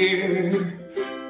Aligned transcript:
clear. 0.00 0.78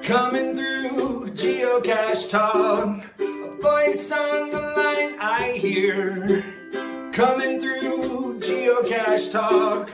Coming 0.04 0.54
through 0.54 1.30
Geocache 1.30 2.30
Talk. 2.30 3.05
A 3.19 3.57
voice 3.61 4.12
on 4.12 4.50
the 4.50 4.61
line 4.61 5.19
I 5.19 5.55
hear. 5.57 6.45
Coming 7.12 7.61
through 7.61 8.38
Geocache 8.38 9.33
Talk. 9.33 9.91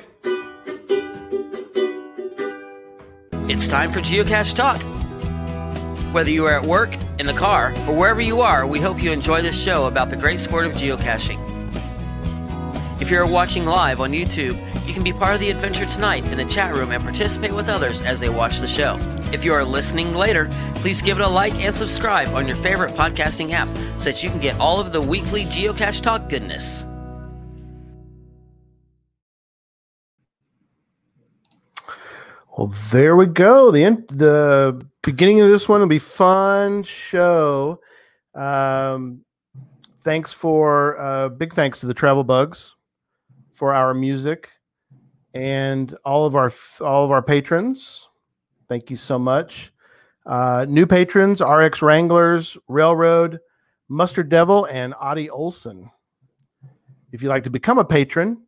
It's 3.48 3.66
time 3.66 3.92
for 3.92 4.00
Geocache 4.00 4.54
Talk. 4.54 4.82
Whether 6.12 6.30
you 6.30 6.44
are 6.44 6.60
at 6.60 6.66
work, 6.66 6.94
in 7.18 7.24
the 7.24 7.32
car, 7.32 7.72
or 7.88 7.94
wherever 7.94 8.20
you 8.20 8.42
are, 8.42 8.66
we 8.66 8.78
hope 8.78 9.02
you 9.02 9.10
enjoy 9.10 9.40
this 9.40 9.58
show 9.58 9.86
about 9.86 10.10
the 10.10 10.16
great 10.16 10.38
sport 10.38 10.66
of 10.66 10.72
geocaching. 10.72 11.40
If 13.00 13.10
you're 13.10 13.26
watching 13.26 13.64
live 13.64 14.02
on 14.02 14.12
YouTube, 14.12 14.65
you 14.86 14.94
can 14.94 15.02
be 15.02 15.12
part 15.12 15.34
of 15.34 15.40
the 15.40 15.50
adventure 15.50 15.84
tonight 15.84 16.24
in 16.26 16.38
the 16.38 16.44
chat 16.44 16.74
room 16.74 16.92
and 16.92 17.02
participate 17.02 17.52
with 17.52 17.68
others 17.68 18.00
as 18.02 18.20
they 18.20 18.28
watch 18.28 18.60
the 18.60 18.66
show. 18.66 18.96
If 19.32 19.44
you 19.44 19.52
are 19.52 19.64
listening 19.64 20.14
later, 20.14 20.48
please 20.76 21.02
give 21.02 21.18
it 21.18 21.24
a 21.24 21.28
like 21.28 21.54
and 21.56 21.74
subscribe 21.74 22.28
on 22.28 22.46
your 22.46 22.56
favorite 22.58 22.92
podcasting 22.92 23.50
app 23.50 23.68
so 23.98 24.04
that 24.04 24.22
you 24.22 24.30
can 24.30 24.38
get 24.38 24.58
all 24.60 24.78
of 24.78 24.92
the 24.92 25.00
weekly 25.00 25.44
Geocache 25.46 26.00
Talk 26.00 26.28
goodness. 26.28 26.86
Well, 32.56 32.72
there 32.90 33.16
we 33.16 33.26
go. 33.26 33.70
The 33.70 34.04
the 34.08 34.86
beginning 35.02 35.40
of 35.40 35.48
this 35.48 35.68
one 35.68 35.80
will 35.80 35.88
be 35.88 35.98
fun 35.98 36.84
show. 36.84 37.80
Um, 38.34 39.24
thanks 40.04 40.32
for 40.32 40.98
uh, 40.98 41.28
big 41.28 41.52
thanks 41.52 41.80
to 41.80 41.86
the 41.86 41.92
Travel 41.92 42.24
Bugs 42.24 42.74
for 43.52 43.74
our 43.74 43.92
music 43.92 44.48
and 45.36 45.94
all 46.06 46.24
of 46.24 46.34
our 46.34 46.50
all 46.80 47.04
of 47.04 47.10
our 47.10 47.22
patrons. 47.22 48.08
Thank 48.68 48.90
you 48.90 48.96
so 48.96 49.18
much. 49.18 49.70
Uh, 50.24 50.64
new 50.66 50.86
patrons: 50.86 51.42
RX 51.42 51.82
Wranglers, 51.82 52.56
Railroad, 52.68 53.38
Mustard 53.88 54.30
Devil, 54.30 54.64
and 54.66 54.94
Audie 54.98 55.28
Olson. 55.28 55.90
If 57.12 57.22
you'd 57.22 57.28
like 57.28 57.44
to 57.44 57.50
become 57.50 57.78
a 57.78 57.84
patron, 57.84 58.46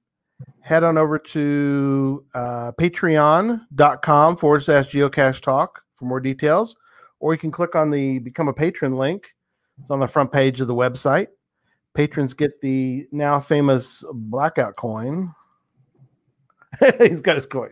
head 0.61 0.83
on 0.83 0.97
over 0.97 1.19
to 1.19 2.25
uh, 2.35 2.73
patreon.com 2.81 4.37
forward 4.39 4.63
slash 4.63 4.89
geocache 4.89 5.43
talk 5.43 5.83
for 5.95 6.07
more 6.07 6.21
details, 6.21 6.75
or 7.21 7.35
you 7.35 7.39
can 7.39 7.51
click 7.51 7.77
on 7.77 7.91
the 7.91 8.19
become 8.21 8.49
a 8.49 8.55
patron 8.55 8.97
link. 8.97 9.35
It's 9.81 9.91
on 9.91 10.01
the 10.01 10.09
front 10.09 10.33
page 10.33 10.63
of 10.63 10.67
the 10.67 10.75
website. 10.75 11.29
Patrons 11.95 12.33
get 12.33 12.63
the 12.63 13.07
now 13.13 13.41
famous 13.41 14.05
blackout 14.11 14.75
coin. 14.77 15.35
He's 16.99 17.21
got 17.21 17.37
his 17.37 17.47
coin. 17.47 17.71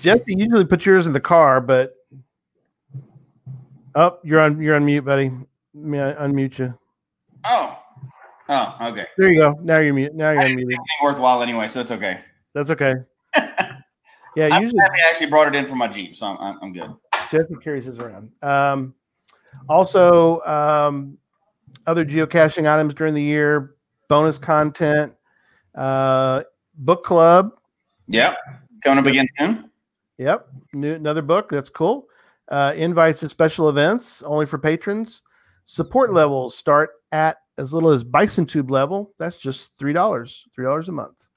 Jesse 0.00 0.22
usually 0.26 0.64
puts 0.64 0.86
yours 0.86 1.06
in 1.06 1.12
the 1.12 1.20
car, 1.20 1.60
but 1.60 1.92
oh, 3.94 4.18
you're 4.22 4.40
on 4.40 4.60
you're 4.60 4.76
on 4.76 4.84
mute, 4.84 5.04
buddy. 5.04 5.30
Let 5.74 5.84
me 5.84 5.98
unmute 5.98 6.58
you. 6.58 6.78
Oh, 7.44 7.78
oh, 8.48 8.76
okay. 8.80 9.06
There 9.18 9.32
you 9.32 9.38
go. 9.40 9.58
Now 9.60 9.78
you're 9.78 9.94
mute. 9.94 10.14
Now 10.14 10.30
you're 10.30 10.42
I 10.42 10.52
unmuted. 10.52 10.76
worthwhile 11.02 11.42
anyway, 11.42 11.66
so 11.66 11.80
it's 11.80 11.90
okay. 11.90 12.20
That's 12.54 12.70
okay. 12.70 12.94
Yeah, 14.36 14.48
I'm 14.50 14.62
usually 14.62 14.80
I 14.80 15.08
actually 15.08 15.28
brought 15.28 15.46
it 15.46 15.54
in 15.54 15.64
for 15.64 15.76
my 15.76 15.86
Jeep, 15.86 16.16
so 16.16 16.26
I'm, 16.26 16.36
I'm, 16.38 16.58
I'm 16.60 16.72
good. 16.72 16.92
Jesse 17.30 17.54
carries 17.62 17.84
his 17.84 17.98
around. 17.98 18.32
Um, 18.42 18.94
also, 19.68 20.40
um, 20.40 21.18
other 21.86 22.04
geocaching 22.04 22.68
items 22.68 22.94
during 22.94 23.14
the 23.14 23.22
year, 23.22 23.76
bonus 24.08 24.38
content, 24.38 25.14
uh, 25.76 26.42
book 26.74 27.04
club. 27.04 27.52
Yep. 28.08 28.36
Coming 28.82 28.98
up 28.98 29.06
again 29.06 29.26
soon. 29.38 29.70
Yep, 30.18 30.48
new, 30.72 30.94
another 30.94 31.22
book. 31.22 31.48
That's 31.48 31.70
cool. 31.70 32.06
Uh, 32.48 32.72
invites 32.76 33.20
to 33.20 33.28
special 33.28 33.68
events 33.68 34.22
only 34.22 34.46
for 34.46 34.58
patrons. 34.58 35.22
Support 35.64 36.12
levels 36.12 36.56
start 36.56 36.90
at 37.10 37.38
as 37.56 37.72
little 37.72 37.90
as 37.90 38.04
Bison 38.04 38.46
Tube 38.46 38.70
level. 38.70 39.12
That's 39.18 39.38
just 39.38 39.72
three 39.78 39.92
dollars, 39.92 40.46
three 40.54 40.64
dollars 40.64 40.88
a 40.88 40.92
month. 40.92 41.28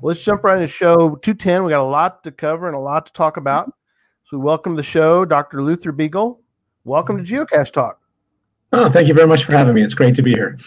Well, 0.00 0.08
let's 0.12 0.22
jump 0.22 0.44
right 0.44 0.56
into 0.56 0.68
show 0.68 1.16
two 1.16 1.34
ten. 1.34 1.64
We 1.64 1.70
got 1.70 1.82
a 1.82 1.84
lot 1.84 2.24
to 2.24 2.32
cover 2.32 2.66
and 2.66 2.76
a 2.76 2.80
lot 2.80 3.06
to 3.06 3.12
talk 3.12 3.36
about. 3.36 3.72
So, 4.24 4.36
we 4.36 4.44
welcome 4.44 4.74
to 4.74 4.76
the 4.76 4.82
show, 4.82 5.24
Dr. 5.24 5.62
Luther 5.62 5.92
Beegle. 5.92 6.40
Welcome 6.84 7.24
to 7.24 7.24
Geocache 7.24 7.72
Talk. 7.72 8.00
Oh, 8.72 8.90
thank 8.90 9.08
you 9.08 9.14
very 9.14 9.26
much 9.26 9.44
for 9.44 9.52
having 9.52 9.74
me. 9.74 9.82
It's 9.82 9.94
great 9.94 10.14
to 10.16 10.22
be 10.22 10.32
here. 10.32 10.58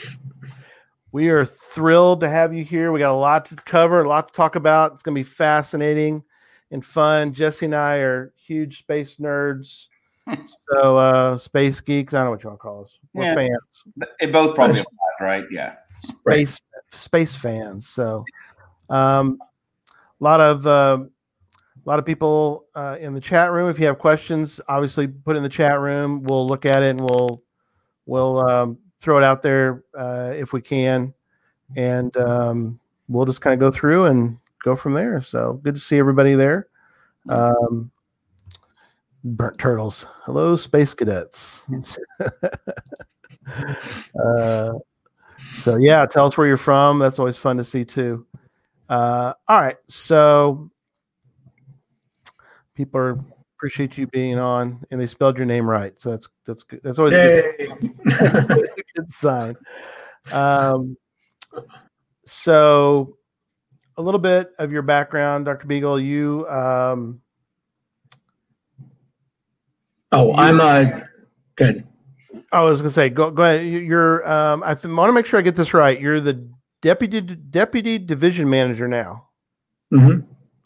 We 1.11 1.29
are 1.29 1.43
thrilled 1.43 2.21
to 2.21 2.29
have 2.29 2.53
you 2.53 2.63
here. 2.63 2.91
We 2.91 2.99
got 2.99 3.11
a 3.11 3.19
lot 3.19 3.45
to 3.45 3.55
cover, 3.55 4.01
a 4.01 4.07
lot 4.07 4.29
to 4.29 4.33
talk 4.33 4.55
about. 4.55 4.93
It's 4.93 5.03
going 5.03 5.15
to 5.15 5.19
be 5.19 5.23
fascinating 5.23 6.23
and 6.71 6.83
fun. 6.83 7.33
Jesse 7.33 7.65
and 7.65 7.75
I 7.75 7.97
are 7.97 8.33
huge 8.37 8.79
space 8.79 9.17
nerds. 9.17 9.89
so, 10.69 10.97
uh, 10.97 11.37
space 11.37 11.81
geeks. 11.81 12.13
I 12.13 12.19
don't 12.19 12.27
know 12.27 12.31
what 12.31 12.43
you 12.43 12.49
want 12.49 12.59
to 12.59 12.63
call 12.63 12.81
us. 12.83 12.97
We're 13.13 13.25
Yeah. 13.25 13.35
fans, 13.35 13.83
It 14.21 14.31
both 14.31 14.55
probably 14.55 14.79
applies, 14.79 14.93
right? 15.19 15.45
Yeah. 15.51 15.75
space 15.99 16.61
space 16.93 17.35
fans. 17.35 17.87
So, 17.89 18.23
um, 18.89 19.37
a 20.19 20.23
lot 20.23 20.39
of 20.39 20.65
uh, 20.65 21.03
a 21.85 21.89
lot 21.89 21.99
of 21.99 22.05
people 22.05 22.65
uh, 22.75 22.97
in 22.99 23.13
the 23.13 23.19
chat 23.19 23.51
room. 23.51 23.69
If 23.69 23.79
you 23.79 23.85
have 23.87 23.99
questions, 23.99 24.61
obviously 24.69 25.07
put 25.07 25.35
in 25.35 25.43
the 25.43 25.49
chat 25.49 25.79
room. 25.79 26.23
We'll 26.23 26.47
look 26.47 26.65
at 26.65 26.83
it 26.83 26.91
and 26.91 27.01
we'll 27.01 27.43
we'll 28.05 28.39
um, 28.47 28.79
throw 29.01 29.17
it 29.17 29.23
out 29.23 29.41
there 29.41 29.83
uh, 29.97 30.31
if 30.35 30.53
we 30.53 30.61
can, 30.61 31.13
and 31.75 32.15
um, 32.17 32.79
we'll 33.07 33.25
just 33.25 33.41
kind 33.41 33.53
of 33.53 33.59
go 33.59 33.71
through 33.71 34.05
and 34.05 34.37
go 34.63 34.75
from 34.75 34.93
there. 34.93 35.21
So 35.21 35.59
good 35.63 35.75
to 35.75 35.81
see 35.81 35.97
everybody 35.97 36.35
there. 36.35 36.67
Um, 37.29 37.91
burnt 39.23 39.57
turtles. 39.57 40.05
Hello, 40.23 40.55
space 40.55 40.93
cadets. 40.93 41.65
uh, 44.25 44.71
so 45.53 45.77
yeah, 45.77 46.05
tell 46.05 46.27
us 46.27 46.37
where 46.37 46.47
you're 46.47 46.57
from. 46.57 46.99
That's 46.99 47.19
always 47.19 47.37
fun 47.37 47.57
to 47.57 47.63
see 47.63 47.85
too. 47.85 48.25
Uh, 48.89 49.33
all 49.47 49.61
right, 49.61 49.77
so 49.87 50.69
people 52.75 52.99
are, 52.99 53.19
appreciate 53.61 53.95
you 53.95 54.07
being 54.07 54.39
on, 54.39 54.83
and 54.89 54.99
they 54.99 55.05
spelled 55.05 55.37
your 55.37 55.45
name 55.45 55.69
right. 55.69 55.93
So 56.01 56.09
that's 56.09 56.27
that's 56.47 56.63
good. 56.63 56.79
That's 56.83 56.97
always 56.97 57.13
a 57.13 57.41
good, 57.67 57.93
that's 58.05 58.39
always 58.49 58.69
a 58.71 58.81
good 58.99 59.11
sign. 59.11 59.55
Um, 60.31 60.97
so 62.25 63.17
a 63.97 64.01
little 64.01 64.19
bit 64.19 64.51
of 64.57 64.71
your 64.71 64.81
background, 64.81 65.45
Dr. 65.45 65.67
Beegle. 65.67 66.03
You 66.03 66.47
um, 66.49 67.21
Oh, 70.11 70.33
I'm 70.33 70.59
uh, 70.59 70.85
good. 71.55 71.87
I 72.51 72.63
was 72.63 72.81
gonna 72.81 72.89
say, 72.89 73.09
go 73.11 73.29
go 73.29 73.43
ahead. 73.43 73.63
You- 73.63 73.79
You're 73.79 74.27
um, 74.27 74.63
I 74.63 74.69
want 74.73 75.09
to 75.09 75.13
make 75.13 75.27
sure 75.27 75.37
I 75.37 75.43
get 75.43 75.55
this 75.55 75.75
right. 75.75 76.01
You're 76.01 76.19
the 76.19 76.49
deputy 76.81 77.21
deputy 77.21 77.99
division 77.99 78.49
manager 78.49 78.87
now. 78.87 79.27
hmm 79.91 80.21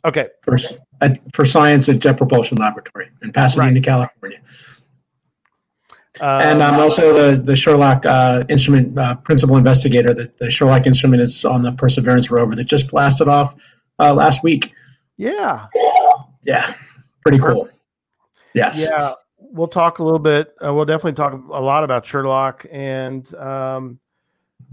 Okay, 0.06 0.29
First, 0.44 0.77
at, 1.01 1.19
for 1.33 1.45
science 1.45 1.89
at 1.89 2.00
Jet 2.00 2.17
Propulsion 2.17 2.57
Laboratory 2.57 3.09
in 3.22 3.31
Pasadena, 3.31 3.81
California. 3.81 4.39
um, 6.22 6.41
and 6.41 6.63
I'm 6.63 6.79
also 6.79 7.13
the, 7.13 7.41
the 7.41 7.56
Sherlock 7.56 8.06
uh, 8.06 8.44
instrument 8.50 8.97
uh, 8.97 9.16
principal 9.16 9.57
investigator. 9.57 10.13
The, 10.13 10.31
the 10.39 10.50
Sherlock 10.50 10.85
instrument 10.85 11.22
is 11.22 11.45
on 11.45 11.61
the 11.61 11.72
Perseverance 11.73 12.31
rover 12.31 12.56
that 12.56 12.66
just 12.66 12.89
blasted 12.89 13.28
off 13.28 13.56
uh, 14.00 14.13
last 14.13 14.44
week. 14.44 14.72
yeah, 15.73 16.01
Yeah, 16.44 16.73
pretty 17.22 17.39
cool. 17.39 17.69
Yes. 18.53 18.79
yeah. 18.79 19.13
We'll 19.38 19.67
talk 19.67 20.00
a 20.00 20.03
little 20.03 20.19
bit. 20.19 20.53
Uh, 20.63 20.74
we'll 20.74 20.86
definitely 20.86 21.13
talk 21.13 21.33
a 21.33 21.62
lot 21.62 21.83
about 21.83 22.06
Sherlock 22.06 22.65
and 22.71 23.33
um, 23.36 24.00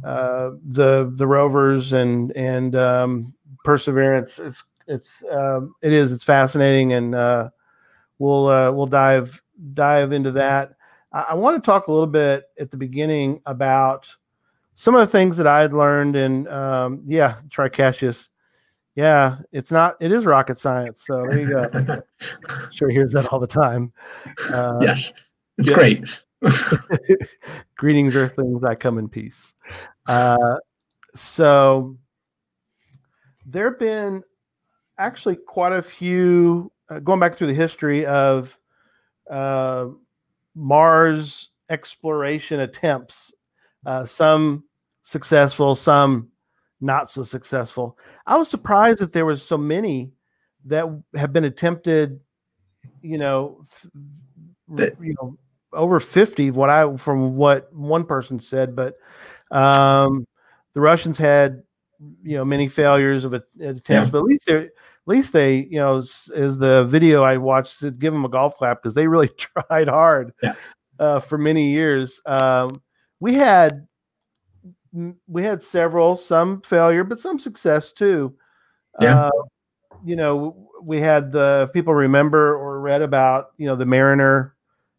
uh, 0.04 0.50
the 0.66 1.12
the 1.14 1.26
rovers 1.26 1.92
and 1.92 2.32
and 2.36 2.74
um, 2.74 3.34
Perseverance. 3.64 4.38
It's 4.38 4.64
it's 4.92 5.22
um, 5.30 5.74
it 5.82 5.92
is 5.92 6.12
it's 6.12 6.24
fascinating, 6.24 6.92
and 6.92 7.14
uh, 7.14 7.50
we'll 8.18 8.48
uh, 8.48 8.70
we'll 8.70 8.86
dive 8.86 9.42
dive 9.74 10.12
into 10.12 10.30
that. 10.32 10.74
I, 11.12 11.26
I 11.30 11.34
want 11.34 11.62
to 11.62 11.66
talk 11.66 11.86
a 11.86 11.92
little 11.92 12.06
bit 12.06 12.44
at 12.60 12.70
the 12.70 12.76
beginning 12.76 13.40
about 13.46 14.14
some 14.74 14.94
of 14.94 15.00
the 15.00 15.06
things 15.06 15.36
that 15.38 15.46
I 15.46 15.60
had 15.60 15.72
learned, 15.72 16.16
and 16.16 16.48
um, 16.48 17.02
yeah, 17.04 17.36
Tricassius. 17.48 18.28
Yeah, 18.94 19.38
it's 19.52 19.72
not. 19.72 19.96
It 20.00 20.12
is 20.12 20.26
rocket 20.26 20.58
science. 20.58 21.06
So 21.06 21.26
there 21.26 21.40
you 21.40 21.48
go. 21.48 22.02
sure 22.72 22.90
hears 22.90 23.12
that 23.12 23.26
all 23.32 23.40
the 23.40 23.46
time. 23.46 23.90
Uh, 24.50 24.78
yes. 24.82 25.14
It's 25.56 25.70
yes. 25.70 25.78
great. 25.78 27.18
Greetings, 27.76 28.14
Earthlings. 28.14 28.64
I 28.64 28.74
come 28.74 28.98
in 28.98 29.08
peace. 29.08 29.54
Uh, 30.06 30.56
so 31.14 31.96
there 33.46 33.70
have 33.70 33.78
been 33.78 34.22
actually 35.02 35.36
quite 35.36 35.72
a 35.72 35.82
few 35.82 36.70
uh, 36.88 36.98
going 37.00 37.20
back 37.20 37.34
through 37.34 37.48
the 37.48 37.54
history 37.54 38.06
of 38.06 38.58
uh, 39.30 39.88
Mars 40.54 41.50
exploration 41.70 42.60
attempts. 42.60 43.32
Uh, 43.84 44.04
some 44.04 44.64
successful, 45.02 45.74
some 45.74 46.28
not 46.80 47.10
so 47.10 47.22
successful. 47.22 47.98
I 48.26 48.36
was 48.36 48.48
surprised 48.48 48.98
that 48.98 49.12
there 49.12 49.26
was 49.26 49.42
so 49.42 49.56
many 49.58 50.12
that 50.66 50.86
have 51.16 51.32
been 51.32 51.44
attempted 51.44 52.20
you 53.00 53.18
know, 53.18 53.58
f- 53.62 53.86
The- 54.68 54.96
you 55.00 55.14
know, 55.20 55.36
over 55.72 55.98
50 56.00 56.50
what 56.50 56.68
I 56.70 56.96
from 56.96 57.36
what 57.36 57.72
one 57.74 58.04
person 58.04 58.38
said, 58.38 58.76
but 58.76 58.94
um 59.50 60.24
the 60.74 60.80
Russians 60.80 61.18
had 61.18 61.62
you 62.22 62.36
know 62.36 62.44
many 62.44 62.68
failures 62.68 63.24
of 63.24 63.34
a- 63.34 63.42
attempts, 63.60 63.88
Yeah. 63.88 64.04
but 64.10 64.18
at 64.18 64.24
least 64.24 64.46
they 64.46 64.54
at 64.66 64.70
least 65.06 65.32
they 65.32 65.56
you 65.70 65.78
know 65.78 65.96
is, 65.96 66.30
is 66.34 66.58
the 66.58 66.84
video 66.84 67.22
I 67.22 67.36
watched 67.36 67.80
to 67.80 67.90
give 67.90 68.12
them 68.12 68.24
a 68.24 68.28
golf 68.28 68.56
clap 68.56 68.82
because 68.82 68.94
they 68.94 69.06
really 69.08 69.28
tried 69.36 69.88
hard 69.88 70.32
Yeah. 70.42 70.54
uh, 70.98 71.20
for 71.20 71.38
many 71.38 71.70
years. 71.72 72.20
Um, 72.26 72.82
we 73.20 73.34
had 73.34 73.86
we 75.26 75.42
had 75.42 75.62
several, 75.62 76.16
some 76.16 76.60
failure, 76.62 77.02
but 77.04 77.18
some 77.18 77.38
success 77.38 77.92
too. 77.92 78.34
Yeah. 79.00 79.26
Uh, 79.26 79.30
you 80.04 80.16
know, 80.16 80.68
we 80.82 81.00
had 81.00 81.32
the 81.32 81.64
if 81.68 81.72
people 81.72 81.94
remember 81.94 82.54
or 82.56 82.80
read 82.80 83.00
about, 83.02 83.46
you 83.56 83.66
know, 83.66 83.76
the 83.76 83.86
Mariner 83.86 84.54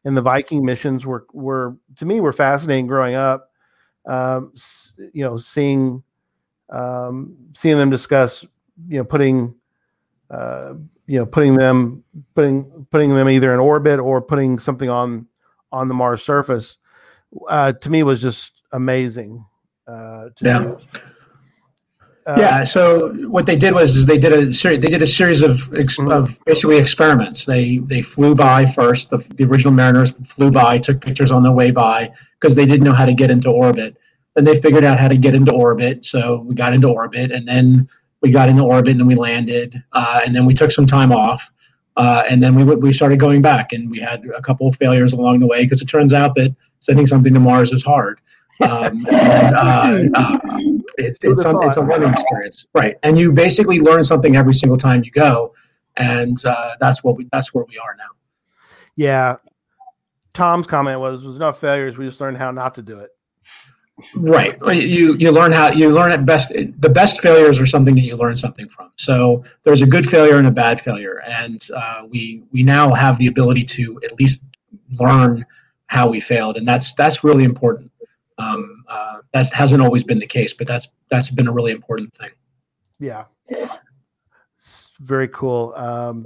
and 0.05 0.17
the 0.17 0.21
Viking 0.21 0.65
missions 0.65 1.05
were 1.05 1.27
were 1.33 1.77
to 1.97 2.05
me 2.05 2.21
were 2.21 2.33
fascinating 2.33 2.87
growing 2.87 3.15
up. 3.15 3.49
Um, 4.07 4.51
you 5.13 5.23
know, 5.23 5.37
seeing 5.37 6.03
um, 6.69 7.37
seeing 7.55 7.77
them 7.77 7.89
discuss, 7.89 8.43
you 8.87 8.97
know, 8.97 9.05
putting 9.05 9.53
uh, 10.33 10.73
you 11.05 11.19
know, 11.19 11.25
putting 11.25 11.55
them 11.55 12.03
putting 12.35 12.87
putting 12.91 13.13
them 13.13 13.29
either 13.29 13.53
in 13.53 13.59
orbit 13.59 13.99
or 13.99 14.21
putting 14.21 14.57
something 14.59 14.89
on 14.89 15.27
on 15.71 15.87
the 15.87 15.93
Mars 15.93 16.23
surface, 16.23 16.77
uh, 17.49 17.73
to 17.73 17.89
me 17.89 18.03
was 18.03 18.21
just 18.21 18.53
amazing. 18.71 19.45
Uh, 19.87 20.29
to 20.35 20.45
Yeah. 20.45 20.59
do. 20.63 20.77
Uh, 22.25 22.35
yeah. 22.39 22.63
So 22.63 23.09
what 23.27 23.45
they 23.45 23.57
did 23.57 23.73
was 23.73 23.97
is 23.97 24.05
they 24.05 24.17
did 24.17 24.31
a 24.31 24.53
series. 24.53 24.79
They 24.81 24.87
did 24.87 25.01
a 25.01 25.07
series 25.07 25.41
of 25.41 25.73
ex- 25.73 25.97
Mhm. 25.97 26.09
of 26.11 26.39
basically 26.45 26.77
experiments. 26.77 27.43
They 27.45 27.79
they 27.79 28.01
flew 28.01 28.33
by 28.33 28.65
first. 28.65 29.09
The, 29.09 29.17
the 29.35 29.43
original 29.43 29.73
Mariners 29.73 30.13
flew 30.25 30.49
by, 30.49 30.77
took 30.77 31.01
pictures 31.01 31.31
on 31.31 31.43
their 31.43 31.51
way 31.51 31.71
by 31.71 32.11
because 32.39 32.55
they 32.55 32.65
didn't 32.65 32.85
know 32.85 32.93
how 32.93 33.05
to 33.05 33.13
get 33.13 33.29
into 33.29 33.49
orbit. 33.49 33.97
Then 34.35 34.45
they 34.45 34.57
figured 34.59 34.85
out 34.85 34.99
how 34.99 35.09
to 35.09 35.17
get 35.17 35.35
into 35.35 35.53
orbit. 35.53 36.05
So 36.05 36.45
we 36.47 36.55
got 36.55 36.73
into 36.73 36.87
orbit, 36.87 37.31
and 37.31 37.45
then 37.45 37.89
we 38.23 38.31
got 38.31 38.49
into 38.49 38.63
orbit, 38.63 38.91
and 38.91 38.99
then 38.99 39.07
we 39.07 39.15
landed, 39.15 39.83
uh, 39.91 40.21
and 40.25 40.35
then 40.35 40.45
we 40.45 40.53
took 40.55 40.71
some 40.71 40.87
time 40.87 41.11
off. 41.11 41.51
Uh, 41.95 42.23
and 42.27 42.41
then 42.41 42.55
we 42.55 42.63
w- 42.63 42.79
we 42.79 42.91
started 42.91 43.19
going 43.19 43.41
back, 43.41 43.71
and 43.73 43.91
we 43.91 43.99
had 43.99 44.23
a 44.35 44.41
couple 44.41 44.67
of 44.67 44.75
failures 44.75 45.13
along 45.13 45.39
the 45.39 45.45
way 45.45 45.63
because 45.63 45.81
it 45.81 45.85
turns 45.85 46.11
out 46.11 46.33
that 46.33 46.55
sending 46.79 47.05
something 47.05 47.33
to 47.33 47.39
Mars 47.39 47.71
is 47.71 47.83
hard. 47.83 48.19
Um, 48.61 49.05
and, 49.11 49.55
uh, 49.55 50.03
uh, 50.15 50.39
it's 50.97 51.21
Who'd 51.21 51.33
it's 51.33 51.43
have 51.43 51.55
a, 51.55 51.59
it's 51.67 51.77
a 51.77 51.81
learning 51.81 52.13
experience, 52.13 52.65
right? 52.73 52.95
And 53.03 53.19
you 53.19 53.31
basically 53.31 53.79
learn 53.79 54.03
something 54.03 54.35
every 54.35 54.53
single 54.55 54.77
time 54.77 55.03
you 55.03 55.11
go, 55.11 55.53
and 55.97 56.43
uh, 56.45 56.75
that's 56.79 57.03
what 57.03 57.15
we 57.17 57.27
that's 57.31 57.53
where 57.53 57.65
we 57.65 57.77
are 57.77 57.95
now. 57.97 58.09
Yeah. 58.95 59.37
Tom's 60.33 60.65
comment 60.65 60.99
was 60.99 61.23
was 61.23 61.37
no 61.37 61.51
failures. 61.51 61.97
We 61.97 62.07
just 62.07 62.19
learned 62.19 62.37
how 62.37 62.49
not 62.49 62.73
to 62.75 62.81
do 62.81 62.97
it. 62.99 63.11
Right. 64.15 64.57
You 64.75 65.15
you 65.15 65.31
learn 65.31 65.51
how 65.51 65.71
you 65.71 65.91
learn 65.91 66.11
at 66.11 66.25
best. 66.25 66.49
The 66.49 66.89
best 66.89 67.21
failures 67.21 67.59
are 67.59 67.65
something 67.65 67.93
that 67.95 68.01
you 68.01 68.15
learn 68.15 68.35
something 68.35 68.67
from. 68.67 68.91
So 68.95 69.43
there's 69.63 69.81
a 69.83 69.85
good 69.85 70.09
failure 70.09 70.37
and 70.37 70.47
a 70.47 70.51
bad 70.51 70.81
failure, 70.81 71.21
and 71.27 71.65
uh, 71.75 72.03
we 72.09 72.43
we 72.51 72.63
now 72.63 72.93
have 72.93 73.19
the 73.19 73.27
ability 73.27 73.63
to 73.65 73.99
at 74.03 74.19
least 74.19 74.45
learn 74.99 75.45
how 75.87 76.07
we 76.09 76.19
failed, 76.19 76.57
and 76.57 76.67
that's 76.67 76.93
that's 76.93 77.23
really 77.23 77.43
important. 77.43 77.91
Um, 78.39 78.83
uh, 78.87 79.17
that 79.31 79.53
hasn't 79.53 79.81
always 79.83 80.03
been 80.03 80.19
the 80.19 80.27
case, 80.27 80.53
but 80.53 80.65
that's 80.65 80.87
that's 81.11 81.29
been 81.29 81.47
a 81.47 81.51
really 81.53 81.71
important 81.71 82.13
thing. 82.15 82.31
Yeah. 82.99 83.25
It's 84.57 84.89
very 84.99 85.27
cool. 85.27 85.73
Um, 85.75 86.25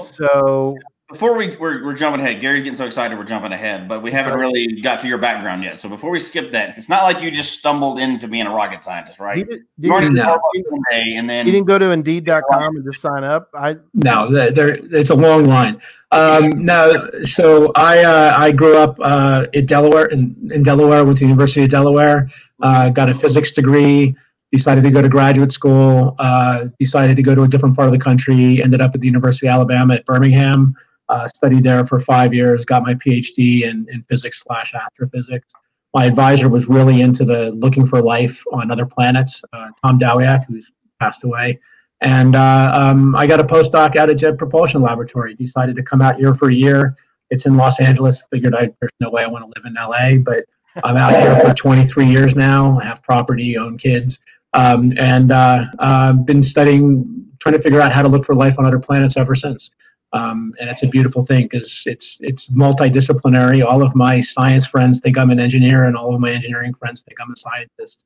so 0.00 0.78
Before 1.08 1.36
we 1.36 1.54
we're, 1.56 1.84
we're 1.84 1.94
jumping 1.94 2.20
ahead, 2.20 2.40
Gary's 2.40 2.64
getting 2.64 2.74
so 2.74 2.84
excited 2.84 3.16
we're 3.16 3.22
jumping 3.22 3.52
ahead, 3.52 3.88
but 3.88 4.02
we 4.02 4.10
haven't 4.10 4.36
really 4.36 4.80
got 4.80 4.98
to 5.00 5.06
your 5.08 5.18
background 5.18 5.62
yet. 5.62 5.78
So 5.78 5.88
before 5.88 6.10
we 6.10 6.18
skip 6.18 6.50
that, 6.50 6.76
it's 6.76 6.88
not 6.88 7.04
like 7.04 7.22
you 7.22 7.30
just 7.30 7.56
stumbled 7.56 8.00
into 8.00 8.26
being 8.26 8.46
a 8.46 8.52
rocket 8.52 8.82
scientist, 8.82 9.18
he, 9.18 9.22
right? 9.24 9.48
did, 9.48 9.62
You 9.78 9.92
already 9.92 10.08
No. 10.10 10.24
know 10.24 10.40
one 10.68 10.82
day, 10.90 11.14
and 11.14 11.30
then 11.30 11.46
he 11.46 11.52
didn't 11.52 11.68
go 11.68 11.78
to 11.78 11.92
Indeed.com 11.92 12.74
and 12.76 12.84
just 12.84 13.00
sign 13.00 13.22
up. 13.22 13.50
I 13.54 13.76
No, 13.94 14.28
there, 14.28 14.50
there 14.50 14.68
it's 14.90 15.10
a 15.10 15.14
long 15.14 15.44
line. 15.44 15.80
Um, 16.10 16.64
no, 16.64 17.08
so 17.22 17.70
I 17.76 18.02
uh, 18.02 18.34
I 18.36 18.50
grew 18.50 18.76
up 18.76 18.98
uh, 19.00 19.46
in 19.52 19.64
Delaware 19.64 20.06
in, 20.06 20.34
in 20.52 20.64
Delaware. 20.64 21.04
Went 21.04 21.18
to 21.18 21.24
the 21.24 21.28
University 21.28 21.62
of 21.62 21.70
Delaware. 21.70 22.28
Uh, 22.62 22.88
got 22.88 23.08
a 23.08 23.14
physics 23.14 23.52
degree. 23.52 24.16
Decided 24.50 24.82
to 24.82 24.90
go 24.90 25.02
to 25.02 25.08
graduate 25.08 25.52
school. 25.52 26.16
Uh, 26.18 26.66
decided 26.80 27.14
to 27.14 27.22
go 27.22 27.36
to 27.36 27.42
a 27.44 27.48
different 27.48 27.76
part 27.76 27.86
of 27.86 27.92
the 27.92 27.98
country. 28.00 28.60
Ended 28.60 28.80
up 28.80 28.92
at 28.92 29.00
the 29.00 29.06
University 29.06 29.46
of 29.46 29.52
Alabama 29.52 29.94
at 29.94 30.04
Birmingham. 30.04 30.74
Uh, 31.08 31.28
studied 31.28 31.62
there 31.62 31.84
for 31.84 32.00
five 32.00 32.34
years. 32.34 32.64
Got 32.64 32.82
my 32.82 32.94
PhD 32.94 33.62
in, 33.62 33.86
in 33.90 34.02
physics 34.02 34.42
slash 34.42 34.74
astrophysics. 34.74 35.52
My 35.94 36.04
advisor 36.04 36.48
was 36.48 36.68
really 36.68 37.00
into 37.00 37.24
the 37.24 37.52
looking 37.52 37.86
for 37.86 38.02
life 38.02 38.42
on 38.52 38.70
other 38.70 38.86
planets. 38.86 39.42
Uh, 39.52 39.68
Tom 39.82 39.98
Wdowiak, 39.98 40.46
who's 40.46 40.70
passed 41.00 41.24
away. 41.24 41.60
And 42.02 42.34
uh, 42.34 42.72
um, 42.74 43.16
I 43.16 43.26
got 43.26 43.40
a 43.40 43.44
postdoc 43.44 43.96
out 43.96 44.10
at 44.10 44.18
Jet 44.18 44.36
Propulsion 44.36 44.82
Laboratory. 44.82 45.34
Decided 45.34 45.76
to 45.76 45.82
come 45.82 46.02
out 46.02 46.16
here 46.16 46.34
for 46.34 46.50
a 46.50 46.54
year. 46.54 46.96
It's 47.30 47.46
in 47.46 47.56
Los 47.56 47.80
Angeles. 47.80 48.22
Figured 48.30 48.54
I 48.54 48.70
there's 48.80 48.92
no 49.00 49.10
way 49.10 49.22
I 49.22 49.26
want 49.26 49.44
to 49.44 49.52
live 49.56 49.64
in 49.64 49.74
LA, 49.74 50.22
but 50.22 50.44
I'm 50.84 50.96
out 50.96 51.14
here 51.14 51.40
for 51.40 51.54
23 51.54 52.06
years 52.06 52.36
now. 52.36 52.78
I 52.78 52.84
have 52.84 53.02
property, 53.02 53.56
own 53.56 53.78
kids, 53.78 54.18
um, 54.52 54.92
and 54.98 55.32
uh, 55.32 55.64
uh, 55.78 56.12
been 56.12 56.42
studying, 56.42 57.26
trying 57.38 57.54
to 57.54 57.62
figure 57.62 57.80
out 57.80 57.92
how 57.92 58.02
to 58.02 58.08
look 58.08 58.24
for 58.24 58.34
life 58.34 58.58
on 58.58 58.66
other 58.66 58.78
planets 58.78 59.16
ever 59.16 59.34
since. 59.34 59.70
Um, 60.12 60.54
and 60.60 60.70
it's 60.70 60.82
a 60.82 60.86
beautiful 60.86 61.24
thing 61.24 61.44
because 61.44 61.82
it's 61.86 62.18
it's 62.20 62.48
multidisciplinary. 62.50 63.64
All 63.64 63.82
of 63.82 63.94
my 63.94 64.20
science 64.20 64.66
friends 64.66 65.00
think 65.00 65.18
I'm 65.18 65.30
an 65.30 65.40
engineer, 65.40 65.84
and 65.84 65.96
all 65.96 66.14
of 66.14 66.20
my 66.20 66.30
engineering 66.30 66.74
friends 66.74 67.02
think 67.02 67.20
I'm 67.20 67.32
a 67.32 67.36
scientist 67.36 68.04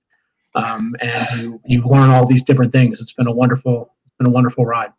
um, 0.54 0.96
and 1.00 1.26
you 1.40 1.60
you 1.64 1.82
learn 1.82 2.10
all 2.10 2.26
these 2.26 2.42
different 2.42 2.72
things. 2.72 3.00
It's 3.00 3.12
been 3.12 3.26
a 3.26 3.32
wonderful 3.32 3.94
it's 4.04 4.14
been 4.18 4.26
a 4.26 4.30
wonderful 4.30 4.66
ride. 4.66 4.92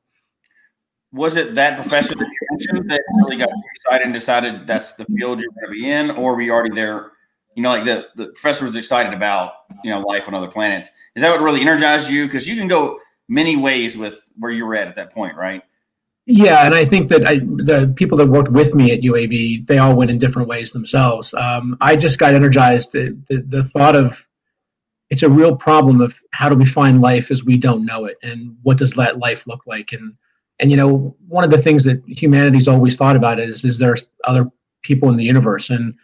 was 1.11 1.35
it 1.35 1.55
that 1.55 1.79
professor 1.79 2.15
that 2.15 2.19
you 2.19 2.47
mentioned 2.51 2.89
that 2.89 3.01
really 3.17 3.37
got 3.37 3.49
you 3.49 3.63
excited 3.75 4.05
and 4.05 4.13
decided 4.13 4.67
that's 4.67 4.93
the 4.93 5.05
field 5.05 5.41
you're 5.41 5.51
going 5.51 5.65
to 5.65 5.71
be 5.71 5.89
in, 5.89 6.11
or 6.11 6.35
were 6.35 6.41
you 6.41 6.51
already 6.51 6.75
there? 6.75 7.11
You 7.55 7.63
know, 7.63 7.69
like 7.69 7.83
the, 7.83 8.07
the 8.15 8.27
professor 8.27 8.63
was 8.63 8.77
excited 8.77 9.13
about 9.13 9.53
you 9.83 9.91
know 9.91 9.99
life 10.01 10.27
on 10.27 10.33
other 10.33 10.47
planets. 10.47 10.89
Is 11.15 11.21
that 11.21 11.31
what 11.31 11.41
really 11.41 11.61
energized 11.61 12.09
you? 12.09 12.25
Because 12.25 12.47
you 12.47 12.55
can 12.55 12.67
go 12.67 12.99
many 13.27 13.55
ways 13.57 13.97
with 13.97 14.29
where 14.37 14.51
you 14.51 14.65
were 14.65 14.75
at 14.75 14.87
at 14.87 14.95
that 14.95 15.13
point, 15.13 15.35
right? 15.35 15.63
Yeah, 16.25 16.65
and 16.65 16.75
I 16.75 16.85
think 16.85 17.09
that 17.09 17.27
I, 17.27 17.37
the 17.39 17.91
people 17.95 18.17
that 18.19 18.27
worked 18.27 18.51
with 18.51 18.75
me 18.75 18.91
at 18.91 19.01
UAB, 19.01 19.65
they 19.65 19.79
all 19.79 19.95
went 19.95 20.11
in 20.11 20.19
different 20.19 20.47
ways 20.47 20.71
themselves. 20.71 21.33
Um, 21.33 21.77
I 21.81 21.95
just 21.95 22.19
got 22.19 22.35
energized. 22.35 22.91
The, 22.91 23.17
the, 23.27 23.41
the 23.41 23.63
thought 23.63 23.95
of 23.95 24.27
it's 25.09 25.23
a 25.23 25.29
real 25.29 25.55
problem 25.55 25.99
of 25.99 26.21
how 26.31 26.47
do 26.47 26.55
we 26.55 26.65
find 26.65 27.01
life 27.01 27.31
as 27.31 27.43
we 27.43 27.57
don't 27.57 27.85
know 27.85 28.05
it, 28.05 28.17
and 28.21 28.55
what 28.61 28.77
does 28.77 28.91
that 28.91 29.17
life 29.17 29.47
look 29.47 29.65
like? 29.65 29.93
And 29.93 30.13
and 30.59 30.69
you 30.69 30.77
know, 30.77 31.15
one 31.27 31.43
of 31.43 31.49
the 31.49 31.57
things 31.57 31.83
that 31.85 32.01
humanity's 32.05 32.67
always 32.67 32.95
thought 32.95 33.15
about 33.15 33.39
is 33.39 33.65
is 33.65 33.79
there 33.79 33.97
other 34.25 34.45
people 34.83 35.09
in 35.09 35.17
the 35.17 35.23
universe? 35.23 35.71
And 35.71 35.95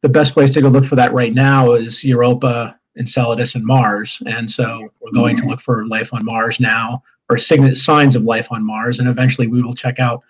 the 0.00 0.08
best 0.08 0.32
place 0.32 0.50
to 0.52 0.62
go 0.62 0.68
look 0.68 0.86
for 0.86 0.96
that 0.96 1.12
right 1.12 1.34
now 1.34 1.74
is 1.74 2.02
Europa, 2.02 2.78
Enceladus, 2.96 3.54
and 3.54 3.66
Mars. 3.66 4.22
And 4.26 4.50
so 4.50 4.88
we're 5.00 5.12
going 5.12 5.36
to 5.36 5.46
look 5.46 5.60
for 5.60 5.86
life 5.86 6.14
on 6.14 6.24
Mars 6.24 6.58
now 6.58 7.02
or 7.30 7.36
sign- 7.36 7.74
signs 7.74 8.16
of 8.16 8.24
life 8.24 8.48
on 8.50 8.64
Mars, 8.64 8.98
and 8.98 9.08
eventually 9.08 9.46
we 9.46 9.62
will 9.62 9.74
check 9.74 9.98
out 9.98 10.22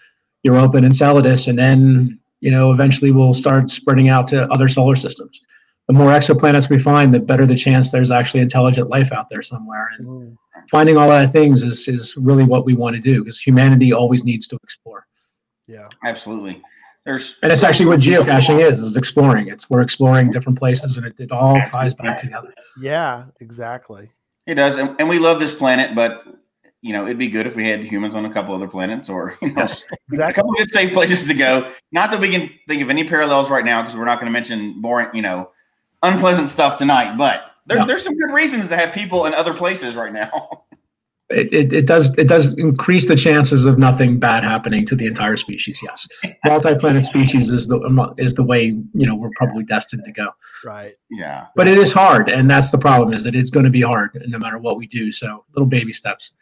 Europa 0.42 0.76
and 0.76 0.86
Enceladus, 0.86 1.46
and 1.46 1.58
then 1.58 2.18
you 2.40 2.50
know 2.50 2.72
eventually 2.72 3.10
we'll 3.10 3.34
start 3.34 3.70
spreading 3.70 4.08
out 4.08 4.26
to 4.28 4.44
other 4.50 4.68
solar 4.68 4.96
systems. 4.96 5.40
The 5.88 5.94
more 5.94 6.10
exoplanets 6.10 6.68
we 6.68 6.78
find, 6.78 7.14
the 7.14 7.20
better 7.20 7.46
the 7.46 7.56
chance 7.56 7.90
there's 7.90 8.10
actually 8.10 8.40
intelligent 8.40 8.90
life 8.90 9.10
out 9.10 9.30
there 9.30 9.40
somewhere. 9.40 9.90
And 9.96 10.06
mm. 10.06 10.36
finding 10.70 10.98
all 10.98 11.08
that 11.08 11.32
things 11.32 11.62
is 11.62 11.88
is 11.88 12.16
really 12.16 12.44
what 12.44 12.66
we 12.66 12.74
want 12.74 12.94
to 12.96 13.00
do 13.00 13.24
because 13.24 13.40
humanity 13.40 13.92
always 13.92 14.22
needs 14.22 14.46
to 14.48 14.58
explore. 14.62 15.06
Yeah. 15.66 15.88
Absolutely. 16.04 16.62
There's 17.04 17.38
And 17.42 17.50
it's 17.50 17.64
actually 17.64 17.86
what 17.86 18.00
geocaching 18.00 18.60
is: 18.60 18.80
is 18.80 18.98
exploring. 18.98 19.48
It's 19.48 19.70
we're 19.70 19.80
exploring 19.80 20.30
different 20.30 20.58
places, 20.58 20.98
and 20.98 21.06
it, 21.06 21.14
it 21.18 21.32
all 21.32 21.58
ties 21.62 21.94
back 21.94 22.20
together. 22.20 22.52
Yeah, 22.78 23.26
exactly. 23.40 24.10
It 24.46 24.56
does, 24.56 24.78
and, 24.78 24.94
and 24.98 25.08
we 25.08 25.18
love 25.18 25.40
this 25.40 25.54
planet, 25.54 25.94
but 25.94 26.22
you 26.80 26.92
know, 26.92 27.04
it'd 27.06 27.18
be 27.18 27.28
good 27.28 27.46
if 27.46 27.56
we 27.56 27.66
had 27.66 27.84
humans 27.84 28.14
on 28.14 28.24
a 28.24 28.32
couple 28.32 28.54
other 28.54 28.68
planets, 28.68 29.08
or 29.08 29.36
you 29.42 29.48
know, 29.52 29.62
Yes. 29.62 29.84
a 30.12 30.32
couple 30.32 30.52
good 30.58 30.70
safe 30.70 30.92
places 30.92 31.26
to 31.26 31.34
go. 31.34 31.70
Not 31.92 32.10
that 32.10 32.20
we 32.20 32.30
can 32.30 32.50
think 32.66 32.82
of 32.82 32.90
any 32.90 33.04
parallels 33.04 33.50
right 33.50 33.64
now, 33.64 33.82
because 33.82 33.96
we're 33.96 34.04
not 34.04 34.20
going 34.20 34.26
to 34.26 34.32
mention 34.32 34.80
boring, 34.80 35.08
you 35.14 35.22
know, 35.22 35.50
unpleasant 36.02 36.48
stuff 36.48 36.76
tonight. 36.78 37.16
But 37.16 37.42
there, 37.66 37.78
Yeah. 37.78 37.84
there's 37.86 38.04
some 38.04 38.16
good 38.16 38.32
reasons 38.32 38.68
to 38.68 38.76
have 38.76 38.92
people 38.94 39.26
in 39.26 39.34
other 39.34 39.54
places 39.54 39.96
right 39.96 40.12
now. 40.12 40.64
It, 41.30 41.52
it, 41.52 41.72
it 41.74 41.84
does 41.86 42.16
it 42.16 42.26
does 42.26 42.56
increase 42.56 43.06
the 43.06 43.14
chances 43.14 43.66
of 43.66 43.78
nothing 43.78 44.18
bad 44.18 44.44
happening 44.44 44.86
to 44.86 44.96
the 44.96 45.06
entire 45.06 45.36
species. 45.36 45.78
Yes, 45.82 46.08
multi-planet 46.46 47.04
species 47.04 47.50
is 47.50 47.68
the 47.68 48.14
is 48.16 48.32
the 48.32 48.42
way 48.42 48.64
you 48.68 49.06
know 49.06 49.14
we're 49.14 49.28
probably 49.36 49.62
destined 49.62 50.04
to 50.06 50.10
go. 50.12 50.28
Right. 50.64 50.94
yeah, 51.10 51.48
But 51.54 51.68
it 51.68 51.76
is 51.76 51.92
hard, 51.92 52.30
and 52.30 52.50
that's 52.50 52.70
the 52.70 52.78
problem 52.78 53.12
is 53.12 53.24
that 53.24 53.34
it's 53.34 53.50
going 53.50 53.64
to 53.64 53.70
be 53.70 53.82
hard 53.82 54.24
no 54.26 54.38
matter 54.38 54.56
what 54.56 54.78
we 54.78 54.86
do. 54.86 55.12
So 55.12 55.44
little 55.54 55.66
baby 55.66 55.92
steps. 55.92 56.32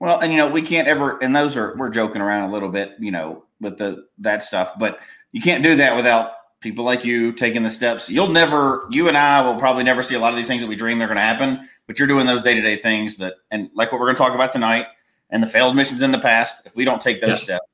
Well, 0.00 0.20
and 0.20 0.32
you 0.32 0.38
know, 0.38 0.48
we 0.48 0.62
can't 0.62 0.86
ever, 0.86 1.18
and 1.22 1.34
those 1.34 1.56
are 1.56 1.74
we're 1.76 1.90
joking 1.90 2.22
around 2.22 2.48
a 2.48 2.52
little 2.52 2.68
bit, 2.68 2.92
you 2.98 3.10
know, 3.10 3.44
with 3.60 3.78
the 3.78 4.06
that 4.18 4.44
stuff, 4.44 4.78
but 4.78 5.00
you 5.32 5.40
can't 5.40 5.62
do 5.62 5.76
that 5.76 5.96
without 5.96 6.32
people 6.60 6.84
like 6.84 7.04
you 7.04 7.32
taking 7.32 7.62
the 7.62 7.70
steps. 7.70 8.08
You'll 8.08 8.28
never, 8.28 8.86
you 8.90 9.08
and 9.08 9.16
I 9.16 9.40
will 9.40 9.56
probably 9.58 9.84
never 9.84 10.02
see 10.02 10.14
a 10.14 10.20
lot 10.20 10.32
of 10.32 10.36
these 10.36 10.48
things 10.48 10.62
that 10.62 10.68
we 10.68 10.76
dream 10.76 10.98
they're 10.98 11.08
going 11.08 11.16
to 11.16 11.22
happen, 11.22 11.68
but 11.86 11.98
you're 11.98 12.08
doing 12.08 12.26
those 12.26 12.42
day 12.42 12.54
to 12.54 12.60
day 12.60 12.76
things 12.76 13.16
that, 13.18 13.34
and 13.50 13.70
like 13.74 13.92
what 13.92 14.00
we're 14.00 14.06
going 14.06 14.16
to 14.16 14.22
talk 14.22 14.34
about 14.34 14.52
tonight, 14.52 14.86
and 15.30 15.42
the 15.42 15.46
failed 15.46 15.76
missions 15.76 16.02
in 16.02 16.10
the 16.12 16.18
past. 16.18 16.66
If 16.66 16.74
we 16.74 16.84
don't 16.84 17.00
take 17.00 17.20
those 17.20 17.30
yes. 17.30 17.42
steps, 17.42 17.66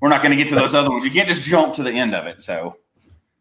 we're 0.00 0.08
not 0.08 0.22
going 0.22 0.36
to 0.36 0.42
get 0.42 0.48
to 0.50 0.54
those 0.54 0.74
other 0.74 0.90
ones. 0.90 1.04
You 1.04 1.10
can't 1.10 1.28
just 1.28 1.42
jump 1.42 1.74
to 1.74 1.82
the 1.82 1.92
end 1.92 2.14
of 2.14 2.26
it. 2.26 2.42
So 2.42 2.76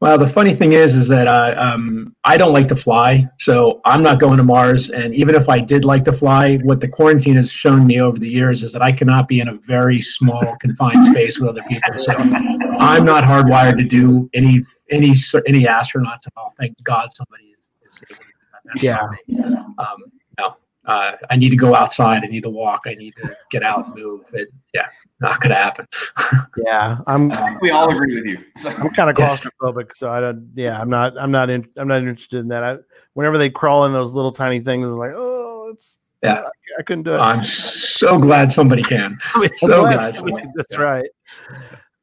well, 0.06 0.20
the 0.20 0.28
funny 0.28 0.54
thing 0.54 0.74
is, 0.74 0.94
is 0.94 1.08
that 1.08 1.28
uh, 1.28 1.56
um, 1.58 2.16
I 2.26 2.38
don't 2.38 2.54
like 2.54 2.68
to 2.68 2.76
fly, 2.76 3.28
so 3.40 3.82
I'm 3.86 4.04
not 4.04 4.20
going 4.20 4.38
to 4.38 4.44
Mars. 4.44 4.92
And 4.92 5.16
even 5.16 5.34
if 5.34 5.50
I 5.50 5.60
did 5.60 5.84
like 5.84 6.04
to 6.04 6.12
fly, 6.12 6.58
what 6.58 6.80
the 6.80 6.88
quarantine 6.88 7.34
has 7.38 7.52
shown 7.52 7.88
me 7.88 8.00
over 8.00 8.20
the 8.20 8.30
years 8.30 8.62
is 8.62 8.72
that 8.74 8.84
I 8.84 8.92
cannot 8.92 9.28
be 9.28 9.40
in 9.40 9.48
a 9.48 9.56
very 9.56 10.00
small, 10.00 10.58
confined 10.58 11.06
space 11.12 11.40
with 11.40 11.50
other 11.50 11.64
people. 11.64 11.98
So 11.98 12.14
I'm 12.14 13.04
not 13.04 13.24
hardwired 13.24 13.80
to 13.80 13.84
do 13.84 14.30
any 14.36 14.62
any 14.92 15.16
any 15.48 15.64
astronauts 15.64 16.28
at 16.28 16.34
all. 16.38 16.54
Thank 16.60 16.76
God 16.84 17.12
somebody 17.12 17.46
is, 17.46 17.72
is 17.84 18.04
able 18.08 18.22
to 18.22 18.84
do 18.84 18.84
that. 19.26 19.26
Yeah. 19.34 19.58
Um, 19.80 20.04
no, 20.38 20.56
uh, 20.86 21.14
I 21.32 21.36
need 21.36 21.50
to 21.50 21.58
go 21.58 21.74
outside. 21.74 22.24
I 22.24 22.28
need 22.28 22.44
to 22.44 22.52
walk. 22.52 22.82
I 22.86 22.94
need 22.94 23.16
to 23.16 23.36
get 23.50 23.64
out 23.64 23.88
and 23.88 23.96
move. 23.96 24.22
It, 24.34 24.50
yeah, 24.72 24.88
not 25.20 25.40
going 25.40 25.52
to 25.52 25.56
happen. 25.56 25.88
yeah, 26.66 26.98
I'm. 27.08 27.32
we 27.62 27.72
all 27.72 27.90
agree 27.92 28.16
with 28.16 28.26
you. 28.26 28.44
So. 28.58 28.70
I'm 28.70 28.90
kind 28.90 29.10
of 29.10 29.16
claustrophobic, 29.16 29.96
so 29.96 30.10
I 30.10 30.20
don't. 30.20 30.52
Yeah, 30.56 30.80
I'm 30.80 30.90
not. 30.90 31.18
I'm 31.18 31.32
not. 31.32 31.50
In, 31.50 31.68
I'm 31.78 31.88
not 31.88 32.00
interested 32.00 32.40
in 32.40 32.48
that. 32.50 32.64
I, 32.64 32.78
whenever 33.14 33.38
they 33.38 33.50
crawl 33.50 33.86
in 33.86 33.94
those 33.94 34.14
little 34.14 34.32
tiny 34.32 34.60
things, 34.60 34.86
it's 34.86 34.96
like, 34.96 35.12
oh, 35.14 35.70
it's. 35.72 36.00
Yeah, 36.24 36.42
I, 36.42 36.80
I 36.80 36.84
couldn't 36.84 37.04
do 37.04 37.14
it. 37.14 37.20
I'm 37.20 37.44
so 37.44 38.18
glad 38.18 38.52
somebody 38.52 38.84
can. 38.84 39.18
so 39.58 39.82
glad. 39.82 40.16
glad 40.16 40.52
that's 40.56 40.74
yeah. 40.74 40.80
right. 40.82 41.10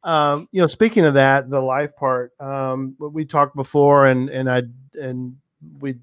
Um, 0.04 0.48
you 0.52 0.60
know, 0.60 0.66
speaking 0.66 1.04
of 1.04 1.14
that, 1.14 1.50
the 1.50 1.60
life 1.60 1.94
part, 1.96 2.32
um, 2.40 2.96
we 2.98 3.24
talked 3.24 3.56
before, 3.56 4.06
and 4.06 4.30
and 4.30 4.48
I 4.50 4.62
and 4.94 5.36
we, 5.80 5.96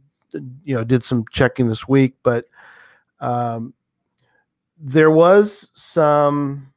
you 0.63 0.75
know, 0.75 0.83
did 0.83 1.03
some 1.03 1.25
checking 1.31 1.67
this 1.67 1.87
week, 1.87 2.15
but 2.23 2.45
um, 3.19 3.73
there 4.77 5.11
was 5.11 5.69
some 5.75 6.68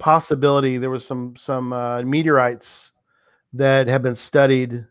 possibility 0.00 0.78
there 0.78 0.90
was 0.90 1.06
some 1.06 1.36
some 1.36 1.72
uh, 1.72 2.02
meteorites 2.02 2.92
that 3.52 3.86
have 3.86 4.02
been 4.02 4.16
studied 4.16 4.84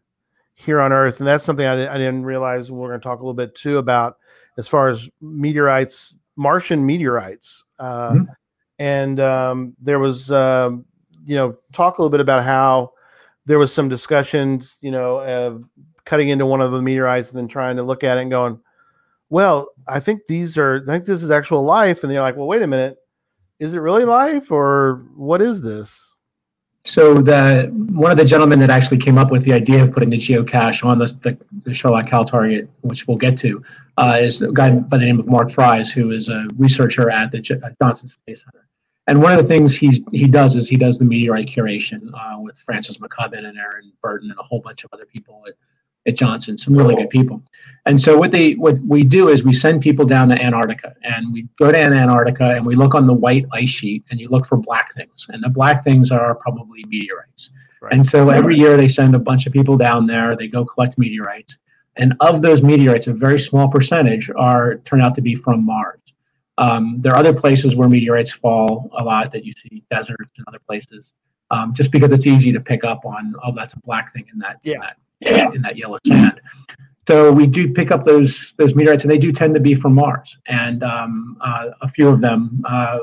here 0.56 0.80
on 0.80 0.94
Earth, 0.94 1.20
and 1.20 1.28
that's 1.28 1.44
something 1.44 1.66
I, 1.66 1.94
I 1.94 1.98
didn't 1.98 2.26
realize. 2.26 2.72
We're 2.72 2.90
going 2.90 3.00
to 3.00 3.04
talk 3.04 3.20
a 3.20 3.22
little 3.22 3.34
bit 3.34 3.56
too 3.56 3.78
about 3.78 4.18
as 4.58 4.68
far 4.68 4.88
as 4.88 5.10
meteorites, 5.22 6.14
Martian 6.36 6.86
meteorites, 6.86 7.64
uh, 7.80 8.12
mm-hmm. 8.12 8.32
and 8.78 9.20
um, 9.20 9.76
there 9.82 10.00
was 10.00 10.32
um, 10.32 10.86
you 11.26 11.36
know 11.36 11.58
talk 11.74 11.98
a 11.98 12.02
little 12.02 12.12
bit 12.12 12.22
about 12.22 12.44
how 12.44 12.94
there 13.46 13.60
was 13.60 13.74
some 13.74 13.90
discussions, 13.90 14.78
you 14.80 14.92
know, 14.92 15.18
uh, 15.18 15.58
cutting 16.06 16.30
into 16.30 16.46
one 16.46 16.62
of 16.62 16.72
the 16.72 16.82
meteorites 16.82 17.30
and 17.30 17.40
then 17.40 17.48
trying 17.48 17.76
to 17.76 17.84
look 17.84 18.04
at 18.04 18.18
it 18.18 18.22
and 18.22 18.30
going, 18.30 18.60
well, 19.30 19.70
I 19.88 20.00
think 20.00 20.28
these 20.28 20.56
are, 20.56 20.84
I 20.84 20.92
think 20.92 21.06
this 21.06 21.24
is 21.24 21.32
actual 21.32 21.64
life. 21.64 22.04
And 22.04 22.12
they're 22.12 22.22
like, 22.22 22.36
well, 22.36 22.46
wait 22.46 22.62
a 22.62 22.68
minute 22.68 23.00
is 23.60 23.74
it 23.74 23.80
really 23.80 24.06
life 24.06 24.52
or 24.52 25.06
what 25.16 25.42
is 25.42 25.62
this? 25.62 26.06
So 26.86 27.16
the 27.16 27.70
one 27.74 28.10
of 28.10 28.18
the 28.18 28.26
gentlemen 28.26 28.60
that 28.60 28.70
actually 28.70 28.98
came 28.98 29.18
up 29.18 29.32
with 29.32 29.44
the 29.44 29.54
idea 29.54 29.84
of 29.84 29.92
putting 29.92 30.10
the 30.10 30.18
geocache 30.18 30.84
on 30.84 30.98
the, 30.98 31.08
the, 31.22 31.38
the 31.66 32.04
Cal 32.08 32.24
target, 32.24 32.70
which 32.82 33.06
we'll 33.06 33.18
get 33.18 33.38
to, 33.40 33.62
uh, 33.98 34.18
is 34.20 34.42
a 34.42 34.52
guy 34.52 34.72
by 34.72 34.98
the 34.98 35.06
name 35.06 35.20
of 35.20 35.28
Mark 35.28 35.52
Fries, 35.52 35.92
who 35.92 36.12
is 36.12 36.30
a 36.30 36.48
researcher 36.58 37.10
at 37.10 37.32
the 37.32 37.40
J- 37.40 37.60
Johnson 37.82 38.08
Space 38.08 38.46
Center. 38.46 38.66
And 39.08 39.22
one 39.22 39.32
of 39.34 39.40
the 39.40 39.44
things 39.44 39.76
he's 39.76 40.02
he 40.12 40.28
does 40.28 40.56
is 40.56 40.70
he 40.70 40.78
does 40.78 40.98
the 40.98 41.06
meteorite 41.06 41.48
curation 41.48 42.12
uh, 42.14 42.40
with 42.40 42.58
Francis 42.58 42.98
McCubbin 42.98 43.46
and 43.46 43.58
Aaron 43.58 43.92
Burton 44.02 44.30
and 44.32 44.40
a 44.40 44.44
whole 44.44 44.62
bunch 44.62 44.84
of 44.84 44.92
other 44.94 45.06
people 45.06 45.44
at 45.48 45.56
at 46.08 46.16
Johnson, 46.16 46.58
some 46.58 46.74
really 46.74 46.96
good 46.96 47.10
people. 47.10 47.42
And 47.86 48.00
so 48.00 48.18
what 48.18 48.32
they 48.32 48.54
what 48.54 48.78
we 48.80 49.04
do 49.04 49.30
is 49.30 49.44
we 49.44 49.54
send 49.54 49.82
people 49.82 50.06
down 50.06 50.30
to 50.30 50.42
Antarctica 50.42 50.96
and 51.04 51.32
we 51.34 51.48
go 51.58 51.72
to 51.72 51.78
Antarctica 51.78 52.56
and 52.56 52.66
we 52.66 52.76
look 52.76 52.94
on 52.94 53.06
the 53.06 53.14
white 53.14 53.46
ice 53.54 53.70
sheet 53.70 54.04
and 54.12 54.20
you 54.20 54.28
look 54.30 54.46
for 54.46 54.58
black 54.58 54.94
things. 54.94 55.28
And 55.30 55.44
the 55.44 55.50
black 55.50 55.84
things 55.84 56.12
are 56.12 56.36
probably 56.36 56.84
meteorites. 56.88 57.52
Right. 57.82 57.94
And 57.94 58.06
so 58.06 58.30
every 58.30 58.58
year 58.58 58.76
they 58.76 58.88
send 58.90 59.16
a 59.16 59.20
bunch 59.20 59.48
of 59.48 59.54
people 59.54 59.78
down 59.78 60.06
there, 60.06 60.36
they 60.36 60.48
go 60.48 60.66
collect 60.66 60.98
meteorites. 60.98 61.58
And 61.96 62.16
of 62.20 62.42
those 62.42 62.62
meteorites, 62.62 63.08
a 63.08 63.14
very 63.14 63.40
small 63.40 63.68
percentage 63.70 64.30
are 64.36 64.78
turn 64.86 65.02
out 65.02 65.16
to 65.16 65.22
be 65.22 65.36
from 65.36 65.66
Mars. 65.66 66.00
Um, 66.58 67.00
there 67.00 67.14
are 67.14 67.18
other 67.18 67.34
places 67.34 67.76
where 67.76 67.88
meteorites 67.88 68.32
fall 68.32 68.90
a 68.98 69.04
lot 69.04 69.32
that 69.32 69.46
you 69.46 69.54
see 69.54 69.82
deserts 69.90 70.32
and 70.38 70.46
other 70.48 70.60
places, 70.68 71.14
um, 71.52 71.74
just 71.74 71.90
because 71.92 72.12
it's 72.12 72.28
easy 72.28 72.52
to 72.52 72.60
pick 72.60 72.84
up 72.84 73.06
on. 73.06 73.34
Oh, 73.44 73.54
that's 73.56 73.74
a 73.74 73.80
black 73.80 74.14
thing 74.14 74.26
in 74.32 74.40
that. 74.40 74.60
Yeah. 74.64 74.76
In 74.76 74.80
that 74.82 74.98
in 75.22 75.62
that 75.62 75.78
yellow 75.78 75.98
sand. 76.06 76.40
So 77.08 77.32
we 77.32 77.48
do 77.48 77.74
pick 77.74 77.90
up 77.90 78.04
those 78.04 78.54
those 78.58 78.76
meteorites, 78.76 79.04
and 79.04 79.10
they 79.10 79.18
do 79.18 79.32
tend 79.32 79.56
to 79.56 79.60
be 79.60 79.74
from 79.74 79.96
Mars. 79.96 80.38
And 80.46 80.84
um, 80.84 81.38
uh, 81.42 81.70
a 81.82 81.88
few 81.88 82.08
of 82.08 82.22
them, 82.22 82.64
uh, 82.70 83.00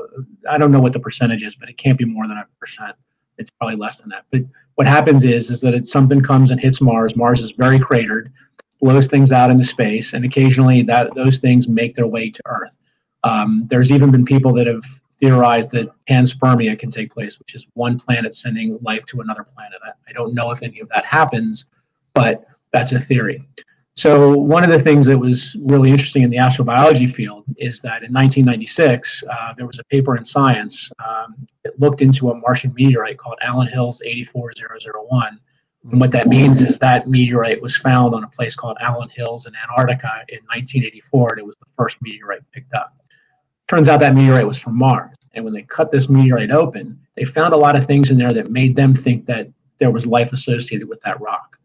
I 0.49 0.57
don't 0.57 0.71
know 0.71 0.79
what 0.79 0.93
the 0.93 0.99
percentage 0.99 1.43
is, 1.43 1.55
but 1.55 1.67
it 1.67 1.77
can't 1.77 1.97
be 1.97 2.05
more 2.05 2.25
than 2.25 2.37
a 2.37 2.45
percent. 2.57 2.95
It's 3.37 3.51
probably 3.51 3.75
less 3.75 3.99
than 3.99 4.07
that. 4.09 4.23
But 4.31 4.43
what 4.75 4.87
happens 4.87 5.25
is 5.25 5.51
is 5.51 5.59
that 5.59 5.73
it, 5.73 5.89
something 5.89 6.21
comes 6.21 6.51
and 6.51 6.59
hits 6.59 6.79
Mars. 6.79 7.17
Mars 7.17 7.41
is 7.41 7.51
very 7.51 7.79
cratered, 7.79 8.31
blows 8.79 9.07
things 9.07 9.33
out 9.33 9.51
into 9.51 9.65
space, 9.65 10.13
and 10.13 10.23
occasionally 10.23 10.83
that 10.83 11.13
those 11.13 11.37
things 11.37 11.67
make 11.67 11.93
their 11.93 12.07
way 12.07 12.29
to 12.29 12.41
Earth. 12.45 12.79
Um, 13.25 13.65
there's 13.69 13.91
even 13.91 14.09
been 14.09 14.23
people 14.23 14.53
that 14.53 14.67
have 14.67 14.85
theorized 15.19 15.71
that 15.71 15.91
panspermia 16.09 16.79
can 16.79 16.89
take 16.89 17.11
place, 17.11 17.39
which 17.39 17.55
is 17.55 17.67
one 17.73 17.99
planet 17.99 18.35
sending 18.35 18.79
life 18.81 19.05
to 19.07 19.19
another 19.19 19.43
planet. 19.43 19.79
I, 19.83 19.89
I 20.07 20.13
don't 20.13 20.33
know 20.33 20.51
if 20.51 20.63
any 20.63 20.79
of 20.79 20.87
that 20.89 21.03
happens 21.03 21.65
but 22.17 22.47
that's 22.73 22.93
a 22.93 22.99
theory. 22.99 23.47
So 23.93 24.35
one 24.35 24.63
of 24.63 24.71
the 24.71 24.79
things 24.79 25.05
that 25.05 25.17
was 25.17 25.55
really 25.61 25.91
interesting 25.91 26.23
in 26.23 26.31
the 26.31 26.37
astrobiology 26.37 27.11
field 27.11 27.45
is 27.57 27.79
that 27.81 28.01
in 28.03 28.11
1996 28.11 29.23
uh, 29.23 29.53
there 29.55 29.67
was 29.67 29.77
a 29.77 29.83
paper 29.85 30.15
in 30.17 30.25
Science 30.25 30.91
um, 31.07 31.47
that 31.63 31.79
looked 31.79 32.01
into 32.01 32.31
a 32.31 32.35
Martian 32.35 32.73
meteorite 32.75 33.19
called 33.19 33.37
Allan 33.41 33.67
Hills 33.67 34.01
84001. 34.03 35.39
And 35.91 36.01
what 36.01 36.11
that 36.11 36.27
means 36.27 36.59
is 36.59 36.77
that 36.79 37.07
meteorite 37.07 37.61
was 37.61 37.77
found 37.77 38.15
on 38.15 38.23
a 38.23 38.27
place 38.27 38.55
called 38.55 38.77
Allan 38.81 39.09
Hills 39.09 39.45
in 39.45 39.53
Antarctica 39.55 40.25
in 40.29 40.39
1984, 40.45 41.33
and 41.33 41.39
it 41.39 41.45
was 41.45 41.55
the 41.59 41.71
first 41.75 41.97
meteorite 42.01 42.41
picked 42.51 42.73
up. 42.73 42.95
Turns 43.67 43.87
out 43.87 43.99
that 43.99 44.15
meteorite 44.15 44.47
was 44.47 44.57
from 44.57 44.77
Mars. 44.77 45.15
And 45.33 45.45
when 45.45 45.53
they 45.53 45.61
cut 45.61 45.91
this 45.91 46.09
meteorite 46.09 46.51
open, 46.51 46.99
they 47.15 47.25
found 47.25 47.53
a 47.53 47.57
lot 47.57 47.75
of 47.75 47.85
things 47.85 48.09
in 48.09 48.17
there 48.17 48.33
that 48.33 48.49
made 48.51 48.75
them 48.75 48.93
think 48.95 49.25
that 49.27 49.47
there 49.77 49.91
was 49.91 50.05
life 50.05 50.33
associated 50.33 50.89
with 50.89 51.01
that 51.01 51.19
rock. 51.21 51.56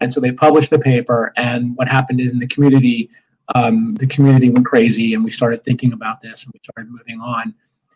And 0.00 0.12
so 0.12 0.20
they 0.20 0.32
published 0.32 0.70
the 0.70 0.78
paper, 0.78 1.32
and 1.36 1.76
what 1.76 1.88
happened 1.88 2.20
is 2.20 2.30
in 2.30 2.38
the 2.38 2.46
community, 2.46 3.10
um, 3.54 3.94
the 3.94 4.06
community 4.06 4.50
went 4.50 4.66
crazy, 4.66 5.14
and 5.14 5.24
we 5.24 5.30
started 5.30 5.64
thinking 5.64 5.92
about 5.92 6.20
this, 6.20 6.44
and 6.44 6.52
we 6.52 6.60
started 6.62 6.90
moving 6.90 7.20
on. 7.20 7.54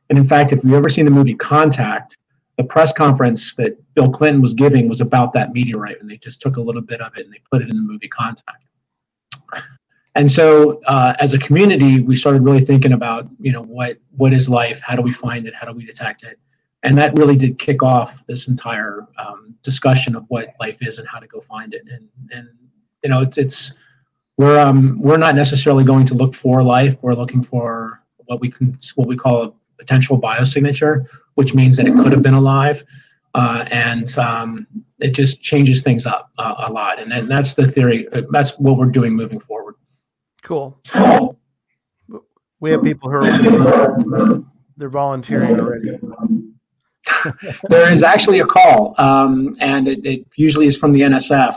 And 0.09 0.19
in 0.19 0.25
fact, 0.25 0.53
if 0.53 0.65
you've 0.65 0.75
ever 0.75 0.89
seen 0.89 1.05
the 1.05 1.11
movie 1.11 1.35
Contact, 1.35 2.17
the 2.57 2.65
press 2.65 2.93
conference 2.93 3.55
that 3.55 3.79
Bill 3.95 4.11
Clinton 4.11 4.43
was 4.43 4.55
giving 4.55 4.89
was 4.89 5.01
about 5.01 5.33
that 5.35 5.53
meteorite, 5.53 6.01
and 6.01 6.11
they 6.11 6.17
just 6.17 6.41
took 6.41 6.57
a 6.57 6.61
little 6.61 6.83
bit 6.83 7.01
of 7.01 7.17
it 7.17 7.25
and 7.25 7.33
they 7.33 7.41
put 7.51 7.63
it 7.63 7.71
in 7.71 7.77
the 7.77 7.83
movie 7.83 8.09
Contact. 8.09 8.65
And 10.17 10.31
so, 10.31 10.81
uh, 10.87 11.15
as 11.21 11.33
a 11.35 11.39
community, 11.39 12.01
we 12.01 12.17
started 12.17 12.43
really 12.43 12.65
thinking 12.65 12.93
about, 12.93 13.29
you 13.39 13.53
know, 13.53 13.63
what 13.63 13.99
what 14.17 14.33
is 14.33 14.49
life? 14.49 14.81
How 14.81 14.97
do 14.97 15.03
we 15.03 15.13
find 15.13 15.47
it? 15.47 15.55
How 15.55 15.67
do 15.67 15.73
we 15.73 15.87
detect 15.87 16.25
it? 16.25 16.39
And 16.83 16.97
that 16.97 17.17
really 17.19 17.37
did 17.37 17.59
kick 17.59 17.83
off 17.83 18.25
this 18.27 18.49
entire 18.49 19.07
um, 19.19 19.55
discussion 19.63 20.17
of 20.17 20.25
what 20.29 20.55
life 20.61 20.79
is 20.81 20.99
and 20.99 21.07
how 21.07 21.19
to 21.19 21.27
go 21.27 21.41
find 21.41 21.75
it. 21.75 21.83
And 21.91 22.09
and 22.33 22.49
you 23.03 23.11
know, 23.11 23.23
it's 23.23 23.39
it's 23.39 23.73
we're 24.37 24.59
um 24.59 24.99
we're 25.01 25.19
not 25.19 25.35
necessarily 25.35 25.85
going 25.85 26.07
to 26.07 26.15
look 26.15 26.35
for 26.35 26.63
life. 26.63 26.97
We're 27.03 27.15
looking 27.15 27.43
for 27.43 28.03
what 28.27 28.41
we 28.41 28.51
can 28.51 28.77
what 28.95 29.09
we 29.09 29.17
call 29.17 29.43
a 29.45 29.53
potential 29.79 30.21
biosignature, 30.21 31.07
which 31.35 31.55
means 31.55 31.77
that 31.77 31.87
it 31.87 31.95
could 31.95 32.13
have 32.13 32.23
been 32.23 32.35
alive. 32.35 32.85
Uh, 33.33 33.65
and 33.71 34.19
um, 34.19 34.67
it 34.99 35.15
just 35.15 35.41
changes 35.41 35.83
things 35.83 36.05
up 36.05 36.33
uh, 36.39 36.65
a 36.67 36.73
lot, 36.73 37.01
and, 37.01 37.13
and 37.13 37.31
that's 37.31 37.55
the 37.55 37.65
theory. 37.65 38.09
That's 38.31 38.59
what 38.59 38.77
we're 38.77 38.87
doing 38.87 39.15
moving 39.15 39.39
forward. 39.39 39.77
Cool. 40.43 40.81
We 42.59 42.73
have 42.73 42.83
people 42.83 43.09
who 43.09 43.19
are 43.19 44.43
they're 44.77 44.89
volunteering 44.89 45.61
already 45.61 45.99
there 47.69 47.93
is 47.93 48.03
actually 48.03 48.41
a 48.41 48.47
call, 48.47 48.95
um, 48.99 49.57
and 49.61 49.89
it, 49.89 50.05
it, 50.05 50.27
usually 50.37 50.67
is 50.67 50.77
from 50.77 50.93
the 50.93 51.01
NSF. 51.01 51.57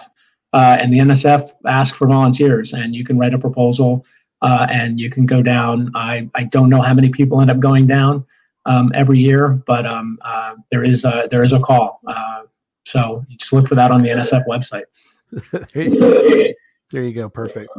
Uh, 0.54 0.78
and 0.80 0.94
the 0.94 1.00
NSF 1.00 1.50
asks 1.66 1.98
for 1.98 2.08
volunteers, 2.08 2.74
and 2.74 2.94
you 2.94 3.04
can 3.04 3.18
write 3.18 3.34
a 3.34 3.40
proposal 3.40 4.06
uh, 4.44 4.68
and 4.70 5.00
you 5.00 5.10
can 5.10 5.26
go 5.26 5.42
down. 5.42 5.92
I, 5.96 6.30
I 6.36 6.44
don't 6.44 6.70
know 6.70 6.82
how 6.82 6.94
many 6.94 7.10
people 7.10 7.42
end 7.42 7.50
up 7.50 7.60
going 7.60 7.88
down 7.88 8.26
um, 8.66 8.92
every 8.94 9.18
year, 9.18 9.50
but 9.50 9.86
um, 9.86 10.20
uh, 10.22 10.56
there 10.70 10.84
is 10.84 11.06
a, 11.06 11.28
there 11.32 11.44
is 11.44 11.54
a 11.54 11.60
call. 11.60 12.02
Uh, 12.06 12.44
so 12.86 13.26
you 13.30 13.38
just 13.38 13.54
look 13.54 13.68
for 13.68 13.76
that 13.76 13.90
on 13.90 14.04
the 14.04 14.10
NSF 14.10 14.46
website. 14.46 14.84
there 16.92 17.04
you 17.04 17.14
go. 17.14 17.30
Perfect. 17.30 17.72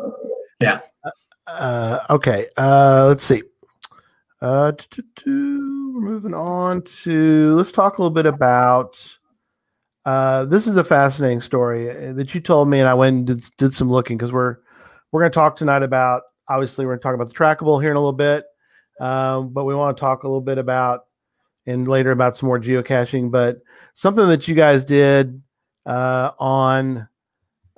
Yeah. 0.61 0.81
Uh, 1.47 2.01
okay. 2.09 2.49
Uh, 2.57 3.05
let's 3.09 3.25
see. 3.25 3.43
Uh, 4.41 4.73
we're 5.27 6.01
moving 6.01 6.35
on 6.35 6.83
to 6.83 7.55
let's 7.55 7.73
talk 7.73 7.99
a 7.99 8.03
little 8.03 8.15
bit 8.15 8.27
about. 8.27 8.97
Uh, 10.05 10.45
this 10.45 10.67
is 10.67 10.77
a 10.77 10.85
fascinating 10.85 11.41
story 11.41 11.91
uh, 11.91 12.13
that 12.13 12.35
you 12.35 12.41
told 12.41 12.69
me, 12.69 12.79
and 12.81 12.89
I 12.89 12.95
went 12.95 13.17
and 13.17 13.27
did, 13.27 13.45
did 13.57 13.75
some 13.75 13.91
looking 13.91 14.19
because 14.19 14.33
we're 14.33 14.57
we're 15.13 15.21
going 15.21 15.33
to 15.33 15.35
talk 15.35 15.57
tonight 15.57 15.83
about. 15.83 16.23
Obviously, 16.49 16.85
we're 16.85 16.93
going 16.93 17.01
to 17.01 17.03
talk 17.03 17.15
about 17.15 17.29
the 17.29 17.35
trackable 17.35 17.81
here 17.81 17.91
in 17.91 17.97
a 17.97 18.01
little 18.01 18.13
bit, 18.13 18.45
um, 19.01 19.53
but 19.53 19.65
we 19.65 19.75
want 19.75 19.97
to 19.97 20.01
talk 20.01 20.25
a 20.25 20.27
little 20.27 20.41
bit 20.41 20.59
about 20.59 21.03
and 21.67 21.89
later 21.89 22.11
about 22.11 22.37
some 22.37 22.49
more 22.49 22.61
geocaching. 22.61 23.31
But 23.31 23.59
something 23.95 24.29
that 24.29 24.47
you 24.47 24.55
guys 24.55 24.85
did 24.85 25.41
uh, 25.87 26.33
on 26.39 27.09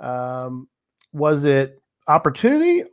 um, 0.01 0.69
was 1.13 1.45
it 1.45 1.81
opportunity 2.09 2.85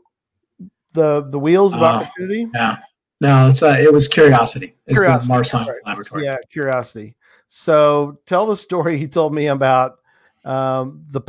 the 0.93 1.27
the 1.29 1.39
wheels 1.39 1.74
of 1.74 1.82
uh, 1.82 1.86
opportunity 1.86 2.48
yeah 2.53 2.77
no 3.23 3.47
it's 3.47 3.63
uh, 3.63 3.75
it 3.79 3.91
was 3.91 4.07
curiosity 4.07 4.75
it's 4.85 4.97
curiosity. 4.97 5.27
the 5.27 5.33
Mars 5.33 5.53
right. 5.53 5.67
laboratory 5.85 6.25
yeah 6.25 6.37
curiosity 6.51 7.15
so 7.47 8.19
tell 8.25 8.45
the 8.45 8.57
story 8.57 8.99
you 8.99 9.07
told 9.07 9.33
me 9.33 9.47
about 9.47 9.99
um, 10.45 11.03
the 11.11 11.21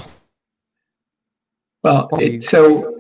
well 1.83 2.09
it, 2.13 2.43
so 2.43 2.95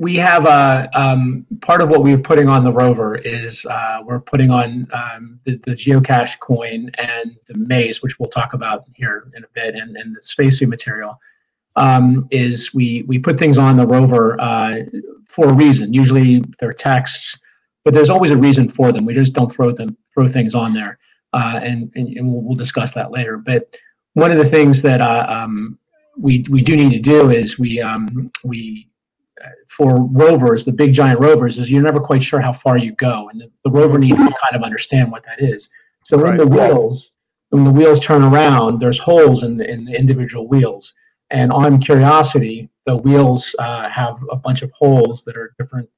we 0.00 0.16
have 0.16 0.46
a 0.46 0.48
uh, 0.48 0.88
um, 0.94 1.46
part 1.60 1.82
of 1.82 1.90
what 1.90 2.02
we're 2.02 2.16
putting 2.16 2.48
on 2.48 2.64
the 2.64 2.72
rover 2.72 3.16
is 3.16 3.66
uh, 3.66 3.98
we're 4.02 4.20
putting 4.20 4.50
on 4.50 4.88
um, 4.92 5.38
the, 5.44 5.56
the, 5.66 5.72
geocache 5.72 6.38
coin 6.38 6.90
and 6.96 7.36
the 7.48 7.54
maze, 7.54 8.02
which 8.02 8.18
we'll 8.18 8.30
talk 8.30 8.54
about 8.54 8.84
here 8.94 9.30
in 9.36 9.44
a 9.44 9.46
bit, 9.52 9.74
and, 9.74 9.96
and 9.98 10.16
the 10.16 10.22
spacesuit 10.22 10.70
material. 10.70 11.20
Um, 11.76 12.26
is 12.30 12.74
we 12.74 13.04
we 13.06 13.18
put 13.18 13.38
things 13.38 13.56
on 13.56 13.76
the 13.76 13.86
rover 13.86 14.40
uh, 14.40 14.82
for 15.26 15.50
a 15.50 15.52
reason. 15.52 15.94
Usually 15.94 16.42
they're 16.58 16.72
texts, 16.72 17.38
but 17.84 17.94
there's 17.94 18.10
always 18.10 18.30
a 18.30 18.36
reason 18.36 18.68
for 18.68 18.92
them. 18.92 19.04
We 19.04 19.14
just 19.14 19.32
don't 19.32 19.50
throw 19.50 19.70
them 19.72 19.96
throw 20.12 20.28
things 20.28 20.54
on 20.54 20.74
there, 20.74 20.98
uh, 21.32 21.60
and, 21.62 21.90
and, 21.94 22.08
and 22.16 22.30
we'll, 22.30 22.42
we'll, 22.42 22.56
discuss 22.56 22.92
that 22.94 23.10
later. 23.10 23.36
But 23.36 23.76
one 24.14 24.32
of 24.32 24.38
the 24.38 24.44
things 24.44 24.82
that 24.82 25.00
uh, 25.00 25.26
um, 25.28 25.78
we 26.16 26.44
we 26.50 26.62
do 26.62 26.76
need 26.76 26.92
to 26.92 26.98
do 26.98 27.30
is 27.30 27.58
we 27.58 27.80
um, 27.80 28.30
we 28.44 28.90
for 29.68 29.96
rovers, 30.10 30.64
the 30.64 30.72
big 30.72 30.92
giant 30.92 31.20
rovers, 31.20 31.58
is 31.58 31.70
you're 31.70 31.82
never 31.82 32.00
quite 32.00 32.22
sure 32.22 32.40
how 32.40 32.52
far 32.52 32.76
you 32.76 32.92
go, 32.92 33.28
and 33.30 33.40
the, 33.40 33.50
the 33.64 33.70
rover 33.70 33.98
needs 33.98 34.18
to 34.18 34.24
kind 34.24 34.54
of 34.54 34.62
understand 34.62 35.10
what 35.10 35.24
that 35.24 35.40
is. 35.40 35.68
So 36.04 36.18
right. 36.18 36.32
in 36.32 36.36
the 36.36 36.46
wheels, 36.46 37.12
when 37.50 37.64
the 37.64 37.70
wheels 37.70 38.00
turn 38.00 38.22
around, 38.22 38.80
there's 38.80 38.98
holes 38.98 39.42
in 39.42 39.56
the, 39.56 39.68
in 39.68 39.84
the 39.84 39.92
individual 39.92 40.48
wheels. 40.48 40.94
And 41.30 41.52
on 41.52 41.80
Curiosity, 41.80 42.68
the 42.86 42.96
wheels 42.96 43.54
uh, 43.58 43.88
have 43.88 44.20
a 44.30 44.36
bunch 44.36 44.62
of 44.62 44.72
holes 44.72 45.24
that 45.24 45.36
are 45.36 45.54
different 45.58 45.88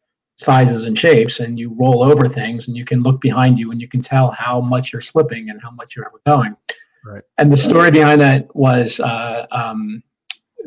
sizes 0.42 0.84
and 0.84 0.98
shapes, 0.98 1.40
and 1.40 1.58
you 1.58 1.74
roll 1.78 2.02
over 2.02 2.28
things, 2.28 2.68
and 2.68 2.76
you 2.76 2.84
can 2.84 3.02
look 3.02 3.20
behind 3.20 3.58
you, 3.58 3.70
and 3.70 3.80
you 3.80 3.88
can 3.88 4.00
tell 4.00 4.30
how 4.30 4.60
much 4.60 4.92
you're 4.92 5.00
slipping 5.00 5.50
and 5.50 5.60
how 5.62 5.70
much 5.70 5.96
you're 5.96 6.06
ever 6.06 6.20
going. 6.26 6.56
Right. 7.04 7.22
And 7.38 7.52
the 7.52 7.56
story 7.56 7.90
behind 7.90 8.20
that 8.20 8.54
was 8.54 9.00
uh, 9.00 9.46
um, 9.50 10.02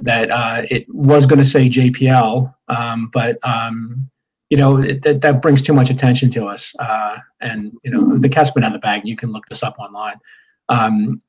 that 0.01 0.29
uh, 0.32 0.63
it 0.70 0.86
was 0.89 1.25
going 1.25 1.39
to 1.39 1.46
say 1.46 1.70
JPL, 1.70 2.53
um, 2.67 3.10
but 3.13 3.38
um, 3.44 4.10
you 4.50 4.58
know 4.58 4.82
it, 4.82 5.01
that, 5.03 5.22
that 5.22 5.41
brings 5.41 5.62
too 5.62 5.74
much 5.74 5.89
attention 5.89 6.29
to 6.32 6.46
us. 6.46 6.74
Uh, 6.79 7.17
and 7.41 7.72
you 7.84 7.91
know 7.91 8.17
the 8.17 8.29
cat's 8.29 8.51
been 8.51 8.63
out 8.63 8.67
of 8.67 8.74
the 8.74 8.79
bag. 8.79 9.03
You 9.05 9.15
can 9.15 9.32
look 9.32 9.46
this 9.48 9.63
up 9.63 9.77
online. 9.79 10.17
Um, 10.70 11.22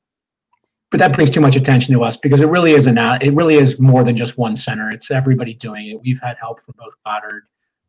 but 0.89 0.99
that 0.99 1.13
brings 1.13 1.29
too 1.29 1.41
much 1.41 1.55
attention 1.55 1.93
to 1.93 2.03
us 2.03 2.15
because 2.15 2.39
it 2.39 2.47
really 2.47 2.71
is 2.71 2.87
an 2.87 2.97
it 2.97 3.33
really 3.33 3.55
is 3.55 3.79
more 3.79 4.03
than 4.03 4.15
just 4.15 4.37
one 4.37 4.55
center. 4.55 4.89
It's 4.91 5.11
everybody 5.11 5.53
doing 5.53 5.87
it. 5.87 6.01
We've 6.01 6.19
had 6.21 6.37
help 6.37 6.61
from 6.61 6.75
both 6.77 6.93
Goddard 7.05 7.43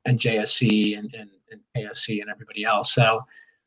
and 0.08 0.18
JSC 0.18 0.98
and, 0.98 1.14
and, 1.14 1.30
and 1.52 1.60
ASC 1.76 2.20
and 2.20 2.30
everybody 2.30 2.64
else. 2.64 2.92
So 2.94 3.24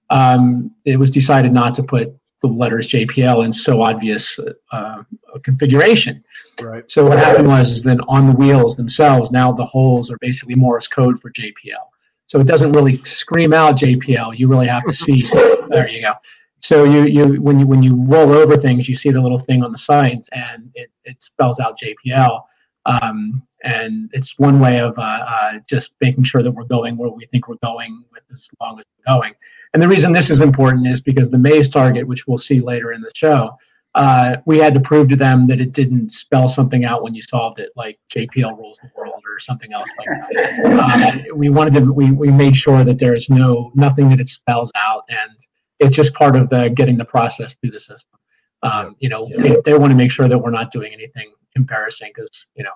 um, 0.10 0.72
it 0.86 0.98
was 0.98 1.10
decided 1.10 1.54
not 1.54 1.74
to 1.76 1.84
put 1.84 2.14
the 2.42 2.48
letters 2.48 2.88
JPL 2.88 3.46
in 3.46 3.54
so 3.54 3.82
obvious 3.82 4.40
uh, 4.72 5.04
configuration. 5.44 6.24
Right. 6.62 6.90
So 6.90 7.06
what 7.06 7.20
happened 7.20 7.48
was 7.48 7.72
is 7.72 7.84
then 7.84 8.02
on 8.08 8.28
the 8.28 8.34
wheels 8.34 8.76
themselves, 8.76 9.32
now 9.32 9.52
the 9.52 9.66
holes 9.66 10.12
are 10.12 10.18
basically 10.20 10.56
Morse 10.56 10.88
code 10.88 11.22
for 11.22 11.32
JPL. 11.32 11.86
So 12.26 12.40
it 12.40 12.48
doesn't 12.48 12.72
really 12.72 12.98
scream 13.04 13.54
out 13.54 13.76
JPL. 13.78 14.38
You 14.38 14.48
really 14.48 14.68
have 14.68 14.84
to 14.86 14.94
see. 14.94 15.24
there 15.70 15.88
you 15.88 16.02
go. 16.02 16.14
So 16.62 16.84
you 16.84 17.04
you 17.04 17.42
when 17.42 17.60
you 17.60 17.68
when 17.68 17.84
you 17.84 17.96
roll 17.96 18.32
over 18.34 18.56
things, 18.56 18.88
you 18.88 18.96
see 18.96 19.10
the 19.10 19.20
little 19.20 19.40
thing 19.40 19.64
on 19.64 19.72
the 19.72 19.78
sides, 19.78 20.30
and 20.32 20.72
it, 20.76 20.92
it 21.04 21.22
spells 21.22 21.60
out 21.60 21.78
JPL. 21.80 22.44
Um, 22.86 23.44
and 23.64 24.10
it's 24.14 24.40
one 24.40 24.60
way 24.60 24.80
of 24.80 24.98
uh, 24.98 25.02
uh, 25.02 25.52
just 25.70 25.92
making 26.02 26.24
sure 26.24 26.42
that 26.42 26.52
we're 26.52 26.64
going 26.64 26.98
where 26.98 27.12
we 27.12 27.26
think 27.28 27.48
we're 27.48 27.56
going 27.64 28.04
with 28.12 28.24
as 28.32 28.48
long 28.60 28.80
as 28.80 28.86
we're 28.98 29.14
going. 29.14 29.34
And 29.74 29.82
the 29.82 29.88
reason 29.88 30.12
this 30.12 30.30
is 30.30 30.42
important 30.42 30.88
is 30.88 31.00
because 31.00 31.30
the 31.30 31.38
maze 31.38 31.70
target, 31.70 32.08
which 32.08 32.28
we'll 32.28 32.38
see 32.38 32.60
later 32.60 32.92
in 32.92 33.02
the 33.02 33.12
show, 33.16 33.56
uh, 33.94 34.38
we 34.46 34.58
had 34.58 34.74
to 34.74 34.80
prove 34.80 35.10
to 35.10 35.16
them 35.16 35.48
that 35.48 35.60
it 35.60 35.74
didn't 35.74 36.12
spell 36.12 36.48
something 36.48 36.86
out 36.86 37.04
when 37.04 37.14
you 37.14 37.22
solved 37.22 37.60
it, 37.60 37.72
like 37.76 38.00
JPL 38.14 38.58
rules 38.58 38.80
the 38.82 38.90
world 38.96 39.22
or 39.28 39.38
something 39.40 39.74
else 39.74 39.90
like 39.98 40.08
that. 40.08 40.52
Uh, 41.32 41.36
we 41.36 41.50
wanted 41.50 41.74
to, 41.74 41.92
we, 41.92 42.12
we 42.12 42.32
made 42.32 42.56
sure 42.56 42.84
that 42.84 43.00
there's 43.00 43.30
no, 43.30 43.72
nothing 43.76 44.10
that 44.10 44.20
it 44.20 44.28
spells 44.28 44.72
out. 44.76 45.04
And 45.10 45.32
it's 45.80 45.96
just 45.96 46.14
part 46.14 46.36
of 46.36 46.50
the 46.50 46.70
getting 46.70 46.98
the 46.98 47.06
process 47.06 47.56
through 47.56 47.72
the 47.72 47.80
system. 47.80 48.20
Um, 48.64 48.96
you 49.00 49.10
know, 49.10 49.26
they, 49.38 49.58
they 49.66 49.78
want 49.78 49.92
to 49.92 49.98
make 49.98 50.12
sure 50.12 50.28
that 50.28 50.38
we're 50.38 50.52
not 50.52 50.72
doing 50.72 50.94
anything 50.94 51.32
embarrassing 51.56 52.12
because, 52.16 52.30
you 52.56 52.64
know, 52.64 52.72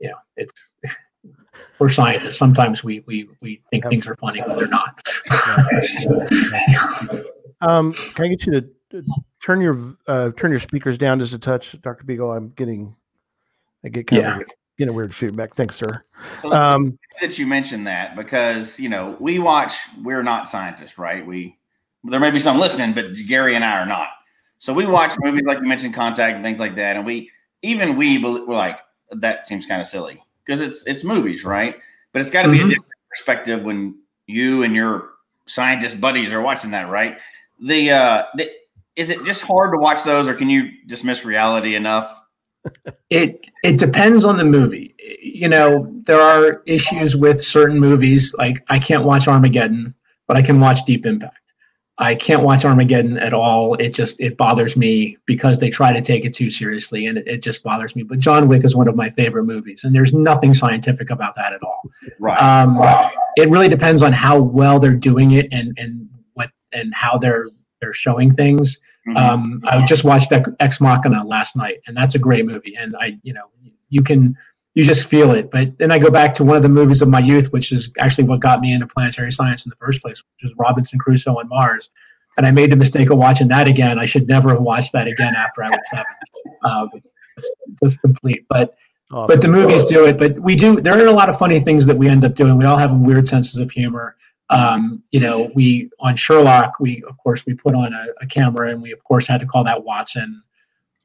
you 0.00 0.08
know, 0.08 0.16
it's, 0.36 0.52
we're 1.78 1.88
scientists. 1.88 2.36
Sometimes 2.36 2.82
we 2.82 3.04
we 3.06 3.28
we 3.40 3.62
think 3.70 3.84
things 3.86 4.08
are 4.08 4.16
funny, 4.16 4.42
but 4.44 4.56
they're 4.56 4.66
not. 4.66 5.06
um, 7.60 7.92
can 7.92 8.24
I 8.24 8.28
get 8.28 8.46
you 8.46 8.60
to 8.60 9.04
turn 9.40 9.60
your 9.60 9.78
uh, 10.08 10.32
turn 10.36 10.50
your 10.50 10.58
speakers 10.60 10.98
down 10.98 11.20
just 11.20 11.32
a 11.32 11.38
touch, 11.38 11.80
Doctor 11.82 12.04
Beegle? 12.04 12.36
I'm 12.36 12.48
getting 12.50 12.96
I 13.84 13.88
get 13.88 14.06
kind 14.06 14.22
yeah. 14.22 14.38
of 14.38 14.44
getting 14.78 14.92
a 14.92 14.96
weird 14.96 15.14
feedback. 15.14 15.54
Thanks, 15.54 15.76
sir. 15.76 16.04
So 16.40 16.52
um, 16.52 16.98
that 17.20 17.38
you 17.38 17.46
mentioned 17.46 17.86
that 17.86 18.16
because 18.16 18.78
you 18.78 18.88
know 18.88 19.16
we 19.20 19.38
watch. 19.38 19.74
We're 20.02 20.22
not 20.22 20.48
scientists, 20.48 20.98
right? 20.98 21.26
We 21.26 21.58
there 22.04 22.20
may 22.20 22.30
be 22.30 22.40
some 22.40 22.58
listening, 22.58 22.92
but 22.92 23.14
Gary 23.26 23.54
and 23.54 23.64
I 23.64 23.80
are 23.80 23.86
not. 23.86 24.08
So 24.58 24.72
we 24.72 24.86
watch 24.86 25.14
movies 25.18 25.42
like 25.44 25.58
you 25.58 25.66
mentioned, 25.66 25.94
Contact 25.94 26.36
and 26.36 26.44
things 26.44 26.60
like 26.60 26.76
that, 26.76 26.96
and 26.96 27.04
we 27.04 27.30
even 27.62 27.96
we 27.96 28.18
we're 28.18 28.54
like 28.54 28.80
that 29.10 29.46
seems 29.46 29.66
kind 29.66 29.80
of 29.80 29.86
silly 29.86 30.22
because 30.44 30.60
it's 30.60 30.86
it's 30.86 31.04
movies, 31.04 31.44
right? 31.44 31.76
But 32.12 32.20
it's 32.20 32.30
got 32.30 32.42
to 32.42 32.48
mm-hmm. 32.48 32.52
be 32.52 32.58
a 32.58 32.62
mm-hmm. 32.62 32.70
different 32.70 32.92
perspective 33.10 33.62
when 33.62 33.98
you 34.26 34.62
and 34.62 34.74
your 34.74 35.10
scientist 35.46 36.00
buddies 36.00 36.32
are 36.32 36.40
watching 36.40 36.70
that, 36.72 36.88
right? 36.88 37.18
The 37.60 37.90
uh, 37.90 38.24
the, 38.36 38.50
is 38.96 39.10
it 39.10 39.24
just 39.24 39.42
hard 39.42 39.72
to 39.72 39.78
watch 39.78 40.04
those, 40.04 40.28
or 40.28 40.34
can 40.34 40.50
you 40.50 40.70
dismiss 40.86 41.24
reality 41.24 41.74
enough? 41.74 42.18
it 43.10 43.46
it 43.64 43.78
depends 43.78 44.24
on 44.24 44.36
the 44.36 44.44
movie. 44.44 44.94
You 45.20 45.48
know, 45.48 45.90
there 46.04 46.20
are 46.20 46.62
issues 46.66 47.16
with 47.16 47.42
certain 47.42 47.78
movies. 47.78 48.34
Like 48.38 48.64
I 48.68 48.78
can't 48.78 49.04
watch 49.04 49.28
Armageddon, 49.28 49.94
but 50.26 50.36
I 50.36 50.42
can 50.42 50.60
watch 50.60 50.84
Deep 50.84 51.06
Impact. 51.06 51.36
I 51.98 52.14
can't 52.14 52.42
watch 52.42 52.64
Armageddon 52.64 53.18
at 53.18 53.34
all. 53.34 53.74
It 53.74 53.90
just 53.90 54.18
it 54.18 54.36
bothers 54.36 54.76
me 54.76 55.18
because 55.26 55.58
they 55.58 55.68
try 55.68 55.92
to 55.92 56.00
take 56.00 56.24
it 56.24 56.32
too 56.32 56.48
seriously, 56.48 57.06
and 57.06 57.18
it, 57.18 57.28
it, 57.28 57.42
just 57.42 57.62
bothers 57.62 57.94
me. 57.94 58.02
But 58.02 58.18
John 58.18 58.48
Wick 58.48 58.64
is 58.64 58.74
one 58.74 58.88
of 58.88 58.96
my 58.96 59.10
favorite 59.10 59.44
movies, 59.44 59.84
and 59.84 59.94
there's 59.94 60.12
nothing 60.12 60.54
scientific 60.54 61.10
about 61.10 61.34
that 61.34 61.52
at 61.52 61.62
all. 61.62 61.82
Right. 62.18 62.40
Um, 62.42 62.78
right. 62.78 63.12
It 63.36 63.50
really 63.50 63.68
depends 63.68 64.02
on 64.02 64.12
how 64.12 64.40
well 64.40 64.78
they're 64.78 64.94
doing 64.94 65.32
it 65.32 65.48
and 65.52 65.76
and 65.78 66.08
what 66.32 66.50
and 66.72 66.94
how 66.94 67.18
they're 67.18 67.46
they're 67.82 67.92
showing 67.92 68.34
things. 68.34 68.78
Mm-hmm. 69.06 69.16
Um, 69.16 69.62
I 69.66 69.84
just 69.84 70.04
watched 70.04 70.32
Ex 70.60 70.80
Machina 70.80 71.22
last 71.26 71.56
night, 71.56 71.80
and 71.86 71.96
that's 71.96 72.14
a 72.14 72.18
great 72.18 72.46
movie. 72.46 72.74
And 72.76 72.96
I, 72.98 73.18
you 73.22 73.34
know, 73.34 73.50
you 73.90 74.02
can 74.02 74.36
you 74.74 74.84
just 74.84 75.06
feel 75.06 75.32
it. 75.32 75.50
But 75.50 75.76
then 75.78 75.92
I 75.92 75.98
go 75.98 76.10
back 76.10 76.34
to 76.34 76.44
one 76.44 76.56
of 76.56 76.62
the 76.62 76.68
movies 76.68 77.02
of 77.02 77.08
my 77.08 77.18
youth, 77.18 77.52
which 77.52 77.72
is 77.72 77.90
actually 77.98 78.24
what 78.24 78.40
got 78.40 78.60
me 78.60 78.72
into 78.72 78.86
planetary 78.86 79.30
science 79.30 79.66
in 79.66 79.70
the 79.70 79.76
first 79.76 80.00
place, 80.02 80.22
which 80.22 80.50
is 80.50 80.54
Robinson 80.58 80.98
Crusoe 80.98 81.38
on 81.38 81.48
Mars. 81.48 81.90
And 82.38 82.46
I 82.46 82.50
made 82.50 82.72
the 82.72 82.76
mistake 82.76 83.10
of 83.10 83.18
watching 83.18 83.48
that 83.48 83.68
again. 83.68 83.98
I 83.98 84.06
should 84.06 84.26
never 84.26 84.50
have 84.50 84.62
watched 84.62 84.92
that 84.92 85.06
again 85.06 85.34
after 85.34 85.62
I 85.62 85.68
was 85.68 85.80
seven. 85.90 86.06
Um, 86.64 86.90
just 87.82 88.00
complete. 88.00 88.46
But 88.48 88.74
awesome. 89.10 89.26
but 89.26 89.42
the 89.42 89.48
movies 89.48 89.84
do 89.86 90.06
it. 90.06 90.18
But 90.18 90.38
we 90.40 90.56
do. 90.56 90.80
There 90.80 90.94
are 90.94 91.06
a 91.06 91.12
lot 91.12 91.28
of 91.28 91.36
funny 91.36 91.60
things 91.60 91.84
that 91.86 91.96
we 91.96 92.08
end 92.08 92.24
up 92.24 92.34
doing. 92.34 92.56
We 92.56 92.64
all 92.64 92.78
have 92.78 92.94
weird 92.94 93.26
senses 93.26 93.58
of 93.58 93.70
humor. 93.70 94.16
Um, 94.48 95.02
you 95.10 95.20
know, 95.20 95.50
we 95.54 95.90
on 96.00 96.16
Sherlock, 96.16 96.78
we 96.80 97.02
of 97.08 97.16
course 97.18 97.44
we 97.44 97.54
put 97.54 97.74
on 97.74 97.92
a, 97.92 98.06
a 98.22 98.26
camera, 98.26 98.70
and 98.70 98.80
we 98.80 98.92
of 98.92 99.02
course 99.04 99.26
had 99.26 99.40
to 99.40 99.46
call 99.46 99.64
that 99.64 99.84
Watson 99.84 100.42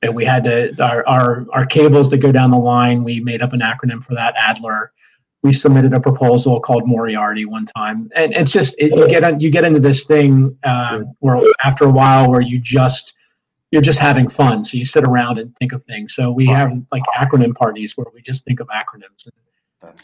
and 0.02 0.16
we 0.16 0.26
had 0.26 0.44
to 0.44 0.84
our, 0.84 1.08
our 1.08 1.46
our 1.52 1.66
cables 1.66 2.10
that 2.10 2.18
go 2.18 2.32
down 2.32 2.52
the 2.52 2.58
line. 2.58 3.04
We 3.04 3.20
made 3.20 3.42
up 3.42 3.54
an 3.54 3.62
acronym 3.62 4.04
for 4.04 4.16
that, 4.16 4.36
Adler. 4.38 4.92
We 5.44 5.54
submitted 5.54 5.94
a 5.94 6.00
proposal 6.00 6.60
called 6.60 6.88
Moriarty 6.88 7.46
one 7.46 7.66
time, 7.66 8.10
and 8.16 8.34
it's 8.34 8.52
just 8.52 8.76
it, 8.78 8.96
you 8.96 9.08
get 9.08 9.42
you 9.42 9.50
get 9.50 9.64
into 9.64 9.80
this 9.80 10.04
thing 10.04 10.58
uh, 10.64 11.02
where 11.20 11.42
after 11.64 11.86
a 11.86 11.92
while 11.92 12.30
where 12.30 12.42
you 12.42 12.60
just 12.60 13.16
you're 13.72 13.82
just 13.82 14.00
having 14.00 14.30
fun. 14.30 14.64
So 14.64 14.78
you 14.78 14.86
sit 14.86 15.04
around 15.04 15.40
and 15.40 15.56
think 15.58 15.74
of 15.74 15.84
things. 15.84 16.16
So 16.16 16.32
we 16.32 16.46
have 16.48 16.72
like 16.92 17.04
acronym 17.16 17.56
parties 17.56 17.98
where 17.98 18.08
we 18.14 18.22
just 18.22 18.46
think 18.46 18.60
of 18.60 18.68
acronyms. 18.68 19.28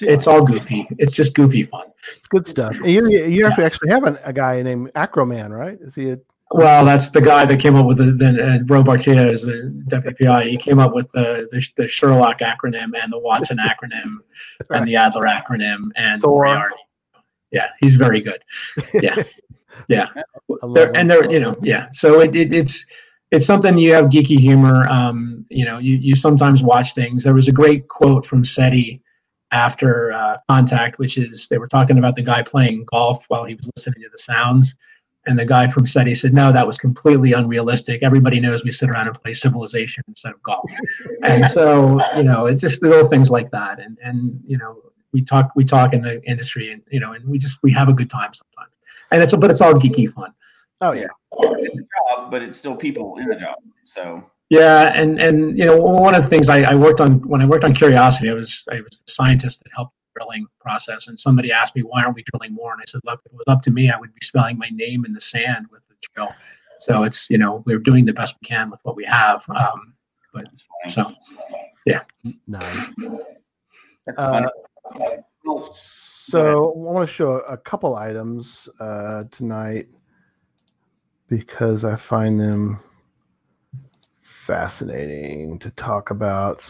It's 0.01 0.27
all 0.27 0.45
goofy. 0.45 0.87
It's 0.99 1.13
just 1.13 1.33
goofy 1.33 1.63
fun. 1.63 1.87
It's 2.15 2.27
good 2.27 2.45
stuff. 2.45 2.79
You 2.85 3.09
you 3.09 3.47
actually 3.47 3.65
actually 3.65 3.89
have 3.89 4.03
an, 4.03 4.17
a 4.23 4.33
guy 4.33 4.61
named 4.61 4.91
Acroman, 4.93 5.51
right? 5.51 5.77
Is 5.81 5.95
he? 5.95 6.11
A, 6.11 6.17
Well, 6.53 6.85
that's 6.85 7.09
the 7.09 7.19
guy 7.19 7.45
that 7.45 7.59
came 7.59 7.75
up 7.75 7.87
with 7.87 7.97
the, 7.97 8.11
the 8.11 8.27
uh, 8.27 8.59
Ro 8.67 8.83
Bhartia 8.83 9.31
is 9.31 9.41
the 9.41 9.73
deputy 9.87 10.25
PI. 10.25 10.43
He 10.45 10.57
came 10.57 10.77
up 10.77 10.93
with 10.93 11.09
the, 11.11 11.47
the 11.51 11.67
the 11.77 11.87
Sherlock 11.87 12.39
acronym 12.39 12.91
and 13.01 13.11
the 13.11 13.17
Watson 13.17 13.57
acronym 13.65 14.17
and 14.69 14.87
the 14.87 14.95
Adler 14.95 15.23
acronym 15.23 15.89
and 15.95 16.21
Thor. 16.21 16.45
Moriarty. 16.45 16.75
Yeah, 17.49 17.69
he's 17.81 17.95
very 17.95 18.21
good. 18.21 18.43
Yeah, 18.93 19.23
yeah. 19.87 20.09
They're, 20.73 20.95
and 20.95 21.09
they're 21.09 21.29
you 21.31 21.39
know 21.39 21.55
yeah. 21.63 21.87
So 21.91 22.21
it, 22.21 22.35
it 22.35 22.53
it's 22.53 22.85
it's 23.31 23.47
something 23.47 23.75
you 23.79 23.93
have 23.93 24.05
geeky 24.05 24.37
humor. 24.37 24.87
Um, 24.89 25.47
you 25.49 25.65
know, 25.65 25.79
you 25.79 25.95
you 25.95 26.15
sometimes 26.15 26.61
watch 26.61 26.93
things. 26.93 27.23
There 27.23 27.33
was 27.33 27.47
a 27.47 27.51
great 27.51 27.87
quote 27.87 28.27
from 28.27 28.43
SETI 28.43 29.01
after 29.51 30.13
uh, 30.13 30.37
contact, 30.47 30.99
which 30.99 31.17
is 31.17 31.47
they 31.47 31.57
were 31.57 31.67
talking 31.67 31.97
about 31.97 32.15
the 32.15 32.21
guy 32.21 32.43
playing 32.43 32.85
golf 32.85 33.25
while 33.29 33.43
he 33.43 33.55
was 33.55 33.67
listening 33.75 34.03
to 34.03 34.09
the 34.11 34.19
sounds. 34.19 34.75
And 35.25 35.39
the 35.39 35.45
guy 35.45 35.67
from 35.67 35.85
SETI 35.85 36.15
said, 36.15 36.33
no, 36.33 36.51
that 36.51 36.67
was 36.67 36.77
completely 36.77 37.31
unrealistic. 37.33 38.03
Everybody 38.03 38.39
knows 38.39 38.63
we 38.63 38.71
sit 38.71 38.89
around 38.89 39.07
and 39.07 39.15
play 39.15 39.31
civilization 39.33 40.03
instead 40.07 40.33
of 40.33 40.43
golf. 40.43 40.69
and 41.23 41.49
so, 41.49 42.01
you 42.17 42.23
know, 42.23 42.47
it's 42.47 42.61
just 42.61 42.83
little 42.83 43.07
things 43.07 43.29
like 43.29 43.49
that. 43.51 43.79
And, 43.79 43.97
and, 44.03 44.41
you 44.45 44.57
know, 44.57 44.81
we 45.13 45.21
talk, 45.21 45.51
we 45.55 45.63
talk 45.63 45.93
in 45.93 46.01
the 46.01 46.21
industry 46.23 46.71
and, 46.73 46.81
you 46.91 46.99
know, 46.99 47.13
and 47.13 47.25
we 47.25 47.37
just, 47.37 47.57
we 47.63 47.71
have 47.71 47.87
a 47.87 47.93
good 47.93 48.09
time 48.09 48.33
sometimes. 48.33 48.73
And 49.11 49.23
it's, 49.23 49.33
but 49.33 49.49
it's 49.49 49.61
all 49.61 49.73
geeky 49.73 50.11
fun. 50.11 50.33
oh 50.81 50.91
yeah. 50.91 51.07
It's 51.31 51.77
a 51.77 52.15
job, 52.15 52.31
but 52.31 52.41
it's 52.41 52.57
still 52.57 52.75
people 52.75 53.17
in 53.17 53.27
the 53.27 53.35
job. 53.35 53.55
So 53.85 54.23
Yeah, 54.49 54.91
and 54.93 55.19
and 55.19 55.57
you 55.57 55.65
know 55.65 55.77
one 55.77 56.13
of 56.13 56.23
the 56.23 56.29
things 56.29 56.49
I, 56.49 56.61
I 56.61 56.75
worked 56.75 57.01
on 57.01 57.27
when 57.27 57.41
I 57.41 57.45
worked 57.45 57.63
on 57.63 57.73
Curiosity, 57.73 58.29
I 58.29 58.33
was 58.33 58.63
I 58.71 58.81
was 58.81 58.99
a 59.07 59.11
scientist 59.11 59.63
that 59.63 59.71
helped 59.75 59.93
the 59.95 60.02
drilling 60.15 60.45
process, 60.59 61.07
and 61.07 61.19
somebody 61.19 61.51
asked 61.51 61.75
me 61.75 61.81
why 61.81 62.03
aren't 62.03 62.15
we 62.15 62.23
drilling 62.23 62.53
more, 62.53 62.71
and 62.73 62.81
I 62.81 62.85
said, 62.87 63.01
look, 63.03 63.21
if 63.25 63.31
it 63.31 63.35
was 63.35 63.45
up 63.47 63.61
to 63.63 63.71
me, 63.71 63.89
I 63.89 63.97
would 63.99 64.13
be 64.13 64.21
spelling 64.21 64.57
my 64.57 64.69
name 64.69 65.05
in 65.05 65.13
the 65.13 65.21
sand 65.21 65.67
with 65.71 65.81
the 65.87 65.95
drill. 66.13 66.33
So 66.79 67.03
it's 67.03 67.29
you 67.29 67.37
know 67.37 67.63
we're 67.65 67.79
doing 67.79 68.05
the 68.05 68.13
best 68.13 68.35
we 68.41 68.47
can 68.47 68.69
with 68.69 68.79
what 68.83 68.95
we 68.95 69.05
have. 69.05 69.45
Um, 69.49 69.93
it's 70.35 70.67
funny. 70.83 70.93
so 70.93 71.13
yeah 71.85 72.01
Nice. 72.47 72.95
Uh, 74.17 74.49
So 75.61 76.71
I 76.71 76.77
want 76.77 77.07
to 77.07 77.13
show 77.13 77.39
a 77.39 77.57
couple 77.57 77.95
items 77.95 78.69
uh, 78.79 79.25
tonight 79.31 79.87
because 81.27 81.83
I 81.85 81.95
find 81.95 82.39
them 82.39 82.79
fascinating 84.21 85.59
to 85.59 85.69
talk 85.71 86.11
about. 86.11 86.63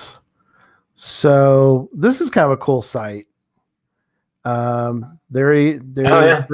So 0.96 1.90
this 1.94 2.22
is 2.22 2.30
kind 2.30 2.46
of 2.46 2.52
a 2.52 2.58
cool 2.58 2.82
site. 2.82 3.28
Um, 4.46 5.20
there, 5.30 5.80
there, 5.80 6.14
Oh, 6.14 6.26
yeah. 6.26 6.46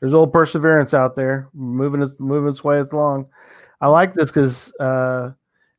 there's 0.00 0.14
old 0.14 0.32
perseverance 0.32 0.94
out 0.94 1.16
there 1.16 1.48
moving 1.54 2.02
its 2.02 2.14
moving 2.18 2.50
its 2.50 2.64
way 2.64 2.78
along. 2.78 3.28
I 3.80 3.88
like 3.88 4.14
this 4.14 4.30
because 4.30 4.72
uh, 4.80 5.30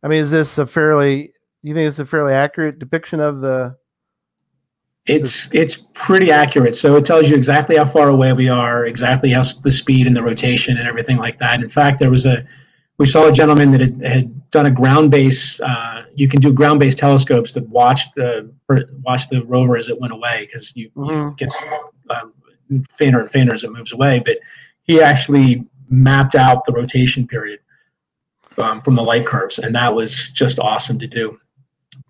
I 0.04 0.08
mean, 0.08 0.20
is 0.20 0.32
this 0.32 0.58
a 0.58 0.66
fairly? 0.66 1.34
You 1.62 1.74
think 1.74 1.90
it's 1.90 2.00
a 2.00 2.06
fairly 2.06 2.34
accurate 2.34 2.80
depiction 2.80 3.20
of 3.20 3.42
the? 3.42 3.78
it's 5.06 5.50
it's 5.52 5.78
pretty 5.94 6.32
accurate. 6.32 6.76
So 6.76 6.96
it 6.96 7.06
tells 7.06 7.30
you 7.30 7.36
exactly 7.36 7.76
how 7.78 7.86
far 7.86 8.10
away 8.10 8.32
we 8.34 8.48
are, 8.48 8.86
exactly 8.86 9.32
how 9.32 9.42
the 9.64 9.72
speed 9.72 10.06
and 10.08 10.16
the 10.16 10.24
rotation 10.24 10.78
and 10.78 10.88
everything 10.88 11.18
like 11.18 11.40
that. 11.40 11.62
In 11.62 11.70
fact, 11.70 12.00
there 12.00 12.12
was 12.12 12.26
a 12.26 12.46
we 12.98 13.06
saw 13.06 13.28
a 13.28 13.32
gentleman 13.32 13.72
that 13.72 13.82
had, 13.82 14.06
had 14.06 14.52
done 14.52 14.66
a 14.68 14.72
ground 14.72 15.10
base. 15.10 15.60
Uh, 15.62 15.99
you 16.16 16.28
can 16.28 16.40
do 16.40 16.52
ground 16.52 16.80
based 16.80 16.98
telescopes 16.98 17.54
that 17.54 17.68
watched 17.70 18.16
the 18.16 18.52
watch 19.04 19.28
the 19.30 19.44
rover 19.46 19.78
as 19.78 19.88
it 19.90 20.00
went 20.00 20.14
away 20.14 20.46
because 20.46 20.72
you, 20.76 20.90
Mhm. 20.96 21.32
it 21.32 21.38
gets 21.38 21.64
um, 22.10 22.34
fainter 22.92 23.20
and 23.20 23.30
fainter 23.30 23.54
as 23.54 23.64
it 23.64 23.72
moves 23.72 23.94
away. 23.94 24.22
But 24.24 24.38
he 24.84 25.02
actually 25.02 25.66
mapped 25.90 26.36
out 26.36 26.66
the 26.66 26.72
rotation 26.74 27.28
period 27.28 27.60
um, 28.58 28.82
from 28.82 28.96
the 28.96 29.04
light 29.04 29.26
curves, 29.26 29.60
and 29.60 29.74
that 29.76 29.94
was 29.94 30.30
just 30.32 30.60
awesome 30.60 31.00
to 31.00 31.08
do. 31.08 31.40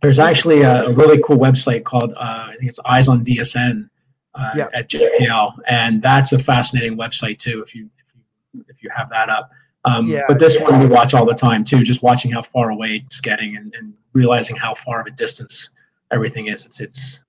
There's 0.02 0.20
actually 0.20 0.62
a, 0.62 0.86
a 0.86 0.94
really 0.94 1.20
cool 1.24 1.38
website 1.38 1.84
called 1.84 2.14
uh, 2.14 2.48
I 2.50 2.56
think 2.58 2.70
it's 2.70 2.80
Eyes 2.86 3.08
on 3.08 3.24
DSN 3.24 3.90
uh, 4.36 4.52
Yeah. 4.56 4.68
at 4.74 4.90
JPL, 4.90 5.54
and 5.68 6.02
that's 6.02 6.32
a 6.34 6.40
fascinating 6.40 6.98
website 6.98 7.40
too. 7.40 7.62
If 7.62 7.76
you 7.76 7.90
if 8.04 8.14
you 8.16 8.66
if 8.70 8.82
you 8.84 8.90
have 8.96 9.10
that 9.10 9.30
up. 9.30 9.50
Um, 9.86 10.08
Yeah. 10.08 10.22
but 10.28 10.40
this 10.40 10.60
one 10.60 10.80
we 10.80 10.88
watch 10.88 11.14
all 11.14 11.26
the 11.26 11.34
time 11.34 11.64
too, 11.64 11.84
just 11.84 12.04
watching 12.04 12.32
how 12.32 12.42
far 12.42 12.70
away 12.70 13.04
it's 13.06 13.22
getting 13.22 13.56
and, 13.56 13.74
and 13.76 13.94
realizing 14.14 14.56
how 14.56 14.74
far 14.74 15.00
of 15.02 15.08
a 15.08 15.12
distance 15.12 15.70
everything 16.12 16.48
is. 16.48 16.66
It's 16.66 16.80
it's 16.82 17.22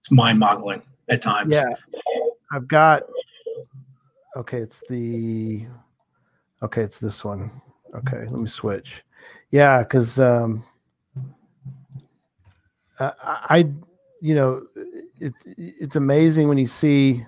it's 0.00 0.10
mind-boggling 0.10 0.82
at 1.08 1.20
times. 1.22 1.54
Yeah, 1.54 1.68
I've 2.52 2.66
got. 2.68 3.02
Okay, 4.36 4.58
it's 4.58 4.82
the. 4.88 5.66
Okay, 6.62 6.82
it's 6.82 6.98
this 6.98 7.24
one. 7.24 7.50
Okay, 7.94 8.24
let 8.26 8.40
me 8.40 8.48
switch. 8.48 9.04
Yeah, 9.50 9.82
because 9.82 10.18
um, 10.18 10.64
I, 12.98 13.12
I, 13.22 13.68
you 14.20 14.34
know, 14.34 14.66
it's 15.20 15.46
it's 15.56 15.96
amazing 15.96 16.48
when 16.48 16.58
you 16.58 16.66
see. 16.66 17.26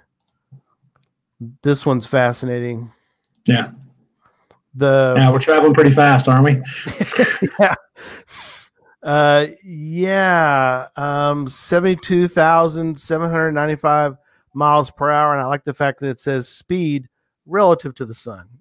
This 1.62 1.86
one's 1.86 2.06
fascinating. 2.06 2.90
Yeah. 3.44 3.70
The 4.78 5.14
Now 5.14 5.32
we're 5.32 5.40
traveling 5.40 5.74
pretty 5.74 5.90
fast, 5.90 6.28
aren't 6.28 6.44
we? 6.44 6.62
yeah. 7.58 7.74
Uh, 9.02 9.46
yeah. 9.64 10.86
Um, 10.96 11.48
72,795 11.48 14.16
miles 14.54 14.90
per 14.90 15.10
hour. 15.10 15.32
And 15.32 15.42
I 15.42 15.46
like 15.46 15.64
the 15.64 15.74
fact 15.74 16.00
that 16.00 16.10
it 16.10 16.20
says 16.20 16.48
speed 16.48 17.08
relative 17.46 17.94
to 17.96 18.06
the 18.06 18.14
sun. 18.14 18.46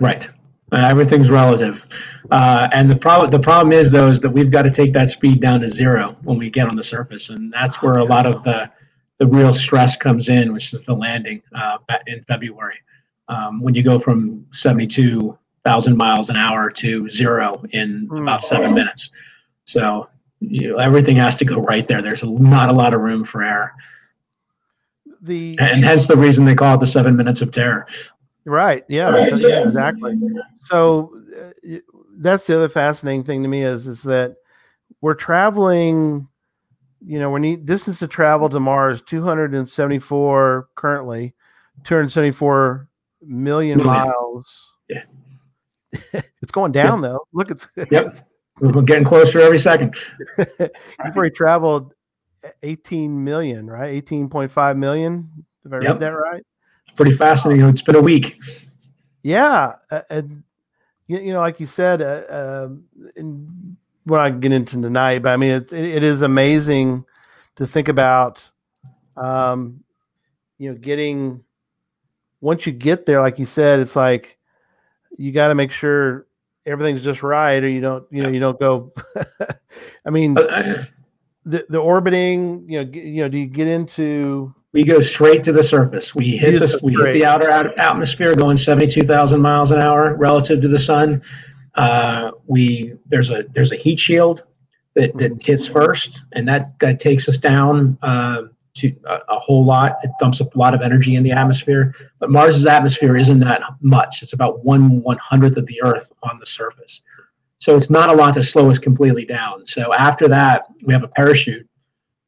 Right. 0.00 0.28
Uh, 0.72 0.86
everything's 0.90 1.30
relative, 1.30 1.86
uh, 2.30 2.68
and 2.72 2.90
the 2.90 2.96
problem 2.96 3.30
the 3.30 3.38
problem 3.38 3.72
is 3.72 3.90
though 3.90 4.08
is 4.08 4.20
that 4.20 4.28
we've 4.28 4.50
got 4.50 4.62
to 4.62 4.70
take 4.70 4.92
that 4.92 5.08
speed 5.08 5.40
down 5.40 5.60
to 5.60 5.70
zero 5.70 6.14
when 6.24 6.36
we 6.36 6.50
get 6.50 6.68
on 6.68 6.76
the 6.76 6.82
surface, 6.82 7.30
and 7.30 7.50
that's 7.52 7.80
where 7.80 7.94
a 7.94 8.04
lot 8.04 8.26
of 8.26 8.42
the 8.42 8.70
the 9.16 9.26
real 9.26 9.54
stress 9.54 9.96
comes 9.96 10.28
in, 10.28 10.52
which 10.52 10.74
is 10.74 10.82
the 10.82 10.92
landing 10.92 11.40
uh, 11.54 11.78
in 12.06 12.22
February. 12.24 12.76
Um, 13.28 13.62
when 13.62 13.74
you 13.74 13.82
go 13.82 13.98
from 13.98 14.44
seventy 14.52 14.86
two 14.86 15.38
thousand 15.68 15.96
miles 15.98 16.30
an 16.30 16.36
hour 16.36 16.70
to 16.70 17.08
zero 17.10 17.62
in 17.72 18.06
Hmm. 18.10 18.22
about 18.22 18.42
seven 18.42 18.72
minutes, 18.74 19.10
so 19.64 20.08
you 20.40 20.68
know, 20.70 20.76
everything 20.78 21.16
has 21.16 21.34
to 21.36 21.44
go 21.44 21.60
right 21.60 21.86
there. 21.86 22.00
There's 22.00 22.22
a, 22.22 22.26
not 22.26 22.70
a 22.70 22.72
lot 22.72 22.94
of 22.94 23.00
room 23.00 23.24
for 23.24 23.42
error, 23.42 23.72
The 25.20 25.56
and 25.60 25.84
hence 25.84 26.06
the 26.06 26.16
reason 26.16 26.44
they 26.44 26.54
call 26.54 26.74
it 26.76 26.80
the 26.80 26.86
seven 26.86 27.16
minutes 27.16 27.40
of 27.42 27.50
terror. 27.50 27.86
right. 28.44 28.84
Yeah. 28.88 29.24
So, 29.28 29.36
yeah, 29.36 29.64
exactly. 29.66 30.16
So 30.56 31.12
uh, 31.36 31.78
that's 32.18 32.46
the 32.46 32.56
other 32.56 32.68
fascinating 32.68 33.24
thing 33.24 33.42
to 33.42 33.48
me 33.48 33.62
is, 33.64 33.86
is 33.86 34.02
that 34.04 34.36
we're 35.00 35.14
traveling, 35.14 36.28
you 37.04 37.18
know, 37.18 37.30
we 37.30 37.40
need 37.40 37.66
distance 37.66 37.98
to 37.98 38.06
travel 38.08 38.48
to 38.48 38.60
Mars 38.60 39.02
274 39.02 40.68
currently, 40.76 41.34
274 41.84 42.88
million 43.22 43.78
Million. 43.78 43.86
miles. 43.86 44.72
Yeah. 44.88 45.02
it's 46.42 46.52
going 46.52 46.72
down 46.72 47.00
though. 47.00 47.26
Look, 47.32 47.50
it's, 47.50 47.68
Yep. 47.90 48.16
We're 48.60 48.82
getting 48.82 49.04
closer 49.04 49.40
every 49.40 49.58
second. 49.58 49.94
You've 50.38 51.16
already 51.16 51.34
traveled 51.34 51.94
18 52.62 53.22
million, 53.22 53.68
right? 53.68 54.04
18.5 54.04 54.76
million. 54.76 55.44
Have 55.62 55.72
I 55.72 55.76
read 55.76 55.98
that 56.00 56.12
right? 56.12 56.44
Pretty 56.96 57.12
fascinating. 57.12 57.68
It's 57.68 57.82
been 57.82 57.94
a 57.94 58.00
week. 58.00 58.40
Yeah. 59.22 59.76
uh, 59.90 60.02
And, 60.10 60.42
you, 61.06 61.18
you 61.18 61.32
know, 61.32 61.40
like 61.40 61.60
you 61.60 61.66
said, 61.66 62.02
uh, 62.02 62.68
and 63.16 63.76
we're 64.06 64.18
not 64.18 64.40
getting 64.40 64.56
into 64.56 64.80
tonight, 64.80 65.22
but 65.22 65.30
I 65.30 65.36
mean, 65.36 65.52
it, 65.52 65.72
it 65.72 66.02
is 66.02 66.22
amazing 66.22 67.04
to 67.56 67.66
think 67.66 67.88
about, 67.88 68.50
um, 69.16 69.84
you 70.58 70.72
know, 70.72 70.78
getting, 70.78 71.44
once 72.40 72.66
you 72.66 72.72
get 72.72 73.06
there, 73.06 73.20
like 73.20 73.38
you 73.38 73.44
said, 73.44 73.78
it's 73.80 73.94
like, 73.96 74.37
you 75.18 75.32
got 75.32 75.48
to 75.48 75.54
make 75.54 75.70
sure 75.70 76.26
everything's 76.64 77.02
just 77.04 77.22
right 77.22 77.62
or 77.62 77.68
you 77.68 77.80
don't, 77.82 78.06
you 78.10 78.22
know, 78.22 78.28
you 78.30 78.40
don't 78.40 78.58
go, 78.58 78.92
I 80.06 80.10
mean, 80.10 80.38
Uh, 80.38 80.84
the, 81.44 81.66
the 81.68 81.78
orbiting, 81.78 82.64
you 82.70 82.78
know, 82.78 82.84
g- 82.90 83.00
you 83.00 83.22
know, 83.22 83.28
do 83.28 83.38
you 83.38 83.46
get 83.46 83.68
into 83.68 84.54
we 84.72 84.84
go 84.84 85.00
straight 85.00 85.42
to 85.44 85.52
the 85.52 85.62
surface. 85.62 86.14
We 86.14 86.36
hit 86.36 86.60
the 86.60 86.78
we 86.82 86.92
hit 86.92 87.12
the 87.14 87.24
outer 87.24 87.48
at- 87.48 87.76
atmosphere 87.78 88.34
going 88.34 88.58
seventy 88.58 88.86
two 88.86 89.00
thousand 89.02 89.40
miles 89.40 89.72
an 89.72 89.80
hour 89.80 90.14
relative 90.14 90.60
to 90.60 90.68
the 90.68 90.78
sun. 90.78 91.22
Uh, 91.74 92.32
we 92.46 92.92
there's 93.06 93.30
a 93.30 93.44
there's 93.54 93.72
a 93.72 93.76
heat 93.76 93.98
shield 93.98 94.44
that, 94.94 95.16
that 95.16 95.42
hits 95.42 95.66
first, 95.66 96.24
and 96.32 96.46
that 96.48 96.78
that 96.80 97.00
takes 97.00 97.28
us 97.30 97.38
down 97.38 97.96
uh, 98.02 98.42
to 98.78 98.86
a, 99.06 99.16
a 99.36 99.38
whole 99.38 99.64
lot. 99.64 99.90
It 100.02 100.10
dumps 100.20 100.40
a 100.40 100.48
lot 100.54 100.72
of 100.74 100.80
energy 100.82 101.14
in 101.16 101.22
the 101.22 101.32
atmosphere. 101.32 101.94
But 102.20 102.30
Mars's 102.30 102.66
atmosphere 102.66 103.16
isn't 103.16 103.40
that 103.40 103.60
much. 103.80 104.22
It's 104.22 104.34
about 104.34 104.64
one 104.64 105.02
one 105.02 105.18
hundredth 105.18 105.56
of 105.56 105.66
the 105.66 105.80
Earth 105.82 106.12
on 106.28 106.38
the 106.38 106.46
surface. 106.46 107.02
So 107.58 107.76
it's 107.76 107.90
not 107.90 108.08
a 108.08 108.12
lot 108.12 108.34
to 108.34 108.42
slow 108.42 108.70
us 108.70 108.78
completely 108.78 109.24
down. 109.24 109.66
So 109.66 109.92
after 109.92 110.28
that, 110.28 110.66
we 110.84 110.92
have 110.94 111.04
a 111.04 111.12
parachute 111.20 111.66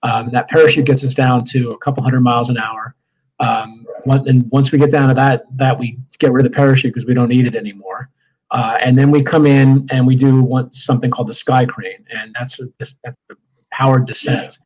Um, 0.03 0.31
that 0.31 0.49
parachute 0.49 0.87
gets 0.87 1.03
us 1.05 1.15
down 1.15 1.45
to 1.53 1.59
a 1.77 1.79
couple 1.85 2.03
hundred 2.03 2.23
miles 2.23 2.49
an 2.49 2.59
hour. 2.67 2.95
Um, 3.39 3.87
and 4.31 4.51
once 4.51 4.73
we 4.73 4.79
get 4.79 4.91
down 4.91 5.09
to 5.09 5.15
that, 5.15 5.45
that 5.57 5.79
we 5.79 5.99
get 6.19 6.33
rid 6.33 6.45
of 6.45 6.51
the 6.51 6.57
parachute 6.57 6.93
because 6.93 7.07
we 7.07 7.15
don't 7.19 7.29
need 7.29 7.47
it 7.51 7.55
anymore. 7.55 8.09
Uh, 8.51 8.77
and 8.85 8.97
then 8.99 9.11
we 9.11 9.23
come 9.23 9.47
in 9.47 9.87
and 9.93 10.07
we 10.07 10.17
do 10.17 10.33
something 10.73 11.11
called 11.11 11.29
the 11.29 11.39
sky 11.45 11.65
crane, 11.67 12.03
and 12.17 12.35
that's 12.37 12.61
a, 12.61 12.65
that's 12.79 12.97
a 13.05 13.13
powered 13.71 14.07
descent. 14.07 14.59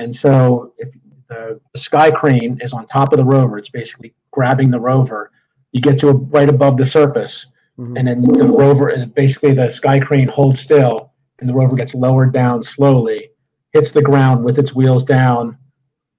And 0.00 0.14
so 0.14 0.74
if 0.84 0.88
the, 1.30 1.60
the 1.72 1.78
sky 1.80 2.10
crane 2.10 2.58
is 2.60 2.72
on 2.72 2.84
top 2.84 3.12
of 3.12 3.18
the 3.18 3.24
rover, 3.24 3.56
it's 3.56 3.70
basically 3.70 4.12
grabbing 4.32 4.70
the 4.70 4.80
rover. 4.80 5.30
You 5.72 5.80
get 5.80 5.98
to 6.00 6.08
a, 6.08 6.12
right 6.12 6.48
above 6.48 6.76
the 6.76 6.84
surface, 6.84 7.46
Mhm. 7.78 7.98
and 7.98 8.08
then 8.08 8.22
the 8.22 8.44
rover, 8.44 8.94
basically 9.14 9.54
the 9.54 9.70
sky 9.70 9.98
crane 10.00 10.28
holds 10.28 10.60
still, 10.60 11.12
and 11.38 11.48
the 11.48 11.54
rover 11.54 11.76
gets 11.76 11.94
lowered 11.94 12.32
down 12.32 12.62
slowly, 12.62 13.30
hits 13.72 13.90
the 13.90 14.02
ground 14.02 14.44
with 14.44 14.58
its 14.58 14.74
wheels 14.74 15.02
down, 15.02 15.56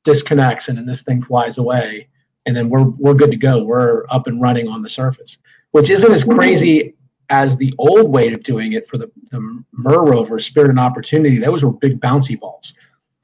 disconnects, 0.03 0.69
and 0.69 0.77
then 0.77 0.85
this 0.87 1.03
thing 1.03 1.21
flies 1.21 1.57
away. 1.59 2.07
And 2.47 2.55
then 2.55 2.69
we're 2.69 2.85
we're 3.03 3.13
good 3.13 3.29
to 3.29 3.37
go. 3.37 3.63
We're 3.63 4.05
up 4.09 4.25
and 4.25 4.41
running 4.41 4.67
on 4.67 4.81
the 4.81 4.89
surface, 4.89 5.37
which 5.71 5.91
isn't 5.91 6.11
as 6.11 6.23
crazy 6.23 6.95
as 7.29 7.55
the 7.55 7.73
old 7.77 8.09
way 8.09 8.31
of 8.33 8.41
doing 8.41 8.73
it 8.73 8.87
for 8.89 8.97
the, 8.97 9.11
the 9.29 9.39
Mer 9.71 10.03
rover, 10.03 10.39
Spirit 10.39 10.71
and 10.71 10.79
Opportunity. 10.79 11.37
Those 11.37 11.63
were 11.63 11.71
big 11.71 12.01
bouncy 12.01 12.39
balls. 12.39 12.73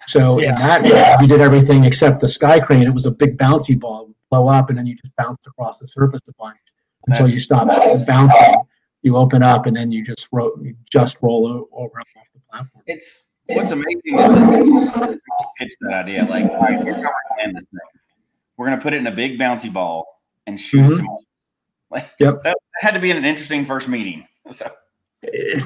So 0.08 0.40
in 0.40 0.56
that 0.56 0.84
way, 0.84 1.16
we 1.20 1.28
did 1.28 1.42
everything 1.42 1.84
except 1.84 2.20
the 2.22 2.28
sky 2.30 2.60
crane. 2.60 2.84
It 2.84 2.94
was 2.94 3.06
a 3.06 3.12
big 3.12 3.38
bouncy 3.38 3.78
ball, 3.80 4.04
It 4.04 4.08
would 4.08 4.16
blow 4.32 4.48
up, 4.48 4.70
and 4.70 4.78
then 4.78 4.86
you 4.86 4.96
just 4.96 5.14
bounced 5.18 5.46
across 5.48 5.80
the 5.80 5.88
surface 5.88 6.22
a 6.30 6.34
bunch 6.40 6.58
until 7.08 7.28
you 7.30 7.40
stop 7.40 7.68
bouncing. 8.08 8.56
You 9.04 9.18
open 9.18 9.44
up, 9.44 9.66
and 9.66 9.76
then 9.76 9.92
you 9.92 10.04
just 10.04 10.28
ro- 10.32 10.56
you 10.62 10.76
just 10.92 11.18
roll 11.22 11.68
over 11.72 12.00
off 12.00 12.06
the 12.34 12.40
platform. 12.50 12.84
It's 12.88 13.30
what's 13.48 13.72
amazing 13.72 14.02
is 14.20 14.32
that 14.32 15.12
you 15.12 15.22
pitch 15.58 15.74
that 15.82 15.94
idea. 16.06 16.26
Like, 16.26 16.46
all 16.46 16.60
right, 16.60 16.82
here's 16.84 16.98
how 16.98 17.12
we're 17.40 17.54
this 17.54 17.64
thing. 17.64 17.80
We're 18.58 18.66
gonna 18.66 18.82
put 18.82 18.94
it 18.94 18.98
in 18.98 19.08
a 19.08 19.12
big 19.12 19.38
bouncy 19.40 19.72
ball 19.72 20.22
and 20.48 20.60
shoot 20.60 20.94
it. 20.94 20.94
Mhm. 20.94 20.96
To 20.98 21.04
Mars. 21.04 21.24
Like, 21.90 22.10
Yep. 22.20 22.44
that 22.44 22.58
had 22.80 22.94
to 22.96 23.00
be 23.00 23.12
an 23.12 23.24
interesting 23.24 23.66
first 23.66 23.88
meeting. 23.88 24.26
So, 24.52 24.72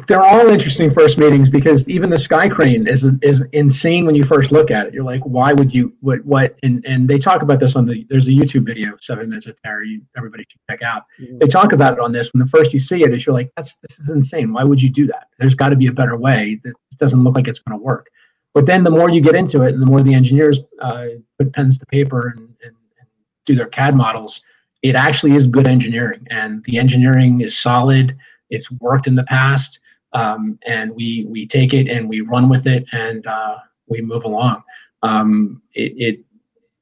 They're 0.07 0.23
all 0.23 0.47
interesting 0.49 0.89
first 0.89 1.17
meetings 1.17 1.49
because 1.49 1.87
even 1.87 2.09
the 2.09 2.17
sky 2.17 2.49
crane 2.49 2.87
is 2.87 3.05
is 3.21 3.43
insane 3.51 4.05
when 4.05 4.15
you 4.15 4.23
first 4.23 4.51
look 4.51 4.71
at 4.71 4.87
it. 4.87 4.93
You're 4.93 5.03
like, 5.03 5.21
why 5.21 5.53
would 5.53 5.73
you? 5.73 5.93
What? 6.01 6.25
What? 6.25 6.57
And 6.63 6.83
and 6.85 7.07
they 7.07 7.19
talk 7.19 7.41
about 7.41 7.59
this 7.59 7.75
on 7.75 7.85
the. 7.85 8.05
There's 8.09 8.27
a 8.27 8.31
YouTube 8.31 8.65
video, 8.65 8.97
seven 9.01 9.29
minutes 9.29 9.45
of 9.45 9.61
terror. 9.61 9.83
You, 9.83 10.01
everybody 10.17 10.45
should 10.49 10.61
check 10.69 10.81
out. 10.81 11.03
They 11.39 11.47
talk 11.47 11.73
about 11.73 11.93
it 11.93 11.99
on 11.99 12.11
this. 12.11 12.33
When 12.33 12.39
the 12.39 12.49
first 12.49 12.73
you 12.73 12.79
see 12.79 13.03
it, 13.03 13.13
is 13.13 13.25
you're 13.25 13.35
like, 13.35 13.51
that's 13.55 13.75
this 13.87 13.99
is 13.99 14.09
insane. 14.09 14.51
Why 14.51 14.63
would 14.63 14.81
you 14.81 14.89
do 14.89 15.05
that? 15.07 15.27
There's 15.37 15.55
got 15.55 15.69
to 15.69 15.75
be 15.75 15.87
a 15.87 15.93
better 15.93 16.17
way. 16.17 16.59
This 16.63 16.73
doesn't 16.97 17.23
look 17.23 17.35
like 17.35 17.47
it's 17.47 17.59
going 17.59 17.77
to 17.77 17.83
work. 17.83 18.07
But 18.53 18.65
then 18.65 18.83
the 18.83 18.91
more 18.91 19.09
you 19.09 19.21
get 19.21 19.35
into 19.35 19.63
it, 19.63 19.73
and 19.73 19.81
the 19.81 19.85
more 19.85 20.01
the 20.01 20.13
engineers 20.13 20.59
uh, 20.81 21.05
put 21.37 21.53
pens 21.53 21.77
to 21.77 21.85
paper 21.85 22.33
and, 22.35 22.39
and, 22.63 22.75
and 22.99 23.07
do 23.45 23.55
their 23.55 23.67
CAD 23.67 23.95
models, 23.95 24.41
it 24.81 24.95
actually 24.95 25.35
is 25.35 25.47
good 25.47 25.67
engineering, 25.67 26.25
and 26.29 26.63
the 26.65 26.77
engineering 26.77 27.41
is 27.41 27.57
solid. 27.57 28.17
It's 28.51 28.69
worked 28.71 29.07
in 29.07 29.15
the 29.15 29.23
past, 29.23 29.79
um, 30.13 30.59
and 30.67 30.91
we 30.95 31.25
we 31.27 31.47
take 31.47 31.73
it 31.73 31.87
and 31.89 32.07
we 32.07 32.21
run 32.21 32.49
with 32.49 32.67
it, 32.67 32.85
and 32.91 33.25
uh, 33.25 33.57
we 33.87 34.01
move 34.01 34.23
along. 34.25 34.63
Um, 35.03 35.61
it, 35.73 35.93
it 35.97 36.25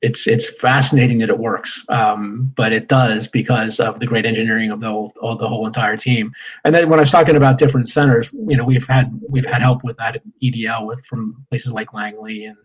it's 0.02 0.28
it's 0.28 0.50
fascinating 0.50 1.18
that 1.20 1.30
it 1.30 1.38
works, 1.38 1.84
um, 1.90 2.54
but 2.56 2.72
it 2.72 2.88
does 2.88 3.28
because 3.28 3.80
of 3.80 4.00
the 4.00 4.06
great 4.06 4.26
engineering 4.26 4.72
of 4.72 4.80
the 4.80 4.88
whole 4.88 5.14
of 5.22 5.40
the 5.40 5.48
whole 5.48 5.68
entire 5.68 5.98
team. 5.98 6.32
And 6.64 6.74
then 6.74 6.90
when 6.90 7.00
I 7.00 7.02
was 7.02 7.12
talking 7.12 7.36
about 7.36 7.58
different 7.58 7.90
centers, 7.90 8.30
you 8.32 8.56
know, 8.56 8.64
we've 8.64 8.88
had 8.88 9.20
we've 9.28 9.46
had 9.46 9.62
help 9.62 9.84
with 9.84 9.98
that 9.98 10.16
at 10.16 10.22
EDL 10.42 10.88
with 10.88 11.06
from 11.06 11.46
places 11.50 11.74
like 11.74 11.94
Langley 11.94 12.46
and 12.46 12.58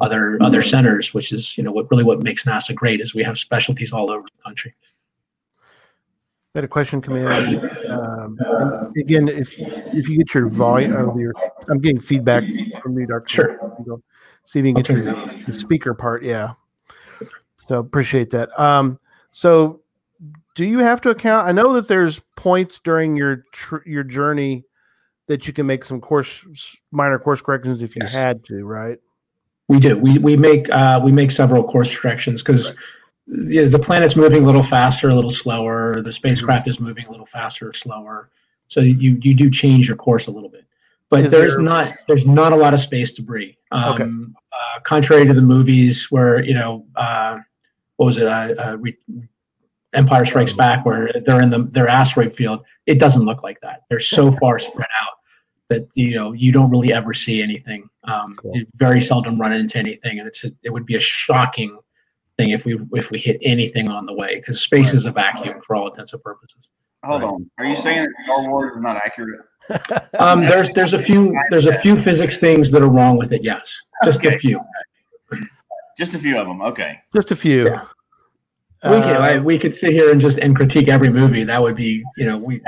other 0.00 0.38
other 0.40 0.62
centers, 0.62 1.12
which 1.12 1.32
is 1.32 1.56
you 1.58 1.64
know 1.64 1.72
what 1.72 1.90
really 1.90 2.04
what 2.04 2.22
makes 2.22 2.44
NASA 2.44 2.74
great 2.74 3.00
is 3.00 3.14
we 3.14 3.24
have 3.24 3.36
specialties 3.36 3.92
all 3.92 4.10
over 4.10 4.22
the 4.22 4.42
country. 4.42 4.74
Had 6.54 6.64
a 6.64 6.68
question 6.68 7.00
come 7.00 7.16
in. 7.16 7.26
Um, 7.90 8.36
and 8.40 8.96
again, 8.96 9.28
if 9.28 9.54
if 9.58 10.08
you 10.08 10.18
get 10.18 10.34
your 10.34 10.48
volume 10.48 10.96
of 10.96 11.16
your, 11.18 11.32
I'm 11.68 11.78
getting 11.78 12.00
feedback 12.00 12.42
from 12.82 12.98
you, 12.98 13.06
Doctor. 13.06 13.28
Sure. 13.28 14.00
See 14.42 14.58
if 14.58 14.66
you 14.66 14.74
can 14.74 14.82
get 14.82 14.88
your 14.88 15.02
turn 15.04 15.14
it 15.14 15.30
on. 15.32 15.44
the 15.46 15.52
speaker 15.52 15.94
part. 15.94 16.24
Yeah. 16.24 16.54
So 17.56 17.78
appreciate 17.78 18.30
that. 18.30 18.48
Um, 18.58 18.98
so 19.30 19.80
do 20.56 20.64
you 20.64 20.80
have 20.80 21.00
to 21.02 21.10
account? 21.10 21.46
I 21.46 21.52
know 21.52 21.72
that 21.74 21.86
there's 21.86 22.20
points 22.36 22.80
during 22.80 23.16
your 23.16 23.44
tr- 23.52 23.86
your 23.86 24.02
journey 24.02 24.64
that 25.28 25.46
you 25.46 25.52
can 25.52 25.66
make 25.66 25.84
some 25.84 26.00
course 26.00 26.44
minor 26.90 27.20
course 27.20 27.40
corrections 27.40 27.80
if 27.80 27.94
you 27.94 28.00
Yes. 28.02 28.12
had 28.12 28.44
to, 28.46 28.64
right? 28.64 28.98
We 29.68 29.78
do. 29.78 29.96
We 29.96 30.18
we 30.18 30.36
make 30.36 30.68
uh, 30.70 31.00
we 31.04 31.12
make 31.12 31.30
several 31.30 31.62
course 31.62 31.96
corrections 31.96 32.42
because 32.42 32.72
you 33.30 33.62
know, 33.62 33.68
the 33.68 33.78
planet's 33.78 34.16
moving 34.16 34.42
a 34.42 34.46
little 34.46 34.62
faster, 34.62 35.08
a 35.08 35.14
little 35.14 35.30
slower. 35.30 36.02
The 36.02 36.12
spacecraft 36.12 36.68
is 36.68 36.80
moving 36.80 37.06
a 37.06 37.10
little 37.10 37.26
faster 37.26 37.68
or 37.68 37.72
slower. 37.72 38.30
So 38.68 38.80
you 38.80 39.18
you 39.22 39.34
do 39.34 39.50
change 39.50 39.88
your 39.88 39.96
course 39.96 40.26
a 40.26 40.30
little 40.30 40.48
bit, 40.48 40.64
but 41.10 41.24
Is 41.26 41.30
there's 41.32 41.54
there- 41.54 41.62
not 41.62 41.92
there's 42.08 42.26
not 42.26 42.52
a 42.52 42.56
lot 42.56 42.74
of 42.74 42.80
space 42.80 43.10
debris. 43.12 43.56
Um, 43.72 43.94
Okay. 43.94 44.04
uh, 44.04 44.80
contrary 44.84 45.26
to 45.26 45.32
the 45.34 45.42
movies 45.42 46.06
where 46.10 46.42
you 46.42 46.54
know 46.54 46.86
uh, 46.96 47.38
what 47.96 48.06
was 48.06 48.18
it? 48.18 48.26
Uh, 48.26 48.54
uh, 48.58 48.76
Re- 48.80 48.96
Empire 49.92 50.24
Strikes 50.24 50.52
Back, 50.52 50.86
where 50.86 51.10
they're 51.26 51.42
in 51.42 51.50
the 51.50 51.64
their 51.70 51.88
asteroid 51.88 52.32
field. 52.32 52.60
It 52.86 52.98
doesn't 53.00 53.24
look 53.24 53.42
like 53.42 53.60
that. 53.60 53.82
They're 53.90 53.98
so 54.00 54.30
far 54.40 54.58
spread 54.60 54.86
out 55.02 55.14
that 55.68 55.88
you 55.94 56.14
know 56.14 56.32
you 56.32 56.52
don't 56.52 56.70
really 56.70 56.92
ever 56.92 57.12
see 57.14 57.42
anything. 57.42 57.88
Um, 58.04 58.36
Cool. 58.36 58.56
You 58.56 58.66
very 58.76 59.00
seldom 59.00 59.40
run 59.40 59.52
into 59.52 59.78
anything, 59.78 60.18
and 60.20 60.28
it's 60.28 60.44
a, 60.44 60.52
it 60.62 60.70
would 60.70 60.86
be 60.86 60.94
a 60.96 61.00
shocking 61.00 61.76
thing 62.40 62.50
if 62.50 62.64
we 62.64 62.78
if 62.92 63.10
we 63.10 63.18
hit 63.18 63.38
anything 63.42 63.88
on 63.90 64.06
the 64.06 64.12
way 64.14 64.36
because 64.36 64.60
space 64.62 64.94
is 64.94 65.04
a 65.06 65.12
vacuum 65.12 65.60
for 65.66 65.76
all 65.76 65.88
intents 65.88 66.12
and 66.14 66.22
purposes. 66.22 66.70
hold 67.04 67.22
Right. 67.22 67.28
on. 67.28 67.50
Are 67.58 67.64
you 67.66 67.76
saying 67.76 67.98
that 68.04 68.10
Star 68.24 68.48
Wars 68.50 68.76
is 68.76 68.82
not 68.82 68.96
accurate? 68.96 69.40
Um, 70.18 70.40
there's 70.40 70.68
there's 70.70 70.94
a 70.94 70.98
few 70.98 71.20
there's 71.50 71.66
a 71.66 71.76
few 71.78 71.94
physics 71.96 72.38
things 72.38 72.70
that 72.72 72.82
are 72.82 72.88
wrong 72.98 73.16
with 73.18 73.32
it. 73.32 73.42
Yes, 73.44 73.78
just 74.04 74.24
a 74.24 74.32
few. 74.32 74.58
Just 75.98 76.14
a 76.14 76.18
few 76.18 76.38
of 76.38 76.46
them. 76.46 76.60
Okay. 76.62 76.98
Just 77.14 77.30
a 77.30 77.36
few. 77.36 77.64
Yeah. 77.66 77.84
we 78.94 79.00
could 79.06 79.16
Uh, 79.16 79.28
I, 79.30 79.38
we 79.38 79.58
could 79.58 79.74
sit 79.74 79.92
here 79.92 80.10
and 80.12 80.20
just 80.20 80.38
and 80.38 80.56
critique 80.56 80.88
every 80.88 81.10
movie. 81.10 81.44
That 81.44 81.60
would 81.62 81.76
be 81.76 82.02
you 82.16 82.26
know 82.28 82.38
we 82.38 82.60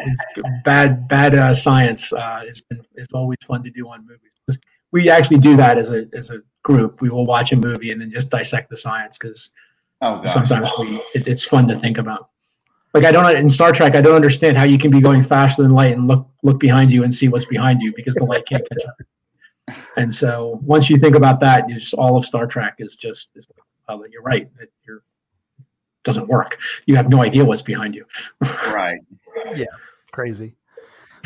bad 0.64 1.08
bad 1.08 1.34
uh, 1.34 1.54
science 1.54 2.12
uh, 2.12 2.40
has 2.46 2.60
been 2.60 2.80
is 2.96 3.08
always 3.14 3.38
fun 3.50 3.62
to 3.64 3.70
do 3.70 3.88
on 3.88 4.06
movies. 4.06 4.58
We 4.92 5.08
actually 5.08 5.38
do 5.38 5.56
that 5.56 5.78
as 5.78 5.88
a 5.90 6.00
as 6.20 6.28
a 6.30 6.38
group. 6.62 7.00
We 7.00 7.08
will 7.08 7.26
watch 7.26 7.52
a 7.52 7.56
movie 7.56 7.90
and 7.92 8.00
then 8.00 8.10
just 8.10 8.28
dissect 8.30 8.68
the 8.70 8.76
science 8.76 9.16
because 9.18 9.50
Oh 10.02 10.16
gosh. 10.16 10.32
sometimes 10.32 10.68
we 10.78 10.96
it, 11.14 11.26
it's 11.26 11.44
fun 11.44 11.66
to 11.68 11.76
think 11.76 11.96
about. 11.98 12.28
Like 12.92 13.04
I 13.04 13.12
don't 13.12 13.34
in 13.36 13.48
Star 13.48 13.72
Trek, 13.72 13.94
I 13.94 14.02
don't 14.02 14.14
understand 14.14 14.58
how 14.58 14.64
you 14.64 14.76
can 14.76 14.90
be 14.90 15.00
going 15.00 15.22
faster 15.22 15.62
than 15.62 15.72
light 15.72 15.94
and 15.96 16.06
look 16.06 16.28
look 16.42 16.60
behind 16.60 16.92
you 16.92 17.04
and 17.04 17.14
see 17.14 17.28
what's 17.28 17.46
behind 17.46 17.80
you 17.80 17.92
because 17.96 18.14
the 18.16 18.24
light 18.24 18.44
can't 18.46 18.68
catch 18.68 18.84
up. 18.86 18.96
And 19.96 20.12
so 20.12 20.58
once 20.64 20.90
you 20.90 20.98
think 20.98 21.14
about 21.14 21.38
that, 21.40 21.68
you 21.68 21.76
just 21.76 21.94
all 21.94 22.16
of 22.16 22.24
Star 22.24 22.46
Trek 22.46 22.74
is 22.78 22.96
just 22.96 23.30
is 23.36 23.48
like, 23.48 23.64
well, 24.00 24.08
you're 24.10 24.22
right. 24.22 24.50
It 24.60 24.72
you're, 24.84 25.02
doesn't 26.02 26.26
work. 26.26 26.58
You 26.86 26.96
have 26.96 27.08
no 27.08 27.22
idea 27.22 27.44
what's 27.44 27.62
behind 27.62 27.94
you. 27.94 28.04
Right. 28.66 28.98
Yeah. 29.54 29.66
Crazy. 30.10 30.56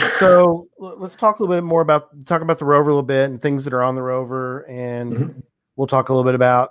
So 0.09 0.69
let's 0.79 1.17
talk 1.17 1.39
a 1.39 1.43
little 1.43 1.57
bit 1.57 1.65
more 1.65 1.81
about 1.81 2.27
talk 2.27 2.43
about 2.43 2.59
the 2.59 2.67
rover 2.67 2.91
a 2.91 2.93
little 2.93 3.03
bit 3.03 3.31
and 3.31 3.41
things 3.41 3.65
that 3.65 3.73
are 3.73 3.83
on 3.83 3.95
the 3.95 4.03
rover, 4.03 4.61
and 4.69 5.13
Mhm. 5.17 5.43
we'll 5.77 5.87
talk 5.87 6.11
a 6.11 6.13
little 6.13 6.29
bit 6.29 6.35
about 6.35 6.71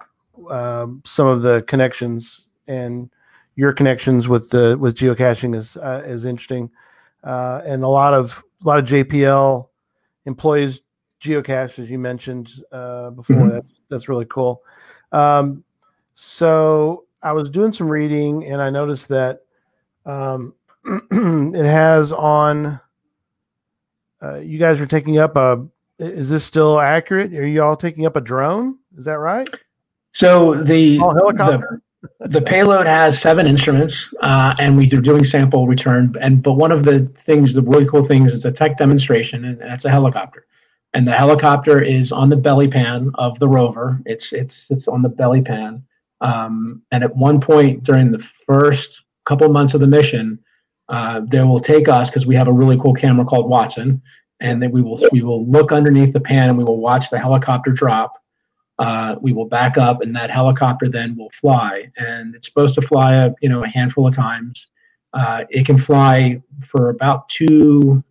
um, 0.49 1.01
some 1.05 1.27
of 1.27 1.41
the 1.41 1.61
connections 1.63 2.47
and 2.67 3.09
your 3.55 3.73
connections 3.73 4.27
with 4.27 4.49
the 4.49 4.77
with 4.79 4.95
geocaching 4.95 5.55
is 5.55 5.77
uh, 5.77 6.03
is 6.05 6.25
interesting, 6.25 6.69
uh, 7.23 7.61
and 7.65 7.83
a 7.83 7.87
lot 7.87 8.13
of 8.13 8.43
a 8.63 8.67
lot 8.67 8.79
of 8.79 8.85
JPL 8.85 9.69
employees 10.25 10.81
geocache 11.21 11.79
as 11.79 11.89
you 11.89 11.97
mentioned 11.99 12.51
uh, 12.71 13.11
before. 13.11 13.37
Mhm. 13.37 13.51
That 13.51 13.65
that's 13.89 14.09
really 14.09 14.25
cool. 14.25 14.61
Um, 15.11 15.63
so 16.13 17.05
I 17.23 17.31
was 17.31 17.49
doing 17.49 17.73
some 17.73 17.89
reading 17.89 18.45
and 18.45 18.61
I 18.61 18.69
noticed 18.69 19.09
that 19.09 19.41
um, 20.05 20.55
it 21.11 21.65
has 21.65 22.11
on. 22.13 22.79
Uh, 24.21 24.37
you 24.37 24.57
guys 24.57 24.79
are 24.79 24.85
taking 24.85 25.17
up 25.17 25.35
a. 25.35 25.65
Is 25.99 26.29
this 26.29 26.43
still 26.43 26.79
accurate? 26.79 27.33
Are 27.33 27.47
you 27.47 27.63
all 27.63 27.77
taking 27.77 28.05
up 28.05 28.15
a 28.15 28.21
drone? 28.21 28.79
Is 28.97 29.05
that 29.05 29.19
right? 29.19 29.47
So 30.15 30.55
the 30.63 30.97
Oh, 31.01 31.13
helicopter. 31.13 31.81
the, 32.21 32.29
the 32.29 32.41
payload 32.41 32.87
has 32.87 33.19
seven 33.19 33.45
instruments, 33.47 34.13
uh, 34.21 34.55
and 34.59 34.77
we 34.77 34.85
are 34.93 35.01
doing 35.01 35.25
sample 35.25 35.67
return. 35.67 36.15
And 36.21 36.41
but 36.41 36.53
one 36.53 36.71
of 36.71 36.85
the 36.85 37.01
things, 37.17 37.53
the 37.53 37.61
really 37.61 37.85
cool 37.85 38.01
things, 38.01 38.33
is 38.33 38.45
a 38.45 38.51
tech 38.51 38.77
demonstration, 38.77 39.43
and 39.43 39.59
that's 39.59 39.83
a 39.83 39.89
helicopter. 39.89 40.47
And 40.93 41.05
the 41.05 41.11
helicopter 41.11 41.81
is 41.81 42.13
on 42.13 42.29
the 42.29 42.37
belly 42.37 42.69
pan 42.69 43.11
of 43.15 43.37
the 43.39 43.49
rover. 43.49 43.99
It's 44.05 44.31
it's 44.31 44.71
it's 44.71 44.87
on 44.87 45.01
the 45.01 45.09
belly 45.09 45.41
pan. 45.41 45.83
Um, 46.21 46.81
and 46.91 47.03
at 47.03 47.13
one 47.17 47.41
point 47.41 47.83
during 47.83 48.11
the 48.13 48.19
first 48.19 49.03
couple 49.25 49.49
months 49.49 49.73
of 49.73 49.81
the 49.81 49.87
mission, 49.87 50.39
uh, 50.87 51.23
they 51.27 51.41
will 51.41 51.59
take 51.59 51.89
us 51.89 52.09
because 52.09 52.25
we 52.25 52.35
have 52.35 52.47
a 52.47 52.53
really 52.53 52.77
cool 52.77 52.93
camera 52.93 53.25
called 53.25 53.49
Watson, 53.49 54.01
and 54.39 54.63
then 54.63 54.71
we 54.71 54.81
will 54.81 54.97
we 55.11 55.23
will 55.23 55.45
look 55.45 55.73
underneath 55.73 56.13
the 56.13 56.21
pan 56.21 56.47
and 56.47 56.57
we 56.57 56.63
will 56.63 56.79
watch 56.79 57.09
the 57.09 57.19
helicopter 57.19 57.71
drop 57.71 58.13
Uh, 58.77 59.15
we 59.21 59.31
will 59.31 59.45
back 59.45 59.77
up, 59.77 60.01
and 60.01 60.15
that 60.15 60.29
helicopter 60.29 60.89
then 60.89 61.15
will 61.15 61.29
fly. 61.29 61.89
And 61.97 62.35
it's 62.35 62.47
supposed 62.47 62.75
to 62.75 62.81
fly 62.81 63.15
a 63.15 63.31
you 63.41 63.49
know 63.49 63.63
a 63.63 63.67
handful 63.67 64.07
of 64.07 64.13
times. 64.13 64.67
Uh, 65.13 65.45
it 65.49 65.65
can 65.65 65.77
fly 65.77 66.41
for 66.61 66.89
about 66.89 67.29
two, 67.29 68.03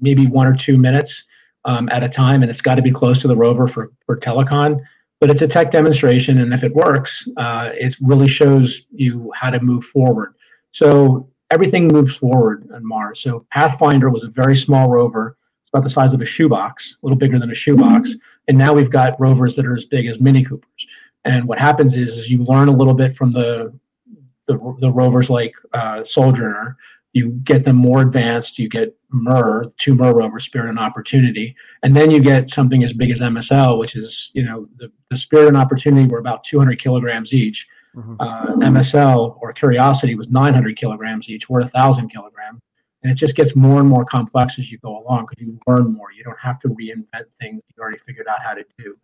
maybe 0.00 0.26
one 0.26 0.46
or 0.46 0.54
two 0.54 0.78
minutes 0.78 1.24
um, 1.64 1.88
at 1.88 2.04
a 2.04 2.08
time, 2.08 2.42
and 2.42 2.50
it's 2.50 2.62
got 2.62 2.76
to 2.76 2.82
be 2.82 2.92
close 2.92 3.20
to 3.20 3.28
the 3.28 3.36
rover 3.36 3.66
for 3.66 3.90
for 4.04 4.16
telecon. 4.16 4.80
But 5.20 5.30
it's 5.30 5.42
a 5.42 5.48
tech 5.48 5.70
demonstration, 5.70 6.40
and 6.40 6.52
if 6.52 6.62
it 6.62 6.74
works, 6.74 7.26
uh, 7.36 7.70
it 7.74 7.96
really 8.00 8.28
shows 8.28 8.82
you 8.92 9.32
how 9.34 9.50
to 9.50 9.60
move 9.60 9.84
forward. 9.84 10.34
So 10.72 11.28
everything 11.50 11.88
moves 11.88 12.16
forward 12.16 12.68
on 12.74 12.84
Mars. 12.84 13.20
So 13.20 13.46
Pathfinder 13.50 14.10
was 14.10 14.24
a 14.24 14.28
very 14.28 14.56
small 14.56 14.88
rover. 14.88 15.36
It's 15.62 15.70
about 15.70 15.84
the 15.84 15.88
size 15.88 16.12
of 16.12 16.20
a 16.20 16.24
shoebox, 16.24 16.96
a 17.02 17.06
little 17.06 17.18
bigger 17.18 17.38
than 17.38 17.50
a 17.50 17.54
shoebox. 17.54 18.14
And 18.48 18.56
now 18.56 18.72
we've 18.72 18.90
got 18.90 19.20
rovers 19.20 19.56
that 19.56 19.66
are 19.66 19.74
as 19.74 19.84
big 19.84 20.06
as 20.06 20.20
Mini 20.20 20.44
Coopers. 20.44 20.86
And 21.24 21.48
what 21.48 21.58
happens 21.58 21.96
is, 21.96 22.16
is 22.16 22.30
you 22.30 22.44
learn 22.44 22.68
a 22.68 22.72
little 22.72 22.94
bit 22.94 23.14
from 23.14 23.32
the 23.32 23.72
the, 24.46 24.76
the 24.78 24.92
rovers 24.92 25.28
like 25.28 25.54
uh, 25.72 26.04
Sojourner. 26.04 26.76
You 27.12 27.30
get 27.42 27.64
them 27.64 27.74
more 27.74 28.00
advanced. 28.00 28.60
You 28.60 28.68
get 28.68 28.96
MER, 29.10 29.64
two 29.76 29.94
MER 29.96 30.14
rovers, 30.14 30.44
Spirit 30.44 30.68
and 30.68 30.78
Opportunity, 30.78 31.56
and 31.82 31.96
then 31.96 32.12
you 32.12 32.20
get 32.20 32.50
something 32.50 32.84
as 32.84 32.92
big 32.92 33.10
as 33.10 33.20
MSL, 33.20 33.78
which 33.78 33.96
is 33.96 34.30
you 34.34 34.44
know 34.44 34.68
the, 34.76 34.92
the 35.10 35.16
Spirit 35.16 35.48
and 35.48 35.56
Opportunity 35.56 36.06
were 36.06 36.18
about 36.18 36.44
200 36.44 36.80
kilograms 36.80 37.32
each 37.32 37.66
Mm-hmm. 37.96 38.14
Uh, 38.20 38.46
MSL 38.56 39.38
or 39.40 39.52
Curiosity 39.52 40.14
was 40.14 40.28
900 40.28 40.76
kilograms 40.76 41.28
each. 41.30 41.48
We're 41.48 41.60
1,000 41.60 42.08
kilograms. 42.10 42.60
And 43.06 43.12
it 43.12 43.18
just 43.18 43.36
gets 43.36 43.54
more 43.54 43.78
and 43.78 43.88
more 43.88 44.04
complex 44.04 44.58
as 44.58 44.72
you 44.72 44.78
go 44.78 44.98
along 44.98 45.26
because 45.26 45.40
you 45.40 45.56
learn 45.68 45.92
more. 45.92 46.10
You 46.10 46.24
don't 46.24 46.40
have 46.40 46.58
to 46.58 46.68
reinvent 46.70 47.26
things 47.40 47.62
you 47.68 47.80
already 47.80 47.98
figured 47.98 48.26
out 48.26 48.42
how 48.42 48.54
to 48.54 48.64
do. 48.78 48.98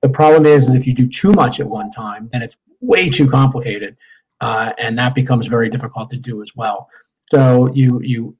The 0.00 0.08
problem 0.08 0.46
is, 0.46 0.68
is 0.68 0.74
if 0.74 0.86
you 0.86 0.94
do 0.94 1.08
too 1.08 1.32
much 1.32 1.58
at 1.58 1.66
one 1.66 1.90
time, 1.90 2.28
then 2.32 2.40
it's 2.40 2.56
way 2.80 3.10
too 3.10 3.28
complicated, 3.28 3.96
uh, 4.40 4.74
and 4.78 4.96
that 4.96 5.12
becomes 5.12 5.48
very 5.48 5.68
difficult 5.68 6.08
to 6.10 6.16
do 6.16 6.40
as 6.40 6.54
well. 6.54 6.88
So 7.32 7.66
you 7.74 8.00
you 8.00 8.36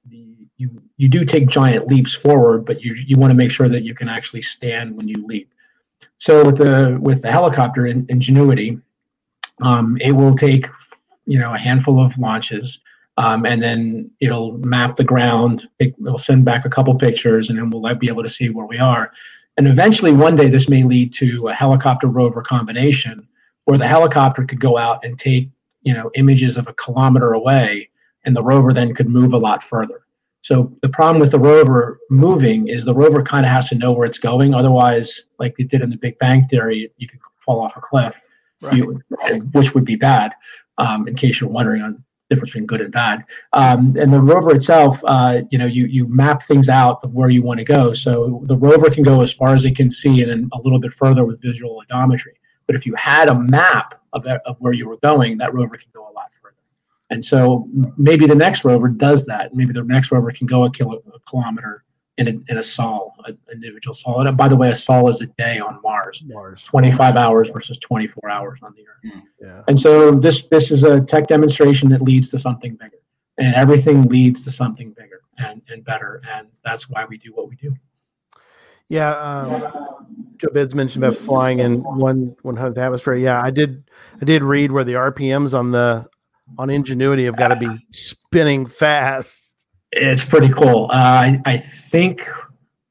you 0.56 0.70
you 0.98 1.08
do 1.08 1.24
take 1.24 1.48
giant 1.48 1.88
leaps 1.88 2.14
forward, 2.14 2.64
but 2.64 2.80
you 2.80 2.94
you 2.94 3.16
want 3.16 3.32
to 3.32 3.34
make 3.34 3.50
sure 3.50 3.68
that 3.68 3.82
you 3.82 3.96
can 3.96 4.08
actually 4.08 4.42
stand 4.42 4.96
when 4.96 5.08
you 5.08 5.26
leap. 5.26 5.52
So 6.18 6.44
with 6.44 6.58
the 6.58 6.96
with 7.00 7.22
the 7.22 7.32
helicopter 7.32 7.88
in, 7.88 8.06
Ingenuity, 8.08 8.78
um, 9.62 9.96
it 10.00 10.12
will 10.12 10.36
take, 10.36 10.68
you 11.26 11.40
know, 11.40 11.54
a 11.54 11.58
handful 11.58 12.00
of 12.00 12.16
launches, 12.18 12.78
um, 13.18 13.44
and 13.44 13.60
then 13.60 14.10
it'll 14.20 14.58
map 14.58 14.94
the 14.94 15.04
ground. 15.04 15.68
It, 15.80 15.92
will 15.98 16.18
send 16.18 16.44
back 16.44 16.64
a 16.64 16.70
couple 16.70 16.94
pictures, 16.94 17.50
and 17.50 17.58
then 17.58 17.68
we'll 17.68 17.94
be 17.96 18.08
able 18.08 18.22
to 18.22 18.28
see 18.28 18.48
where 18.48 18.64
we 18.64 18.78
are. 18.78 19.12
And 19.56 19.66
eventually, 19.66 20.12
one 20.12 20.36
day, 20.36 20.48
this 20.48 20.68
may 20.68 20.84
lead 20.84 21.12
to 21.14 21.48
a 21.48 21.52
helicopter 21.52 22.06
rover 22.06 22.42
combination, 22.42 23.26
where 23.64 23.76
the 23.76 23.88
helicopter 23.88 24.44
could 24.44 24.60
go 24.60 24.78
out 24.78 25.04
and 25.04 25.18
take, 25.18 25.48
you 25.82 25.92
know, 25.92 26.12
images 26.14 26.56
of 26.56 26.68
a 26.68 26.74
kilometer 26.74 27.32
away, 27.32 27.90
and 28.24 28.36
the 28.36 28.42
rover 28.42 28.72
then 28.72 28.94
could 28.94 29.08
move 29.08 29.32
a 29.32 29.38
lot 29.38 29.64
further. 29.64 30.02
So 30.42 30.72
the 30.82 30.88
problem 30.88 31.20
with 31.20 31.32
the 31.32 31.40
rover 31.40 31.98
moving 32.10 32.68
is 32.68 32.84
the 32.84 32.94
rover 32.94 33.20
kind 33.20 33.44
of 33.44 33.50
has 33.50 33.68
to 33.70 33.74
know 33.74 33.90
where 33.90 34.06
it's 34.06 34.20
going. 34.20 34.54
Otherwise, 34.54 35.24
like 35.40 35.56
it 35.58 35.68
did 35.68 35.82
in 35.82 35.90
the 35.90 35.96
Big 35.96 36.16
Bang 36.20 36.46
Theory, 36.46 36.88
you 36.96 37.08
could 37.08 37.18
fall 37.40 37.60
off 37.60 37.76
a 37.76 37.80
cliff 37.80 38.20
right. 38.62 38.74
you, 38.74 39.02
which 39.52 39.74
would 39.74 39.84
be 39.84 39.96
bad. 39.96 40.32
Um, 40.78 41.08
in 41.08 41.16
case 41.16 41.40
you're 41.40 41.50
wondering 41.50 41.82
on 41.82 42.04
difference 42.28 42.50
between 42.50 42.66
good 42.66 42.80
and 42.80 42.92
bad. 42.92 43.24
Um, 43.52 43.96
and 43.98 44.12
the 44.12 44.20
rover 44.20 44.54
itself, 44.54 45.00
uh, 45.04 45.42
you 45.50 45.58
know, 45.58 45.66
you 45.66 45.86
you 45.86 46.06
map 46.06 46.42
things 46.42 46.68
out 46.68 47.00
of 47.02 47.14
where 47.14 47.30
you 47.30 47.42
want 47.42 47.58
to 47.58 47.64
go. 47.64 47.92
So 47.92 48.42
the 48.44 48.56
rover 48.56 48.90
can 48.90 49.02
go 49.02 49.22
as 49.22 49.32
far 49.32 49.54
as 49.54 49.64
it 49.64 49.76
can 49.76 49.90
see, 49.90 50.22
and 50.22 50.30
then 50.30 50.48
a 50.52 50.60
little 50.62 50.78
bit 50.78 50.92
further 50.92 51.24
with 51.24 51.40
visual 51.40 51.82
odometry. 51.90 52.34
But 52.66 52.76
if 52.76 52.84
you 52.84 52.94
had 52.94 53.28
a 53.28 53.34
map 53.34 54.00
of, 54.12 54.26
of 54.26 54.56
where 54.60 54.74
you 54.74 54.88
were 54.88 54.98
going, 54.98 55.38
that 55.38 55.54
rover 55.54 55.76
can 55.76 55.90
go 55.94 56.02
a 56.02 56.12
lot 56.12 56.30
further. 56.32 56.56
And 57.10 57.24
so 57.24 57.66
maybe 57.96 58.26
the 58.26 58.34
next 58.34 58.64
rover 58.64 58.88
does 58.88 59.24
that. 59.24 59.54
Maybe 59.54 59.72
the 59.72 59.82
next 59.82 60.12
rover 60.12 60.30
can 60.30 60.46
go 60.46 60.64
a, 60.64 60.70
kilo, 60.70 61.02
a 61.14 61.20
kilometer 61.20 61.84
in 62.18 62.28
a, 62.28 62.52
in 62.52 62.58
a 62.58 62.62
sol, 62.62 63.14
an 63.24 63.38
individual 63.52 63.94
sol. 63.94 64.26
And 64.26 64.36
by 64.36 64.48
the 64.48 64.56
way, 64.56 64.70
a 64.70 64.74
sol 64.74 65.08
is 65.08 65.22
a 65.22 65.26
day 65.26 65.60
on 65.60 65.80
Mars. 65.82 66.22
Mars. 66.26 66.62
25 66.64 67.16
hours 67.16 67.48
versus 67.48 67.78
24 67.78 68.28
hours 68.28 68.58
on 68.62 68.74
the 68.74 68.82
Earth. 68.82 69.12
Hmm. 69.12 69.20
Yeah. 69.40 69.62
And 69.68 69.78
so 69.78 70.10
this 70.10 70.42
this 70.50 70.70
is 70.70 70.82
a 70.82 71.00
tech 71.00 71.28
demonstration 71.28 71.88
that 71.90 72.02
leads 72.02 72.28
to 72.30 72.38
something 72.38 72.74
bigger. 72.74 72.98
And 73.38 73.54
everything 73.54 74.02
leads 74.02 74.42
to 74.44 74.50
something 74.50 74.90
bigger 74.90 75.20
and, 75.38 75.62
and 75.68 75.84
better. 75.84 76.20
And 76.28 76.48
that's 76.64 76.90
why 76.90 77.04
we 77.04 77.18
do 77.18 77.30
what 77.32 77.48
we 77.48 77.54
do. 77.54 77.74
Yeah, 78.88 79.12
um, 79.12 80.34
Joe 80.38 80.48
Bids 80.52 80.74
mentioned 80.74 81.04
about 81.04 81.16
flying 81.16 81.60
in 81.60 81.82
one 81.82 82.34
one 82.42 82.56
hundredth 82.56 82.78
atmosphere. 82.78 83.14
Yeah, 83.14 83.40
I 83.40 83.50
did. 83.50 83.88
I 84.20 84.24
did 84.24 84.42
read 84.42 84.72
where 84.72 84.82
the 84.82 84.94
RPMs 84.94 85.56
on 85.56 85.70
the 85.70 86.08
on 86.56 86.70
Ingenuity 86.70 87.26
have 87.26 87.36
got 87.36 87.48
to 87.48 87.56
be 87.56 87.68
spinning 87.92 88.64
fast 88.66 89.47
it's 89.92 90.24
pretty 90.24 90.48
cool. 90.48 90.86
Uh, 90.90 90.94
I, 90.94 91.40
I 91.44 91.56
think 91.56 92.28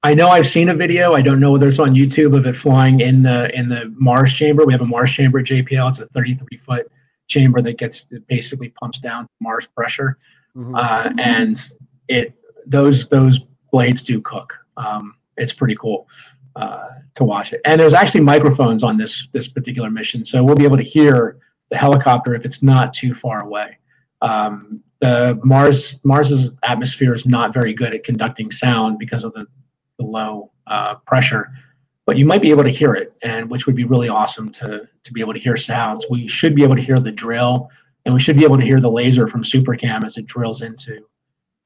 I 0.04 0.14
know 0.14 0.30
I've 0.30 0.48
seen 0.48 0.70
a 0.70 0.76
video. 0.76 1.14
I 1.14 1.22
don't 1.22 1.40
know 1.40 1.52
whether 1.52 1.68
it's 1.68 1.80
on 1.80 1.96
YouTube 1.96 2.38
of 2.38 2.46
it 2.46 2.56
flying 2.56 3.02
in 3.02 3.24
the 3.24 3.54
in 3.58 3.68
the 3.68 3.94
Mars 3.98 4.34
chamber. 4.34 4.66
We 4.66 4.74
have 4.74 4.82
a 4.82 4.86
Mars 4.86 5.12
chamber 5.12 5.40
at 5.40 5.46
JPL. 5.46 5.90
It's 5.90 6.00
a 6.00 6.08
33 6.08 6.58
foot 6.58 6.92
chamber 7.28 7.62
that 7.62 7.78
gets 7.78 8.06
basically 8.28 8.70
pumps 8.70 9.00
down 9.00 9.28
Mars 9.42 9.68
pressure, 9.68 10.18
mm-hmm. 10.56 10.76
uh, 10.76 11.10
and 11.20 11.60
it 12.08 12.34
those 12.66 13.08
those 13.08 13.40
blades 13.72 14.02
do 14.02 14.22
cook. 14.22 14.58
Um, 14.78 15.16
it's 15.36 15.54
pretty 15.54 15.76
cool 15.76 16.08
uh, 16.56 16.90
to 17.16 17.24
watch 17.24 17.54
it. 17.54 17.62
And 17.66 17.80
there's 17.80 17.94
actually 17.94 18.22
microphones 18.22 18.84
on 18.84 18.98
this 18.98 19.28
this 19.32 19.48
particular 19.48 19.90
mission, 19.90 20.24
so 20.24 20.44
we'll 20.44 20.56
be 20.56 20.64
able 20.64 20.78
to 20.78 20.84
hear 20.84 21.38
the 21.70 21.78
helicopter 21.78 22.34
if 22.34 22.46
it's 22.46 22.64
not 22.64 22.94
too 22.94 23.14
far 23.14 23.42
away. 23.42 23.78
Um, 24.22 24.82
the 25.00 25.40
Mars 25.44 26.00
Mars's 26.04 26.52
atmosphere 26.64 27.14
is 27.14 27.26
not 27.26 27.54
very 27.54 27.74
good 27.74 27.94
at 27.94 28.04
conducting 28.04 28.52
sound 28.52 28.98
because 28.98 29.24
of 29.24 29.34
the, 29.34 29.46
the 30.00 30.06
low 30.06 30.52
uh, 30.68 30.96
pressure, 31.06 31.52
but 32.06 32.18
you 32.18 32.26
might 32.26 32.42
be 32.42 32.50
able 32.50 32.64
to 32.64 32.70
hear 32.70 32.94
it, 32.94 33.14
and 33.22 33.50
which 33.50 33.66
would 33.66 33.76
be 33.76 33.84
really 33.84 34.10
awesome 34.10 34.50
to 34.50 34.88
to 35.04 35.14
be 35.14 35.22
able 35.22 35.34
to 35.34 35.40
hear 35.40 35.56
sounds. 35.58 36.06
We 36.10 36.28
should 36.28 36.56
be 36.56 36.64
able 36.64 36.76
to 36.76 36.82
hear 36.82 37.00
the 37.00 37.12
drill, 37.12 37.70
and 38.06 38.14
we 38.14 38.20
should 38.20 38.38
be 38.38 38.44
able 38.44 38.58
to 38.58 38.64
hear 38.64 38.80
the 38.80 38.90
laser 38.90 39.28
from 39.28 39.44
SuperCam 39.44 40.04
as 40.04 40.18
it 40.18 40.26
drills 40.26 40.62
into 40.62 41.06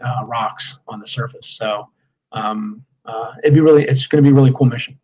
uh, 0.03 0.23
rocks 0.25 0.79
on 0.87 0.99
the 0.99 1.07
surface. 1.07 1.47
So 1.47 1.87
um, 2.31 2.83
uh, 3.05 3.33
it'd 3.43 3.53
be 3.53 3.61
really 3.61 3.85
it's 3.85 4.07
going 4.07 4.23
to 4.23 4.29
be 4.29 4.33
a 4.33 4.35
really 4.35 4.51
cool 4.53 4.67
mission. 4.67 4.99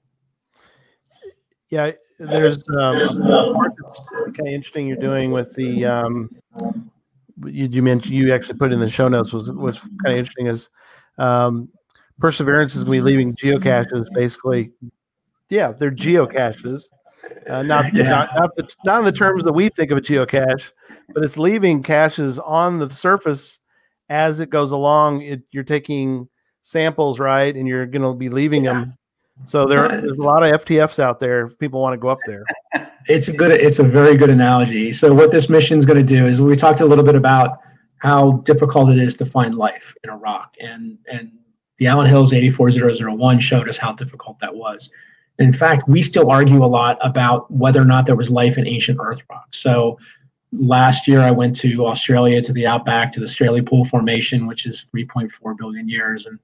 Yeah, 1.70 1.92
there's 2.20 2.64
um, 2.70 2.98
kind 2.98 4.40
of 4.40 4.48
interesting 4.48 4.88
you're 4.88 4.98
doing 4.98 5.32
with 5.32 5.54
the 5.56 5.86
um, 5.86 6.30
you, 7.46 7.68
you 7.68 7.82
mentioned 7.82 8.14
you 8.14 8.34
actually 8.34 8.58
put 8.58 8.74
in 8.74 8.80
the 8.80 8.90
show 8.90 9.08
notes 9.08 9.34
was 9.34 9.52
was 9.52 9.80
kind 9.80 10.14
of 10.14 10.18
interesting 10.18 10.48
is 10.48 10.70
um, 11.18 11.70
perseverance 12.20 12.76
is 12.76 12.84
going 12.84 13.00
to 13.00 13.04
be 13.04 13.12
leaving 13.12 13.36
geocaches 13.36 14.08
basically. 14.14 14.72
Yeah 15.50 15.72
they're 15.72 15.92
geocaches. 15.92 16.84
Uh, 17.50 17.64
not, 17.64 17.94
yeah. 17.94 18.04
not 18.04 18.30
not 18.36 18.56
the 18.56 18.76
not 18.86 19.00
in 19.00 19.06
the 19.06 19.12
terms 19.12 19.44
that 19.44 19.54
we 19.54 19.70
think 19.70 19.92
of 19.92 19.98
a 19.98 20.02
geocache 20.02 20.72
but 21.14 21.24
it's 21.24 21.38
leaving 21.38 21.82
caches 21.82 22.40
on 22.40 22.80
the 22.80 22.90
surface 22.90 23.60
as 24.10 24.40
it 24.40 24.50
goes 24.50 24.72
along. 24.72 25.22
It, 25.22 25.42
you're 25.52 25.64
taking 25.64 26.28
samples 26.62 27.20
right 27.20 27.56
and 27.56 27.68
you're 27.68 27.86
going 27.86 28.02
to 28.02 28.14
be 28.14 28.30
leaving 28.30 28.66
yeah. 28.66 28.74
them. 28.74 28.98
So 29.46 29.66
there, 29.66 29.88
there's 30.02 30.20
a 30.20 30.24
lot 30.24 30.44
of 30.44 30.64
ftfs 30.64 31.00
out 31.00 31.20
there 31.20 31.46
if 31.46 31.58
people 31.60 31.82
want 31.82 31.94
to 31.94 31.98
go 31.98 32.10
up 32.10 32.20
there 32.26 32.44
it's 33.08 33.28
a 33.28 33.34
good 33.34 33.52
it's 33.52 33.80
a 33.80 33.84
very 33.84 34.16
good 34.18 34.30
analogy. 34.30 34.94
So 34.94 35.14
what 35.14 35.32
this 35.32 35.50
mission 35.50 35.78
is 35.78 35.86
going 35.86 35.98
to 35.98 36.14
do 36.16 36.26
is 36.26 36.42
we 36.42 36.56
talked 36.56 36.82
a 36.82 36.86
little 36.86 37.04
bit 37.04 37.16
about 37.16 37.60
how 37.98 38.34
difficult 38.44 38.90
it 38.92 39.00
is 39.00 39.14
to 39.16 39.26
find 39.26 39.56
life 39.56 39.96
in 40.04 40.10
a 40.10 40.18
rock 40.18 40.56
and 40.60 40.98
and 41.12 41.32
the 41.80 41.88
Allan 41.88 42.08
Hills 42.08 42.34
84001 42.34 43.40
showed 43.40 43.70
us 43.70 43.78
how 43.78 43.94
difficult 43.94 44.40
that 44.40 44.56
was. 44.56 44.90
In 45.40 45.52
fact 45.52 45.88
we 45.88 46.02
still 46.02 46.30
argue 46.30 46.64
a 46.64 46.68
lot 46.68 46.98
about 47.02 47.50
whether 47.52 47.82
or 47.82 47.86
not 47.86 48.06
there 48.06 48.16
was 48.16 48.30
life 48.30 48.58
in 48.58 48.68
ancient 48.68 49.00
earth 49.02 49.22
rocks. 49.30 49.58
So 49.58 49.98
last 50.54 51.10
year 51.10 51.20
i 51.20 51.30
went 51.30 51.54
to 51.54 51.86
australia 51.86 52.42
to 52.42 52.54
the 52.54 52.66
outback 52.66 53.12
to 53.12 53.20
the 53.20 53.26
Strelley 53.26 53.64
Pool 53.64 53.84
formation 53.84 54.48
which 54.48 54.66
is 54.66 54.88
3.4 54.96 55.58
billion 55.58 55.90
years 55.90 56.26
and 56.26 56.40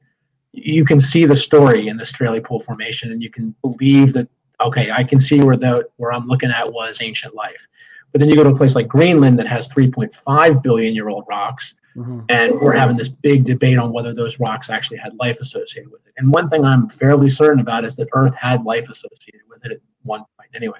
you 0.52 0.84
can 0.84 1.00
see 1.00 1.26
the 1.26 1.38
story 1.38 1.88
in 1.88 1.96
the 1.96 2.04
Strelley 2.04 2.44
Pool 2.44 2.60
formation 2.60 3.14
and 3.14 3.24
you 3.24 3.30
can 3.30 3.56
believe 3.62 4.12
that 4.12 4.28
okay, 4.64 4.92
I 4.92 5.04
can 5.04 5.20
see 5.20 5.42
where 5.42 5.58
the 5.58 5.88
where 5.98 6.14
I'm 6.14 6.28
looking 6.28 6.52
at 6.52 6.72
was 6.72 7.02
ancient 7.02 7.36
life. 7.36 7.68
But 8.12 8.20
then 8.20 8.30
you 8.30 8.36
go 8.36 8.44
to 8.44 8.52
a 8.52 8.56
place 8.56 8.76
like 8.76 8.88
Greenland 8.88 9.40
that 9.40 9.48
has 9.48 9.68
3.5 9.70 10.62
billion 10.62 10.94
year 10.94 11.10
old 11.10 11.26
rocks, 11.28 11.74
mm-hmm. 11.96 12.22
and 12.30 12.60
we're 12.62 12.74
having 12.74 12.96
this 12.96 13.10
big 13.10 13.44
debate 13.44 13.78
on 13.78 13.92
whether 13.92 14.14
those 14.14 14.40
rocks 14.40 14.70
actually 14.70 14.98
had 14.98 15.16
life 15.16 15.40
associated 15.40 15.92
with 15.92 16.06
it. 16.06 16.14
And 16.18 16.32
one 16.32 16.48
thing 16.48 16.64
I'm 16.64 16.88
fairly 16.88 17.30
certain 17.30 17.60
about 17.60 17.86
is 17.86 17.96
that 17.96 18.08
Earth 18.14 18.36
had 18.36 18.64
life 18.64 18.90
associated 18.90 19.42
with 19.50 19.66
it 19.66 19.72
at 19.72 19.80
one 20.04 20.24
point, 20.38 20.50
anyway. 20.56 20.78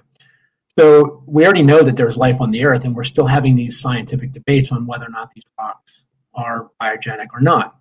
So 0.78 1.24
we 1.28 1.44
already 1.46 1.64
know 1.64 1.84
that 1.84 1.96
there's 1.96 2.18
life 2.18 2.40
on 2.40 2.52
the 2.52 2.64
Earth, 2.66 2.86
and 2.86 2.96
we're 2.96 3.04
still 3.04 3.28
having 3.28 3.56
these 3.56 3.80
scientific 3.80 4.32
debates 4.32 4.72
on 4.72 4.86
whether 4.86 5.06
or 5.06 5.12
not 5.12 5.32
these 5.34 5.44
rocks 5.60 6.06
are 6.36 6.70
biogenic 6.82 7.28
or 7.34 7.42
not. 7.42 7.78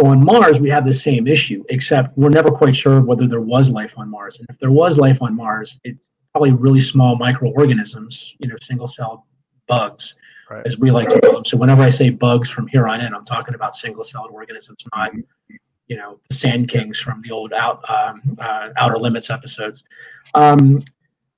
So 0.00 0.06
on 0.06 0.24
Mars, 0.24 0.58
we 0.58 0.70
have 0.70 0.84
the 0.84 0.94
same 0.94 1.26
issue, 1.26 1.62
except 1.68 2.16
we're 2.16 2.30
never 2.30 2.50
quite 2.50 2.74
sure 2.74 3.00
whether 3.02 3.26
there 3.26 3.42
was 3.42 3.70
life 3.70 3.98
on 3.98 4.10
Mars. 4.10 4.38
And 4.38 4.46
if 4.48 4.58
there 4.58 4.70
was 4.70 4.96
life 4.96 5.20
on 5.20 5.36
Mars, 5.36 5.78
it 5.84 5.96
probably 6.32 6.52
really 6.52 6.80
small 6.80 7.16
microorganisms, 7.16 8.34
you 8.38 8.48
know, 8.48 8.56
single 8.60 8.86
cell 8.86 9.26
bugs, 9.68 10.14
Right. 10.50 10.66
as 10.66 10.78
we 10.78 10.90
like 10.90 11.08
to 11.10 11.20
call 11.20 11.32
them. 11.34 11.44
So 11.44 11.56
whenever 11.56 11.82
I 11.82 11.88
say 11.88 12.10
bugs 12.10 12.50
from 12.50 12.66
here 12.68 12.86
on 12.86 13.00
in, 13.00 13.14
I'm 13.14 13.24
talking 13.24 13.54
about 13.54 13.74
single 13.74 14.04
celled 14.04 14.30
organisms, 14.32 14.84
not 14.94 15.12
you 15.86 15.96
know 15.96 16.18
the 16.28 16.34
sand 16.34 16.68
kings 16.68 16.98
from 16.98 17.22
the 17.22 17.30
old 17.30 17.52
out 17.52 17.88
um, 17.88 18.36
uh, 18.38 18.70
outer 18.76 18.98
limits 18.98 19.30
episodes. 19.30 19.82
Um, 20.34 20.84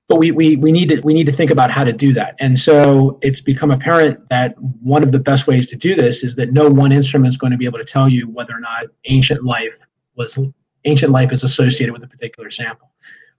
but 0.09 0.17
we, 0.17 0.31
we 0.31 0.57
we 0.57 0.71
need 0.71 0.89
to 0.91 1.01
we 1.01 1.15
need 1.15 1.25
to 1.27 1.33
think 1.33 1.51
about 1.51 1.71
how 1.71 1.85
to 1.85 1.93
do 1.93 2.13
that. 2.13 2.37
And 2.39 2.59
so 2.59 3.19
it's 3.23 3.41
become 3.41 3.71
apparent 3.71 4.29
that 4.29 4.55
one 4.59 5.03
of 5.03 5.13
the 5.13 5.19
best 5.19 5.47
ways 5.47 5.67
to 5.69 5.77
do 5.77 5.95
this 5.95 6.23
is 6.23 6.35
that 6.37 6.53
no 6.53 6.69
one 6.69 6.93
instrument 6.93 7.29
is 7.29 7.37
going 7.37 7.53
to 7.53 7.57
be 7.57 7.65
able 7.65 7.79
to 7.79 7.85
tell 7.85 8.09
you 8.09 8.29
whether 8.29 8.55
or 8.55 8.61
not 8.61 8.87
ancient 9.07 9.45
life 9.45 9.87
was 10.17 10.39
ancient 10.85 11.11
life 11.11 11.33
is 11.33 11.43
associated 11.43 11.93
with 11.93 12.03
a 12.03 12.07
particular 12.07 12.51
sample. 12.51 12.91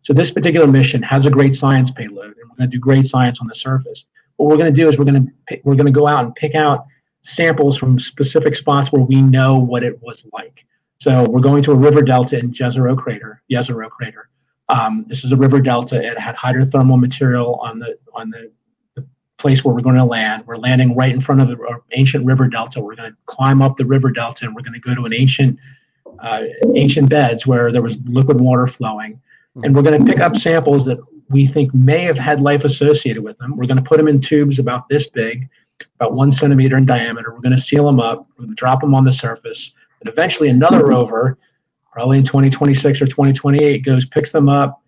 So 0.02 0.14
this 0.14 0.32
particular 0.32 0.68
mission 0.68 1.02
has 1.04 1.26
a 1.26 1.32
great 1.32 1.56
science 1.56 1.92
payload, 1.92 2.38
and 2.38 2.50
we're 2.50 2.58
going 2.58 2.70
to 2.70 2.76
do 2.76 2.80
great 2.80 3.08
science 3.08 3.40
on 3.42 3.48
the 3.48 3.56
surface. 3.56 4.06
What 4.38 4.50
we're 4.50 4.58
going 4.58 4.74
to 4.74 4.82
do 4.82 4.88
is 4.88 4.98
we're 4.98 5.06
going 5.06 5.34
to 5.50 5.60
we're 5.64 5.76
going 5.76 5.86
to 5.86 5.92
go 5.92 6.08
out 6.08 6.26
and 6.26 6.36
pick 6.36 6.56
out 6.56 6.86
samples 7.22 7.78
from 7.78 7.98
specific 8.00 8.56
spots 8.56 8.92
where 8.92 9.02
we 9.02 9.22
know 9.22 9.58
what 9.58 9.84
it 9.84 10.02
was 10.02 10.26
like. 10.34 10.66
So 11.00 11.24
we're 11.30 11.42
going 11.42 11.64
to 11.64 11.72
a 11.72 11.76
river 11.76 12.02
delta 12.02 12.40
in 12.40 12.52
Jezero 12.52 12.98
crater, 12.98 13.42
Jezero 13.52 13.90
crater. 13.90 14.30
Um, 14.70 15.06
this 15.08 15.24
is 15.24 15.32
a 15.32 15.36
river 15.38 15.60
delta. 15.60 16.02
It 16.02 16.18
had 16.18 16.36
hydrothermal 16.36 17.00
material 17.00 17.56
on 17.56 17.80
the 17.80 17.98
on 18.14 18.30
the, 18.32 18.52
the 18.96 19.06
place 19.38 19.64
where 19.64 19.74
we're 19.74 19.82
going 19.82 19.96
to 19.96 20.06
land. 20.06 20.46
We're 20.48 20.58
landing 20.58 20.96
right 20.96 21.14
in 21.14 21.22
front 21.22 21.42
of 21.42 21.48
the 21.48 21.58
uh, 21.60 21.78
ancient 21.92 22.26
river 22.26 22.48
delta. 22.48 22.82
We're 22.82 22.96
going 22.96 23.12
to 23.12 23.18
climb 23.26 23.62
up 23.62 23.78
the 23.78 23.86
river 23.86 24.12
delta, 24.12 24.46
and 24.46 24.56
we're 24.56 24.64
going 24.64 24.74
to 24.74 24.80
go 24.80 24.96
to 24.96 25.06
an 25.06 25.14
ancient 25.14 25.60
uh, 26.20 26.44
ancient 26.74 27.10
beds 27.10 27.46
where 27.46 27.72
there 27.72 27.82
was 27.82 27.98
liquid 28.06 28.42
water 28.42 28.66
flowing, 28.66 29.22
and 29.64 29.76
we're 29.76 29.84
going 29.84 30.04
to 30.04 30.12
pick 30.12 30.22
up 30.22 30.36
samples 30.36 30.86
that 30.86 30.98
we 31.30 31.46
think 31.46 31.74
may 31.74 32.02
have 32.02 32.18
had 32.18 32.42
life 32.42 32.64
associated 32.66 33.24
with 33.24 33.38
them. 33.38 33.56
We're 33.56 33.66
going 33.66 33.78
to 33.78 33.84
put 33.84 33.98
them 33.98 34.08
in 34.08 34.22
tubes 34.22 34.60
about 34.60 34.88
this 34.90 35.08
big, 35.08 35.48
about 36.00 36.14
one 36.14 36.32
centimeter 36.32 36.78
in 36.78 36.86
diameter. 36.86 37.34
We're 37.34 37.42
going 37.42 37.56
to 37.56 37.62
seal 37.62 37.86
them 37.86 38.00
up. 38.00 38.28
We're 38.38 38.46
going 38.46 38.56
to 38.56 38.60
drop 38.60 38.82
them 38.82 38.96
on 38.96 39.04
the 39.04 39.12
surface, 39.12 39.74
and 40.02 40.10
eventually 40.10 40.50
another 40.50 40.88
rover 40.88 41.38
probably 41.96 42.18
in 42.18 42.26
2026 42.26 43.02
or 43.02 43.06
2028, 43.06 43.86
goes, 43.86 44.06
picks 44.06 44.30
them 44.30 44.50
up, 44.50 44.84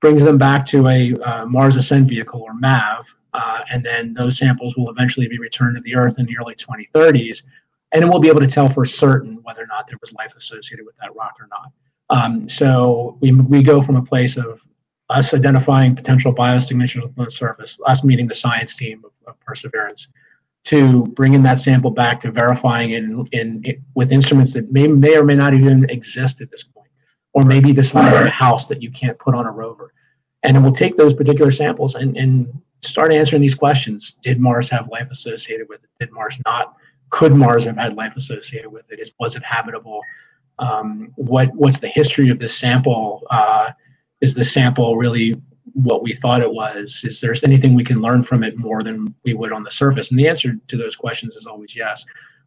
brings 0.00 0.24
them 0.24 0.36
back 0.36 0.66
to 0.66 0.88
a 0.88 1.14
uh, 1.22 1.46
Mars 1.46 1.76
Ascent 1.76 2.08
vehicle 2.08 2.42
or 2.42 2.54
MAV, 2.54 3.14
uh, 3.34 3.60
and 3.70 3.84
then 3.84 4.14
those 4.14 4.36
samples 4.36 4.76
will 4.76 4.90
eventually 4.90 5.28
be 5.28 5.38
returned 5.38 5.76
to 5.76 5.80
the 5.82 5.94
Earth 5.94 6.18
in 6.18 6.26
the 6.26 6.36
early 6.36 6.56
2030s. 6.56 7.44
And 7.92 8.02
then 8.02 8.10
we'll 8.10 8.18
be 8.18 8.28
able 8.28 8.40
to 8.40 8.48
tell 8.48 8.68
for 8.68 8.84
certain 8.84 9.38
whether 9.44 9.62
or 9.62 9.68
not 9.68 9.86
there 9.86 9.96
was 10.00 10.12
life 10.12 10.34
associated 10.36 10.84
with 10.84 10.96
that 11.00 11.14
rock 11.14 11.36
or 11.40 11.46
not. 11.46 11.70
Um, 12.10 12.48
so 12.48 13.16
we, 13.20 13.32
we 13.32 13.62
go 13.62 13.80
from 13.80 13.94
a 13.94 14.02
place 14.02 14.36
of 14.36 14.60
us 15.10 15.32
identifying 15.34 15.94
potential 15.94 16.34
biosignatures 16.34 17.04
on 17.04 17.24
the 17.24 17.30
surface, 17.30 17.78
us 17.86 18.02
meeting 18.02 18.26
the 18.26 18.34
science 18.34 18.74
team 18.74 19.04
of, 19.04 19.12
of 19.28 19.38
Perseverance, 19.38 20.08
to 20.64 21.04
bringing 21.08 21.42
that 21.42 21.60
sample 21.60 21.90
back 21.90 22.20
to 22.20 22.30
verifying 22.30 22.90
it 22.90 23.04
in, 23.04 23.26
in, 23.32 23.84
with 23.94 24.12
instruments 24.12 24.52
that 24.52 24.70
may, 24.70 24.86
may 24.86 25.16
or 25.16 25.24
may 25.24 25.36
not 25.36 25.54
even 25.54 25.88
exist 25.88 26.40
at 26.40 26.50
this 26.50 26.62
point, 26.62 26.90
or 27.32 27.42
maybe 27.42 27.72
the 27.72 27.82
size 27.82 28.12
of 28.14 28.26
a 28.26 28.30
house 28.30 28.66
that 28.66 28.82
you 28.82 28.90
can't 28.90 29.18
put 29.18 29.34
on 29.34 29.46
a 29.46 29.50
rover. 29.50 29.92
And 30.42 30.54
then 30.54 30.62
we'll 30.62 30.72
take 30.72 30.96
those 30.96 31.14
particular 31.14 31.50
samples 31.50 31.94
and, 31.94 32.16
and 32.16 32.52
start 32.82 33.12
answering 33.12 33.42
these 33.42 33.54
questions. 33.54 34.16
Did 34.22 34.38
Mars 34.40 34.68
have 34.70 34.88
life 34.88 35.10
associated 35.10 35.68
with 35.68 35.82
it? 35.82 35.90
Did 35.98 36.12
Mars 36.12 36.38
not? 36.44 36.74
Could 37.10 37.34
Mars 37.34 37.64
have 37.64 37.76
had 37.76 37.96
life 37.96 38.16
associated 38.16 38.70
with 38.70 38.90
it? 38.90 39.10
Was 39.18 39.36
it 39.36 39.42
habitable? 39.42 40.02
Um, 40.58 41.12
what 41.16 41.54
what's 41.54 41.80
the 41.80 41.88
history 41.88 42.30
of 42.30 42.38
this 42.38 42.56
sample? 42.56 43.22
Uh, 43.30 43.70
is 44.20 44.34
the 44.34 44.44
sample 44.44 44.96
really 44.96 45.40
what 45.84 46.02
we 46.02 46.14
thought 46.14 46.42
it 46.42 46.50
was? 46.50 47.02
Is 47.04 47.20
there 47.20 47.34
anything 47.44 47.74
we 47.74 47.84
can 47.84 48.00
learn 48.00 48.22
from 48.22 48.42
it 48.42 48.56
more 48.58 48.82
than 48.82 49.14
we 49.24 49.34
would 49.34 49.52
on 49.52 49.62
the 49.62 49.70
surface? 49.70 50.10
And 50.10 50.18
the 50.18 50.28
answer 50.28 50.54
to 50.66 50.76
those 50.76 50.96
questions 50.96 51.36
is 51.36 51.46
always 51.46 51.76
yes. 51.76 52.04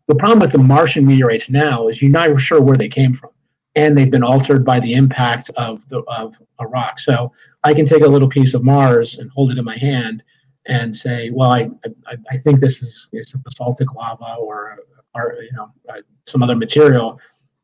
The 0.08 0.16
problem 0.16 0.40
with 0.40 0.52
the 0.52 0.58
Martian 0.58 1.06
meteorites 1.06 1.50
now 1.50 1.88
is 1.88 2.02
you're 2.02 2.12
not 2.12 2.38
sure 2.40 2.62
where 2.62 2.76
they 2.76 2.90
came 2.90 3.14
from, 3.14 3.30
and 3.76 3.98
they've 3.98 4.12
been 4.12 4.24
altered 4.24 4.66
by 4.66 4.80
the 4.80 4.94
impact 4.94 5.50
of 5.56 5.88
the 5.88 6.00
of 6.02 6.42
a 6.60 6.68
rock. 6.68 7.00
So 7.00 7.32
I 7.64 7.74
can 7.74 7.86
take 7.86 8.04
a 8.04 8.08
little 8.08 8.28
piece 8.28 8.54
of 8.54 8.64
Mars 8.64 9.16
and 9.16 9.30
hold 9.32 9.52
it 9.52 9.58
in 9.58 9.64
my 9.64 9.78
hand 9.78 10.24
and 10.68 10.94
say, 10.94 11.30
well, 11.30 11.52
I 11.52 11.70
I, 12.08 12.18
I 12.32 12.38
think 12.38 12.60
this 12.60 12.82
is 12.82 13.08
is 13.14 13.34
basaltic 13.44 13.94
lava 13.96 14.36
or 14.40 14.78
or 15.16 15.38
you 15.42 15.54
know 15.54 15.72
uh, 15.90 16.02
some 16.26 16.44
other 16.44 16.56
material 16.56 17.20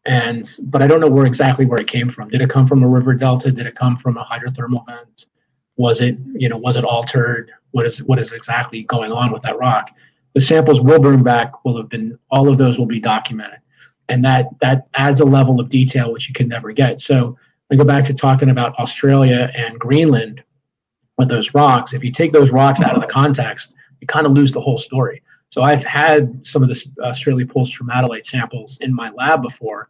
and 0.05 0.55
but 0.61 0.81
I 0.81 0.87
don't 0.87 1.01
know 1.01 1.09
where 1.09 1.25
exactly 1.25 1.65
where 1.65 1.79
it 1.79 1.87
came 1.87 2.09
from. 2.09 2.29
Did 2.29 2.41
it 2.41 2.49
come 2.49 2.65
from 2.65 2.81
a 2.81 2.87
river 2.87 3.13
delta? 3.13 3.51
Did 3.51 3.67
it 3.67 3.75
come 3.75 3.97
from 3.97 4.17
a 4.17 4.23
hydrothermal 4.23 4.85
vent? 4.85 5.25
Was 5.77 6.01
it 6.01 6.17
you 6.33 6.49
know 6.49 6.57
was 6.57 6.77
it 6.77 6.83
altered? 6.83 7.51
What 7.71 7.85
is 7.85 8.03
what 8.03 8.19
is 8.19 8.31
exactly 8.31 8.83
going 8.83 9.11
on 9.11 9.31
with 9.31 9.43
that 9.43 9.57
rock? 9.57 9.91
The 10.33 10.41
samples 10.41 10.81
we'll 10.81 10.99
bring 10.99 11.23
back 11.23 11.63
will 11.65 11.77
have 11.77 11.89
been 11.89 12.17
all 12.29 12.49
of 12.49 12.57
those 12.57 12.77
will 12.77 12.85
be 12.85 12.99
documented, 12.99 13.59
and 14.09 14.23
that 14.25 14.47
that 14.61 14.87
adds 14.95 15.19
a 15.19 15.25
level 15.25 15.59
of 15.59 15.69
detail 15.69 16.11
which 16.11 16.27
you 16.27 16.33
can 16.33 16.47
never 16.47 16.71
get. 16.71 16.99
So 16.99 17.37
I 17.71 17.75
go 17.75 17.83
back 17.83 18.05
to 18.05 18.13
talking 18.13 18.49
about 18.49 18.77
Australia 18.79 19.51
and 19.53 19.79
Greenland 19.79 20.43
with 21.17 21.29
those 21.29 21.53
rocks. 21.53 21.93
If 21.93 22.03
you 22.03 22.11
take 22.11 22.31
those 22.31 22.51
rocks 22.51 22.81
out 22.81 22.95
of 22.95 23.01
the 23.01 23.07
context, 23.07 23.75
you 23.99 24.07
kind 24.07 24.25
of 24.25 24.31
lose 24.31 24.51
the 24.51 24.61
whole 24.61 24.77
story. 24.77 25.21
So 25.49 25.61
I've 25.61 25.83
had 25.83 26.45
some 26.45 26.63
of 26.63 26.69
the 26.69 26.85
uh, 27.03 27.11
Strelley 27.11 27.49
Pool 27.49 27.65
stromatolite 27.65 28.25
samples 28.25 28.77
in 28.81 28.93
my 28.93 29.09
lab 29.11 29.41
before, 29.41 29.89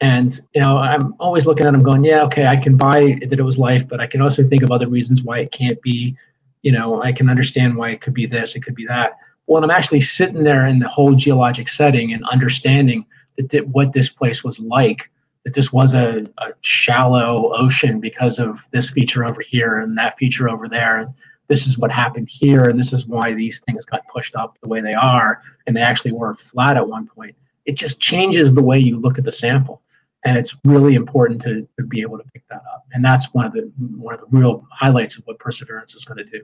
and 0.00 0.40
you 0.54 0.62
know, 0.62 0.78
I'm 0.78 1.14
always 1.20 1.46
looking 1.46 1.66
at 1.66 1.72
them 1.72 1.82
going, 1.82 2.04
yeah, 2.04 2.22
okay, 2.22 2.46
I 2.46 2.56
can 2.56 2.76
buy 2.76 3.18
that 3.28 3.38
it 3.38 3.42
was 3.42 3.58
life, 3.58 3.86
but 3.86 4.00
I 4.00 4.06
can 4.06 4.22
also 4.22 4.42
think 4.42 4.62
of 4.62 4.70
other 4.70 4.88
reasons 4.88 5.22
why 5.22 5.40
it 5.40 5.52
can't 5.52 5.80
be. 5.82 6.16
You 6.62 6.72
know, 6.72 7.02
I 7.02 7.12
can 7.12 7.28
understand 7.28 7.76
why 7.76 7.90
it 7.90 8.00
could 8.00 8.14
be 8.14 8.26
this, 8.26 8.54
it 8.54 8.60
could 8.60 8.74
be 8.74 8.86
that. 8.86 9.18
When 9.46 9.64
I'm 9.64 9.70
actually 9.70 10.00
sitting 10.00 10.44
there 10.44 10.66
in 10.66 10.78
the 10.78 10.88
whole 10.88 11.14
geologic 11.14 11.68
setting 11.68 12.12
and 12.12 12.24
understanding 12.26 13.04
that 13.36 13.50
th- 13.50 13.64
what 13.64 13.92
this 13.92 14.08
place 14.08 14.44
was 14.44 14.60
like, 14.60 15.10
that 15.44 15.54
this 15.54 15.72
was 15.72 15.94
a, 15.94 16.26
a 16.38 16.52
shallow 16.60 17.52
ocean 17.54 17.98
because 18.00 18.38
of 18.38 18.62
this 18.72 18.90
feature 18.90 19.24
over 19.24 19.42
here 19.42 19.78
and 19.78 19.96
that 19.98 20.16
feature 20.18 20.48
over 20.48 20.68
there, 20.68 20.98
and 20.98 21.14
this 21.48 21.66
is 21.66 21.76
what 21.76 21.90
happened 21.90 22.28
here, 22.28 22.64
and 22.68 22.78
this 22.78 22.92
is 22.92 23.06
why 23.06 23.34
these 23.34 23.60
things 23.60 23.84
got 23.84 24.06
pushed 24.06 24.36
up 24.36 24.56
the 24.62 24.68
way 24.68 24.80
they 24.80 24.94
are, 24.94 25.42
and 25.66 25.76
they 25.76 25.82
actually 25.82 26.12
were 26.12 26.34
flat 26.34 26.76
at 26.76 26.88
one 26.88 27.06
point. 27.06 27.34
It 27.66 27.74
just 27.74 28.00
changes 28.00 28.52
the 28.52 28.62
way 28.62 28.78
you 28.78 28.98
look 28.98 29.18
at 29.18 29.24
the 29.24 29.32
sample 29.32 29.82
and 30.24 30.36
it's 30.36 30.54
really 30.64 30.94
important 30.94 31.40
to, 31.42 31.66
to 31.78 31.84
be 31.86 32.02
able 32.02 32.18
to 32.18 32.24
pick 32.32 32.46
that 32.48 32.62
up. 32.72 32.86
And 32.92 33.04
that's 33.04 33.32
one 33.32 33.46
of 33.46 33.52
the 33.52 33.70
one 33.96 34.14
of 34.14 34.20
the 34.20 34.26
real 34.30 34.66
highlights 34.70 35.16
of 35.16 35.24
what 35.26 35.38
perseverance 35.38 35.94
is 35.94 36.04
going 36.04 36.18
to 36.18 36.24
do. 36.24 36.42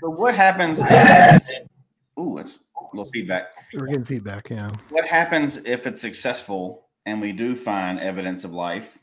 So 0.00 0.10
what 0.10 0.34
happens 0.34 0.80
ooh 2.18 2.38
it's 2.38 2.64
a 2.76 2.96
little 2.96 3.10
feedback. 3.12 3.48
We're 3.74 3.86
getting 3.86 4.04
feedback 4.04 4.50
yeah. 4.50 4.72
What 4.90 5.06
happens 5.06 5.58
if 5.64 5.86
it's 5.86 6.00
successful 6.00 6.88
and 7.06 7.20
we 7.20 7.32
do 7.32 7.54
find 7.54 7.98
evidence 7.98 8.44
of 8.44 8.52
life 8.52 8.98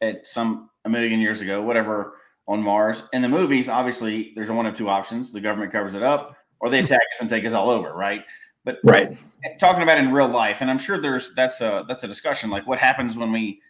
at 0.00 0.26
some 0.26 0.70
a 0.84 0.88
million 0.88 1.20
years 1.20 1.40
ago 1.40 1.62
whatever 1.62 2.18
on 2.46 2.62
mars? 2.62 3.02
In 3.12 3.20
the 3.20 3.28
movies 3.28 3.68
obviously 3.68 4.32
there's 4.34 4.50
one 4.50 4.66
of 4.66 4.76
two 4.76 4.88
options. 4.88 5.32
The 5.32 5.40
government 5.40 5.72
covers 5.72 5.94
it 5.94 6.02
up 6.02 6.36
or 6.60 6.70
they 6.70 6.78
attack 6.78 7.00
us 7.14 7.20
and 7.20 7.28
take 7.28 7.44
us 7.44 7.52
all 7.52 7.68
over 7.68 7.92
right 7.92 8.24
but 8.64 8.78
right. 8.82 9.16
talking 9.58 9.82
about 9.82 9.98
in 9.98 10.12
real 10.12 10.28
life 10.28 10.60
and 10.60 10.70
i'm 10.70 10.78
sure 10.78 10.98
there's 10.98 11.34
that's 11.34 11.60
a 11.60 11.84
that's 11.88 12.04
a 12.04 12.08
discussion 12.08 12.50
like 12.50 12.66
what 12.66 12.78
happens 12.78 13.16
when 13.16 13.30
we 13.30 13.60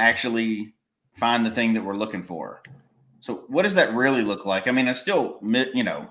actually 0.00 0.74
find 1.14 1.44
the 1.44 1.50
thing 1.50 1.74
that 1.74 1.84
we're 1.84 1.96
looking 1.96 2.22
for? 2.22 2.62
So 3.20 3.44
what 3.48 3.62
does 3.62 3.74
that 3.74 3.92
really 3.92 4.22
look 4.22 4.46
like? 4.46 4.66
I 4.66 4.70
mean 4.70 4.88
it's 4.88 5.00
still 5.00 5.38
you 5.42 5.84
know 5.84 6.08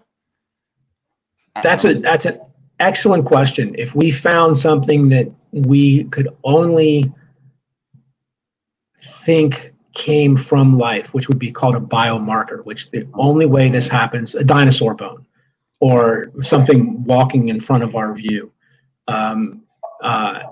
that's 1.62 1.84
a 1.84 1.96
that's 1.96 2.26
an 2.26 2.40
excellent 2.80 3.26
question. 3.26 3.76
If 3.78 3.96
we 3.96 4.12
found 4.12 4.58
something 4.58 5.10
that 5.10 5.30
we 5.52 6.06
could 6.06 6.30
only 6.44 7.12
think 9.02 9.74
came 9.94 10.38
from 10.38 10.78
life 10.78 11.14
which 11.14 11.28
would 11.28 11.40
be 11.40 11.52
called 11.52 11.76
a 11.76 11.80
biomarker 11.80 12.64
which 12.64 12.90
the 12.92 13.06
only 13.16 13.46
way 13.46 13.68
this 13.70 13.88
happens 13.88 14.36
a 14.36 14.44
dinosaur 14.44 14.94
bone 14.94 15.26
or 15.80 16.32
something 16.42 17.04
walking 17.04 17.50
in 17.50 17.60
front 17.60 17.84
of 17.84 17.96
our 17.96 18.14
view. 18.14 18.52
Um, 19.08 19.64
uh, 20.04 20.44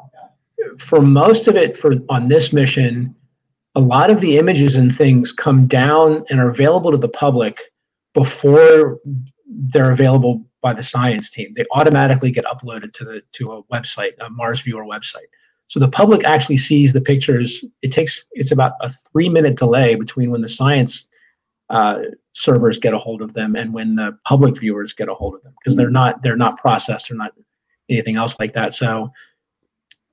for 0.78 1.02
most 1.02 1.48
of 1.48 1.56
it, 1.56 1.76
for 1.76 1.96
on 2.10 2.28
this 2.28 2.54
mission, 2.54 3.16
a 3.76 3.80
lot 3.80 4.10
of 4.10 4.22
the 4.22 4.38
images 4.38 4.76
and 4.76 4.96
things 4.96 5.32
come 5.32 5.68
down 5.68 6.24
and 6.30 6.40
are 6.40 6.50
available 6.50 6.92
to 6.92 6.98
the 6.98 7.10
public 7.10 7.62
before 8.14 9.00
they're 9.46 9.92
available 9.92 10.44
by 10.62 10.74
the 10.74 10.84
science 10.84 11.30
team. 11.30 11.54
They 11.56 11.66
automatically 11.72 12.32
get 12.32 12.46
uploaded 12.46 12.94
to 12.94 13.06
the 13.06 13.22
to 13.34 13.52
a 13.54 13.64
website, 13.66 14.14
a 14.20 14.30
Mars 14.30 14.62
Viewer 14.62 14.84
website. 14.84 15.30
So 15.68 15.80
the 15.80 15.90
public 15.90 16.24
actually 16.24 16.58
sees 16.58 16.94
the 16.94 17.02
pictures. 17.02 17.64
It 17.82 17.92
takes 17.92 18.26
it's 18.32 18.52
about 18.52 18.74
a 18.82 18.92
three 19.12 19.30
minute 19.30 19.58
delay 19.58 19.96
between 19.96 20.32
when 20.32 20.42
the 20.42 20.50
science 20.50 21.08
uh, 21.70 22.00
servers 22.38 22.78
get 22.78 22.94
a 22.94 22.98
hold 22.98 23.22
of 23.22 23.34
them 23.34 23.56
and 23.56 23.74
when 23.74 23.96
the 23.96 24.18
public 24.26 24.60
viewers 24.60 24.94
get 24.94 25.10
a 25.10 25.14
hold 25.14 25.34
of 25.34 25.42
them 25.42 25.54
because 25.60 25.76
they're 25.76 25.90
not 25.90 26.22
they're 26.22 26.38
not 26.38 26.58
processed 26.58 27.10
or 27.10 27.16
not 27.16 27.34
anything 27.90 28.16
else 28.16 28.36
like 28.40 28.54
that 28.54 28.74
so 28.74 29.12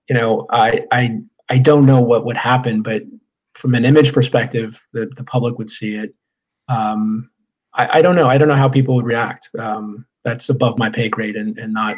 you 0.08 0.14
know 0.14 0.46
i 0.50 0.84
i 0.90 1.18
i 1.50 1.58
don't 1.58 1.84
know 1.84 2.00
what 2.00 2.24
would 2.24 2.36
happen 2.36 2.82
but 2.82 3.02
from 3.54 3.74
an 3.74 3.84
image 3.84 4.12
perspective 4.12 4.86
the, 4.92 5.06
the 5.16 5.24
public 5.24 5.58
would 5.58 5.70
see 5.70 5.94
it 5.94 6.14
um, 6.68 7.30
I, 7.74 7.98
I, 7.98 8.02
don't 8.02 8.16
know. 8.16 8.28
I 8.28 8.38
don't 8.38 8.48
know 8.48 8.54
how 8.54 8.68
people 8.68 8.94
would 8.96 9.04
react. 9.04 9.50
Um, 9.58 10.06
that's 10.24 10.48
above 10.48 10.78
my 10.78 10.88
pay 10.88 11.08
grade 11.08 11.36
and, 11.36 11.58
and 11.58 11.72
not 11.72 11.96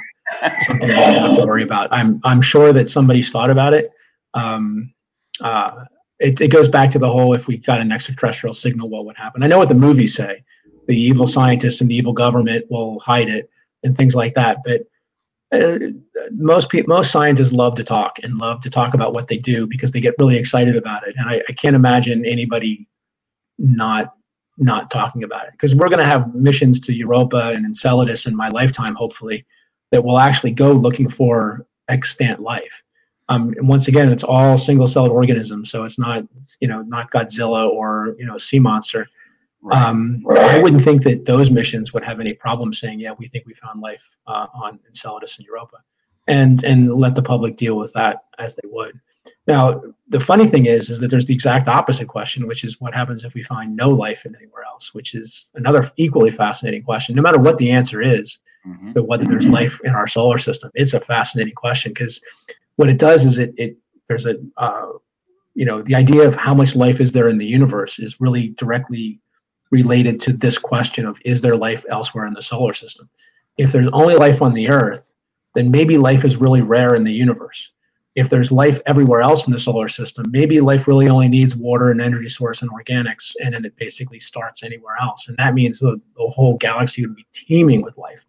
something 0.67 0.91
I 0.91 1.01
have 1.01 1.37
to 1.37 1.47
worry 1.47 1.63
about. 1.63 1.89
I'm 1.93 2.21
I'm 2.25 2.41
sure 2.41 2.73
that 2.73 2.91
somebody's 2.91 3.31
thought 3.31 3.51
about 3.51 3.73
it. 3.73 3.93
Um, 4.35 4.93
uh, 5.41 5.85
it, 6.19 6.41
it 6.41 6.49
goes 6.49 6.69
back 6.69 6.91
to 6.93 6.99
the 6.99 7.11
whole 7.11 7.35
if 7.35 7.47
we 7.47 7.59
got 7.59 7.81
an 7.81 7.93
extraterrestrial 7.93 8.55
signal, 8.55 8.89
what 8.89 9.05
would 9.05 9.17
happen? 9.17 9.43
I 9.43 9.47
know 9.47 9.59
what 9.59 9.69
the 9.69 9.75
movies 9.75 10.15
say. 10.15 10.43
The 10.87 10.99
evil 10.99 11.27
scientists 11.27 11.81
and 11.81 11.91
the 11.91 11.95
evil 11.97 12.13
government 12.13 12.65
will 12.71 13.01
hide 13.01 13.29
it 13.29 13.51
and 13.83 13.97
things 13.97 14.15
like 14.15 14.35
that. 14.35 14.59
But 14.65 14.83
uh, 15.53 15.79
most 16.33 16.71
people, 16.71 16.95
most 16.95 17.11
scientists 17.11 17.53
love 17.53 17.75
to 17.77 17.85
talk 17.85 18.19
and 18.23 18.39
love 18.39 18.61
to 18.63 18.71
talk 18.71 18.95
about 18.95 19.13
what 19.13 19.29
they 19.29 19.37
do 19.37 19.67
because 19.67 19.93
they 19.93 20.01
get 20.01 20.15
really 20.19 20.37
excited 20.37 20.77
about 20.77 21.07
it. 21.07 21.15
And 21.17 21.29
I, 21.29 21.43
I 21.49 21.53
can't 21.53 21.77
imagine 21.77 22.25
anybody 22.25 22.87
not 23.59 24.13
not 24.59 24.91
talking 24.91 25.23
about 25.23 25.47
it 25.47 25.53
because 25.53 25.75
we're 25.75 25.89
going 25.89 25.99
to 25.99 26.05
have 26.05 26.35
missions 26.35 26.81
to 26.81 26.95
Europa 26.95 27.53
and 27.55 27.67
Enceladus 27.67 28.27
in 28.27 28.35
my 28.35 28.49
lifetime, 28.49 28.95
hopefully, 28.95 29.45
that 29.91 30.03
will 30.03 30.19
actually 30.19 30.51
go 30.51 30.73
looking 30.73 31.11
for 31.11 31.67
extant 31.91 32.41
life. 32.41 32.83
Um, 33.29 33.55
and 33.57 33.69
once 33.69 33.89
again, 33.89 34.11
it's 34.11 34.23
all 34.23 34.57
single-celled 34.57 35.11
organisms, 35.11 35.71
so 35.71 35.85
it's 35.85 35.99
not 35.99 36.25
you 36.61 36.69
know 36.69 36.83
not 36.83 37.11
Godzilla 37.11 37.69
or 37.69 38.15
you 38.19 38.27
know 38.27 38.37
a 38.37 38.41
sea 38.41 38.59
monster. 38.59 39.09
Right. 39.63 39.83
Um, 39.83 40.25
I 40.31 40.61
wouldn't 40.61 40.83
think 40.83 41.03
that 41.05 41.25
those 41.25 41.51
missions 41.51 41.93
would 41.93 42.05
have 42.05 42.21
any 42.21 42.35
problem 42.35 42.73
saying, 42.73 43.01
"Yeah, 43.01 43.13
we 43.19 43.27
think 43.27 43.47
we 43.47 43.55
found 43.55 43.81
life 43.81 44.17
uh, 44.27 44.47
on 44.55 44.79
Enceladus 44.87 45.39
and 45.39 45.47
Europa," 45.47 45.79
and 46.29 46.63
and 46.65 46.95
let 46.95 47.15
the 47.15 47.23
public 47.23 47.57
deal 47.57 47.77
with 47.77 47.93
that 47.95 48.25
as 48.39 48.55
they 48.55 48.69
would. 48.69 49.01
Now, 49.47 49.83
the 50.09 50.21
funny 50.21 50.47
thing 50.47 50.67
is, 50.67 50.91
is 50.91 51.01
that 51.01 51.09
there's 51.09 51.27
the 51.27 51.35
exact 51.35 51.69
opposite 51.69 52.09
question, 52.09 52.47
which 52.47 52.65
is 52.65 52.81
what 52.81 52.95
happens 52.95 53.25
if 53.25 53.35
we 53.35 53.43
find 53.43 53.77
no 53.77 53.91
life 53.91 54.25
in 54.25 54.35
anywhere 54.37 54.65
else, 54.65 54.95
which 54.95 55.15
is 55.15 55.47
another 55.55 55.91
equally 55.97 56.31
fascinating 56.31 56.83
question. 56.83 57.15
No 57.15 57.23
matter 57.23 57.39
what 57.39 57.59
the 57.59 57.71
answer 57.71 58.03
is, 58.03 58.39
mm-hmm. 58.67 58.93
but 58.93 59.05
whether 59.05 59.25
there's 59.25 59.49
life 59.49 59.81
in 59.85 59.95
our 59.95 60.07
solar 60.07 60.39
system, 60.39 60.71
it's 60.75 60.95
a 60.95 61.01
fascinating 61.01 61.55
question 61.55 61.93
because 61.93 62.21
what 62.77 62.89
it 62.89 62.99
does 62.99 63.25
is 63.25 63.39
it 63.39 63.55
it 63.57 63.77
there's 64.09 64.27
a 64.27 64.37
uh, 64.57 64.93
you 65.55 65.65
know 65.65 65.83
the 65.83 65.95
idea 65.95 66.27
of 66.27 66.35
how 66.35 66.55
much 66.55 66.77
life 66.77 67.01
is 67.01 67.13
there 67.13 67.29
in 67.29 67.39
the 67.39 67.47
universe 67.47 67.99
is 67.99 68.21
really 68.21 68.49
directly 68.51 69.21
related 69.71 70.21
to 70.21 70.33
this 70.33 70.59
question 70.59 71.07
of 71.07 71.19
is 71.25 71.41
there 71.41 71.57
life 71.57 71.85
elsewhere 71.91 72.27
in 72.27 72.35
the 72.35 72.43
solar 72.43 72.73
system? 72.73 73.09
If 73.57 73.73
there's 73.73 73.89
only 73.93 74.17
life 74.17 74.43
on 74.43 74.55
the 74.55 74.69
Earth, 74.69 75.15
then 75.55 75.71
maybe 75.71 75.99
life 75.99 76.25
is 76.25 76.37
really 76.37 76.63
rare 76.63 76.95
in 76.95 77.05
the 77.05 77.13
universe. 77.13 77.71
If 78.15 78.31
there's 78.31 78.53
life 78.53 78.79
everywhere 78.87 79.21
else 79.21 79.47
in 79.47 79.53
the 79.53 79.59
solar 79.59 79.89
system, 79.89 80.27
maybe 80.31 80.61
life 80.61 80.89
really 80.89 81.09
only 81.09 81.29
needs 81.29 81.57
water 81.57 81.91
and 81.91 82.01
energy 82.01 82.29
source 82.29 82.63
and 82.63 82.71
organics, 82.71 83.35
and 83.43 83.55
then 83.55 83.65
it 83.65 83.77
basically 83.77 84.21
starts 84.21 84.63
anywhere 84.63 84.97
else. 85.01 85.29
And 85.29 85.37
that 85.37 85.55
means 85.55 85.81
the, 85.81 86.01
the 86.17 86.27
whole 86.29 86.57
galaxy 86.57 87.07
would 87.07 87.17
be 87.17 87.27
teeming 87.33 87.83
with 87.83 87.99
life. 87.99 88.25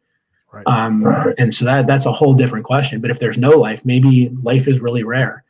Right. 0.51 0.65
Um, 0.65 1.05
and 1.37 1.53
so 1.53 1.65
that 1.65 1.87
that's 1.87 2.05
a 2.05 2.11
whole 2.11 2.33
different 2.33 2.65
question. 2.65 3.01
But 3.01 3.11
if 3.11 3.19
there's 3.19 3.37
no 3.37 3.51
life, 3.51 3.83
maybe 3.85 4.29
life 4.41 4.67
is 4.67 4.79
really 4.79 5.03
rare, 5.03 5.43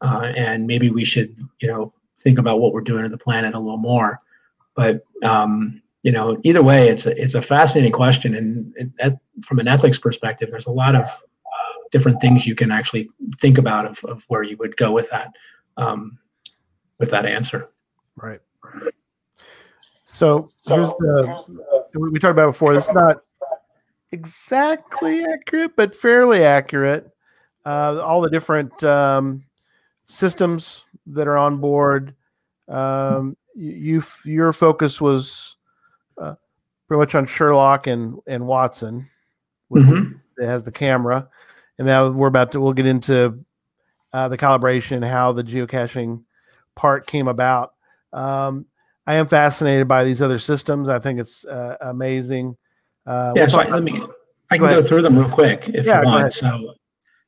uh, 0.00 0.32
and 0.36 0.66
maybe 0.66 0.90
we 0.90 1.04
should, 1.04 1.36
you 1.60 1.68
know, 1.68 1.92
think 2.20 2.38
about 2.38 2.60
what 2.60 2.72
we're 2.72 2.80
doing 2.80 3.02
to 3.02 3.08
the 3.08 3.18
planet 3.18 3.54
a 3.54 3.58
little 3.58 3.76
more. 3.76 4.20
But 4.74 5.04
um, 5.22 5.82
you 6.02 6.12
know, 6.12 6.38
either 6.44 6.62
way, 6.62 6.88
it's 6.88 7.06
a 7.06 7.20
it's 7.20 7.34
a 7.34 7.42
fascinating 7.42 7.92
question, 7.92 8.34
and 8.36 8.74
it, 8.76 8.90
it, 8.98 9.18
from 9.42 9.58
an 9.58 9.66
ethics 9.66 9.98
perspective, 9.98 10.50
there's 10.50 10.66
a 10.66 10.70
lot 10.70 10.94
of 10.94 11.04
uh, 11.04 11.74
different 11.90 12.20
things 12.20 12.46
you 12.46 12.54
can 12.54 12.70
actually 12.70 13.10
think 13.40 13.58
about 13.58 13.86
of, 13.86 14.04
of 14.04 14.24
where 14.28 14.42
you 14.42 14.56
would 14.58 14.76
go 14.76 14.92
with 14.92 15.10
that 15.10 15.32
um, 15.76 16.18
with 16.98 17.10
that 17.10 17.26
answer. 17.26 17.70
Right. 18.16 18.40
So 20.04 20.48
here's 20.66 20.90
the 20.90 21.64
we 21.94 22.18
talked 22.18 22.32
about 22.32 22.52
before. 22.52 22.74
It's 22.74 22.92
not 22.92 23.22
exactly 24.14 25.24
accurate, 25.24 25.76
but 25.76 25.94
fairly 25.94 26.44
accurate. 26.44 27.10
Uh, 27.66 28.00
all 28.02 28.20
the 28.20 28.30
different 28.30 28.82
um, 28.84 29.44
systems 30.06 30.84
that 31.06 31.26
are 31.26 31.36
on 31.36 31.58
board. 31.58 32.14
Um, 32.68 33.36
you 33.54 34.02
your 34.24 34.52
focus 34.52 35.00
was 35.00 35.56
uh, 36.20 36.34
pretty 36.88 36.98
much 36.98 37.14
on 37.14 37.26
SHERLOC 37.26 37.86
and 37.86 38.20
and 38.26 38.46
Watson, 38.46 39.08
which 39.68 39.84
mm-hmm. 39.84 40.44
has 40.44 40.62
the 40.62 40.72
camera, 40.72 41.28
and 41.78 41.86
now 41.86 42.10
we're 42.10 42.28
about 42.28 42.52
to 42.52 42.60
we'll 42.60 42.72
get 42.72 42.86
into 42.86 43.44
uh, 44.12 44.28
the 44.28 44.38
calibration, 44.38 45.06
how 45.06 45.32
the 45.32 45.44
geocaching 45.44 46.24
part 46.74 47.06
came 47.06 47.28
about. 47.28 47.74
Um, 48.12 48.66
I 49.06 49.14
am 49.14 49.26
fascinated 49.26 49.88
by 49.88 50.04
these 50.04 50.22
other 50.22 50.38
systems. 50.38 50.88
I 50.88 50.98
think 50.98 51.20
it's 51.20 51.44
uh, 51.44 51.76
amazing. 51.80 52.56
Uh, 53.06 53.32
yeah, 53.36 53.46
so 53.46 53.58
let 53.58 53.82
me. 53.82 54.02
I 54.50 54.58
can 54.58 54.66
go, 54.66 54.80
go, 54.80 54.82
through 54.82 55.02
them 55.02 55.18
real 55.18 55.28
quick 55.28 55.68
if 55.68 55.86
yeah, 55.86 56.00
you 56.00 56.06
want. 56.06 56.32
So 56.32 56.74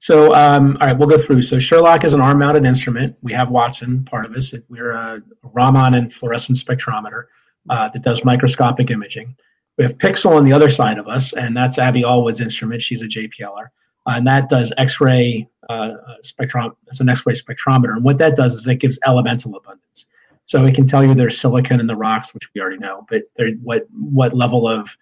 so, 0.00 0.34
um, 0.34 0.76
all 0.80 0.86
right, 0.86 0.96
we'll 0.96 1.08
go 1.08 1.18
through. 1.18 1.42
So, 1.42 1.56
SHERLOC 1.56 2.04
is 2.04 2.12
an 2.12 2.20
arm 2.20 2.38
mounted 2.38 2.64
instrument. 2.64 3.16
We 3.22 3.32
have 3.32 3.50
Watson, 3.50 4.04
part 4.04 4.26
of 4.26 4.34
us. 4.34 4.54
We're 4.68 4.92
a 4.92 5.22
Raman 5.42 5.94
and 5.94 6.12
fluorescent 6.12 6.58
spectrometer 6.58 7.24
uh, 7.70 7.88
that 7.88 8.02
does 8.02 8.24
microscopic 8.24 8.90
imaging. 8.90 9.34
We 9.78 9.84
have 9.84 9.96
PIXL 9.98 10.36
on 10.36 10.44
the 10.44 10.52
other 10.52 10.70
side 10.70 10.98
of 10.98 11.08
us, 11.08 11.32
and 11.32 11.56
that's 11.56 11.78
Abby 11.78 12.02
Allwood's 12.02 12.40
instrument. 12.40 12.82
She's 12.82 13.02
a 13.02 13.06
JPLer. 13.06 13.66
Uh, 14.06 14.14
and 14.14 14.26
that 14.26 14.48
does 14.48 14.72
X-ray 14.78 15.48
uh, 15.68 15.94
spectrum. 16.22 16.76
It's 16.86 17.00
an 17.00 17.08
X-ray 17.08 17.34
spectrometer, 17.34 17.92
and 17.92 18.04
what 18.04 18.18
that 18.18 18.36
does 18.36 18.54
is 18.54 18.66
it 18.68 18.76
gives 18.76 18.98
elemental 19.06 19.56
abundance. 19.56 20.06
So 20.44 20.64
it 20.64 20.76
can 20.76 20.86
tell 20.86 21.04
you 21.04 21.12
there's 21.14 21.40
silicon 21.40 21.80
in 21.80 21.88
the 21.88 21.96
rocks, 21.96 22.32
which 22.32 22.48
we 22.54 22.60
already 22.60 22.78
know, 22.78 23.04
but 23.10 23.24
what 23.62 23.86
what 23.90 24.36
level 24.36 24.68
of 24.68 24.96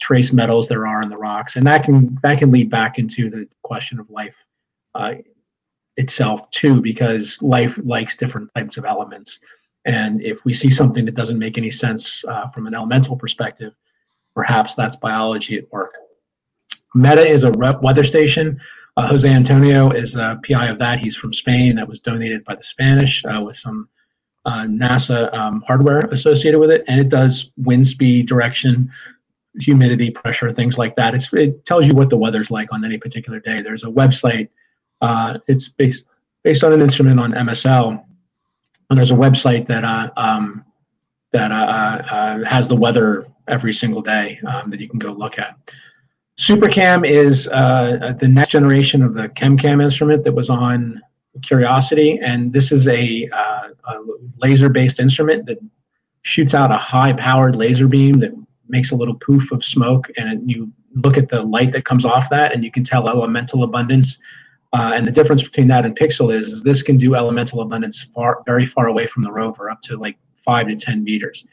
trace 0.00 0.32
metals 0.32 0.68
there 0.68 0.86
are 0.86 1.02
in 1.02 1.08
the 1.08 1.16
rocks, 1.16 1.56
and 1.56 1.66
that 1.66 1.84
can 1.84 2.18
that 2.22 2.38
can 2.38 2.50
lead 2.50 2.70
back 2.70 2.98
into 2.98 3.30
the 3.30 3.48
question 3.62 3.98
of 3.98 4.08
life 4.10 4.44
uh, 4.94 5.14
itself 5.96 6.50
too, 6.50 6.80
because 6.80 7.40
life 7.42 7.78
likes 7.82 8.16
different 8.16 8.52
types 8.54 8.76
of 8.76 8.84
elements. 8.84 9.40
And 9.84 10.22
if 10.22 10.44
we 10.44 10.52
see 10.52 10.70
something 10.70 11.04
that 11.04 11.14
doesn't 11.14 11.38
make 11.38 11.58
any 11.58 11.70
sense 11.70 12.24
uh, 12.28 12.48
from 12.48 12.66
an 12.66 12.74
elemental 12.74 13.16
perspective, 13.16 13.74
perhaps 14.34 14.74
that's 14.74 14.96
biology 14.96 15.56
at 15.58 15.70
work. 15.72 15.94
MEDA 16.94 17.26
is 17.26 17.44
a 17.44 17.50
weather 17.50 18.04
station. 18.04 18.60
Uh, 18.96 19.06
Jose 19.06 19.28
Antonio 19.28 19.90
is 19.90 20.12
the 20.12 20.40
PI 20.46 20.68
of 20.68 20.78
that. 20.78 20.98
He's 20.98 21.16
from 21.16 21.32
Spain. 21.32 21.76
That 21.76 21.88
was 21.88 22.00
donated 22.00 22.44
by 22.44 22.56
the 22.56 22.64
Spanish 22.64 23.24
uh, 23.24 23.40
with 23.40 23.56
some 23.56 23.88
uh, 24.44 24.64
NASA 24.64 25.32
um, 25.34 25.62
hardware 25.66 26.00
associated 26.10 26.58
with 26.58 26.70
it, 26.70 26.84
and 26.88 27.00
it 27.00 27.08
does 27.08 27.50
wind 27.56 27.86
speed, 27.86 28.26
direction, 28.26 28.90
humidity, 29.60 30.10
pressure, 30.10 30.52
things 30.52 30.78
like 30.78 30.94
that. 30.96 31.14
It's, 31.14 31.32
it 31.32 31.64
tells 31.64 31.86
you 31.86 31.94
what 31.94 32.10
the 32.10 32.16
weather's 32.16 32.50
like 32.50 32.72
on 32.72 32.84
any 32.84 32.98
particular 32.98 33.40
day. 33.40 33.62
There's 33.62 33.84
a 33.84 33.88
website. 33.88 34.48
Uh, 35.00 35.38
it's 35.46 35.68
based 35.68 36.04
based 36.44 36.64
on 36.64 36.72
an 36.72 36.80
instrument 36.80 37.20
on 37.20 37.32
MSL, 37.32 38.02
and 38.90 38.98
there's 38.98 39.10
a 39.10 39.14
website 39.14 39.66
that 39.66 39.84
uh, 39.84 40.10
um, 40.16 40.64
that 41.32 41.52
uh, 41.52 41.54
uh, 42.10 42.44
has 42.44 42.68
the 42.68 42.76
weather 42.76 43.26
every 43.48 43.72
single 43.72 44.02
day 44.02 44.40
um, 44.46 44.70
that 44.70 44.80
you 44.80 44.88
can 44.88 44.98
go 44.98 45.12
look 45.12 45.38
at. 45.38 45.56
SuperCam 46.38 47.06
is 47.06 47.48
uh, 47.48 48.14
the 48.18 48.28
next 48.28 48.50
generation 48.50 49.02
of 49.02 49.14
the 49.14 49.28
ChemCam 49.30 49.82
instrument 49.82 50.22
that 50.24 50.32
was 50.32 50.48
on 50.48 51.00
Curiosity, 51.42 52.18
and 52.20 52.52
this 52.52 52.72
is 52.72 52.88
a, 52.88 53.28
uh, 53.32 53.68
a 53.84 54.00
laser-based 54.38 54.98
instrument 54.98 55.46
that 55.46 55.58
shoots 56.22 56.52
out 56.52 56.72
a 56.72 56.76
high-powered 56.76 57.54
laser 57.54 57.86
beam 57.86 58.14
that 58.20 58.32
makes 58.68 58.90
a 58.90 58.96
little 58.96 59.14
poof 59.14 59.52
of 59.52 59.64
smoke, 59.64 60.08
and 60.16 60.48
you 60.50 60.72
look 60.94 61.16
at 61.16 61.28
the 61.28 61.42
light 61.42 61.72
that 61.72 61.84
comes 61.84 62.04
off 62.04 62.28
that, 62.30 62.54
and 62.54 62.64
you 62.64 62.70
can 62.70 62.84
tell 62.84 63.08
elemental 63.08 63.62
abundance. 63.62 64.18
Uh, 64.72 64.92
and 64.94 65.06
the 65.06 65.10
difference 65.10 65.42
between 65.42 65.68
that 65.68 65.84
and 65.84 65.96
PIXL 65.96 66.34
is, 66.34 66.48
is 66.48 66.62
this 66.62 66.82
can 66.82 66.98
do 66.98 67.14
elemental 67.14 67.60
abundance 67.62 68.02
far, 68.02 68.42
very 68.46 68.66
far 68.66 68.88
away 68.88 69.06
from 69.06 69.22
the 69.22 69.32
rover, 69.32 69.70
up 69.70 69.80
to 69.82 69.96
like 69.96 70.18
five 70.36 70.68
to 70.68 70.76
ten 70.76 71.02
meters. 71.02 71.44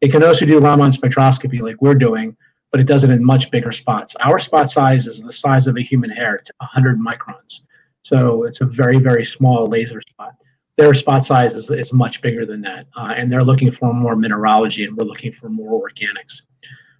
It 0.00 0.10
can 0.10 0.22
also 0.22 0.44
do 0.44 0.58
Raman 0.58 0.90
spectroscopy 0.90 1.60
like 1.60 1.80
we're 1.80 1.94
doing, 1.94 2.36
but 2.70 2.80
it 2.80 2.86
does 2.86 3.04
it 3.04 3.10
in 3.10 3.24
much 3.24 3.50
bigger 3.50 3.72
spots. 3.72 4.16
Our 4.16 4.38
spot 4.38 4.68
size 4.68 5.06
is 5.06 5.22
the 5.22 5.32
size 5.32 5.66
of 5.66 5.76
a 5.76 5.80
human 5.80 6.10
hair, 6.10 6.40
100 6.58 6.98
microns. 6.98 7.60
So 8.02 8.44
it's 8.44 8.60
a 8.60 8.66
very, 8.66 8.98
very 8.98 9.24
small 9.24 9.66
laser 9.66 10.02
spot. 10.02 10.34
Their 10.76 10.92
spot 10.92 11.24
size 11.24 11.54
is, 11.54 11.70
is 11.70 11.92
much 11.92 12.20
bigger 12.20 12.44
than 12.44 12.60
that. 12.62 12.86
Uh, 12.96 13.14
and 13.16 13.32
they're 13.32 13.44
looking 13.44 13.70
for 13.70 13.94
more 13.94 14.16
mineralogy, 14.16 14.84
and 14.84 14.96
we're 14.96 15.06
looking 15.06 15.32
for 15.32 15.48
more 15.48 15.88
organics. 15.88 16.42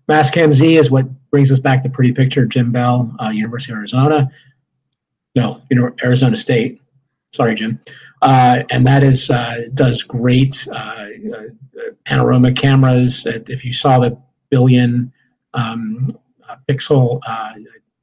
Mastcam 0.09 0.53
Z 0.53 0.77
is 0.77 0.91
what 0.91 1.07
brings 1.31 1.51
us 1.51 1.59
back 1.59 1.83
to 1.83 1.89
pretty 1.89 2.13
picture. 2.13 2.45
Jim 2.45 2.73
Bell, 2.73 3.15
uh, 3.21 3.29
University 3.29 3.73
of 3.73 3.79
Arizona. 3.79 4.31
No, 5.35 5.63
you 5.71 5.77
know, 5.77 5.93
Arizona 6.03 6.37
State. 6.37 6.81
Sorry, 7.33 7.55
Jim. 7.55 7.81
Uh, 8.23 8.63
and 8.71 8.87
that 8.87 9.05
is 9.05 9.29
uh, 9.31 9.63
does 9.75 10.03
great 10.03 10.67
uh, 10.73 10.75
uh, 10.77 11.43
panorama 12.05 12.53
cameras. 12.53 13.27
If 13.27 13.65
you 13.65 13.73
saw 13.73 13.99
the 13.99 14.17
billion 14.51 15.13
um, 15.53 16.17
pixel 16.69 17.21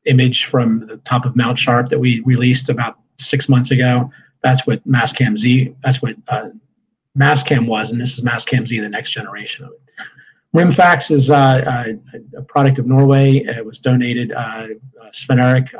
image 0.05 0.45
from 0.45 0.85
the 0.87 0.97
top 0.97 1.25
of 1.25 1.35
Mount 1.35 1.57
Sharp 1.57 1.89
that 1.89 1.99
we 1.99 2.19
released 2.21 2.69
about 2.69 2.99
six 3.17 3.47
months 3.47 3.71
ago, 3.71 4.11
that's 4.43 4.67
what 4.67 4.85
Mastcam 4.87 5.37
Z. 5.37 5.73
That's 5.83 6.01
what 6.01 6.15
Mastcam 7.17 7.67
was, 7.67 7.91
and 7.91 8.01
this 8.01 8.13
is 8.13 8.21
Mastcam 8.21 8.67
Z, 8.67 8.79
the 8.79 8.89
next 8.89 9.11
generation 9.11 9.65
of 9.65 9.71
it. 9.71 9.81
Rimfax 10.55 11.11
is 11.11 11.29
uh, 11.29 11.93
a 12.35 12.41
product 12.41 12.77
of 12.77 12.85
Norway. 12.85 13.37
It 13.37 13.65
was 13.65 13.79
donated. 13.79 14.33
Uh, 14.33 14.67
Svein-Erik 15.13 15.73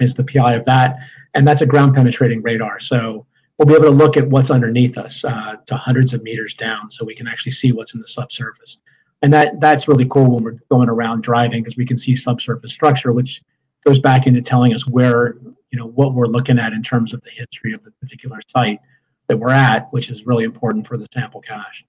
is 0.00 0.14
the 0.14 0.24
PI 0.24 0.54
of 0.54 0.64
that, 0.66 0.98
and 1.34 1.46
that's 1.46 1.60
a 1.60 1.66
ground 1.66 1.94
penetrating 1.94 2.42
radar. 2.42 2.78
So 2.80 3.26
we'll 3.58 3.66
be 3.66 3.74
able 3.74 3.84
to 3.84 3.90
look 3.90 4.16
at 4.16 4.28
what's 4.28 4.50
underneath 4.50 4.98
us 4.98 5.24
uh, 5.24 5.56
to 5.66 5.76
hundreds 5.76 6.12
of 6.12 6.22
meters 6.22 6.54
down, 6.54 6.90
so 6.90 7.04
we 7.04 7.14
can 7.14 7.26
actually 7.26 7.52
see 7.52 7.72
what's 7.72 7.94
in 7.94 8.00
the 8.00 8.06
subsurface. 8.06 8.78
And 9.22 9.32
that 9.32 9.58
that's 9.60 9.88
really 9.88 10.06
cool 10.06 10.34
when 10.34 10.44
we're 10.44 10.58
going 10.70 10.88
around 10.88 11.22
driving 11.22 11.62
because 11.62 11.76
we 11.76 11.86
can 11.86 11.96
see 11.96 12.14
subsurface 12.14 12.72
structure, 12.72 13.12
which 13.12 13.42
goes 13.84 13.98
back 13.98 14.26
into 14.26 14.42
telling 14.42 14.74
us 14.74 14.86
where 14.86 15.36
you 15.70 15.78
know 15.78 15.88
what 15.88 16.14
we're 16.14 16.26
looking 16.26 16.58
at 16.58 16.72
in 16.72 16.82
terms 16.82 17.14
of 17.14 17.22
the 17.22 17.30
history 17.30 17.72
of 17.72 17.82
the 17.84 17.90
particular 17.92 18.40
site 18.48 18.80
that 19.28 19.36
we're 19.36 19.50
at, 19.50 19.90
which 19.92 20.10
is 20.10 20.26
really 20.26 20.44
important 20.44 20.86
for 20.86 20.96
the 20.96 21.06
sample 21.12 21.40
cache. 21.40 21.84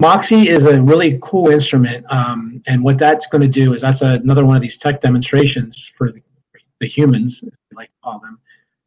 Moxie 0.00 0.48
is 0.48 0.64
a 0.64 0.80
really 0.80 1.18
cool 1.20 1.48
instrument, 1.48 2.06
um, 2.10 2.62
and 2.66 2.84
what 2.84 2.98
that's 2.98 3.26
going 3.26 3.42
to 3.42 3.48
do 3.48 3.74
is 3.74 3.80
that's 3.80 4.00
a, 4.02 4.10
another 4.10 4.44
one 4.44 4.54
of 4.54 4.62
these 4.62 4.76
tech 4.76 5.00
demonstrations 5.00 5.90
for 5.94 6.12
the, 6.12 6.22
the 6.80 6.86
humans, 6.86 7.42
like 7.72 7.88
to 7.88 7.94
call 8.04 8.20
them. 8.20 8.38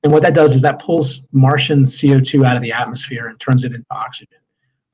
And 0.03 0.11
what 0.11 0.21
that 0.23 0.33
does 0.33 0.55
is 0.55 0.61
that 0.61 0.79
pulls 0.79 1.21
Martian 1.33 1.83
CO2 1.83 2.45
out 2.45 2.55
of 2.55 2.63
the 2.63 2.71
atmosphere 2.71 3.27
and 3.27 3.39
turns 3.39 3.65
it 3.65 3.73
into 3.73 3.85
oxygen 3.91 4.39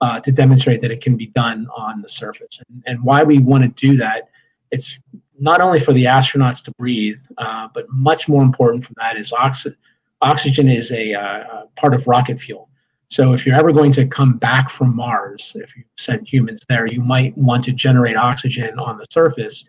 uh, 0.01 0.20
to 0.22 0.32
demonstrate 0.32 0.82
that 0.82 0.91
it 0.91 1.01
can 1.01 1.15
be 1.15 1.28
done 1.28 1.68
on 1.76 2.01
the 2.01 2.09
surface. 2.09 2.59
And, 2.68 2.84
and 2.88 3.03
why 3.03 3.24
we 3.24 3.38
want 3.38 3.63
to 3.63 3.70
do 3.70 3.95
that, 3.97 4.30
it's 4.72 4.99
not 5.39 5.61
only 5.61 5.80
for 5.80 5.93
the 5.93 6.05
astronauts 6.05 6.63
to 6.63 6.72
breathe, 6.80 7.20
uh, 7.38 7.68
but 7.74 7.86
much 7.89 8.28
more 8.28 8.41
important 8.41 8.84
from 8.84 8.95
that 8.97 9.18
is 9.18 9.32
oxy- 9.32 9.76
oxygen 10.22 10.68
is 10.68 10.91
a 10.91 11.13
uh, 11.13 11.65
part 11.76 11.93
of 11.93 12.07
rocket 12.07 12.39
fuel. 12.39 12.70
So 13.10 13.34
if 13.34 13.45
you're 13.45 13.55
ever 13.55 13.72
going 13.72 13.91
to 13.93 14.05
come 14.05 14.38
back 14.38 14.70
from 14.70 14.95
Mars, 14.95 15.53
if 15.55 15.76
you 15.78 15.84
send 15.97 16.28
humans 16.28 16.66
there, 16.68 16.88
you 16.88 17.01
might 17.01 17.38
want 17.38 17.64
to 17.66 17.72
generate 17.72 18.18
oxygen 18.18 18.78
on 18.80 18.97
the 18.97 19.05
surface 19.10 19.64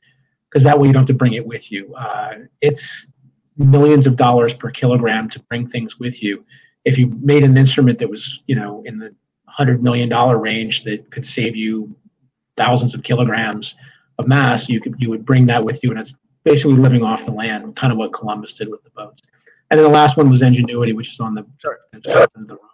because 0.49 0.65
that 0.65 0.79
way 0.79 0.89
you 0.89 0.93
don't 0.93 1.03
have 1.03 1.07
to 1.09 1.15
bring 1.15 1.35
it 1.35 1.47
with 1.47 1.71
you. 1.71 1.95
Uh, 1.95 2.35
it's 2.61 3.07
millions 3.57 4.07
of 4.07 4.17
dollars 4.17 4.55
per 4.55 4.71
kilogram 4.71 5.29
to 5.29 5.41
bring 5.51 5.69
things 5.69 5.99
with 5.99 6.23
you. 6.23 6.45
If 6.85 6.99
you 6.99 7.09
made 7.21 7.45
an 7.45 7.57
instrument 7.57 7.99
that 7.99 8.09
was, 8.09 8.43
you 8.47 8.57
know, 8.57 8.83
in 8.87 8.99
the 8.99 9.15
hundred 9.47 9.83
million 9.83 10.09
dollar 10.09 10.39
range 10.39 10.85
that 10.85 11.11
could 11.11 11.27
save 11.27 11.57
you 11.57 11.95
thousands 12.57 12.95
of 12.95 13.03
kilograms 13.03 13.75
of 14.19 14.27
mass, 14.27 14.69
you 14.69 14.81
could 14.81 14.97
you 14.99 15.11
would 15.11 15.25
bring 15.25 15.47
that 15.47 15.65
with 15.65 15.83
you, 15.83 15.91
and 15.91 15.99
it's 15.99 16.15
basically 16.45 16.77
living 16.77 17.03
off 17.03 17.25
the 17.25 17.33
land, 17.33 17.77
kind 17.77 17.93
of 17.93 17.99
what 17.99 18.13
Columbus 18.13 18.53
did 18.53 18.69
with 18.69 18.83
the 18.85 18.91
boats. 18.91 19.23
And 19.71 19.79
then 19.79 19.85
the 19.85 19.93
last 19.93 20.17
one 20.17 20.31
was 20.31 20.41
Ingenuity, 20.41 20.93
which 20.93 21.11
is 21.11 21.21
on 21.21 21.35
the, 21.35 21.47
sorry, 21.61 21.77
the 21.93 22.11
rover, 22.39 22.68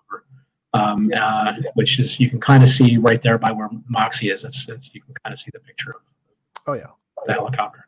um, 0.75 1.11
uh, 1.17 1.55
which 1.75 1.99
is 1.99 2.21
you 2.21 2.29
can 2.29 2.41
kind 2.41 2.63
of 2.63 2.69
see 2.69 2.99
right 2.99 3.23
there 3.23 3.39
by 3.39 3.51
where 3.51 3.71
Moxie 3.89 4.31
is. 4.31 4.45
It's, 4.45 4.69
it's 4.69 4.95
you 4.95 5.01
can 5.01 5.15
kind 5.25 5.33
of 5.33 5.39
see 5.39 5.51
the 5.55 5.61
picture 5.61 5.91
of. 5.91 6.03
Oh 6.67 6.75
yeah. 6.75 6.89
The 7.27 7.33
helicopter 7.33 7.85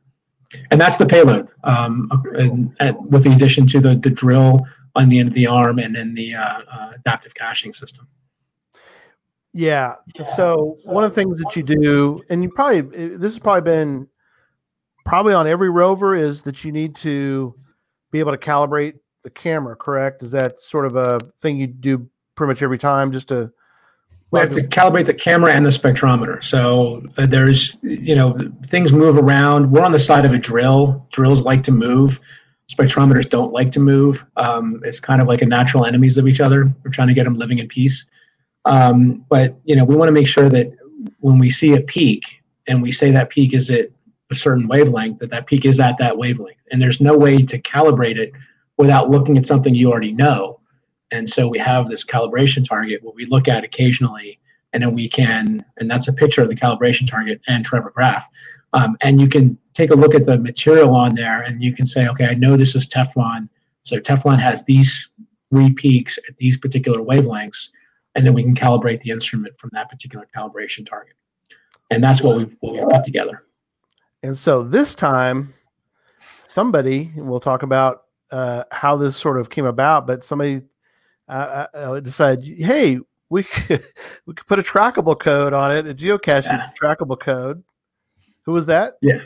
and 0.71 0.81
that's 0.81 0.97
the 0.97 1.07
payload 1.07 1.49
um, 1.65 2.09
and, 2.35 2.75
and 2.81 3.13
with 3.13 3.25
the 3.25 3.33
addition 3.33 3.67
to 3.67 3.81
the, 3.81 3.97
the 3.97 4.11
drill 4.11 4.61
on 4.95 5.09
the 5.09 5.19
end 5.19 5.29
of 5.29 5.35
the 5.35 5.47
arm 5.47 5.79
and 5.79 5.95
then 5.95 6.15
the 6.15 6.35
uh, 6.35 6.61
uh, 6.71 6.93
adaptive 6.95 7.35
caching 7.35 7.73
system 7.73 8.07
yeah 9.53 9.95
so 10.25 10.75
one 10.85 11.05
of 11.05 11.11
the 11.11 11.15
things 11.15 11.41
that 11.41 11.57
you 11.57 11.63
do 11.63 12.23
and 12.31 12.43
you 12.43 12.51
probably 12.51 12.81
this 12.81 13.33
has 13.33 13.39
probably 13.39 13.63
been 13.63 14.09
probably 15.05 15.33
on 15.33 15.47
every 15.47 15.71
rover 15.71 16.15
is 16.15 16.43
that 16.43 16.65
you 16.65 16.73
need 16.73 16.95
to 16.95 17.55
be 18.11 18.19
able 18.19 18.33
to 18.33 18.39
calibrate 18.39 18.95
the 19.23 19.31
camera 19.31 19.75
correct 19.75 20.23
is 20.23 20.31
that 20.31 20.61
sort 20.61 20.87
of 20.87 20.97
a 20.97 21.21
thing 21.41 21.57
you 21.57 21.67
do 21.67 22.09
pretty 22.37 22.51
much 22.51 22.63
every 22.63 22.79
time 22.79 23.11
just 23.11 23.29
to 23.29 23.53
we 24.31 24.41
have 24.41 24.51
to 24.51 24.63
calibrate 24.63 25.07
the 25.07 25.15
camera 25.15 25.53
and 25.53 25.65
the 25.65 25.71
spectrometer. 25.71 26.43
So 26.43 27.03
uh, 27.17 27.27
there's, 27.27 27.77
you 27.83 28.15
know, 28.17 28.37
things 28.67 28.93
move 28.93 29.17
around. 29.17 29.71
We're 29.71 29.85
on 29.85 29.93
the 29.93 29.99
side 29.99 30.25
of 30.25 30.33
a 30.33 30.39
drill. 30.39 31.07
Drills 31.13 31.43
like 31.43 31.63
to 31.65 31.73
move. 31.73 32.21
Spectrometers 32.71 33.29
don't 33.31 33.53
like 33.53 33.71
to 33.73 33.81
move. 33.81 34.25
Um, 34.37 34.81
it's 34.85 34.99
kind 34.99 35.23
of 35.23 35.29
like 35.29 35.43
a 35.43 35.47
natural 35.47 35.87
enemies 35.87 36.19
of 36.19 36.27
each 36.27 36.41
other. 36.41 36.75
We're 36.85 36.91
trying 36.91 37.09
to 37.09 37.15
get 37.15 37.25
them 37.25 37.39
living 37.39 37.61
in 37.61 37.69
peace. 37.69 38.05
Um, 38.65 39.25
but 39.29 39.57
you 39.65 39.77
know, 39.77 39.85
we 39.85 39.95
want 39.95 40.09
to 40.09 40.13
make 40.13 40.27
sure 40.27 40.49
that 40.49 40.73
when 41.21 41.39
we 41.39 41.49
see 41.49 41.75
a 41.75 41.81
peak 41.81 42.43
and 42.67 42.83
we 42.83 42.91
say 42.91 43.13
that 43.13 43.31
peak 43.31 43.55
is 43.55 43.71
at 43.71 43.91
a 44.31 44.35
certain 44.35 44.67
wavelength, 44.67 45.21
that 45.21 45.31
that 45.31 45.47
peak 45.47 45.65
is 45.65 45.79
at 45.79 45.97
that 45.99 46.19
wavelength. 46.19 46.59
And 46.73 46.83
there's 46.83 47.01
no 47.01 47.17
way 47.17 47.39
to 47.39 47.61
calibrate 47.61 48.17
it 48.17 48.33
without 48.77 49.09
looking 49.09 49.39
at 49.39 49.47
something 49.47 49.73
you 49.73 49.93
already 49.93 50.13
know. 50.13 50.59
And 51.11 51.29
so 51.29 51.47
we 51.49 51.59
have 51.59 51.89
this 51.89 52.05
calibration 52.05 52.67
target 52.67 53.03
what 53.03 53.15
we 53.15 53.27
look 53.27 53.49
at 53.49 53.65
occasionally, 53.65 54.39
and 54.73 54.83
then 54.83 54.95
we 54.95 55.09
can, 55.09 55.65
and 55.79 55.91
that's 55.91 56.09
a 56.09 56.13
picture 56.13 56.43
of 56.43 56.49
the 56.49 56.57
calibration 56.57 57.09
target 57.09 57.41
and 57.47 57.65
Trevor 57.65 57.91
Graff. 57.91 58.29
Um, 58.73 58.97
and 59.01 59.21
you 59.21 59.29
can 59.29 59.57
take 59.75 59.91
a 59.91 59.95
look 59.95 60.15
at 60.15 60.25
the 60.25 60.39
material 60.39 60.95
on 60.95 61.15
there 61.15 61.43
and 61.43 61.63
you 61.63 61.73
can 61.73 61.87
say, 61.87 62.09
okay, 62.09 62.27
I 62.27 62.35
know 62.35 62.57
this 62.57 62.75
is 62.75 62.87
Teflon. 62.87 63.49
So 63.83 63.99
Teflon 63.99 64.39
has 64.41 64.65
these 64.65 65.09
three 65.51 65.73
peaks 65.73 66.19
at 66.29 66.37
these 66.39 66.57
particular 66.57 66.99
wavelengths, 66.99 67.69
and 68.15 68.27
then 68.27 68.35
we 68.35 68.43
can 68.43 68.55
calibrate 68.55 69.01
the 69.01 69.11
instrument 69.11 69.57
from 69.59 69.71
that 69.73 69.89
particular 69.89 70.27
calibration 70.37 70.85
target. 70.85 71.15
And 71.91 72.03
that's 72.03 72.21
what 72.21 72.37
we've, 72.37 72.57
what 72.61 72.75
we've 72.75 72.89
put 72.89 73.05
together. 73.05 73.45
And 74.23 74.37
so 74.37 74.65
this 74.65 74.95
time, 74.95 75.55
somebody, 76.49 77.13
and 77.17 77.31
we'll 77.31 77.39
talk 77.39 77.63
about 77.63 78.05
uh, 78.33 78.65
how 78.73 78.97
this 78.97 79.17
sort 79.17 79.39
of 79.39 79.51
came 79.51 79.67
about, 79.67 80.07
but 80.07 80.25
somebody 80.25 80.63
uh, 81.29 81.67
I 81.75 82.01
decided, 82.01 82.45
hey, 82.59 82.99
we 83.29 83.43
could 83.45 83.83
we 84.27 84.35
could 84.35 84.47
put 84.47 84.59
a 84.59 84.63
trackable 84.63 85.19
code 85.19 85.53
on 85.53 85.73
it, 85.73 85.87
a 85.87 85.95
geocaching 85.95 86.45
yeah. 86.45 86.71
trackable 86.81 87.19
code. 87.19 87.63
Who 88.45 88.53
was 88.53 88.67
that? 88.67 88.95
Yeah. 89.03 89.19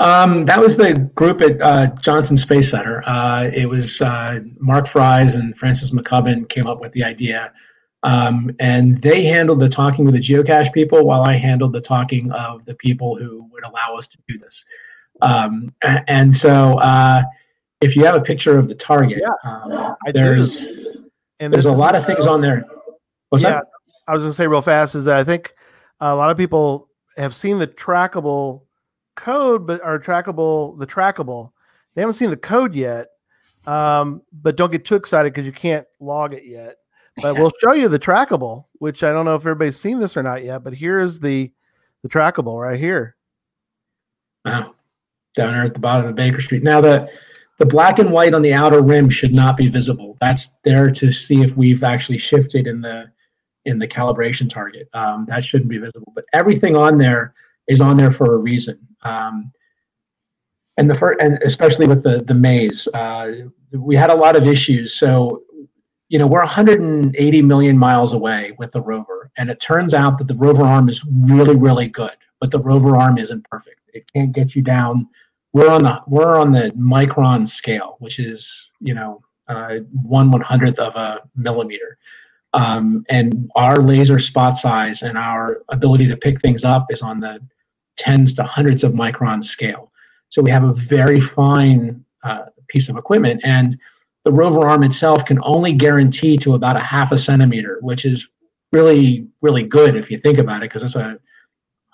Um, 0.00 0.44
that 0.44 0.58
was 0.58 0.76
the 0.76 0.94
group 1.14 1.42
at 1.42 1.60
uh, 1.60 1.88
Johnson 2.00 2.36
Space 2.36 2.70
Center. 2.70 3.02
Uh, 3.04 3.50
it 3.52 3.68
was 3.68 4.00
uh, 4.00 4.40
Marc 4.58 4.86
Fries 4.86 5.34
and 5.34 5.56
Francis 5.56 5.90
McCubbin 5.90 6.48
came 6.48 6.66
up 6.66 6.80
with 6.80 6.92
the 6.92 7.04
idea. 7.04 7.52
Um, 8.02 8.50
and 8.60 9.00
they 9.02 9.24
handled 9.24 9.60
the 9.60 9.68
talking 9.68 10.06
with 10.06 10.14
the 10.14 10.20
geocache 10.20 10.72
people 10.72 11.04
while 11.04 11.22
I 11.22 11.34
handled 11.34 11.74
the 11.74 11.82
talking 11.82 12.32
of 12.32 12.64
the 12.64 12.74
people 12.76 13.18
who 13.18 13.46
would 13.52 13.62
allow 13.64 13.94
us 13.96 14.08
to 14.08 14.18
do 14.26 14.38
this. 14.38 14.64
Um, 15.20 15.74
and 15.82 16.34
so 16.34 16.78
uh, 16.78 17.22
if 17.82 17.94
you 17.94 18.06
have 18.06 18.16
a 18.16 18.22
picture 18.22 18.58
of 18.58 18.68
the 18.68 18.74
target, 18.74 19.20
yeah, 19.20 19.50
um, 19.50 19.96
there's 20.14 20.64
do. 20.64 20.99
And 21.40 21.52
there's 21.52 21.64
a 21.64 21.72
lot 21.72 21.96
of 21.96 22.06
things 22.06 22.26
on 22.26 22.40
there. 22.42 22.64
What's 23.30 23.42
yeah, 23.42 23.50
that? 23.50 23.64
I 24.06 24.12
was 24.12 24.22
going 24.22 24.30
to 24.30 24.36
say 24.36 24.46
real 24.46 24.62
fast 24.62 24.94
is 24.94 25.06
that 25.06 25.16
I 25.16 25.24
think 25.24 25.54
a 26.00 26.14
lot 26.14 26.30
of 26.30 26.36
people 26.36 26.88
have 27.16 27.34
seen 27.34 27.58
the 27.58 27.66
trackable 27.66 28.62
code, 29.16 29.66
but 29.66 29.80
are 29.82 29.98
trackable 29.98 30.78
the 30.78 30.86
trackable. 30.86 31.52
They 31.94 32.02
haven't 32.02 32.14
seen 32.14 32.30
the 32.30 32.36
code 32.36 32.74
yet, 32.74 33.08
um, 33.66 34.22
but 34.32 34.56
don't 34.56 34.70
get 34.70 34.84
too 34.84 34.96
excited 34.96 35.32
because 35.32 35.46
you 35.46 35.52
can't 35.52 35.86
log 35.98 36.34
it 36.34 36.44
yet. 36.44 36.76
But 37.20 37.34
we'll 37.36 37.52
show 37.60 37.72
you 37.72 37.88
the 37.88 37.98
trackable, 37.98 38.64
which 38.74 39.02
I 39.02 39.10
don't 39.10 39.24
know 39.24 39.34
if 39.34 39.42
everybody's 39.42 39.78
seen 39.78 39.98
this 39.98 40.16
or 40.16 40.22
not 40.22 40.44
yet. 40.44 40.62
But 40.62 40.74
here 40.74 40.98
is 40.98 41.20
the 41.20 41.50
the 42.02 42.08
trackable 42.08 42.60
right 42.60 42.78
here. 42.78 43.16
Wow, 44.44 44.74
down 45.34 45.52
there 45.52 45.64
at 45.64 45.74
the 45.74 45.80
bottom 45.80 46.06
of 46.06 46.14
Baker 46.14 46.40
Street. 46.40 46.62
Now 46.62 46.80
the 46.80 47.10
the 47.60 47.66
black 47.66 47.98
and 47.98 48.10
white 48.10 48.32
on 48.32 48.40
the 48.40 48.54
outer 48.54 48.80
rim 48.80 49.10
should 49.10 49.34
not 49.34 49.54
be 49.54 49.68
visible. 49.68 50.16
That's 50.18 50.48
there 50.64 50.90
to 50.92 51.12
see 51.12 51.42
if 51.42 51.58
we've 51.58 51.84
actually 51.84 52.16
shifted 52.16 52.66
in 52.66 52.80
the 52.80 53.12
in 53.66 53.78
the 53.78 53.86
calibration 53.86 54.48
target. 54.48 54.88
Um, 54.94 55.26
that 55.26 55.44
shouldn't 55.44 55.68
be 55.68 55.76
visible, 55.76 56.10
but 56.14 56.24
everything 56.32 56.74
on 56.74 56.96
there 56.96 57.34
is 57.68 57.82
on 57.82 57.98
there 57.98 58.10
for 58.10 58.34
a 58.34 58.38
reason. 58.38 58.78
Um, 59.02 59.52
and 60.78 60.88
the 60.88 60.94
first, 60.94 61.20
and 61.20 61.38
especially 61.42 61.86
with 61.86 62.02
the 62.02 62.22
the 62.22 62.34
maze, 62.34 62.88
uh, 62.94 63.30
we 63.74 63.94
had 63.94 64.08
a 64.08 64.14
lot 64.14 64.36
of 64.36 64.46
issues. 64.46 64.94
So, 64.94 65.42
you 66.08 66.18
know, 66.18 66.26
we're 66.26 66.40
180 66.40 67.42
million 67.42 67.76
miles 67.76 68.14
away 68.14 68.54
with 68.58 68.72
the 68.72 68.80
rover, 68.80 69.30
and 69.36 69.50
it 69.50 69.60
turns 69.60 69.92
out 69.92 70.16
that 70.16 70.28
the 70.28 70.36
rover 70.36 70.64
arm 70.64 70.88
is 70.88 71.04
really, 71.26 71.56
really 71.56 71.88
good, 71.88 72.16
but 72.40 72.50
the 72.50 72.58
rover 72.58 72.96
arm 72.96 73.18
isn't 73.18 73.44
perfect. 73.50 73.80
It 73.92 74.10
can't 74.14 74.32
get 74.32 74.56
you 74.56 74.62
down 74.62 75.08
we're 75.52 75.70
on 75.70 75.82
the 75.82 76.00
we're 76.06 76.36
on 76.36 76.52
the 76.52 76.70
micron 76.78 77.46
scale, 77.46 77.96
which 77.98 78.18
is 78.18 78.70
you 78.80 78.94
know 78.94 79.22
uh, 79.48 79.76
one 80.02 80.30
one 80.30 80.40
hundredth 80.40 80.78
of 80.78 80.94
a 80.96 81.20
millimeter. 81.36 81.98
Um, 82.52 83.04
and 83.08 83.48
our 83.54 83.76
laser 83.76 84.18
spot 84.18 84.56
size 84.56 85.02
and 85.02 85.16
our 85.16 85.62
ability 85.68 86.08
to 86.08 86.16
pick 86.16 86.40
things 86.40 86.64
up 86.64 86.86
is 86.90 87.00
on 87.00 87.20
the 87.20 87.40
tens 87.96 88.34
to 88.34 88.42
hundreds 88.42 88.82
of 88.82 88.92
micron 88.92 89.42
scale. 89.44 89.92
So 90.30 90.42
we 90.42 90.50
have 90.50 90.64
a 90.64 90.74
very 90.74 91.20
fine 91.20 92.04
uh, 92.24 92.46
piece 92.68 92.88
of 92.88 92.96
equipment, 92.96 93.40
and 93.44 93.78
the 94.24 94.32
rover 94.32 94.66
arm 94.66 94.82
itself 94.82 95.24
can 95.24 95.38
only 95.42 95.72
guarantee 95.72 96.36
to 96.38 96.54
about 96.54 96.76
a 96.76 96.84
half 96.84 97.12
a 97.12 97.18
centimeter, 97.18 97.78
which 97.82 98.04
is 98.04 98.28
really 98.72 99.26
really 99.42 99.64
good 99.64 99.96
if 99.96 100.10
you 100.10 100.18
think 100.18 100.38
about 100.38 100.62
it, 100.62 100.70
because 100.70 100.82
it's 100.82 100.96
a 100.96 101.18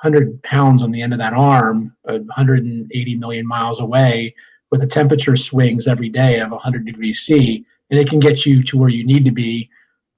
100 0.03 0.43
pounds 0.43 0.83
on 0.83 0.91
the 0.91 1.01
end 1.01 1.13
of 1.13 1.19
that 1.19 1.33
arm, 1.33 1.95
180 2.03 3.15
million 3.17 3.47
miles 3.47 3.81
away, 3.81 4.35
with 4.71 4.81
the 4.81 4.87
temperature 4.87 5.37
swings 5.37 5.87
every 5.87 6.09
day 6.09 6.41
of 6.41 6.51
100 6.51 6.85
degrees 6.85 7.21
C, 7.21 7.65
and 7.91 7.99
it 7.99 8.09
can 8.09 8.19
get 8.19 8.45
you 8.45 8.63
to 8.65 8.79
where 8.79 8.89
you 8.89 9.05
need 9.05 9.25
to 9.25 9.31
be 9.31 9.71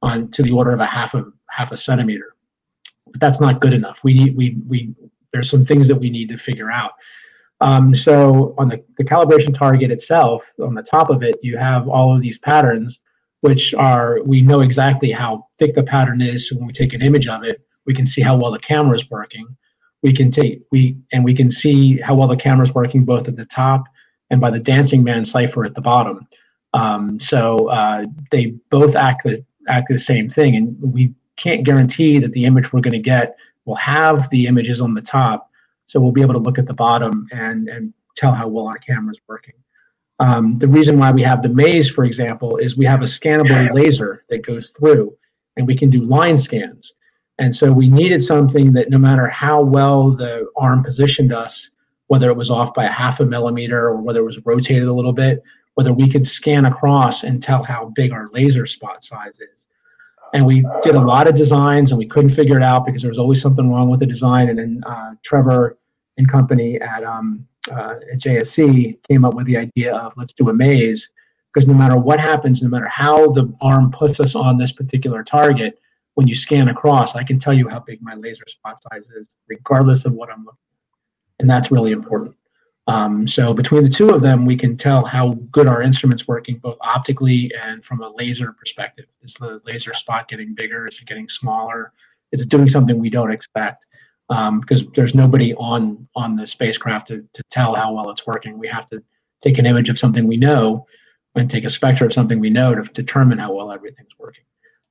on 0.03 0.31
to 0.31 0.43
the 0.43 0.53
order 0.53 0.73
of 0.73 0.81
a 0.81 0.87
half 0.87 1.15
a 1.15 1.25
half 1.51 1.73
a 1.73 1.77
centimeter. 1.77 2.35
but 3.07 3.21
that's 3.21 3.41
not 3.41 3.61
good 3.61 3.73
enough. 3.73 4.01
We 4.03 4.15
need 4.15 4.37
we 4.37 4.57
we 4.67 4.95
there's 5.33 5.51
some 5.51 5.65
things 5.65 5.87
that 5.89 5.97
we 5.97 6.11
need 6.11 6.29
to 6.31 6.39
figure 6.39 6.71
out. 6.71 6.93
Um, 7.61 7.95
so 7.95 8.55
on 8.57 8.69
the, 8.69 8.83
the 8.97 9.05
calibration 9.05 9.53
target 9.53 9.91
itself, 9.91 10.53
on 10.61 10.75
the 10.75 10.83
top 10.83 11.11
of 11.11 11.23
it, 11.23 11.37
you 11.43 11.57
have 11.57 11.89
all 11.89 12.15
of 12.15 12.23
these 12.23 12.39
patterns, 12.39 13.01
which 13.41 13.75
are 13.75 14.23
we 14.23 14.41
know 14.41 14.61
exactly 14.61 15.11
how 15.11 15.47
thick 15.59 15.75
the 15.75 15.83
pattern 15.83 16.23
is. 16.23 16.49
So 16.49 16.57
when 16.57 16.67
we 16.67 16.73
take 16.73 16.95
an 16.95 17.03
image 17.03 17.27
of 17.27 17.43
it, 17.45 17.61
we 17.85 17.95
can 17.95 18.07
see 18.07 18.23
how 18.23 18.37
well 18.37 18.53
the 18.53 18.59
camera 18.59 18.95
is 18.95 19.11
working. 19.11 19.47
We 20.03 20.13
can 20.13 20.31
take 20.31 20.63
we 20.71 20.97
and 21.13 21.25
we 21.25 21.35
can 21.35 21.51
see 21.51 21.99
how 22.01 22.15
well 22.15 22.29
the 22.29 22.37
camera 22.37 22.65
is 22.65 22.75
working 22.75 23.05
both 23.05 23.29
at 23.29 23.37
the 23.37 23.45
top 23.47 23.85
and 24.31 24.41
by 24.41 24.51
the 24.51 24.59
dancing 24.59 25.03
man 25.03 25.25
cipher 25.25 25.65
at 25.65 25.75
the 25.75 25.81
bottom. 25.81 26.27
Um, 26.75 27.19
so 27.19 27.69
uh, 27.69 28.05
they 28.31 28.55
both 28.71 28.95
act 28.95 29.25
the 29.25 29.45
act 29.69 29.89
the 29.89 29.99
same 29.99 30.29
thing, 30.29 30.57
and 30.57 30.77
we 30.81 31.15
can't 31.37 31.65
guarantee 31.65 32.19
that 32.19 32.33
the 32.33 32.45
image 32.45 32.73
we're 32.73 32.81
going 32.81 32.93
to 32.93 32.99
get 32.99 33.37
will 33.65 33.77
have 33.77 34.29
the 34.31 34.47
images 34.47 34.81
on 34.81 34.95
the 34.95 35.03
top. 35.03 35.51
So 35.87 36.01
we'll 36.01 36.13
be 36.13 36.23
able 36.23 36.35
to 36.35 36.41
look 36.41 36.59
at 36.59 36.67
the 36.67 36.75
bottom 36.75 37.27
and 37.33 37.69
and 37.69 37.93
tell 38.17 38.33
how 38.33 38.49
well 38.49 38.67
our 38.67 38.79
camera 38.79 39.13
is 39.13 39.21
working. 39.29 39.55
Um, 40.21 40.59
the 40.59 40.69
reason 40.69 40.99
why 40.99 41.13
we 41.13 41.23
have 41.23 41.43
the 41.43 41.49
maze, 41.49 41.89
for 41.89 42.05
example, 42.05 42.57
is 42.57 42.77
we 42.77 42.85
have 42.87 43.03
a 43.03 43.07
scannable 43.07 43.73
laser 43.73 44.25
that 44.29 44.45
goes 44.45 44.71
through, 44.71 45.17
and 45.57 45.67
we 45.67 45.77
can 45.77 45.91
do 45.91 46.03
line 46.03 46.37
scans. 46.37 46.93
And 47.39 47.55
so 47.55 47.73
we 47.73 47.89
needed 47.89 48.23
something 48.23 48.73
that 48.73 48.91
no 48.91 48.99
matter 48.99 49.29
how 49.29 49.63
well 49.63 50.11
the 50.11 50.49
arm 50.57 50.83
positioned 50.83 51.33
us, 51.33 51.71
whether 52.09 52.31
it 52.31 52.37
was 52.37 52.51
off 52.51 52.75
by 52.75 52.85
a 52.85 52.91
half 52.91 53.21
a 53.21 53.25
millimeter 53.25 53.87
or 53.87 53.97
whether 53.97 54.21
it 54.21 54.25
was 54.25 54.45
rotated 54.45 54.89
a 54.89 54.93
little 54.93 55.13
bit, 55.13 55.43
whether 55.75 55.93
we 55.93 56.09
could 56.09 56.27
scan 56.27 56.67
across 56.67 57.23
and 57.23 57.43
tell 57.43 57.63
how 57.63 57.93
big 57.95 58.11
our 58.11 58.29
laser 58.33 58.67
spot 58.67 59.05
size 59.05 59.39
is. 59.39 59.69
And 60.35 60.45
we 60.45 60.67
did 60.83 60.95
a 60.95 61.01
lot 61.01 61.29
of 61.29 61.35
designs 61.35 61.91
and 61.91 61.99
we 61.99 62.07
couldn't 62.07 62.31
figure 62.31 62.57
it 62.57 62.63
out 62.63 62.85
because 62.85 63.03
there 63.03 63.11
was 63.11 63.19
always 63.19 63.41
something 63.41 63.71
wrong 63.71 63.89
with 63.89 64.01
the 64.01 64.07
design. 64.07 64.49
And 64.49 64.59
then 64.59 64.83
uh, 64.85 65.15
Trevor 65.23 65.79
and 66.17 66.29
company 66.29 66.81
at, 66.81 67.05
um, 67.05 67.47
uh, 67.71 67.95
at 68.13 68.19
JSC 68.19 68.99
came 69.09 69.25
up 69.25 69.35
with 69.35 69.47
the 69.47 69.57
idea 69.57 69.95
of 69.95 70.13
let's 70.17 70.33
do 70.33 70.49
a 70.49 70.53
maze 70.53 71.09
because 71.53 71.67
no 71.67 71.75
matter 71.75 71.97
what 71.97 72.21
happens, 72.21 72.63
no 72.63 72.69
matter 72.69 72.89
how 72.89 73.31
the 73.31 73.53
arm 73.61 73.91
puts 73.91 74.21
us 74.21 74.35
on 74.35 74.59
this 74.59 74.73
particular 74.73 75.23
target, 75.23 75.79
when 76.19 76.27
you 76.27 76.35
scan 76.35 76.67
across, 76.67 77.15
I 77.15 77.23
can 77.23 77.39
tell 77.39 77.55
you 77.55 77.69
how 77.69 77.79
big 77.79 78.03
my 78.03 78.17
laser 78.17 78.43
spot 78.49 78.77
size 78.91 79.09
is, 79.11 79.31
regardless 79.47 80.05
of 80.05 80.15
what 80.15 80.29
I'm 80.29 80.41
looking 80.41 80.59
at. 80.59 81.39
And 81.39 81.49
that's 81.49 81.71
really 81.71 81.93
important. 81.93 82.35
Um, 82.89 83.29
so 83.29 83.55
between 83.55 83.85
the 83.85 83.89
two 83.89 84.09
of 84.09 84.21
them, 84.21 84.45
we 84.45 84.57
can 84.57 84.77
tell 84.77 85.05
how 85.05 85.35
good 85.53 85.69
our 85.69 85.81
instrument's 85.81 86.27
working, 86.27 86.59
both 86.59 86.77
optically 86.81 87.53
and 87.63 87.85
from 87.85 88.03
a 88.03 88.09
laser 88.09 88.53
perspective. 88.53 89.05
Is 89.23 89.35
the 89.35 89.63
laser 89.65 89.95
spot 89.95 90.27
getting 90.27 90.57
bigger? 90.57 90.89
Is 90.89 90.99
it 91.01 91.07
getting 91.07 91.29
smaller? 91.29 91.93
Is 92.33 92.41
it 92.41 92.49
doing 92.49 92.69
something 92.69 92.99
we 92.99 93.11
don't 93.11 93.31
expect? 93.31 93.87
Um, 94.29 94.59
because 94.59 94.83
there's 94.97 95.15
nobody 95.15 95.55
on 95.55 96.09
on 96.17 96.35
the 96.35 96.49
spacecraft 96.49 97.07
to, 97.09 97.25
to 97.33 97.45
tell 97.49 97.77
how 97.77 97.93
well 97.93 98.11
it's 98.11 98.27
working. 98.27 98.59
We 98.59 98.67
have 98.67 98.87
to 98.87 99.05
take 99.41 99.59
an 99.59 99.67
image 99.67 99.89
of 99.89 100.01
something 100.01 100.27
we 100.27 100.37
know 100.37 100.85
and 101.37 101.49
take 101.49 101.65
a 101.65 101.71
spectra 101.71 102.09
of 102.09 102.13
something 102.13 102.41
we 102.41 102.51
know 102.51 102.75
to 102.75 102.83
determine 102.93 103.39
how 103.39 103.53
well 103.53 103.71
everything's 103.71 104.19
working. 104.19 104.43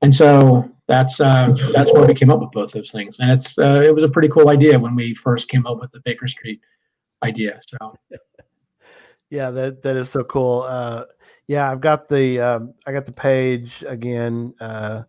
And 0.02 0.14
so 0.14 0.70
that's 0.88 1.20
uh, 1.20 1.56
that's 1.74 1.92
where 1.92 2.06
we 2.06 2.14
came 2.14 2.30
up 2.30 2.40
with 2.40 2.52
both 2.52 2.72
those 2.72 2.92
things. 2.92 3.18
And 3.20 3.32
it's 3.32 3.58
uh, 3.58 3.82
it 3.82 3.94
was 3.94 4.04
a 4.04 4.10
pretty 4.10 4.30
cool 4.30 4.50
idea 4.50 4.80
when 4.80 4.96
we 4.96 5.14
first 5.14 5.50
came 5.50 5.66
up 5.66 5.80
with 5.80 5.92
the 5.92 6.02
Baker 6.06 6.28
Street 6.28 6.62
idea. 7.24 7.60
So 7.68 7.96
yeah, 9.30 9.52
that 9.52 9.82
that 9.84 9.96
is 9.96 10.10
so 10.10 10.24
cool. 10.24 10.66
Uh, 10.68 11.06
yeah, 11.48 11.72
I've 11.72 11.82
got 11.82 12.08
the 12.08 12.40
um, 12.40 12.74
I 12.86 12.92
got 12.92 13.06
the 13.06 13.12
page 13.12 13.84
again. 13.88 14.54
Uh, 14.60 15.04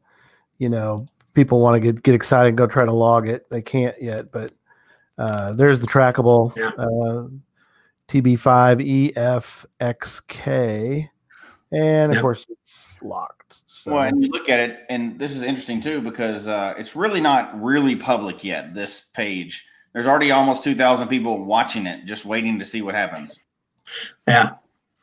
you 0.59 0.69
know, 0.69 1.07
people 1.35 1.61
want 1.61 1.75
to 1.75 1.81
get 1.81 2.03
get 2.03 2.15
excited 2.15 2.49
and 2.49 2.59
go 2.59 2.67
try 2.67 2.85
to 2.85 2.93
log 2.93 3.29
it. 3.29 3.49
They 3.51 3.63
can't 3.63 4.01
yet, 4.01 4.33
but 4.33 4.53
uh, 5.19 5.53
there's 5.53 5.81
the 5.81 5.87
trackable 5.87 6.57
yeah. 6.57 6.71
uh, 6.79 7.29
TB5EFXK, 8.09 11.09
and 11.73 12.15
of 12.15 12.21
course 12.21 12.47
it's 12.49 13.03
locked. 13.03 13.38
So. 13.67 13.93
Well, 13.93 14.03
and 14.03 14.23
you 14.23 14.31
look 14.31 14.49
at 14.49 14.61
it, 14.61 14.81
and 14.89 15.19
this 15.19 15.35
is 15.35 15.43
interesting 15.43 15.81
too 15.81 16.01
because 16.01 16.49
uh, 16.49 16.75
it's 16.77 16.95
really 16.95 17.21
not 17.21 17.61
really 17.63 17.97
public 17.97 18.45
yet. 18.45 18.75
This 18.75 19.01
page, 19.15 19.67
there's 19.93 20.07
already 20.07 20.31
almost 20.31 20.63
two 20.63 20.75
thousand 20.75 21.09
people 21.09 21.45
watching 21.45 21.87
it, 21.87 22.05
just 22.05 22.25
waiting 22.25 22.59
to 22.59 22.65
see 22.65 22.83
what 22.83 22.95
happens. 22.95 23.43
Yeah, 24.27 24.51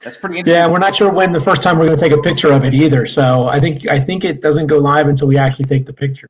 that's 0.01 0.17
pretty 0.17 0.39
interesting. 0.39 0.59
Yeah, 0.59 0.67
we're 0.67 0.79
not 0.79 0.95
sure 0.95 1.11
when 1.11 1.33
the 1.33 1.39
first 1.39 1.61
time 1.63 1.79
we're 1.79 1.87
going 1.87 1.97
to 1.97 2.03
take 2.09 2.17
a 2.17 2.21
picture 2.21 2.51
of 2.51 2.63
it 2.63 2.73
either. 2.73 3.05
So 3.05 3.47
I 3.47 3.59
think 3.59 3.89
I 3.89 3.99
think 3.99 4.23
it 4.23 4.41
doesn't 4.41 4.67
go 4.67 4.77
live 4.77 5.07
until 5.07 5.27
we 5.27 5.37
actually 5.37 5.65
take 5.65 5.85
the 5.85 5.93
picture. 5.93 6.29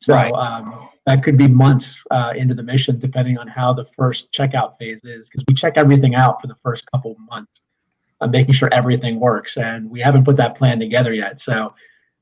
So 0.00 0.14
right. 0.14 0.32
um, 0.32 0.88
that 1.06 1.22
could 1.22 1.36
be 1.36 1.48
months 1.48 2.02
uh, 2.10 2.32
into 2.36 2.54
the 2.54 2.62
mission, 2.62 2.98
depending 2.98 3.38
on 3.38 3.46
how 3.46 3.72
the 3.72 3.84
first 3.84 4.32
checkout 4.32 4.76
phase 4.76 5.00
is, 5.04 5.28
because 5.28 5.44
we 5.46 5.54
check 5.54 5.74
everything 5.76 6.14
out 6.14 6.40
for 6.40 6.46
the 6.46 6.56
first 6.56 6.84
couple 6.90 7.12
of 7.12 7.18
months 7.20 7.52
uh, 8.24 8.28
making 8.28 8.54
sure 8.54 8.68
everything 8.72 9.20
works. 9.20 9.56
And 9.58 9.90
we 9.90 10.00
haven't 10.00 10.24
put 10.24 10.36
that 10.36 10.56
plan 10.56 10.78
together 10.78 11.12
yet. 11.12 11.38
So 11.40 11.74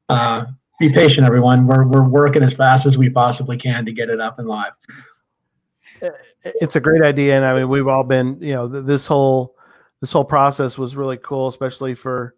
uh, 0.08 0.46
be 0.80 0.90
patient, 0.90 1.26
everyone. 1.26 1.66
We're, 1.66 1.86
we're 1.86 2.08
working 2.08 2.42
as 2.42 2.52
fast 2.52 2.86
as 2.86 2.98
we 2.98 3.08
possibly 3.08 3.56
can 3.56 3.86
to 3.86 3.92
get 3.92 4.10
it 4.10 4.20
up 4.20 4.38
and 4.38 4.48
live. 4.48 4.72
It's 6.44 6.74
a 6.74 6.80
great 6.80 7.02
idea. 7.02 7.36
And 7.36 7.44
I 7.44 7.54
mean, 7.54 7.68
we've 7.68 7.86
all 7.86 8.02
been, 8.02 8.36
you 8.42 8.52
know, 8.52 8.66
this 8.66 9.06
whole, 9.06 9.54
this 10.00 10.10
whole 10.10 10.24
process 10.24 10.76
was 10.76 10.96
really 10.96 11.18
cool, 11.18 11.46
especially 11.46 11.94
for, 11.94 12.34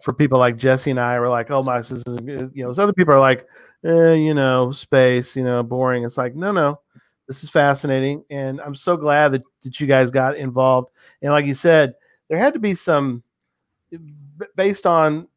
for 0.00 0.14
people 0.14 0.38
like 0.38 0.56
Jesse 0.56 0.90
and 0.90 0.98
I 0.98 1.20
were 1.20 1.28
like, 1.28 1.50
oh 1.50 1.62
my, 1.62 1.78
this 1.78 1.92
is, 1.92 2.04
you 2.24 2.64
know, 2.64 2.70
other 2.70 2.94
people 2.94 3.12
are 3.12 3.20
like, 3.20 3.46
eh, 3.84 4.14
you 4.14 4.32
know, 4.32 4.72
space, 4.72 5.36
you 5.36 5.44
know, 5.44 5.62
boring. 5.62 6.04
It's 6.04 6.16
like, 6.16 6.34
no, 6.34 6.52
no, 6.52 6.80
this 7.28 7.44
is 7.44 7.50
fascinating. 7.50 8.24
And 8.30 8.62
I'm 8.62 8.74
so 8.74 8.96
glad 8.96 9.32
that, 9.32 9.42
that 9.62 9.78
you 9.78 9.86
guys 9.86 10.10
got 10.10 10.38
involved. 10.38 10.88
And 11.20 11.32
like 11.32 11.44
you 11.44 11.54
said, 11.54 11.92
there 12.32 12.40
had 12.40 12.54
to 12.54 12.58
be 12.58 12.74
some 12.74 13.22
based 14.56 14.86
on 14.86 15.28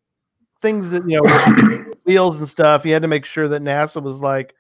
things 0.62 0.90
that 0.92 1.04
you 1.06 1.20
know 1.22 1.94
wheels 2.06 2.38
and 2.38 2.48
stuff. 2.48 2.86
You 2.86 2.94
had 2.94 3.02
to 3.02 3.10
make 3.10 3.26
sure 3.26 3.50
that 3.50 3.62
NASA 3.62 4.02
was 4.02 4.22
like 4.22 4.56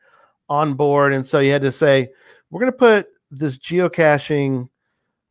on 0.50 0.74
board, 0.74 1.14
and 1.14 1.26
so 1.26 1.40
you 1.40 1.54
had 1.54 1.62
to 1.62 1.72
say 1.72 2.10
we're 2.52 2.60
going 2.60 2.74
to 2.74 2.78
put 2.78 3.08
this 3.32 3.58
geocaching 3.58 4.68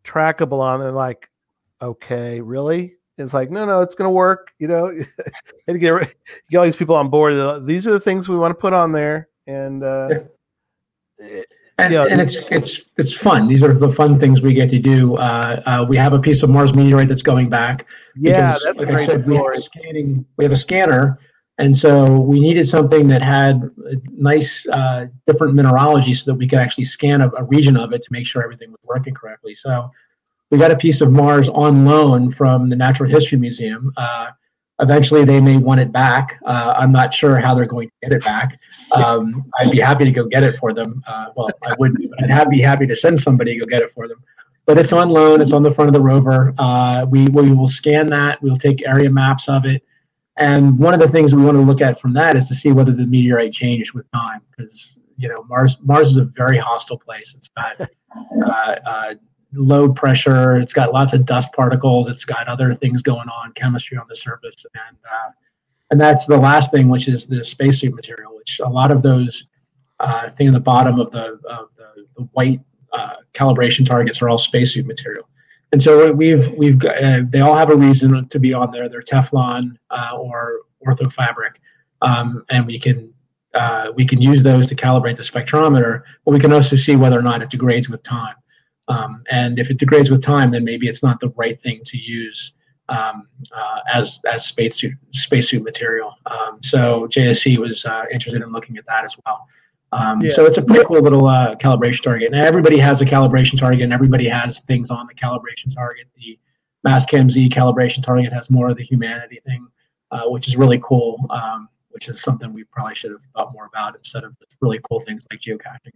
trackable 0.02 0.60
on. 0.60 0.80
And 0.80 0.96
like, 0.96 1.28
okay, 1.82 2.40
really? 2.40 2.94
It's 3.18 3.34
like, 3.34 3.50
no, 3.50 3.66
no, 3.66 3.82
it's 3.82 3.94
going 3.94 4.08
to 4.08 4.14
work. 4.14 4.54
You 4.58 4.68
know, 4.68 4.98
and 5.68 5.78
get, 5.78 6.14
get 6.48 6.56
all 6.56 6.64
these 6.64 6.74
people 6.74 6.96
on 6.96 7.10
board. 7.10 7.66
These 7.66 7.86
are 7.86 7.92
the 7.92 8.00
things 8.00 8.30
we 8.30 8.38
want 8.38 8.52
to 8.52 8.58
put 8.58 8.72
on 8.72 8.92
there, 8.92 9.28
and 9.46 9.82
uh, 9.82 10.08
it, 11.18 11.52
and, 11.78 11.92
yeah. 11.92 12.06
and 12.08 12.20
it's 12.20 12.36
it's 12.50 12.82
it's 12.96 13.12
fun. 13.12 13.48
These 13.48 13.62
are 13.62 13.74
the 13.74 13.90
fun 13.90 14.18
things 14.18 14.42
we 14.42 14.54
get 14.54 14.70
to 14.70 14.78
do. 14.78 15.16
Uh, 15.16 15.62
uh, 15.66 15.86
we 15.88 15.96
have 15.96 16.12
a 16.12 16.20
piece 16.20 16.42
of 16.42 16.50
Mars 16.50 16.74
meteorite 16.74 17.08
that's 17.08 17.22
going 17.22 17.48
back. 17.48 17.86
Yeah, 18.14 18.54
because, 18.54 18.76
like 18.76 18.90
I 18.90 19.04
said, 19.04 19.26
we 19.26 19.36
have, 19.36 19.56
scanning, 19.56 20.24
we 20.36 20.44
have 20.44 20.52
a 20.52 20.56
scanner, 20.56 21.18
and 21.58 21.76
so 21.76 22.20
we 22.20 22.38
needed 22.38 22.68
something 22.68 23.08
that 23.08 23.22
had 23.22 23.70
nice 24.12 24.66
uh, 24.68 25.06
different 25.26 25.54
mineralogy 25.54 26.14
so 26.14 26.30
that 26.30 26.36
we 26.36 26.46
could 26.46 26.60
actually 26.60 26.84
scan 26.84 27.20
a, 27.20 27.30
a, 27.36 27.44
region 27.44 27.76
of 27.76 27.92
it 27.92 28.02
to 28.02 28.08
make 28.12 28.26
sure 28.26 28.42
everything 28.42 28.70
was 28.70 28.80
working 28.84 29.14
correctly. 29.14 29.54
So 29.54 29.90
we 30.50 30.58
got 30.58 30.70
a 30.70 30.76
piece 30.76 31.00
of 31.00 31.10
Mars 31.10 31.48
on 31.48 31.84
loan 31.84 32.30
from 32.30 32.68
the 32.68 32.76
Natural 32.76 33.10
History 33.10 33.38
Museum. 33.38 33.92
Uh, 33.96 34.30
eventually, 34.80 35.24
they 35.24 35.40
may 35.40 35.56
want 35.56 35.80
it 35.80 35.90
back. 35.90 36.38
Uh, 36.44 36.74
I'm 36.76 36.92
not 36.92 37.12
sure 37.12 37.38
how 37.38 37.54
they're 37.54 37.66
going 37.66 37.88
to 37.88 37.94
get 38.08 38.12
it 38.12 38.24
back. 38.24 38.60
Um, 38.94 39.50
I'd 39.58 39.70
be 39.70 39.80
happy 39.80 40.04
to 40.04 40.10
go 40.10 40.26
get 40.26 40.42
it 40.42 40.56
for 40.56 40.72
them. 40.72 41.02
Uh, 41.06 41.26
well, 41.36 41.50
I 41.66 41.74
wouldn't, 41.78 42.10
but 42.18 42.30
I'd 42.30 42.50
be 42.50 42.60
happy 42.60 42.86
to 42.86 42.96
send 42.96 43.18
somebody 43.18 43.54
to 43.54 43.60
go 43.60 43.66
get 43.66 43.82
it 43.82 43.90
for 43.90 44.08
them. 44.08 44.22
But 44.66 44.78
it's 44.78 44.92
on 44.92 45.10
loan. 45.10 45.40
It's 45.40 45.52
on 45.52 45.62
the 45.62 45.70
front 45.70 45.88
of 45.88 45.92
the 45.92 46.00
rover. 46.00 46.54
Uh, 46.58 47.06
we 47.08 47.26
we 47.28 47.50
will 47.50 47.66
scan 47.66 48.06
that. 48.08 48.42
We'll 48.42 48.56
take 48.56 48.86
area 48.86 49.10
maps 49.10 49.48
of 49.48 49.66
it. 49.66 49.82
And 50.36 50.78
one 50.78 50.94
of 50.94 51.00
the 51.00 51.08
things 51.08 51.34
we 51.34 51.42
want 51.42 51.56
to 51.56 51.62
look 51.62 51.80
at 51.80 52.00
from 52.00 52.12
that 52.14 52.36
is 52.36 52.48
to 52.48 52.54
see 52.54 52.72
whether 52.72 52.92
the 52.92 53.06
meteorite 53.06 53.52
changed 53.52 53.92
with 53.92 54.10
time, 54.10 54.40
because 54.50 54.96
you 55.16 55.28
know 55.28 55.44
Mars 55.44 55.76
Mars 55.82 56.08
is 56.08 56.16
a 56.16 56.24
very 56.24 56.56
hostile 56.56 56.98
place. 56.98 57.34
It's 57.36 57.48
got 57.48 57.80
uh, 57.80 58.76
uh, 58.86 59.14
low 59.52 59.92
pressure. 59.92 60.56
It's 60.56 60.72
got 60.72 60.92
lots 60.92 61.12
of 61.12 61.24
dust 61.24 61.52
particles. 61.52 62.08
It's 62.08 62.24
got 62.24 62.48
other 62.48 62.74
things 62.74 63.02
going 63.02 63.28
on, 63.28 63.52
chemistry 63.52 63.98
on 63.98 64.06
the 64.08 64.16
surface, 64.16 64.64
and 64.74 64.96
uh, 65.10 65.30
and 65.90 66.00
that's 66.00 66.26
the 66.26 66.36
last 66.36 66.70
thing, 66.70 66.88
which 66.88 67.08
is 67.08 67.26
the 67.26 67.42
spacesuit 67.44 67.94
material, 67.94 68.34
which 68.36 68.60
a 68.64 68.68
lot 68.68 68.90
of 68.90 69.02
those 69.02 69.46
uh, 70.00 70.28
thing 70.30 70.48
in 70.48 70.52
the 70.52 70.60
bottom 70.60 70.98
of 70.98 71.10
the 71.10 71.38
of 71.48 71.68
the, 71.76 72.06
the 72.16 72.22
white 72.32 72.60
uh, 72.92 73.16
calibration 73.32 73.86
targets 73.86 74.22
are 74.22 74.28
all 74.28 74.38
spacesuit 74.38 74.86
material. 74.86 75.28
And 75.72 75.82
so 75.82 76.12
we've 76.12 76.48
we've 76.54 76.78
got, 76.78 77.02
uh, 77.02 77.22
they 77.28 77.40
all 77.40 77.54
have 77.54 77.70
a 77.70 77.76
reason 77.76 78.28
to 78.28 78.38
be 78.38 78.52
on 78.54 78.70
there. 78.70 78.88
They're 78.88 79.02
Teflon 79.02 79.76
uh, 79.90 80.16
or 80.16 80.60
orthofabric, 80.86 81.56
um, 82.02 82.44
and 82.50 82.66
we 82.66 82.78
can 82.78 83.12
uh, 83.54 83.92
we 83.94 84.06
can 84.06 84.20
use 84.20 84.42
those 84.42 84.66
to 84.68 84.74
calibrate 84.74 85.16
the 85.16 85.22
spectrometer. 85.22 86.02
But 86.24 86.32
we 86.32 86.40
can 86.40 86.52
also 86.52 86.76
see 86.76 86.96
whether 86.96 87.18
or 87.18 87.22
not 87.22 87.42
it 87.42 87.50
degrades 87.50 87.88
with 87.88 88.02
time. 88.02 88.36
Um, 88.88 89.22
and 89.30 89.58
if 89.58 89.70
it 89.70 89.78
degrades 89.78 90.10
with 90.10 90.22
time, 90.22 90.50
then 90.50 90.64
maybe 90.64 90.88
it's 90.88 91.02
not 91.02 91.18
the 91.18 91.30
right 91.30 91.60
thing 91.60 91.80
to 91.86 91.98
use 91.98 92.52
um, 92.88 93.28
uh, 93.52 93.78
as 93.92 94.20
as 94.30 94.44
spacesuit 94.46 94.94
spacesuit 95.12 95.62
material. 95.62 96.14
Um, 96.26 96.58
so 96.62 97.06
JSC 97.10 97.58
was 97.58 97.84
uh, 97.86 98.04
interested 98.12 98.42
in 98.42 98.52
looking 98.52 98.76
at 98.76 98.86
that 98.86 99.04
as 99.04 99.16
well. 99.24 99.46
Um, 99.92 100.20
yeah. 100.20 100.30
So 100.30 100.44
it's 100.44 100.58
a 100.58 100.62
pretty 100.62 100.84
cool 100.84 101.00
little 101.00 101.26
uh, 101.26 101.54
calibration 101.56 102.02
target. 102.02 102.32
And 102.32 102.36
everybody 102.36 102.78
has 102.78 103.00
a 103.00 103.04
calibration 103.04 103.58
target, 103.58 103.82
and 103.82 103.92
everybody 103.92 104.28
has 104.28 104.60
things 104.60 104.90
on 104.90 105.06
the 105.06 105.14
calibration 105.14 105.72
target. 105.74 106.08
The 106.16 106.38
Mastcam 106.86 107.30
Z 107.30 107.48
calibration 107.50 108.02
target 108.02 108.32
has 108.32 108.50
more 108.50 108.68
of 108.70 108.76
the 108.76 108.82
humanity 108.82 109.40
thing, 109.46 109.66
uh, 110.10 110.28
which 110.28 110.48
is 110.48 110.56
really 110.56 110.80
cool. 110.82 111.24
Um, 111.30 111.68
which 111.90 112.08
is 112.08 112.20
something 112.20 112.52
we 112.52 112.64
probably 112.64 112.94
should 112.96 113.12
have 113.12 113.20
thought 113.36 113.52
more 113.52 113.66
about 113.66 113.94
instead 113.94 114.24
of 114.24 114.34
really 114.60 114.80
cool 114.90 114.98
things 114.98 115.28
like 115.30 115.38
geocaching, 115.38 115.92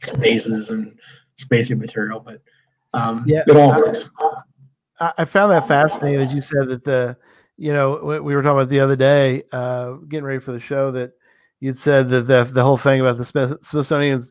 spaces, 0.02 0.70
and 0.70 0.96
spacing 1.36 1.80
material. 1.80 2.20
But 2.20 2.40
um, 2.94 3.24
yeah, 3.26 3.42
it 3.48 3.56
all 3.56 3.76
works. 3.76 4.08
I, 4.20 4.30
I 5.00 5.24
found 5.24 5.52
that 5.52 5.68
fascinating 5.68 6.20
that 6.20 6.34
you 6.34 6.40
said 6.40 6.68
that 6.68 6.84
the, 6.84 7.16
you 7.56 7.72
know, 7.72 8.20
we 8.22 8.34
were 8.34 8.42
talking 8.42 8.58
about 8.58 8.68
the 8.68 8.80
other 8.80 8.96
day, 8.96 9.42
uh, 9.52 9.92
getting 10.08 10.24
ready 10.24 10.40
for 10.40 10.52
the 10.52 10.60
show 10.60 10.90
that 10.92 11.12
you'd 11.60 11.78
said 11.78 12.10
that 12.10 12.22
the, 12.22 12.44
the 12.44 12.62
whole 12.62 12.76
thing 12.76 13.00
about 13.00 13.18
the 13.18 13.58
Smithsonian 13.62 14.22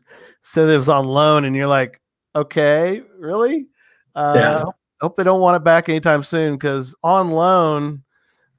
said 0.42 0.68
it 0.68 0.76
was 0.76 0.88
on 0.88 1.06
loan, 1.06 1.44
and 1.44 1.54
you're 1.54 1.66
like, 1.66 2.00
okay, 2.34 3.02
really? 3.18 3.66
Uh, 4.14 4.32
yeah. 4.36 4.64
Hope 5.00 5.16
they 5.16 5.24
don't 5.24 5.40
want 5.40 5.56
it 5.56 5.64
back 5.64 5.88
anytime 5.88 6.22
soon 6.22 6.54
because 6.54 6.94
on 7.02 7.30
loan, 7.30 8.02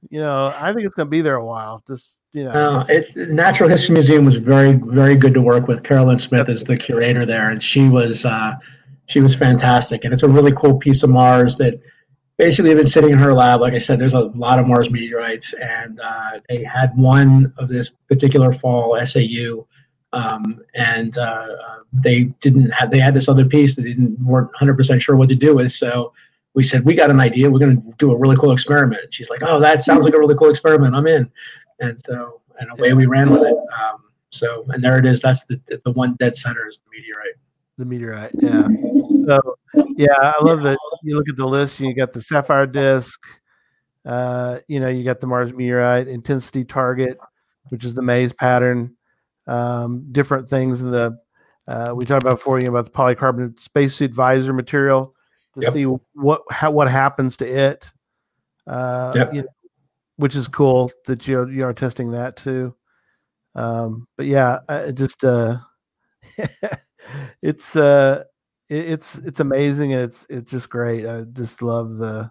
you 0.08 0.20
know, 0.20 0.52
I 0.60 0.72
think 0.72 0.86
it's 0.86 0.94
going 0.94 1.06
to 1.06 1.10
be 1.10 1.20
there 1.20 1.36
a 1.36 1.44
while. 1.44 1.82
Just 1.86 2.18
you 2.32 2.44
know, 2.44 2.50
uh, 2.50 2.86
it, 2.88 3.16
Natural 3.30 3.68
History 3.68 3.94
Museum 3.94 4.24
was 4.24 4.36
very, 4.36 4.74
very 4.74 5.16
good 5.16 5.34
to 5.34 5.40
work 5.40 5.66
with. 5.66 5.82
Carolyn 5.82 6.18
Smith 6.18 6.48
is 6.48 6.62
the 6.62 6.76
curator 6.76 7.26
there, 7.26 7.50
and 7.50 7.62
she 7.62 7.88
was 7.88 8.24
uh, 8.24 8.54
she 9.06 9.20
was 9.20 9.34
fantastic. 9.34 10.04
And 10.04 10.12
it's 10.12 10.22
a 10.22 10.28
really 10.28 10.52
cool 10.52 10.78
piece 10.78 11.02
of 11.02 11.10
Mars 11.10 11.56
that 11.56 11.80
basically 12.38 12.74
been 12.74 12.86
sitting 12.86 13.10
in 13.10 13.18
her 13.18 13.34
lab. 13.34 13.60
Like 13.60 13.74
I 13.74 13.78
said, 13.78 13.98
there's 13.98 14.14
a 14.14 14.20
lot 14.20 14.58
of 14.58 14.66
Mars 14.66 14.90
meteorites, 14.90 15.52
and 15.54 16.00
uh, 16.00 16.40
they 16.48 16.62
had 16.62 16.96
one 16.96 17.52
of 17.58 17.68
this 17.68 17.90
particular 18.08 18.52
fall 18.52 18.96
SAU, 19.04 19.66
um, 20.12 20.60
and 20.74 21.18
uh, 21.18 21.46
they 21.92 22.24
didn't 22.40 22.70
have. 22.70 22.90
They 22.90 23.00
had 23.00 23.14
this 23.14 23.28
other 23.28 23.44
piece 23.44 23.74
that 23.74 23.82
didn't 23.82 24.18
weren't 24.20 24.46
100 24.48 24.76
percent 24.76 25.02
sure 25.02 25.16
what 25.16 25.28
to 25.28 25.34
do 25.34 25.56
with. 25.56 25.72
So 25.72 26.12
we 26.54 26.62
said 26.62 26.84
we 26.84 26.94
got 26.94 27.10
an 27.10 27.20
idea. 27.20 27.50
We're 27.50 27.58
going 27.58 27.82
to 27.82 27.94
do 27.98 28.12
a 28.12 28.18
really 28.18 28.36
cool 28.36 28.52
experiment. 28.52 29.02
And 29.04 29.14
she's 29.14 29.30
like, 29.30 29.42
"Oh, 29.42 29.60
that 29.60 29.80
sounds 29.80 30.04
like 30.04 30.14
a 30.14 30.18
really 30.18 30.36
cool 30.36 30.50
experiment. 30.50 30.94
I'm 30.94 31.06
in." 31.06 31.30
And 31.80 32.00
so, 32.00 32.40
and 32.60 32.70
away 32.70 32.94
we 32.94 33.06
ran 33.06 33.30
with 33.30 33.42
it. 33.42 33.54
Um, 33.54 34.04
so, 34.30 34.64
and 34.68 34.82
there 34.82 34.98
it 34.98 35.06
is. 35.06 35.20
That's 35.20 35.44
the 35.44 35.60
the 35.84 35.92
one 35.92 36.14
dead 36.14 36.36
center 36.36 36.66
is 36.68 36.78
the 36.78 36.90
meteorite. 36.96 37.34
The 37.78 37.84
meteorite, 37.84 38.32
yeah. 38.34 38.68
So, 39.28 39.58
yeah, 39.96 40.16
I 40.18 40.42
love 40.42 40.62
that. 40.62 40.78
You 41.02 41.16
look 41.16 41.28
at 41.28 41.36
the 41.36 41.46
list. 41.46 41.80
You 41.80 41.94
got 41.94 42.12
the 42.12 42.22
sapphire 42.22 42.66
disk. 42.66 43.20
Uh, 44.06 44.60
you 44.68 44.80
know, 44.80 44.88
you 44.88 45.04
got 45.04 45.20
the 45.20 45.26
Mars 45.26 45.52
meteorite 45.52 46.08
intensity 46.08 46.64
target, 46.64 47.18
which 47.68 47.84
is 47.84 47.94
the 47.94 48.00
maze 48.00 48.32
pattern. 48.32 48.96
Um, 49.46 50.06
different 50.12 50.48
things 50.48 50.80
in 50.80 50.90
the 50.90 51.18
uh, 51.66 51.92
we 51.94 52.06
talked 52.06 52.22
about 52.22 52.36
before 52.36 52.58
you 52.58 52.64
know, 52.64 52.70
about 52.70 52.86
the 52.86 52.90
polycarbonate 52.90 53.58
spacesuit 53.58 54.12
visor 54.12 54.54
material 54.54 55.14
to 55.54 55.60
yep. 55.60 55.72
see 55.74 55.84
what 55.84 56.40
how, 56.50 56.70
what 56.70 56.90
happens 56.90 57.36
to 57.36 57.46
it. 57.46 57.90
Uh, 58.66 59.12
yep. 59.14 59.34
you 59.34 59.42
know, 59.42 59.48
which 60.16 60.34
is 60.34 60.48
cool 60.48 60.90
that 61.04 61.28
you 61.28 61.46
you 61.48 61.64
are 61.64 61.74
testing 61.74 62.12
that 62.12 62.36
too. 62.36 62.74
Um, 63.54 64.06
but 64.16 64.24
yeah, 64.24 64.60
I 64.70 64.92
just 64.92 65.22
uh, 65.22 65.58
it's 67.42 67.76
uh, 67.76 68.24
it's 68.68 69.18
it's 69.18 69.40
amazing. 69.40 69.92
It's 69.92 70.26
it's 70.28 70.50
just 70.50 70.68
great. 70.68 71.06
I 71.06 71.24
just 71.32 71.62
love 71.62 71.96
the 71.96 72.30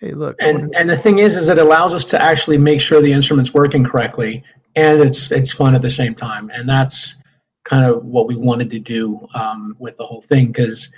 hey 0.00 0.12
look. 0.12 0.36
And 0.40 0.74
and 0.74 0.88
the 0.88 0.96
thing 0.96 1.18
is, 1.18 1.36
is 1.36 1.48
it 1.48 1.58
allows 1.58 1.94
us 1.94 2.04
to 2.06 2.22
actually 2.22 2.58
make 2.58 2.80
sure 2.80 3.00
the 3.00 3.12
instrument's 3.12 3.52
working 3.52 3.84
correctly, 3.84 4.42
and 4.74 5.00
it's 5.00 5.30
it's 5.32 5.52
fun 5.52 5.74
at 5.74 5.82
the 5.82 5.90
same 5.90 6.14
time, 6.14 6.50
and 6.52 6.68
that's 6.68 7.16
kind 7.64 7.84
of 7.84 8.04
what 8.04 8.26
we 8.26 8.36
wanted 8.36 8.70
to 8.70 8.78
do 8.78 9.26
um, 9.34 9.76
with 9.78 9.96
the 9.96 10.06
whole 10.06 10.22
thing 10.22 10.46
because 10.46 10.88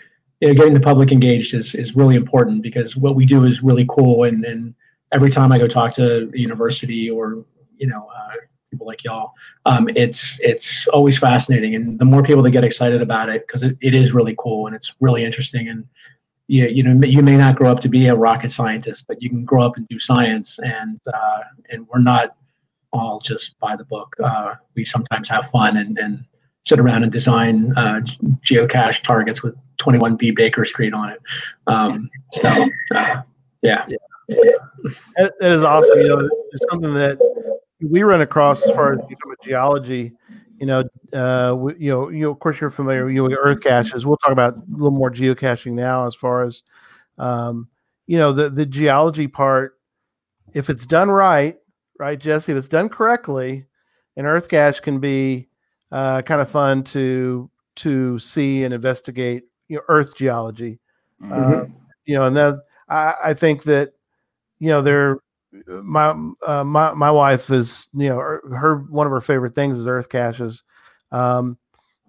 you 0.41 0.49
know 0.49 0.55
getting 0.55 0.75
the 0.75 0.81
public 0.81 1.11
engaged 1.11 1.55
is 1.55 1.75
is 1.75 1.97
really 1.97 2.15
important 2.15 2.63
because 2.63 2.97
what 2.97 3.17
we 3.17 3.27
do 3.27 3.45
is 3.45 3.63
really 3.63 3.87
cool 3.89 4.25
and 4.25 4.45
and 4.45 4.75
every 5.13 5.31
time 5.31 5.51
I 5.51 5.59
go 5.59 5.67
talk 5.67 5.95
to 5.95 6.31
a 6.33 6.39
university 6.39 7.11
or 7.11 7.45
you 7.79 7.87
know 7.87 8.09
uh, 8.15 8.37
people 8.79 8.87
like 8.87 9.03
y'all, 9.03 9.33
um, 9.67 9.89
it's 9.97 10.39
it's 10.41 10.87
always 10.89 11.19
fascinating, 11.19 11.75
and 11.75 11.99
the 11.99 12.05
more 12.05 12.23
people 12.23 12.43
that 12.43 12.53
get 12.53 12.63
excited 12.63 13.03
about 13.03 13.29
it 13.29 13.47
because 13.47 13.65
it, 13.65 13.77
it 13.81 13.93
is 13.93 14.13
really 14.13 14.37
cool 14.39 14.67
and 14.69 14.77
it's 14.77 14.93
really 15.01 15.25
interesting 15.25 15.69
and 15.69 15.85
you, 16.47 16.67
you 16.69 16.83
know 16.83 17.07
you 17.07 17.23
may 17.23 17.37
not 17.37 17.57
grow 17.57 17.71
up 17.71 17.81
to 17.81 17.89
be 17.89 18.07
a 18.07 18.15
rocket 18.15 18.51
scientist, 18.51 19.05
but 19.07 19.21
you 19.21 19.29
can 19.29 19.45
grow 19.45 19.63
up 19.63 19.77
and 19.77 19.87
do 19.89 19.99
science, 19.99 20.59
and 20.63 20.99
uh, 21.13 21.43
and 21.71 21.87
we're 21.89 22.01
not 22.01 22.37
all 22.93 23.21
just 23.21 23.59
by 23.59 23.77
the 23.77 23.85
book. 23.85 24.15
Uh, 24.23 24.55
we 24.75 24.85
sometimes 24.85 25.29
have 25.29 25.51
fun 25.51 25.77
and 25.77 25.99
and 25.99 26.25
sit 26.65 26.79
around 26.81 27.03
and 27.03 27.13
design 27.13 27.73
uh, 27.77 28.01
geocache 28.47 29.03
targets 29.03 29.43
with 29.43 29.55
21B 29.79 30.37
Baker 30.37 30.65
Street 30.65 30.93
on 30.93 31.11
it. 31.11 31.21
Um, 31.67 32.11
so 32.33 32.49
uh, 32.95 33.23
yeah. 33.63 33.87
yeah 33.89 33.97
that 34.29 35.35
is 35.41 35.65
awesome. 35.65 35.99
You 35.99 36.09
know, 36.09 36.17
there's 36.19 36.71
something 36.71 36.95
that 36.95 37.19
we 37.81 38.03
run 38.03 38.21
across 38.21 38.67
as 38.67 38.75
far 38.75 38.95
as 38.95 39.01
geology. 39.43 40.13
You 40.59 40.67
know, 40.67 40.85
uh, 41.13 41.57
you 41.79 41.91
know, 41.91 42.09
you 42.09 42.23
know, 42.25 42.31
of 42.31 42.41
course, 42.41 42.61
you're 42.61 42.71
familiar 42.71 43.09
you 43.09 43.23
know, 43.23 43.29
with 43.29 43.39
earth 43.41 43.63
caches. 43.63 44.05
We'll 44.05 44.17
talk 44.17 44.33
about 44.33 44.57
a 44.57 44.63
little 44.71 44.91
more 44.91 45.11
geocaching 45.11 45.73
now, 45.73 46.07
as 46.07 46.17
far 46.17 46.43
as, 46.43 46.63
um, 47.17 47.69
you 48.07 48.19
know, 48.19 48.33
the 48.33 48.51
the 48.51 48.67
geology 48.67 49.29
part. 49.29 49.75
If 50.55 50.69
it's 50.69 50.87
done 50.87 51.11
right, 51.11 51.57
right, 51.99 52.19
Jesse, 52.19 52.51
if 52.51 52.59
it's 52.59 52.69
done 52.69 52.89
correctly, 52.89 53.67
an 54.17 54.27
earth 54.27 54.49
cache 54.49 54.81
can 54.81 54.99
be 54.99 55.49
uh, 55.93 56.23
kind 56.23 56.41
of 56.41 56.51
fun 56.51 56.83
to 56.85 57.49
to 57.77 58.19
see 58.19 58.65
and 58.65 58.75
investigate. 58.75 59.45
You 59.69 59.77
know, 59.77 59.83
earth 59.89 60.17
geology. 60.17 60.81
Mm-hmm. 61.23 61.61
Uh, 61.61 61.65
you 62.05 62.15
know, 62.15 62.25
and 62.25 62.37
then 62.37 62.61
I, 62.89 63.13
I 63.27 63.35
think 63.35 63.63
that 63.65 63.93
you 64.59 64.69
know, 64.69 64.83
they're 64.83 65.19
my 65.67 66.11
uh, 66.47 66.65
my 66.65 66.93
my 66.93 67.11
wife 67.11 67.51
is 67.51 67.87
you 67.93 68.09
know 68.09 68.17
her, 68.17 68.85
one 68.91 69.07
of 69.07 69.13
her 69.13 69.21
favorite 69.21 69.55
things 69.55 69.79
is 69.79 69.87
earth 69.87 70.09
caches, 70.09 70.63
um, 71.13 71.59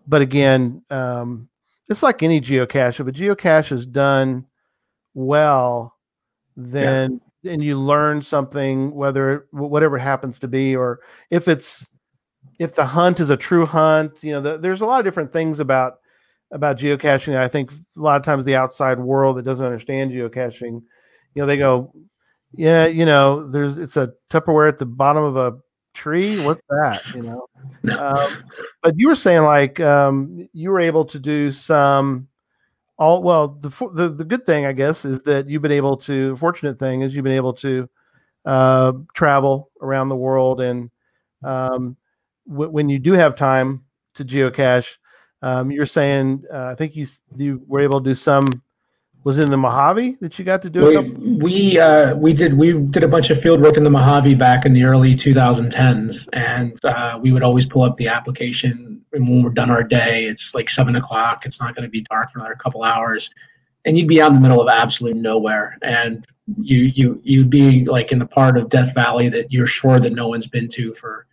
but 0.07 0.21
again, 0.21 0.83
um, 0.89 1.49
it's 1.89 2.03
like 2.03 2.23
any 2.23 2.41
geocache. 2.41 2.99
If 2.99 3.07
a 3.07 3.11
geocache 3.11 3.71
is 3.71 3.85
done 3.85 4.45
well, 5.13 5.95
then 6.55 7.21
yeah. 7.41 7.53
and 7.53 7.63
you 7.63 7.79
learn 7.79 8.21
something, 8.21 8.93
whether 8.93 9.47
whatever 9.51 9.97
it 9.97 10.01
happens 10.01 10.39
to 10.39 10.47
be, 10.47 10.75
or 10.75 10.99
if 11.29 11.47
it's 11.47 11.89
if 12.59 12.75
the 12.75 12.85
hunt 12.85 13.19
is 13.19 13.29
a 13.29 13.37
true 13.37 13.65
hunt, 13.65 14.23
you 14.23 14.33
know, 14.33 14.41
the, 14.41 14.57
there's 14.57 14.81
a 14.81 14.85
lot 14.85 14.99
of 14.99 15.05
different 15.05 15.31
things 15.31 15.59
about 15.59 15.99
about 16.51 16.77
geocaching. 16.77 17.35
I 17.35 17.47
think 17.47 17.71
a 17.71 17.77
lot 17.95 18.17
of 18.17 18.23
times 18.23 18.45
the 18.45 18.55
outside 18.55 18.99
world 18.99 19.37
that 19.37 19.43
doesn't 19.43 19.65
understand 19.65 20.11
geocaching, 20.11 20.81
you 21.33 21.41
know, 21.41 21.45
they 21.45 21.57
go, 21.57 21.93
yeah, 22.53 22.87
you 22.87 23.05
know, 23.05 23.49
there's 23.49 23.77
it's 23.77 23.97
a 23.97 24.13
Tupperware 24.29 24.67
at 24.67 24.77
the 24.77 24.85
bottom 24.85 25.23
of 25.23 25.37
a 25.37 25.57
tree. 25.93 26.43
What's 26.43 26.61
that? 26.69 27.01
You 27.13 27.23
know, 27.23 27.47
um, 27.99 28.43
but 28.81 28.93
you 28.97 29.07
were 29.07 29.15
saying 29.15 29.43
like 29.43 29.79
um, 29.79 30.47
you 30.53 30.71
were 30.71 30.79
able 30.79 31.05
to 31.05 31.19
do 31.19 31.51
some. 31.51 32.27
All 32.97 33.21
well, 33.23 33.49
the, 33.49 33.69
the 33.93 34.09
the 34.09 34.25
good 34.25 34.45
thing 34.45 34.65
I 34.65 34.73
guess 34.73 35.05
is 35.05 35.23
that 35.23 35.47
you've 35.47 35.61
been 35.61 35.71
able 35.71 35.95
to. 35.97 36.35
Fortunate 36.35 36.79
thing 36.79 37.01
is 37.01 37.15
you've 37.15 37.23
been 37.23 37.33
able 37.33 37.53
to 37.53 37.89
uh, 38.45 38.93
travel 39.13 39.71
around 39.81 40.09
the 40.09 40.17
world, 40.17 40.59
and 40.59 40.89
um, 41.43 41.95
w- 42.49 42.71
when 42.71 42.89
you 42.89 42.99
do 42.99 43.13
have 43.13 43.35
time 43.35 43.85
to 44.15 44.25
geocache, 44.25 44.97
um, 45.41 45.71
you're 45.71 45.85
saying 45.85 46.43
uh, 46.51 46.65
I 46.71 46.75
think 46.75 46.95
you 46.95 47.05
you 47.35 47.63
were 47.67 47.79
able 47.79 48.01
to 48.01 48.09
do 48.09 48.15
some 48.15 48.61
was 49.23 49.39
in 49.39 49.49
the 49.49 49.57
Mojave 49.57 50.17
that 50.21 50.39
you 50.39 50.45
got 50.45 50.61
to 50.61 50.69
do? 50.69 50.85
We 50.85 51.35
we, 51.35 51.79
uh, 51.79 52.15
we 52.15 52.33
did 52.33 52.53
we 52.53 52.73
did 52.73 53.03
a 53.03 53.07
bunch 53.07 53.29
of 53.29 53.39
field 53.41 53.61
work 53.61 53.77
in 53.77 53.83
the 53.83 53.89
Mojave 53.89 54.35
back 54.35 54.65
in 54.65 54.73
the 54.73 54.83
early 54.83 55.15
2010s, 55.15 56.29
and 56.33 56.77
uh, 56.85 57.19
we 57.21 57.31
would 57.31 57.43
always 57.43 57.65
pull 57.65 57.83
up 57.83 57.97
the 57.97 58.07
application. 58.07 59.01
And 59.11 59.27
when 59.27 59.43
we're 59.43 59.49
done 59.49 59.69
our 59.69 59.83
day, 59.83 60.25
it's 60.25 60.53
like 60.53 60.69
seven 60.69 60.95
o'clock. 60.95 61.45
It's 61.45 61.59
not 61.59 61.75
going 61.75 61.83
to 61.83 61.89
be 61.89 62.01
dark 62.01 62.31
for 62.31 62.39
another 62.39 62.55
couple 62.55 62.83
hours, 62.83 63.29
and 63.85 63.97
you'd 63.97 64.07
be 64.07 64.21
out 64.21 64.29
in 64.29 64.35
the 64.35 64.41
middle 64.41 64.61
of 64.61 64.69
absolute 64.69 65.15
nowhere, 65.15 65.77
and 65.81 66.25
you 66.57 66.91
you 66.95 67.19
you'd 67.23 67.49
be 67.49 67.85
like 67.85 68.11
in 68.11 68.19
the 68.19 68.25
part 68.25 68.57
of 68.57 68.69
Death 68.69 68.93
Valley 68.93 69.29
that 69.29 69.51
you're 69.51 69.67
sure 69.67 69.99
that 69.99 70.13
no 70.13 70.27
one's 70.27 70.47
been 70.47 70.67
to 70.69 70.93
for 70.93 71.25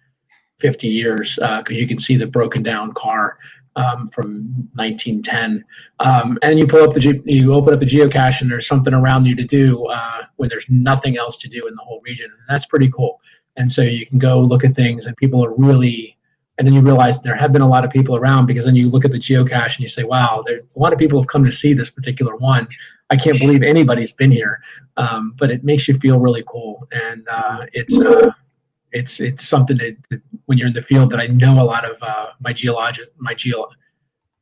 50 0.59 0.89
years 0.89 1.35
because 1.37 1.65
uh, 1.71 1.75
you 1.75 1.87
can 1.87 1.99
see 1.99 2.17
the 2.17 2.27
broken 2.27 2.63
down 2.63 2.93
car 2.93 3.39
um, 3.77 4.07
from 4.09 4.69
1910. 4.75 5.65
Um, 6.01 6.39
and 6.43 6.59
you 6.59 6.67
pull 6.67 6.83
up 6.83 6.95
the 6.95 7.23
you 7.25 7.55
open 7.55 7.75
up 7.75 7.81
the 7.81 7.87
geocache, 7.87 8.41
and 8.41 8.51
there's 8.51 8.67
something 8.67 8.95
around 8.95 9.27
you 9.27 9.37
to 9.37 9.45
do 9.45 9.85
uh, 9.87 10.25
when 10.37 10.49
there's 10.49 10.67
nothing 10.69 11.17
else 11.17 11.37
to 11.39 11.49
do 11.49 11.67
in 11.67 11.75
the 11.75 11.83
whole 11.83 12.01
region, 12.05 12.27
and 12.27 12.41
that's 12.49 12.67
pretty 12.67 12.91
cool. 12.91 13.21
And 13.57 13.71
so 13.71 13.83
you 13.83 14.05
can 14.07 14.19
go 14.19 14.41
look 14.41 14.65
at 14.65 14.75
things, 14.75 15.07
and 15.07 15.17
people 15.17 15.45
are 15.45 15.55
really. 15.55 16.15
And 16.59 16.67
then 16.67 16.73
you 16.73 16.81
realize 16.81 17.21
there 17.21 17.37
have 17.37 17.53
been 17.53 17.61
a 17.61 17.69
lot 17.69 17.85
of 17.85 17.91
people 17.91 18.17
around 18.17 18.47
because 18.47 18.65
then 18.65 18.77
you 18.77 18.89
look 18.89 19.05
at 19.05 19.13
the 19.13 19.19
geocache 19.19 19.75
and 19.75 19.81
you 19.81 19.89
say, 19.89 20.05
"Wow, 20.05 20.43
there 20.47 20.61
a 20.75 20.79
lot 20.79 20.95
of 20.95 20.99
people 20.99 21.21
have 21.21 21.29
come 21.29 21.45
to 21.45 21.53
see 21.53 21.75
this 21.75 21.91
particular 21.91 22.35
one." 22.37 22.67
I 23.11 23.17
can't 23.17 23.39
believe 23.39 23.63
anybody's 23.63 24.11
been 24.11 24.31
here, 24.31 24.63
um, 24.97 25.35
but 25.39 25.51
it 25.51 25.65
makes 25.65 25.87
you 25.87 25.93
feel 25.95 26.19
really 26.19 26.43
cool, 26.49 26.89
and 26.93 27.29
uh, 27.31 27.67
it's 27.75 28.01
uh, 28.01 28.33
it's 28.97 29.21
it's 29.21 29.47
something 29.47 29.77
that, 29.79 29.97
that, 30.11 30.21
when 30.47 30.59
you're 30.59 30.69
in 30.69 30.73
the 30.73 30.83
field 30.83 31.11
that 31.11 31.21
I 31.21 31.27
know 31.27 31.61
a 31.61 31.67
lot 31.75 31.89
of 31.89 31.97
uh, 32.03 32.29
my 32.41 32.53
geologist 32.53 33.11
my 33.19 33.35
geo 33.35 33.69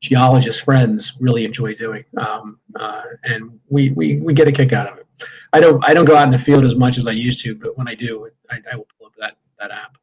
geologist 0.01 0.63
friends 0.63 1.17
really 1.19 1.45
enjoy 1.45 1.73
doing, 1.73 2.05
um, 2.17 2.59
uh, 2.75 3.03
and 3.23 3.59
we, 3.69 3.89
we 3.91 4.17
we 4.17 4.33
get 4.33 4.47
a 4.47 4.51
kick 4.51 4.71
out 4.71 4.87
of 4.91 4.97
it. 4.99 5.07
I 5.53 5.59
don't 5.59 5.83
I 5.87 5.93
don't 5.93 6.05
go 6.05 6.15
out 6.15 6.23
in 6.23 6.29
the 6.29 6.45
field 6.49 6.63
as 6.63 6.75
much 6.75 6.97
as 6.97 7.05
I 7.07 7.11
used 7.11 7.41
to, 7.43 7.55
but 7.55 7.77
when 7.77 7.87
I 7.87 7.95
do, 7.95 8.29
I, 8.49 8.57
I 8.71 8.75
will 8.75 8.87
pull 8.97 9.07
up 9.07 9.13
that 9.19 9.37
that 9.59 9.71
app. 9.71 9.97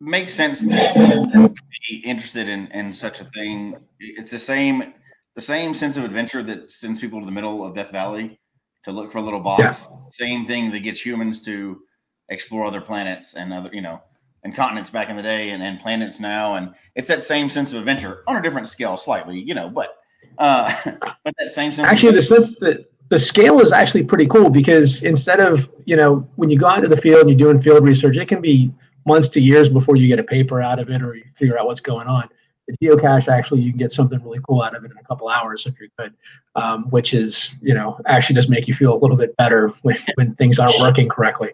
makes 0.00 0.32
sense 0.32 0.62
that 0.62 0.96
you 1.34 1.54
be 1.88 1.96
interested 2.12 2.48
in 2.48 2.68
in 2.68 2.92
such 2.92 3.20
a 3.20 3.24
thing. 3.36 3.76
It's 3.98 4.30
the 4.30 4.38
same 4.38 4.94
the 5.34 5.40
same 5.40 5.74
sense 5.74 5.96
of 5.98 6.04
adventure 6.04 6.42
that 6.42 6.70
sends 6.70 7.00
people 7.00 7.20
to 7.20 7.26
the 7.26 7.32
middle 7.32 7.64
of 7.66 7.74
Death 7.74 7.90
Valley 7.90 8.40
to 8.84 8.92
look 8.92 9.12
for 9.12 9.18
a 9.18 9.22
little 9.22 9.40
box. 9.40 9.88
Yeah. 9.90 9.96
Same 10.08 10.44
thing 10.46 10.70
that 10.70 10.80
gets 10.80 11.04
humans 11.04 11.44
to 11.44 11.82
explore 12.30 12.64
other 12.64 12.80
planets 12.80 13.34
and 13.34 13.52
other 13.52 13.70
you 13.72 13.82
know 13.82 14.00
and 14.42 14.54
continents 14.54 14.88
back 14.88 15.10
in 15.10 15.16
the 15.16 15.22
day 15.22 15.50
and, 15.50 15.62
and 15.62 15.78
planets 15.80 16.18
now. 16.18 16.54
And 16.54 16.74
it's 16.94 17.08
that 17.08 17.22
same 17.22 17.50
sense 17.50 17.74
of 17.74 17.78
adventure 17.78 18.22
on 18.26 18.36
a 18.36 18.42
different 18.42 18.68
scale 18.68 18.96
slightly 18.96 19.38
you 19.38 19.54
know 19.54 19.68
but 19.68 19.98
uh 20.38 20.72
but 21.24 21.34
that 21.38 21.50
same 21.50 21.72
sense 21.72 21.90
actually 21.90 22.12
the 22.12 22.22
sense 22.22 22.56
that 22.60 22.90
the 23.10 23.18
scale 23.18 23.60
is 23.60 23.72
actually 23.72 24.04
pretty 24.04 24.26
cool 24.26 24.48
because 24.48 25.02
instead 25.02 25.40
of 25.40 25.68
you 25.84 25.96
know 25.96 26.28
when 26.36 26.48
you 26.48 26.58
go 26.58 26.66
out 26.66 26.78
into 26.78 26.88
the 26.88 26.96
field 26.96 27.22
and 27.22 27.30
you're 27.30 27.52
doing 27.52 27.60
field 27.60 27.84
research 27.84 28.16
it 28.16 28.28
can 28.28 28.40
be 28.40 28.72
months 29.06 29.28
to 29.28 29.40
years 29.40 29.68
before 29.68 29.96
you 29.96 30.06
get 30.08 30.18
a 30.18 30.24
paper 30.24 30.60
out 30.60 30.78
of 30.78 30.90
it 30.90 31.02
or 31.02 31.14
you 31.14 31.24
figure 31.34 31.58
out 31.58 31.66
what's 31.66 31.80
going 31.80 32.06
on. 32.06 32.28
The 32.68 32.86
geocache 32.86 33.26
actually 33.26 33.62
you 33.62 33.72
can 33.72 33.78
get 33.78 33.90
something 33.90 34.22
really 34.22 34.38
cool 34.46 34.62
out 34.62 34.76
of 34.76 34.84
it 34.84 34.92
in 34.92 34.96
a 34.96 35.02
couple 35.02 35.28
hours 35.28 35.66
if 35.66 35.74
you're 35.80 35.88
good 35.98 36.14
um, 36.54 36.84
which 36.90 37.14
is 37.14 37.58
you 37.60 37.74
know 37.74 37.98
actually 38.06 38.36
does 38.36 38.48
make 38.48 38.68
you 38.68 38.74
feel 38.74 38.94
a 38.94 39.00
little 39.00 39.16
bit 39.16 39.36
better 39.36 39.68
when, 39.82 39.96
when 40.14 40.34
things 40.36 40.60
aren't 40.60 40.78
working 40.78 41.08
correctly 41.08 41.50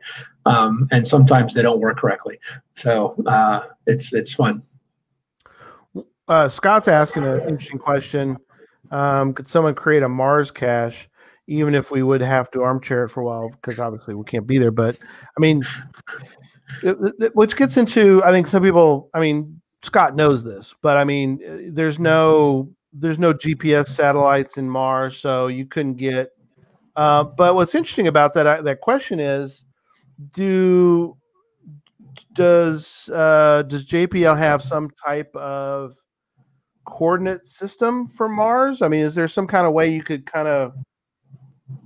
um, 0.47 0.89
and 0.91 1.07
sometimes 1.07 1.55
they 1.55 1.63
don't 1.63 1.81
work 1.81 1.99
correctly. 1.99 2.39
So 2.75 3.15
uh, 3.27 3.67
it's 3.87 4.13
it's 4.13 4.33
fun. 4.33 4.63
Uh, 6.29 6.49
scott's 6.49 6.89
asking 6.89 7.25
an 7.25 7.41
interesting 7.41 7.79
question. 7.79 8.37
Um, 8.91 9.35
could 9.35 9.49
someone 9.49 9.75
create 9.75 10.03
a 10.03 10.09
mars 10.09 10.51
cache 10.51 11.09
even 11.49 11.77
if 11.77 11.93
we 11.93 12.03
would 12.03 12.21
have 12.21 12.51
to 12.51 12.63
armchair 12.63 13.05
it 13.05 13.11
for 13.11 13.21
a 13.21 13.25
while? 13.25 13.51
Because 13.51 13.79
obviously 13.79 14.15
we 14.15 14.25
can't 14.25 14.47
be 14.47 14.59
there 14.59 14.71
but 14.71 14.97
i 15.37 15.41
mean 15.41 15.63
which 17.35 17.57
gets 17.57 17.77
into 17.77 18.23
i 18.25 18.31
think 18.31 18.49
some 18.49 18.63
people 18.63 19.09
i 19.15 19.21
mean 19.21 19.61
Scott 19.87 20.17
knows 20.17 20.43
this, 20.43 20.75
but 20.83 20.97
I 20.97 21.05
mean, 21.05 21.41
uh, 21.49 21.71
there's 21.73 21.99
no 21.99 22.69
there's 22.93 23.19
no 23.19 23.33
GPS 23.33 23.89
satellites 23.89 24.59
in 24.59 24.69
Mars, 24.69 25.19
so 25.19 25.47
you 25.47 25.65
couldn't 25.65 25.95
get. 25.95 26.31
Uh, 26.97 27.25
but 27.25 27.55
what's 27.55 27.75
interesting 27.75 28.09
about 28.09 28.35
that 28.35 28.47
uh, 28.47 28.63
that 28.63 28.81
question 28.81 29.21
is, 29.21 29.65
do 30.33 31.17
does 32.35 33.11
uh, 33.13 33.63
does 33.63 33.87
JPL 33.87 34.39
have 34.39 34.63
some 34.63 34.91
type 35.05 35.35
of 35.37 35.95
coordinate 36.85 37.47
system 37.47 38.09
for 38.09 38.29
Mars? 38.29 38.83
I 38.83 38.89
mean, 38.89 39.01
is 39.01 39.15
there 39.15 39.29
some 39.29 39.47
kind 39.47 39.67
of 39.67 39.73
way 39.73 39.89
you 39.89 40.03
could 40.03 40.27
kind 40.27 40.49
of 40.49 40.75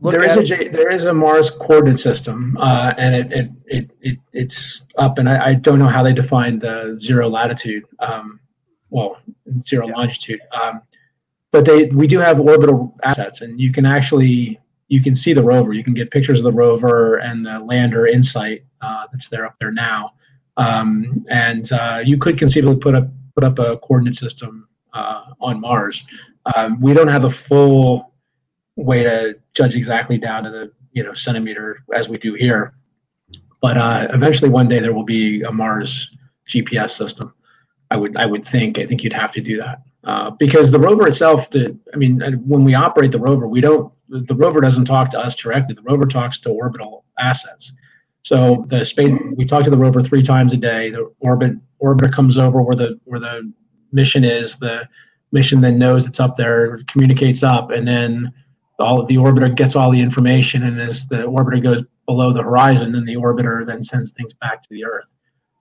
there 0.02 0.22
is 0.22 0.36
a 0.36 0.42
J, 0.42 0.68
there 0.68 0.90
is 0.90 1.04
a 1.04 1.14
Mars 1.14 1.50
coordinate 1.50 2.00
system, 2.00 2.56
uh, 2.58 2.92
and 2.98 3.14
it, 3.14 3.32
it, 3.32 3.50
it, 3.66 3.90
it, 4.00 4.18
it's 4.32 4.82
up. 4.96 5.18
And 5.18 5.28
I, 5.28 5.50
I, 5.50 5.54
don't 5.54 5.78
know 5.78 5.88
how 5.88 6.02
they 6.02 6.12
define 6.12 6.58
the 6.58 6.98
zero 7.00 7.28
latitude, 7.30 7.84
um, 7.98 8.40
well, 8.90 9.18
zero 9.62 9.88
yeah. 9.88 9.94
longitude. 9.94 10.40
Um, 10.52 10.82
but 11.50 11.64
they 11.64 11.86
we 11.86 12.06
do 12.06 12.18
have 12.18 12.40
orbital 12.40 12.94
assets, 13.02 13.40
and 13.40 13.60
you 13.60 13.72
can 13.72 13.86
actually 13.86 14.60
you 14.90 15.00
can 15.00 15.14
see 15.16 15.32
the 15.32 15.42
rover. 15.42 15.72
You 15.72 15.84
can 15.84 15.94
get 15.94 16.10
pictures 16.10 16.40
of 16.40 16.44
the 16.44 16.52
rover 16.52 17.16
and 17.18 17.46
the 17.46 17.60
lander 17.60 18.06
InSight 18.06 18.64
uh, 18.82 19.06
that's 19.10 19.28
there 19.28 19.46
up 19.46 19.56
there 19.58 19.70
now. 19.70 20.14
Um, 20.56 21.24
and 21.30 21.70
uh, 21.72 22.02
you 22.04 22.18
could 22.18 22.36
conceivably 22.36 22.76
put 22.76 22.94
up 22.94 23.08
put 23.36 23.44
up 23.44 23.58
a 23.60 23.78
coordinate 23.78 24.16
system 24.16 24.68
uh, 24.92 25.26
on 25.40 25.60
Mars. 25.60 26.04
Um, 26.54 26.80
we 26.80 26.92
don't 26.92 27.08
have 27.08 27.24
a 27.24 27.30
full 27.30 28.12
way 28.74 29.04
to 29.04 29.38
judge 29.54 29.76
exactly 29.76 30.18
down 30.18 30.42
to 30.42 30.50
the 30.50 30.72
you 30.92 31.04
know 31.04 31.14
centimeter 31.14 31.84
as 31.94 32.08
we 32.08 32.18
do 32.18 32.34
here. 32.34 32.74
But 33.62 33.76
uh, 33.76 34.08
eventually, 34.10 34.50
one 34.50 34.68
day 34.68 34.80
there 34.80 34.92
will 34.92 35.04
be 35.04 35.42
a 35.42 35.52
Mars 35.52 36.10
GPS 36.48 36.90
system. 36.90 37.32
I 37.92 37.96
would 37.96 38.16
I 38.16 38.26
would 38.26 38.44
think 38.44 38.80
I 38.80 38.86
think 38.86 39.04
you'd 39.04 39.12
have 39.12 39.32
to 39.32 39.40
do 39.40 39.56
that 39.58 39.82
uh, 40.02 40.30
because 40.30 40.70
the 40.70 40.80
rover 40.80 41.06
itself. 41.06 41.48
The, 41.50 41.78
I 41.94 41.96
mean, 41.96 42.20
when 42.44 42.64
we 42.64 42.74
operate 42.74 43.12
the 43.12 43.20
rover, 43.20 43.46
we 43.46 43.60
don't. 43.60 43.92
The 44.10 44.34
rover 44.34 44.60
doesn't 44.60 44.86
talk 44.86 45.10
to 45.10 45.18
us 45.18 45.34
directly. 45.34 45.74
The 45.74 45.82
rover 45.82 46.04
talks 46.04 46.38
to 46.40 46.50
orbital 46.50 47.04
assets. 47.18 47.72
So 48.22 48.64
the 48.68 48.84
space 48.84 49.14
we 49.36 49.44
talk 49.44 49.64
to 49.64 49.70
the 49.70 49.78
rover 49.78 50.02
three 50.02 50.22
times 50.22 50.52
a 50.52 50.56
day. 50.56 50.90
The 50.90 51.10
orbit 51.20 51.52
orbiter 51.82 52.12
comes 52.12 52.36
over 52.36 52.60
where 52.60 52.74
the 52.74 53.00
where 53.04 53.20
the 53.20 53.52
mission 53.92 54.24
is. 54.24 54.56
The 54.56 54.88
mission 55.32 55.60
then 55.60 55.78
knows 55.78 56.06
it's 56.06 56.20
up 56.20 56.36
there, 56.36 56.80
communicates 56.88 57.42
up, 57.42 57.70
and 57.70 57.86
then 57.86 58.32
all 58.78 59.04
the 59.04 59.16
orbiter 59.16 59.54
gets 59.54 59.76
all 59.76 59.90
the 59.90 60.00
information, 60.00 60.64
and 60.64 60.80
as 60.80 61.06
the 61.06 61.18
orbiter 61.18 61.62
goes 61.62 61.82
below 62.06 62.32
the 62.32 62.42
horizon, 62.42 62.92
then 62.92 63.04
the 63.04 63.16
orbiter 63.16 63.64
then 63.64 63.82
sends 63.82 64.12
things 64.12 64.34
back 64.34 64.62
to 64.62 64.68
the 64.70 64.84
Earth. 64.84 65.12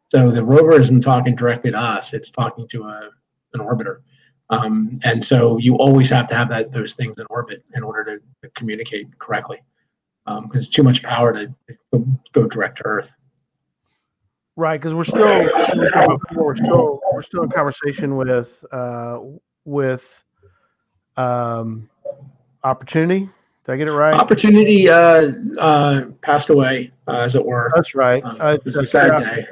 So 0.10 0.32
the 0.32 0.44
rover 0.44 0.80
isn't 0.80 1.02
talking 1.02 1.36
directly 1.36 1.72
to 1.72 1.78
us; 1.78 2.14
it's 2.14 2.32
talking 2.32 2.68
to 2.70 2.84
a, 2.84 3.10
an 3.54 3.60
orbiter. 3.60 4.00
Um, 4.50 5.00
and 5.04 5.24
so 5.24 5.58
you 5.58 5.76
always 5.76 6.10
have 6.10 6.28
to 6.28 6.36
have 6.36 6.50
that 6.50 6.72
those 6.72 6.94
things 6.94 7.18
in 7.20 7.26
orbit 7.30 7.64
in 7.76 7.84
order 7.84 8.18
to, 8.18 8.24
to 8.42 8.50
communicate 8.56 9.18
correctly, 9.20 9.62
because 10.26 10.44
um, 10.44 10.50
it's 10.54 10.68
too 10.68 10.84
much 10.84 11.04
power 11.04 11.32
to 11.34 11.54
go, 11.94 12.06
go 12.34 12.48
direct 12.48 12.78
to 12.78 12.86
Earth. 12.86 13.14
Right, 14.56 14.80
because 14.82 14.94
we're 14.94 15.04
still 15.04 15.48
we're 16.36 16.56
still 16.56 17.00
we're 17.14 17.22
still 17.22 17.44
in 17.44 17.50
conversation 17.50 18.18
with 18.18 18.66
uh, 18.72 19.20
with 19.66 20.24
um, 21.16 21.90
Opportunity. 22.64 23.30
Did 23.66 23.72
I 23.72 23.78
get 23.78 23.88
it 23.88 23.94
right? 23.94 24.14
Opportunity 24.14 24.90
uh, 24.90 25.32
uh, 25.60 26.06
passed 26.22 26.50
away, 26.50 26.92
uh, 27.08 27.20
as 27.20 27.36
it 27.36 27.46
were. 27.46 27.72
That's 27.76 27.94
right. 27.94 28.24
Uh, 28.24 28.36
uh 28.40 28.58
it's 28.66 28.76
a 28.76 28.84
sad 28.84 29.22
day. 29.22 29.46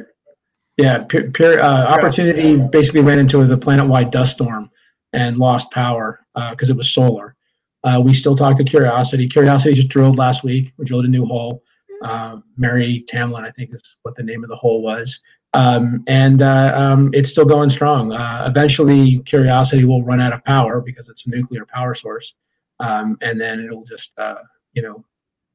Yeah, 0.76 1.04
pure, 1.04 1.30
pure 1.32 1.62
uh, 1.62 1.86
Opportunity 1.86 2.58
basically 2.58 3.02
ran 3.02 3.20
into 3.20 3.46
the 3.46 3.58
planet-wide 3.58 4.12
dust 4.12 4.34
storm 4.34 4.70
and 5.18 5.38
lost 5.38 5.72
power 5.72 6.20
because 6.52 6.70
uh, 6.70 6.74
it 6.74 6.78
was 6.78 6.94
solar. 6.94 7.36
Uh, 7.84 8.00
we 8.00 8.14
still 8.14 8.36
talk 8.36 8.56
to 8.58 8.64
Curiosity. 8.64 9.28
Curiosity 9.28 9.74
just 9.74 9.88
drilled 9.88 10.18
last 10.18 10.44
week. 10.44 10.74
We 10.78 10.86
drilled 10.86 11.06
a 11.06 11.10
new 11.10 11.26
hole. 11.26 11.64
Uh, 12.04 12.38
Mary 12.56 13.04
Tamlin, 13.12 13.44
I 13.44 13.52
think 13.52 13.74
is 13.74 13.98
what 14.04 14.16
the 14.16 14.24
name 14.24 14.44
of 14.44 14.50
the 14.50 14.56
hole 14.56 14.84
was. 14.84 15.20
Um, 15.54 16.04
and 16.08 16.44
uh, 16.44 16.72
um, 16.76 17.10
it's 17.14 17.32
still 17.32 17.46
going 17.46 17.72
strong. 17.72 18.12
Uh, 18.12 18.46
eventually, 18.48 19.20
Curiosity 19.20 19.86
will 19.86 20.04
run 20.04 20.22
out 20.22 20.34
of 20.34 20.44
power 20.44 20.82
because 20.82 21.10
it's 21.10 21.26
a 21.26 21.30
nuclear 21.32 21.66
power 21.66 21.96
source 21.96 22.36
um, 22.80 23.18
and 23.22 23.42
then 23.42 23.62
it'll 23.62 23.84
just 23.84 24.12
uh, 24.20 24.44
you 24.74 24.84
know 24.84 25.04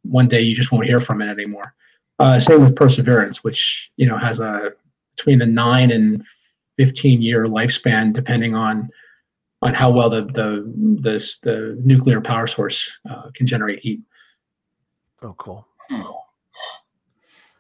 one 0.02 0.26
day 0.26 0.40
you 0.40 0.56
just 0.56 0.72
won't 0.72 0.86
hear 0.86 0.98
from 0.98 1.22
it 1.22 1.28
anymore. 1.28 1.74
Same 2.38 2.62
with 2.62 2.74
Perseverance, 2.74 3.44
which 3.44 3.90
you 3.96 4.06
know 4.06 4.16
has 4.16 4.40
a 4.40 4.72
between 5.16 5.40
a 5.42 5.46
nine 5.46 5.92
and 5.92 6.24
fifteen 6.76 7.22
year 7.22 7.44
lifespan, 7.46 8.12
depending 8.12 8.56
on 8.56 8.90
on 9.62 9.74
how 9.74 9.90
well 9.90 10.10
the 10.10 10.22
the 10.22 10.72
the, 11.00 11.36
the 11.42 11.80
nuclear 11.84 12.20
power 12.20 12.46
source 12.46 12.90
uh, 13.08 13.30
can 13.34 13.46
generate 13.46 13.78
heat. 13.80 14.00
Oh, 15.22 15.34
cool. 15.38 15.66
Hmm. 15.88 16.02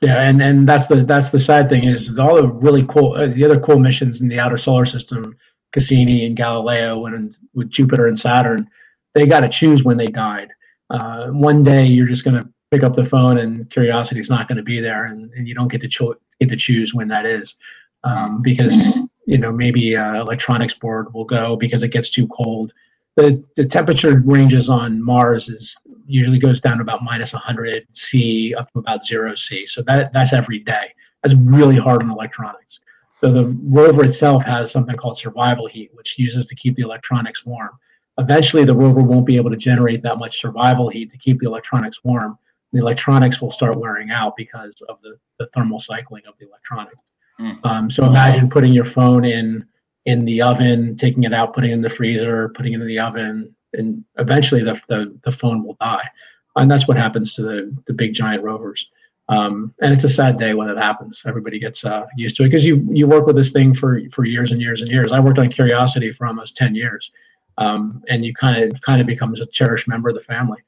Yeah, 0.00 0.20
and 0.28 0.42
and 0.42 0.68
that's 0.68 0.88
the 0.88 0.96
that's 1.04 1.30
the 1.30 1.38
sad 1.38 1.68
thing 1.68 1.84
is 1.84 2.18
all 2.18 2.34
the 2.34 2.48
really 2.48 2.84
cool 2.86 3.14
uh, 3.14 3.28
the 3.28 3.44
other 3.44 3.60
cool 3.60 3.78
missions 3.78 4.20
in 4.20 4.28
the 4.28 4.40
outer 4.40 4.56
solar 4.56 4.84
system, 4.84 5.36
Cassini 5.70 6.26
and 6.26 6.36
Galileo, 6.36 7.06
and 7.06 7.36
with 7.54 7.70
Jupiter 7.70 8.08
and 8.08 8.18
Saturn 8.18 8.68
they 9.14 9.26
got 9.26 9.40
to 9.40 9.48
choose 9.48 9.84
when 9.84 9.96
they 9.96 10.06
died. 10.06 10.50
Uh, 10.90 11.28
one 11.28 11.62
day 11.62 11.86
you're 11.86 12.06
just 12.06 12.24
going 12.24 12.40
to 12.40 12.48
pick 12.70 12.82
up 12.82 12.94
the 12.94 13.04
phone 13.04 13.38
and 13.38 13.68
curiosity 13.70 14.20
is 14.20 14.30
not 14.30 14.48
going 14.48 14.56
to 14.56 14.62
be 14.62 14.80
there, 14.80 15.06
and, 15.06 15.30
and 15.34 15.46
you 15.46 15.54
don't 15.54 15.70
get 15.70 15.80
to 15.80 15.88
cho- 15.88 16.16
get 16.40 16.48
to 16.48 16.56
choose 16.56 16.94
when 16.94 17.08
that 17.08 17.26
is, 17.26 17.56
um, 18.04 18.42
because 18.42 19.08
you 19.26 19.38
know 19.38 19.52
maybe 19.52 19.96
uh, 19.96 20.20
electronics 20.20 20.74
board 20.74 21.12
will 21.14 21.24
go 21.24 21.56
because 21.56 21.82
it 21.82 21.88
gets 21.88 22.10
too 22.10 22.26
cold. 22.28 22.72
The 23.16 23.42
the 23.56 23.64
temperature 23.64 24.22
ranges 24.24 24.68
on 24.68 25.02
Mars 25.02 25.48
is 25.48 25.74
usually 26.06 26.38
goes 26.38 26.60
down 26.60 26.78
to 26.78 26.82
about 26.82 27.02
minus 27.02 27.32
100 27.32 27.86
C 27.92 28.54
up 28.54 28.70
to 28.72 28.78
about 28.78 29.04
zero 29.04 29.34
C. 29.34 29.66
So 29.66 29.82
that 29.82 30.12
that's 30.12 30.32
every 30.32 30.60
day. 30.60 30.92
That's 31.22 31.34
really 31.34 31.76
hard 31.76 32.02
on 32.02 32.10
electronics. 32.10 32.80
So 33.20 33.32
the 33.32 33.56
rover 33.62 34.04
itself 34.04 34.44
has 34.44 34.72
something 34.72 34.96
called 34.96 35.16
survival 35.16 35.68
heat, 35.68 35.90
which 35.94 36.18
uses 36.18 36.46
to 36.46 36.56
keep 36.56 36.74
the 36.74 36.82
electronics 36.82 37.46
warm 37.46 37.78
eventually 38.18 38.64
the 38.64 38.74
rover 38.74 39.02
won't 39.02 39.26
be 39.26 39.36
able 39.36 39.50
to 39.50 39.56
generate 39.56 40.02
that 40.02 40.18
much 40.18 40.40
survival 40.40 40.88
heat 40.88 41.10
to 41.10 41.18
keep 41.18 41.40
the 41.40 41.46
electronics 41.46 42.02
warm. 42.04 42.38
The 42.72 42.78
electronics 42.78 43.40
will 43.40 43.50
start 43.50 43.76
wearing 43.76 44.10
out 44.10 44.36
because 44.36 44.80
of 44.88 45.00
the, 45.02 45.16
the 45.38 45.46
thermal 45.48 45.78
cycling 45.78 46.22
of 46.26 46.34
the 46.38 46.46
electronics. 46.46 46.96
Mm. 47.42 47.66
Um, 47.66 47.90
so 47.90 48.04
imagine 48.04 48.48
putting 48.48 48.72
your 48.72 48.84
phone 48.84 49.24
in 49.24 49.66
in 50.04 50.24
the 50.24 50.42
oven, 50.42 50.96
taking 50.96 51.24
it 51.24 51.32
out, 51.32 51.54
putting 51.54 51.70
it 51.70 51.74
in 51.74 51.82
the 51.82 51.88
freezer, 51.88 52.48
putting 52.50 52.72
it 52.72 52.80
in 52.80 52.86
the 52.86 52.98
oven, 52.98 53.54
and 53.72 54.04
eventually 54.18 54.62
the, 54.62 54.80
the, 54.88 55.16
the 55.22 55.30
phone 55.30 55.64
will 55.64 55.76
die. 55.80 56.08
And 56.56 56.70
that's 56.70 56.88
what 56.88 56.96
happens 56.96 57.34
to 57.34 57.42
the, 57.42 57.76
the 57.86 57.92
big 57.92 58.12
giant 58.12 58.42
rovers. 58.42 58.88
Um, 59.28 59.72
and 59.80 59.94
it's 59.94 60.04
a 60.04 60.08
sad 60.08 60.38
day 60.38 60.54
when 60.54 60.68
it 60.68 60.76
happens. 60.76 61.22
Everybody 61.24 61.58
gets 61.58 61.84
uh, 61.84 62.04
used 62.16 62.36
to 62.36 62.42
it 62.42 62.46
because 62.46 62.66
you 62.66 62.86
you 62.90 63.06
work 63.06 63.26
with 63.26 63.36
this 63.36 63.50
thing 63.50 63.72
for 63.72 64.00
for 64.10 64.24
years 64.24 64.52
and 64.52 64.60
years 64.60 64.82
and 64.82 64.90
years. 64.90 65.12
I 65.12 65.20
worked 65.20 65.38
on 65.38 65.50
Curiosity 65.50 66.12
for 66.12 66.26
almost 66.26 66.56
ten 66.56 66.74
years, 66.74 67.10
um, 67.56 68.02
and 68.08 68.24
you 68.24 68.34
kind 68.34 68.64
of 68.64 68.80
kind 68.82 69.00
of 69.00 69.06
becomes 69.06 69.40
a 69.40 69.46
cherished 69.46 69.88
member 69.88 70.08
of 70.08 70.16
the 70.16 70.20
family. 70.20 70.60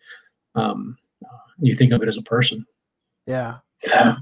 Um, 0.55 0.97
uh, 1.25 1.37
you 1.59 1.75
think 1.75 1.93
of 1.93 2.03
it 2.03 2.09
as 2.09 2.17
a 2.17 2.23
person. 2.23 2.65
Yeah. 3.27 3.59
Yeah. 3.85 4.17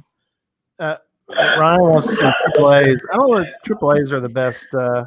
Uh, 0.79 0.97
Ryan 1.37 1.81
wants 1.83 2.09
to 2.09 2.15
say 2.17 2.33
triple 2.43 2.73
A's. 2.75 3.07
I 3.13 3.17
don't 3.17 3.31
know. 3.31 3.43
if 3.43 3.49
Triple 3.65 3.93
A's 3.95 4.13
are 4.13 4.21
the 4.21 4.29
best. 4.29 4.67
Uh, 4.75 5.07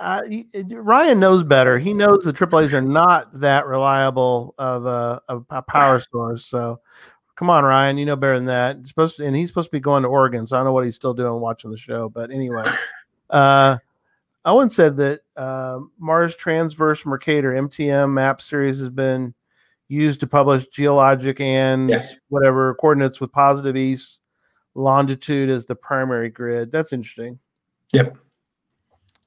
uh, 0.00 0.22
Ryan 0.70 1.20
knows 1.20 1.42
better. 1.44 1.78
He 1.78 1.92
knows 1.94 2.24
the 2.24 2.32
triple 2.32 2.60
A's 2.60 2.74
are 2.74 2.80
not 2.80 3.28
that 3.40 3.66
reliable 3.66 4.54
of 4.58 4.86
a, 4.86 5.20
of 5.28 5.46
a 5.50 5.62
power 5.62 6.00
source. 6.00 6.46
So, 6.46 6.80
come 7.36 7.48
on, 7.48 7.64
Ryan. 7.64 7.96
You 7.98 8.06
know 8.06 8.16
better 8.16 8.36
than 8.36 8.46
that. 8.46 8.76
It's 8.78 8.88
supposed 8.88 9.16
to, 9.18 9.26
and 9.26 9.36
he's 9.36 9.48
supposed 9.48 9.68
to 9.68 9.72
be 9.76 9.80
going 9.80 10.02
to 10.02 10.08
Oregon. 10.08 10.46
So 10.46 10.56
I 10.56 10.58
don't 10.58 10.66
know 10.66 10.72
what 10.72 10.84
he's 10.84 10.96
still 10.96 11.14
doing 11.14 11.40
watching 11.40 11.70
the 11.70 11.78
show. 11.78 12.08
But 12.08 12.30
anyway, 12.32 12.64
uh, 13.30 13.78
Owen 14.44 14.68
said 14.68 14.96
that 14.96 15.20
uh, 15.36 15.80
Mars 15.98 16.34
Transverse 16.36 17.06
Mercator 17.06 17.52
MTM 17.52 18.12
map 18.12 18.42
series 18.42 18.78
has 18.80 18.88
been 18.90 19.32
used 19.88 20.20
to 20.20 20.26
publish 20.26 20.66
geologic 20.68 21.40
and 21.40 21.88
Yes. 21.88 22.16
whatever 22.28 22.74
coordinates 22.74 23.20
with 23.20 23.30
positive 23.32 23.76
east 23.76 24.18
longitude 24.74 25.50
as 25.50 25.66
the 25.66 25.74
primary 25.74 26.28
grid. 26.30 26.70
That's 26.72 26.92
interesting. 26.92 27.38
Yep. 27.92 28.16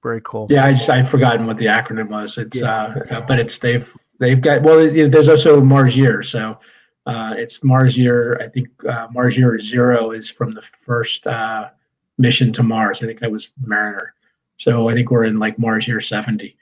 Very 0.03 0.21
cool. 0.23 0.47
Yeah, 0.49 0.65
I 0.65 0.73
just 0.73 0.89
I'd 0.89 1.09
forgotten 1.09 1.45
what 1.47 1.57
the 1.57 1.65
acronym 1.65 2.09
was. 2.09 2.37
It's 2.37 2.59
Yeah. 2.61 2.95
uh, 3.11 3.21
but 3.27 3.39
it's 3.39 3.57
they've 3.57 3.91
they've 4.19 4.39
got 4.39 4.61
well. 4.61 4.79
it- 4.79 5.11
There's 5.11 5.29
also 5.29 5.61
Mars 5.61 5.95
Year, 5.97 6.21
so 6.21 6.59
uh, 7.05 7.33
it's 7.37 7.63
Mars 7.63 7.97
Year. 7.97 8.37
I 8.41 8.47
think 8.47 8.67
uh, 8.87 9.07
Mars 9.11 9.37
Year 9.37 9.57
Zero 9.59 10.11
is 10.11 10.29
from 10.29 10.51
the 10.51 10.61
first 10.61 11.25
uh, 11.27 11.69
mission 12.17 12.53
to 12.53 12.63
Mars. 12.63 13.01
I 13.01 13.05
think 13.07 13.19
that 13.21 13.31
was 13.31 13.49
Mariner. 13.59 14.13
So 14.57 14.89
I 14.89 14.93
think 14.93 15.11
we're 15.11 15.25
in 15.25 15.39
like 15.39 15.59
Mars 15.59 15.87
Year 15.87 15.99
70. 16.01 16.57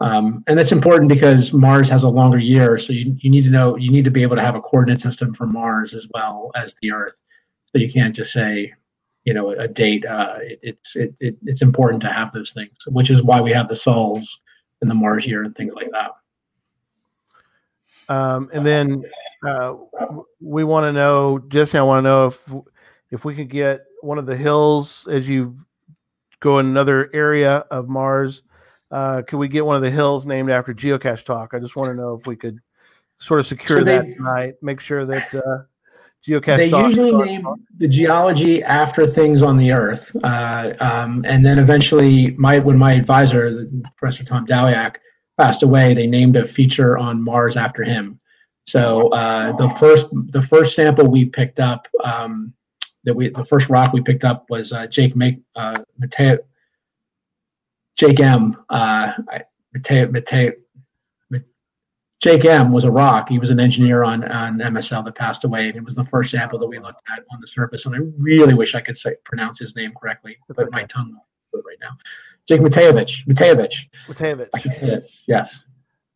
Um, 0.00 0.44
and 0.46 0.56
that's 0.58 0.70
important 0.70 1.08
because 1.08 1.52
Mars 1.52 1.88
has 1.88 2.04
a 2.04 2.08
longer 2.08 2.38
year, 2.38 2.78
so 2.78 2.92
you, 2.92 3.16
you 3.18 3.30
need 3.30 3.42
to 3.42 3.50
know 3.50 3.76
you 3.76 3.90
need 3.90 4.04
to 4.04 4.10
be 4.12 4.22
able 4.22 4.36
to 4.36 4.42
have 4.42 4.54
a 4.54 4.60
coordinate 4.60 5.00
system 5.00 5.34
for 5.34 5.46
Mars 5.46 5.92
as 5.94 6.06
well 6.14 6.50
as 6.54 6.74
the 6.82 6.92
Earth. 6.92 7.22
So 7.72 7.78
you 7.78 7.90
can't 7.90 8.14
just 8.14 8.32
say, 8.32 8.72
you 9.24 9.34
know, 9.34 9.50
a 9.50 9.68
date. 9.68 10.06
Uh, 10.06 10.36
it, 10.40 10.58
it's 10.62 10.96
it, 10.96 11.14
it, 11.20 11.36
it's 11.44 11.62
important 11.62 12.00
to 12.02 12.08
have 12.12 12.32
those 12.32 12.52
things, 12.52 12.72
which 12.86 13.10
is 13.10 13.22
why 13.22 13.40
we 13.40 13.52
have 13.52 13.68
the 13.68 13.76
sols 13.76 14.40
and 14.80 14.90
the 14.90 14.94
Mars 14.94 15.26
year 15.26 15.42
and 15.44 15.54
things 15.54 15.74
like 15.74 15.90
that. 15.92 16.10
Um, 18.08 18.48
and 18.54 18.64
then 18.64 19.02
uh, 19.46 19.74
we 20.40 20.64
want 20.64 20.84
to 20.84 20.92
know, 20.92 21.38
Jesse. 21.48 21.76
I 21.76 21.82
want 21.82 21.98
to 22.04 22.08
know 22.08 22.26
if 22.26 22.52
if 23.10 23.24
we 23.24 23.34
could 23.34 23.50
get 23.50 23.84
one 24.00 24.18
of 24.18 24.26
the 24.26 24.36
hills 24.36 25.06
as 25.10 25.28
you 25.28 25.56
go 26.40 26.58
in 26.58 26.66
another 26.66 27.10
area 27.12 27.58
of 27.70 27.88
Mars. 27.88 28.42
Uh, 28.90 29.20
could 29.26 29.36
we 29.38 29.48
get 29.48 29.66
one 29.66 29.76
of 29.76 29.82
the 29.82 29.90
hills 29.90 30.24
named 30.24 30.50
after 30.50 30.72
Geocache 30.72 31.24
Talk? 31.24 31.52
I 31.52 31.58
just 31.58 31.76
want 31.76 31.90
to 31.90 31.94
know 31.94 32.14
if 32.14 32.26
we 32.26 32.36
could 32.36 32.58
sort 33.18 33.40
of 33.40 33.46
secure 33.46 33.80
So 33.80 33.84
they- 33.84 33.98
that 33.98 34.16
tonight. 34.16 34.54
Make 34.62 34.80
sure 34.80 35.04
that 35.04 35.34
uh, 35.34 35.64
Geocache 36.26 36.56
they 36.56 36.70
Talk. 36.70 36.88
usually 36.88 37.12
name 37.12 37.46
the 37.78 37.88
geology 37.88 38.62
after 38.62 39.06
things 39.06 39.40
on 39.42 39.56
the 39.56 39.72
Earth, 39.72 40.14
uh, 40.24 40.74
um, 40.80 41.24
and 41.26 41.44
then 41.44 41.58
eventually, 41.58 42.30
my 42.36 42.58
when 42.58 42.76
my 42.76 42.92
advisor, 42.92 43.66
Professor 43.96 44.24
Tom 44.24 44.46
Wdowiak, 44.46 44.96
passed 45.38 45.62
away, 45.62 45.94
they 45.94 46.06
named 46.06 46.36
a 46.36 46.44
feature 46.44 46.98
on 46.98 47.22
Mars 47.22 47.56
after 47.56 47.84
him. 47.84 48.18
So 48.66 49.08
uh, 49.10 49.52
the 49.56 49.70
first 49.70 50.08
the 50.10 50.42
first 50.42 50.74
sample 50.74 51.08
we 51.08 51.24
picked 51.24 51.60
up, 51.60 51.86
um, 52.04 52.52
that 53.04 53.14
we 53.14 53.30
the 53.30 53.44
first 53.44 53.70
rock 53.70 53.92
we 53.92 54.02
picked 54.02 54.24
up 54.24 54.44
was 54.50 54.72
uh, 54.72 54.86
Jake 54.88 55.16
Make 55.16 55.38
uh, 55.56 55.74
Mateo, 55.98 56.38
Jake 57.96 58.20
M. 58.20 58.56
Uh, 58.68 59.12
Mateo 59.72 60.10
Mateo. 60.10 60.52
Jake 62.20 62.44
M 62.44 62.72
was 62.72 62.84
a 62.84 62.90
rock. 62.90 63.28
He 63.28 63.38
was 63.38 63.50
an 63.50 63.60
engineer 63.60 64.02
on, 64.02 64.24
on 64.30 64.58
MSL 64.58 65.04
that 65.04 65.14
passed 65.14 65.44
away, 65.44 65.68
and 65.68 65.76
it 65.76 65.84
was 65.84 65.94
the 65.94 66.02
first 66.04 66.30
sample 66.32 66.58
that 66.58 66.66
we 66.66 66.78
looked 66.78 67.02
at 67.16 67.24
on 67.32 67.40
the 67.40 67.46
surface. 67.46 67.86
And 67.86 67.94
I 67.94 67.98
really 68.18 68.54
wish 68.54 68.74
I 68.74 68.80
could 68.80 68.96
say 68.96 69.14
pronounce 69.24 69.58
his 69.60 69.76
name 69.76 69.92
correctly, 70.00 70.36
but 70.48 70.70
my 70.72 70.82
tongue 70.84 71.10
won't 71.12 71.22
do 71.52 71.58
it 71.60 71.64
right 71.66 71.78
now. 71.80 71.96
Jake 72.48 72.60
Matijevic. 72.60 73.24
Matijevic. 73.26 73.72
Matijevic. 74.08 74.48
I 74.52 74.58
can 74.58 74.72
say 74.72 74.86
it. 74.88 75.10
Yes. 75.28 75.62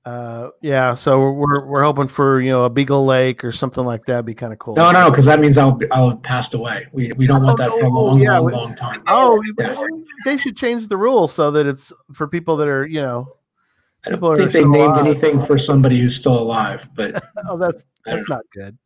Uh, 0.04 0.48
yeah, 0.60 0.92
so 0.94 1.30
we're, 1.30 1.64
we're 1.64 1.84
hoping 1.84 2.08
for 2.08 2.40
you 2.40 2.50
know 2.50 2.64
a 2.64 2.70
Beegle 2.70 3.06
Lake 3.06 3.44
or 3.44 3.52
something 3.52 3.84
like 3.84 4.04
that. 4.06 4.24
Be 4.24 4.34
kind 4.34 4.52
of 4.52 4.58
cool. 4.58 4.74
No, 4.74 4.90
no, 4.90 5.08
because 5.08 5.24
that 5.26 5.38
means 5.38 5.56
I'll 5.56 5.78
I'll 5.92 6.10
have 6.10 6.22
passed 6.24 6.54
away. 6.54 6.88
We, 6.90 7.12
we 7.16 7.28
don't 7.28 7.44
want 7.44 7.58
that 7.58 7.70
for 7.70 7.82
a 7.82 7.86
Oh, 7.86 8.06
long, 8.06 8.18
yeah, 8.18 8.38
long, 8.38 8.44
we- 8.46 8.52
long 8.52 8.74
time. 8.74 9.00
Oh, 9.06 9.40
Yes. 9.60 9.80
they 10.24 10.36
should 10.38 10.56
change 10.56 10.88
the 10.88 10.96
rules 10.96 11.32
so 11.32 11.52
that 11.52 11.66
it's 11.66 11.92
for 12.12 12.26
people 12.26 12.56
that 12.56 12.66
are 12.66 12.84
you 12.84 13.00
know. 13.00 13.26
I 14.04 14.10
don't 14.10 14.20
think 14.36 14.52
they 14.52 14.60
still 14.60 14.70
named 14.70 14.92
alive. 14.96 15.06
anything 15.06 15.40
for 15.40 15.56
somebody 15.56 16.00
who's 16.00 16.16
still 16.16 16.38
alive, 16.38 16.88
but 16.94 17.22
Oh, 17.48 17.56
that's 17.56 17.84
don't 18.04 18.16
that's 18.16 18.28
not 18.28 18.42
good. 18.52 18.76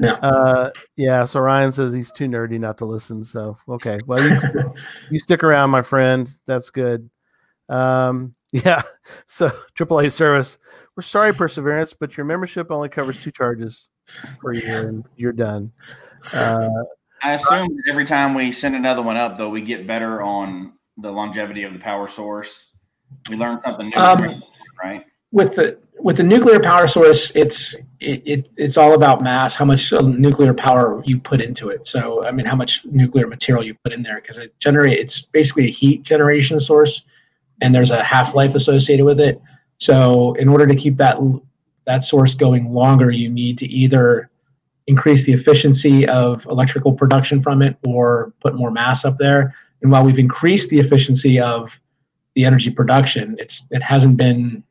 no. 0.00 0.14
Uh, 0.14 0.70
yeah. 0.96 1.24
So 1.24 1.40
Ryan 1.40 1.70
says 1.72 1.92
he's 1.92 2.10
too 2.12 2.26
nerdy 2.26 2.58
not 2.58 2.76
to 2.78 2.84
listen. 2.84 3.24
So 3.24 3.56
okay, 3.68 3.98
well 4.06 4.22
you, 4.28 4.74
you 5.10 5.20
stick 5.20 5.44
around, 5.44 5.70
my 5.70 5.82
friend. 5.82 6.28
That's 6.46 6.70
good. 6.70 7.08
Um, 7.68 8.34
yeah. 8.52 8.82
So 9.26 9.48
AAA 9.74 10.12
service. 10.12 10.58
We're 10.96 11.02
sorry, 11.02 11.32
Perseverance, 11.32 11.94
but 11.98 12.16
your 12.16 12.26
membership 12.26 12.70
only 12.70 12.88
covers 12.90 13.22
two 13.22 13.30
charges 13.30 13.88
per 14.38 14.52
year, 14.52 14.88
and 14.88 15.04
you're 15.16 15.32
done. 15.32 15.72
Uh, 16.32 16.68
I 17.22 17.32
assume 17.34 17.68
that 17.68 17.84
every 17.90 18.04
time 18.04 18.34
we 18.34 18.52
send 18.52 18.74
another 18.74 19.00
one 19.02 19.16
up, 19.16 19.38
though, 19.38 19.48
we 19.48 19.60
get 19.62 19.86
better 19.86 20.20
on 20.20 20.74
the 20.98 21.10
longevity 21.10 21.62
of 21.62 21.72
the 21.72 21.78
power 21.78 22.06
source. 22.08 22.72
We 23.28 23.36
learn 23.36 23.60
something 23.62 23.88
new, 23.88 23.96
Um, 23.96 24.42
right? 24.82 25.04
with 25.32 25.54
the 25.56 25.78
with 26.00 26.16
the 26.16 26.22
nuclear 26.22 26.60
power 26.60 26.86
source, 26.86 27.32
it's 27.34 27.74
it, 28.00 28.22
it 28.24 28.48
it's 28.56 28.76
all 28.76 28.94
about 28.94 29.20
mass, 29.20 29.54
how 29.56 29.64
much 29.64 29.92
nuclear 29.92 30.54
power 30.54 31.02
you 31.04 31.18
put 31.18 31.40
into 31.40 31.70
it. 31.70 31.86
So 31.86 32.24
I 32.24 32.30
mean, 32.30 32.46
how 32.46 32.56
much 32.56 32.84
nuclear 32.84 33.26
material 33.26 33.64
you 33.64 33.74
put 33.84 33.92
in 33.92 34.02
there, 34.02 34.20
because 34.20 34.38
it 34.38 34.58
generate 34.60 34.98
it's 34.98 35.22
basically 35.22 35.66
a 35.66 35.70
heat 35.70 36.02
generation 36.04 36.60
source, 36.60 37.02
and 37.60 37.74
there's 37.74 37.90
a 37.90 38.02
half 38.02 38.34
life 38.34 38.54
associated 38.54 39.04
with 39.04 39.20
it. 39.20 39.40
So 39.78 40.34
in 40.34 40.48
order 40.48 40.66
to 40.66 40.74
keep 40.74 40.96
that 40.98 41.18
that 41.86 42.04
source 42.04 42.34
going 42.34 42.72
longer, 42.72 43.10
you 43.10 43.28
need 43.28 43.58
to 43.58 43.66
either 43.66 44.30
increase 44.86 45.24
the 45.24 45.32
efficiency 45.32 46.08
of 46.08 46.46
electrical 46.46 46.92
production 46.92 47.42
from 47.42 47.60
it 47.60 47.76
or 47.86 48.32
put 48.40 48.54
more 48.54 48.70
mass 48.70 49.04
up 49.04 49.18
there. 49.18 49.54
And 49.82 49.90
while 49.92 50.04
we've 50.04 50.18
increased 50.18 50.70
the 50.70 50.78
efficiency 50.78 51.38
of 51.38 51.78
the 52.38 52.44
energy 52.44 52.70
production, 52.70 53.34
it's 53.40 53.64
it 53.72 53.82
hasn't 53.82 54.16
been 54.16 54.62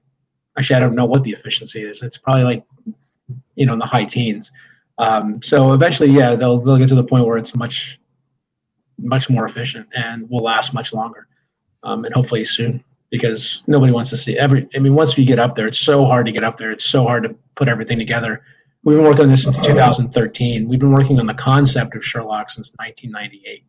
actually 0.57 0.77
I 0.77 0.79
don't 0.79 0.95
know 0.95 1.03
what 1.03 1.23
the 1.23 1.31
efficiency 1.31 1.83
is. 1.83 2.01
It's 2.01 2.17
probably 2.17 2.43
like 2.43 2.63
you 3.55 3.65
know 3.65 3.73
in 3.73 3.79
the 3.79 3.85
high 3.85 4.05
teens. 4.05 4.53
Um, 4.99 5.41
so 5.43 5.73
eventually, 5.73 6.09
yeah, 6.09 6.33
they'll 6.33 6.59
they'll 6.59 6.77
get 6.77 6.87
to 6.87 6.95
the 6.95 7.03
point 7.03 7.25
where 7.25 7.35
it's 7.35 7.55
much 7.55 7.99
much 8.97 9.29
more 9.29 9.43
efficient 9.43 9.85
and 9.93 10.29
will 10.29 10.43
last 10.43 10.73
much 10.73 10.93
longer, 10.93 11.27
um, 11.83 12.05
and 12.05 12.13
hopefully 12.13 12.45
soon 12.45 12.81
because 13.09 13.63
nobody 13.67 13.91
wants 13.91 14.11
to 14.11 14.15
see 14.15 14.37
every. 14.37 14.69
I 14.73 14.79
mean, 14.79 14.95
once 14.95 15.17
we 15.17 15.25
get 15.25 15.37
up 15.37 15.53
there, 15.53 15.67
it's 15.67 15.77
so 15.77 16.05
hard 16.05 16.25
to 16.27 16.31
get 16.31 16.45
up 16.45 16.55
there. 16.55 16.71
It's 16.71 16.85
so 16.85 17.03
hard 17.03 17.23
to 17.23 17.35
put 17.55 17.67
everything 17.67 17.99
together. 17.99 18.43
We've 18.85 18.95
been 18.95 19.05
working 19.05 19.25
on 19.25 19.31
this 19.31 19.43
since 19.43 19.57
2013. 19.57 20.69
We've 20.69 20.79
been 20.79 20.93
working 20.93 21.19
on 21.19 21.25
the 21.25 21.33
concept 21.33 21.97
of 21.97 22.01
SHERLOC 22.01 22.49
since 22.49 22.71
1998. 22.77 23.65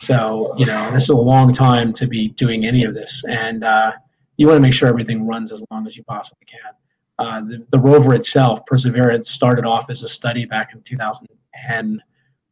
So 0.00 0.54
you 0.56 0.66
know, 0.66 0.90
this 0.92 1.04
is 1.04 1.10
a 1.10 1.16
long 1.16 1.52
time 1.52 1.92
to 1.94 2.06
be 2.06 2.28
doing 2.30 2.66
any 2.66 2.84
of 2.84 2.94
this, 2.94 3.22
and 3.28 3.62
uh, 3.64 3.92
you 4.36 4.46
want 4.46 4.56
to 4.56 4.60
make 4.60 4.74
sure 4.74 4.88
everything 4.88 5.26
runs 5.26 5.52
as 5.52 5.62
long 5.70 5.86
as 5.86 5.96
you 5.96 6.02
possibly 6.04 6.46
can. 6.46 6.72
Uh, 7.18 7.40
the, 7.42 7.66
the 7.70 7.78
rover 7.78 8.14
itself, 8.14 8.64
Perseverance, 8.66 9.30
started 9.30 9.64
off 9.64 9.90
as 9.90 10.02
a 10.02 10.08
study 10.08 10.44
back 10.44 10.70
in 10.74 10.80
2010, 10.82 12.02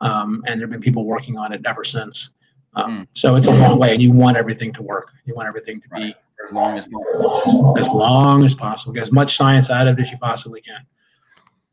um, 0.01 0.43
and 0.47 0.61
there 0.61 0.67
have 0.67 0.71
been 0.71 0.81
people 0.81 1.05
working 1.05 1.37
on 1.39 1.53
it 1.53 1.61
ever 1.67 1.83
since. 1.83 2.31
Um, 2.75 3.09
So 3.15 3.35
it's 3.37 3.47
a 3.47 3.53
long 3.53 3.79
way, 3.79 3.93
and 3.95 4.03
you 4.03 4.13
want 4.13 4.37
everything 4.37 4.73
to 4.75 4.83
work. 4.83 5.09
You 5.25 5.35
want 5.35 5.49
everything 5.49 5.81
to 5.81 5.89
be 5.89 5.95
Right. 5.95 6.15
As 6.47 6.53
long 6.53 6.79
as 6.79 6.87
possible. 6.87 7.75
as 7.79 7.89
long 7.89 8.45
as 8.45 8.55
possible. 8.55 8.93
Get 8.95 9.03
as 9.03 9.13
much 9.13 9.37
science 9.37 9.71
out 9.71 9.87
of 9.87 9.99
it 9.99 10.03
as 10.03 10.11
you 10.11 10.19
possibly 10.19 10.61
can. 10.63 10.87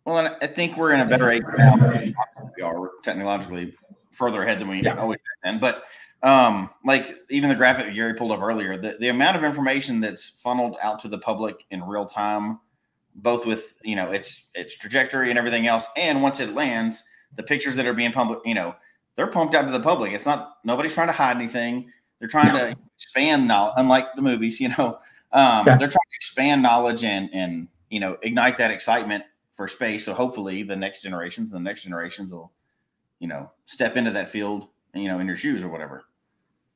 Well, 0.03 0.17
and 0.17 0.35
I 0.41 0.47
think 0.47 0.75
we're 0.77 0.93
in 0.93 1.01
a 1.01 1.05
better 1.05 1.29
age 1.29 1.43
now. 1.57 1.75
than 1.77 2.15
We 2.57 2.63
We're 2.63 2.89
technologically 3.01 3.75
further 4.11 4.41
ahead 4.43 4.59
than 4.59 4.67
we 4.67 4.81
Yeah. 4.83 4.95
always 4.97 5.19
been. 5.43 5.59
But 5.59 5.83
um, 6.23 6.69
like 6.83 7.15
even 7.29 7.49
the 7.49 7.55
graphic 7.55 7.85
that 7.85 7.93
Gary 7.93 8.13
pulled 8.15 8.31
up 8.31 8.41
earlier, 8.41 8.77
the, 8.77 8.97
the 8.99 9.09
amount 9.09 9.37
of 9.37 9.43
information 9.43 9.99
that's 10.01 10.27
funneled 10.29 10.77
out 10.81 10.99
to 10.99 11.07
the 11.07 11.17
public 11.19 11.65
in 11.69 11.83
real 11.83 12.05
time, 12.05 12.59
both 13.15 13.45
with 13.45 13.75
you 13.83 13.95
know 13.95 14.11
its 14.11 14.47
its 14.55 14.75
trajectory 14.75 15.29
and 15.29 15.37
everything 15.39 15.67
else, 15.67 15.87
and 15.95 16.21
once 16.23 16.39
it 16.39 16.53
lands, 16.53 17.03
the 17.35 17.43
pictures 17.43 17.75
that 17.75 17.85
are 17.85 17.93
being 17.93 18.11
public, 18.11 18.39
you 18.45 18.55
know, 18.55 18.75
they're 19.15 19.27
pumped 19.27 19.53
out 19.55 19.65
to 19.67 19.71
the 19.71 19.79
public. 19.79 20.11
It's 20.13 20.25
not 20.25 20.55
nobody's 20.63 20.93
trying 20.93 21.07
to 21.07 21.13
hide 21.13 21.35
anything. 21.35 21.91
They're 22.19 22.27
trying 22.27 22.53
to 22.53 22.75
expand 22.95 23.47
knowledge, 23.47 23.73
unlike 23.77 24.15
the 24.15 24.21
movies. 24.23 24.59
You 24.61 24.69
know, 24.69 24.99
um, 25.33 25.67
Yeah. 25.67 25.77
they're 25.77 25.87
trying 25.87 26.09
to 26.11 26.15
expand 26.15 26.61
knowledge 26.63 27.03
and 27.03 27.29
and 27.33 27.67
you 27.89 27.99
know 27.99 28.17
ignite 28.23 28.57
that 28.57 28.71
excitement 28.71 29.23
for 29.51 29.67
space. 29.67 30.05
So 30.05 30.13
hopefully, 30.15 30.63
the 30.63 30.75
next 30.75 31.01
generations 31.03 31.51
and 31.51 31.63
the 31.63 31.69
next 31.69 31.83
generations 31.83 32.31
will 32.33 32.51
you 33.19 33.27
know, 33.27 33.51
step 33.65 33.97
into 33.97 34.11
that 34.11 34.29
field, 34.29 34.67
you 34.93 35.07
know, 35.07 35.19
in 35.19 35.27
your 35.27 35.37
shoes 35.37 35.63
or 35.63 35.69
whatever. 35.69 36.05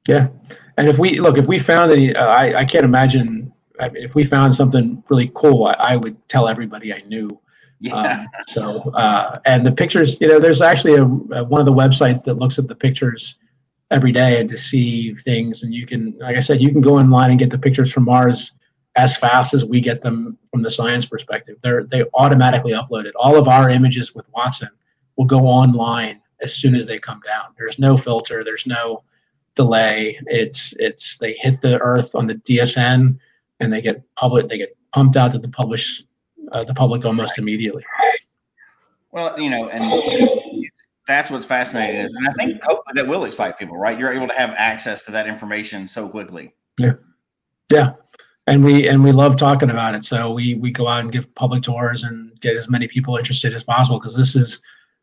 Yeah, 0.08 0.30
and 0.78 0.88
if 0.88 0.98
we 0.98 1.20
look, 1.20 1.38
if 1.38 1.48
we 1.48 1.60
found 1.60 1.92
any, 1.92 2.16
uh, 2.16 2.26
I 2.26 2.60
I 2.60 2.66
can't 2.66 2.86
imagine 2.86 3.52
I 3.82 3.90
mean, 3.90 4.04
if 4.04 4.16
we 4.16 4.24
found 4.24 4.54
something 4.54 5.04
really 5.10 5.32
cool, 5.34 5.66
I, 5.66 5.74
I 5.80 5.96
would 5.98 6.16
tell 6.30 6.48
everybody 6.48 6.94
I 6.94 7.02
knew. 7.08 7.30
Yeah. 7.80 7.96
Um, 7.96 8.28
so, 8.48 8.80
uh, 8.92 9.40
and 9.46 9.66
the 9.66 9.72
pictures, 9.72 10.18
you 10.22 10.28
know, 10.28 10.40
there's 10.40 10.62
actually 10.62 10.96
a, 10.96 11.04
a, 11.04 11.44
one 11.44 11.60
of 11.60 11.66
the 11.66 11.74
websites 11.74 12.24
that 12.26 12.36
looks 12.36 12.60
at 12.60 12.68
the 12.68 12.76
pictures 12.76 13.38
every 13.90 14.12
day 14.12 14.40
and 14.40 14.48
to 14.50 14.58
see 14.58 15.16
things. 15.16 15.64
And 15.64 15.74
you 15.74 15.88
can, 15.88 16.16
like 16.20 16.38
I 16.38 16.40
said, 16.40 16.62
you 16.62 16.70
can 16.70 16.82
go 16.82 16.98
online 16.98 17.32
and 17.32 17.40
get 17.40 17.50
the 17.50 17.58
pictures 17.58 17.92
from 17.92 18.06
Mars 18.06 18.52
as 18.96 19.18
fast 19.18 19.54
as 19.54 19.66
we 19.66 19.82
get 19.82 20.04
them 20.04 20.38
from 20.52 20.62
the 20.62 20.70
science 20.70 21.06
perspective. 21.06 21.58
They're 21.64 21.86
they 21.86 22.04
automatically 22.14 22.74
upload 22.74 23.06
it. 23.06 23.16
All 23.16 23.36
of 23.38 23.48
our 23.48 23.70
images 23.70 24.14
with 24.14 24.30
Watson 24.32 24.70
will 25.18 25.26
go 25.26 25.48
online 25.48 26.22
as 26.42 26.56
soon 26.56 26.76
as 26.76 26.86
they 26.86 26.98
come 26.98 27.22
down. 27.26 27.54
There's 27.58 27.80
no 27.80 27.98
filter. 27.98 28.44
There's 28.44 28.66
no 28.66 29.04
delay. 29.56 30.18
It's 30.28 30.74
it's 30.80 31.18
they 31.18 31.34
hit 31.34 31.62
the 31.62 31.80
Earth 31.80 32.16
on 32.16 32.28
the 32.28 32.36
DSN 32.36 33.18
and 33.60 33.74
they 33.74 33.82
get 33.82 34.04
public. 34.16 34.50
They 34.50 34.58
get 34.58 34.76
pumped 34.94 35.18
out 35.18 35.32
to 35.34 35.40
the 35.40 35.48
publish 35.48 36.04
uh, 36.52 36.64
the 36.64 36.74
public 36.74 37.06
almost 37.06 37.38
immediately. 37.38 37.84
Well, 39.12 39.40
you 39.40 39.50
know, 39.50 39.70
and 39.70 40.66
that's 41.08 41.30
what's 41.30 41.46
fascinating, 41.46 42.06
and 42.16 42.28
I 42.28 42.34
think 42.34 42.62
hopefully 42.64 42.94
that 42.96 43.08
will 43.08 43.26
excite 43.26 43.60
people, 43.60 43.78
right? 43.78 43.98
You're 43.98 44.14
able 44.14 44.28
to 44.28 44.34
have 44.34 44.52
access 44.52 45.04
to 45.06 45.12
that 45.12 45.28
information 45.28 45.88
so 45.88 46.08
quickly. 46.08 46.54
Yeah, 46.78 46.94
yeah, 47.70 47.94
and 48.48 48.64
we 48.64 48.88
and 48.88 49.04
we 49.04 49.12
love 49.12 49.36
talking 49.36 49.70
about 49.70 49.96
it. 49.96 50.06
So 50.06 50.32
we 50.32 50.56
we 50.56 50.72
go 50.72 50.88
out 50.88 51.02
and 51.02 51.12
give 51.12 51.34
public 51.36 51.64
tours 51.64 52.04
and 52.04 52.40
get 52.40 52.56
as 52.56 52.70
many 52.70 52.88
people 52.88 53.18
interested 53.18 53.54
as 53.54 53.64
possible 53.64 54.00
because 54.00 54.16
this 54.16 54.36
is 54.36 54.62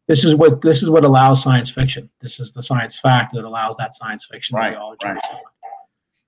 this 0.08 0.24
is 0.24 0.34
what 0.34 0.60
this 0.62 0.82
is 0.82 0.90
what 0.90 1.04
allows 1.04 1.42
science 1.42 1.70
fiction. 1.70 2.10
This 2.20 2.40
is 2.40 2.52
the 2.52 2.62
science 2.62 2.98
fact 2.98 3.32
that 3.34 3.44
allows 3.44 3.76
that 3.76 3.94
science 3.94 4.26
fiction 4.30 4.56
right, 4.56 4.70
to 4.70 4.74
be 4.74 4.76
all 4.76 4.96
right. 5.04 5.20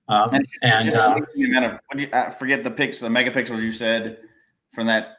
Um, 0.07 0.33
and, 0.33 0.47
and 0.61 0.93
uh, 0.93 1.19
the 1.35 1.43
amount 1.45 1.65
of 1.65 1.79
you, 1.99 2.07
I 2.13 2.29
forget 2.29 2.63
the 2.63 2.71
pics, 2.71 2.99
the 2.99 3.07
megapixels 3.07 3.61
you 3.61 3.71
said 3.71 4.19
from 4.73 4.87
that 4.87 5.17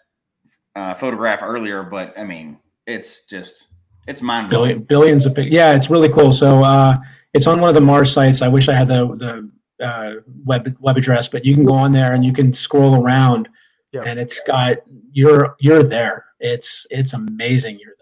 uh, 0.77 0.95
photograph 0.95 1.41
earlier, 1.43 1.83
but 1.83 2.17
I 2.19 2.25
mean, 2.25 2.59
it's 2.87 3.25
just 3.25 3.69
it's 4.07 4.23
mind 4.23 4.51
blowing. 4.51 4.83
Billion, 4.83 4.85
billions 4.85 5.27
of 5.27 5.39
yeah, 5.39 5.75
it's 5.75 5.91
really 5.91 6.09
cool. 6.09 6.33
So 6.33 6.63
uh, 6.65 6.97
it's 7.35 7.47
on 7.47 7.61
one 7.61 7.69
of 7.69 7.75
the 7.75 7.81
Mars 7.81 8.13
sites. 8.13 8.43
I 8.43 8.49
wish 8.49 8.69
I 8.69 8.75
had 8.75 8.89
the 8.89 9.51
the 9.79 9.85
uh, 9.85 10.21
web 10.45 10.77
web 10.81 10.97
address, 10.97 11.29
but 11.29 11.45
you 11.45 11.55
can 11.55 11.65
go 11.65 11.75
on 11.75 11.93
there 11.93 12.15
and 12.15 12.25
you 12.25 12.33
can 12.33 12.53
scroll 12.53 13.03
around, 13.03 13.49
yeah. 13.93 14.03
and 14.03 14.19
it's 14.19 14.41
got 14.41 14.79
you're 15.13 15.57
you're 15.59 15.83
there. 15.83 16.27
It's 16.41 16.87
it's 16.91 17.13
amazing. 17.13 17.79
You're 17.79 17.95
there. 17.99 18.02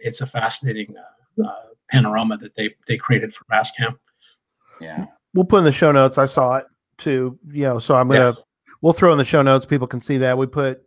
it's 0.00 0.20
a 0.20 0.26
fascinating 0.26 0.94
uh, 0.96 1.46
uh, 1.46 1.54
panorama 1.90 2.36
that 2.38 2.54
they 2.54 2.74
they 2.86 2.96
created 2.96 3.34
for 3.34 3.44
Mastcam. 3.44 3.96
Yeah 4.80 5.06
we'll 5.34 5.44
put 5.44 5.58
in 5.58 5.64
the 5.64 5.72
show 5.72 5.92
notes. 5.92 6.18
I 6.18 6.26
saw 6.26 6.56
it 6.56 6.66
too. 6.98 7.38
You 7.50 7.62
know, 7.62 7.78
so 7.78 7.94
I'm 7.94 8.08
gonna 8.08 8.36
we'll 8.82 8.92
throw 8.92 9.12
in 9.12 9.18
the 9.18 9.24
show 9.24 9.42
notes. 9.42 9.66
People 9.66 9.86
can 9.86 10.00
see 10.00 10.18
that. 10.18 10.36
We 10.36 10.46
put 10.46 10.82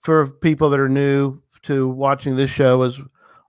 for 0.00 0.28
people 0.28 0.70
that 0.70 0.80
are 0.80 0.88
new 0.88 1.40
to 1.62 1.88
watching 1.88 2.36
this 2.36 2.50
show 2.50 2.82
is 2.82 3.00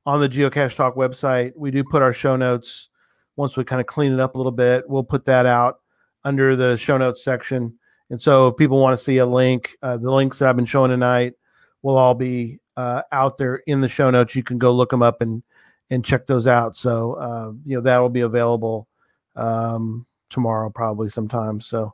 on 0.06 0.22
the 0.22 0.30
Geocache 0.30 0.76
Talk 0.76 0.95
website. 0.95 1.52
We 1.56 1.72
do 1.72 1.84
put 1.84 2.02
our 2.02 2.14
show 2.14 2.35
notes 2.35 2.89
once 3.35 3.57
we 3.57 3.64
kind 3.64 3.81
of 3.81 3.88
clean 3.88 4.14
it 4.14 4.19
up 4.19 4.35
a 4.35 4.38
little 4.38 4.52
bit. 4.52 4.88
We'll 4.88 5.03
put 5.03 5.26
that 5.26 5.45
out 5.45 5.80
under 6.23 6.56
the 6.56 6.77
show 6.77 6.97
notes 6.97 7.23
section. 7.23 7.77
And 8.10 8.22
so 8.22 8.49
if 8.49 8.57
people 8.57 8.80
want 8.80 8.97
to 8.97 9.03
see 9.03 9.18
a 9.18 9.26
link, 9.26 9.76
uh, 9.81 9.97
the 9.97 10.11
links 10.11 10.39
that 10.39 10.47
I've 10.47 10.56
been 10.56 10.65
showing 10.65 10.91
tonight 10.91 11.34
will 11.81 11.97
all 11.97 12.14
be 12.14 12.60
uh, 12.77 13.02
out 13.11 13.38
there 13.38 13.57
in 13.68 13.81
the 13.81 13.89
show 13.89 14.10
notes. 14.10 14.35
You 14.35 14.43
can 14.43 14.57
go 14.57 14.72
look 14.72 14.89
them 14.89 15.03
up 15.03 15.22
and 15.22 15.43
and 15.89 16.03
check 16.03 16.27
those 16.27 16.47
out. 16.47 16.76
So 16.76 17.14
uh, 17.14 17.52
you 17.64 17.76
know 17.76 17.81
that 17.81 17.97
will 17.99 18.10
be 18.10 18.22
available 18.22 18.88
um, 19.35 20.06
tomorrow, 20.30 20.69
probably 20.69 21.10
sometime. 21.10 21.61
So, 21.61 21.93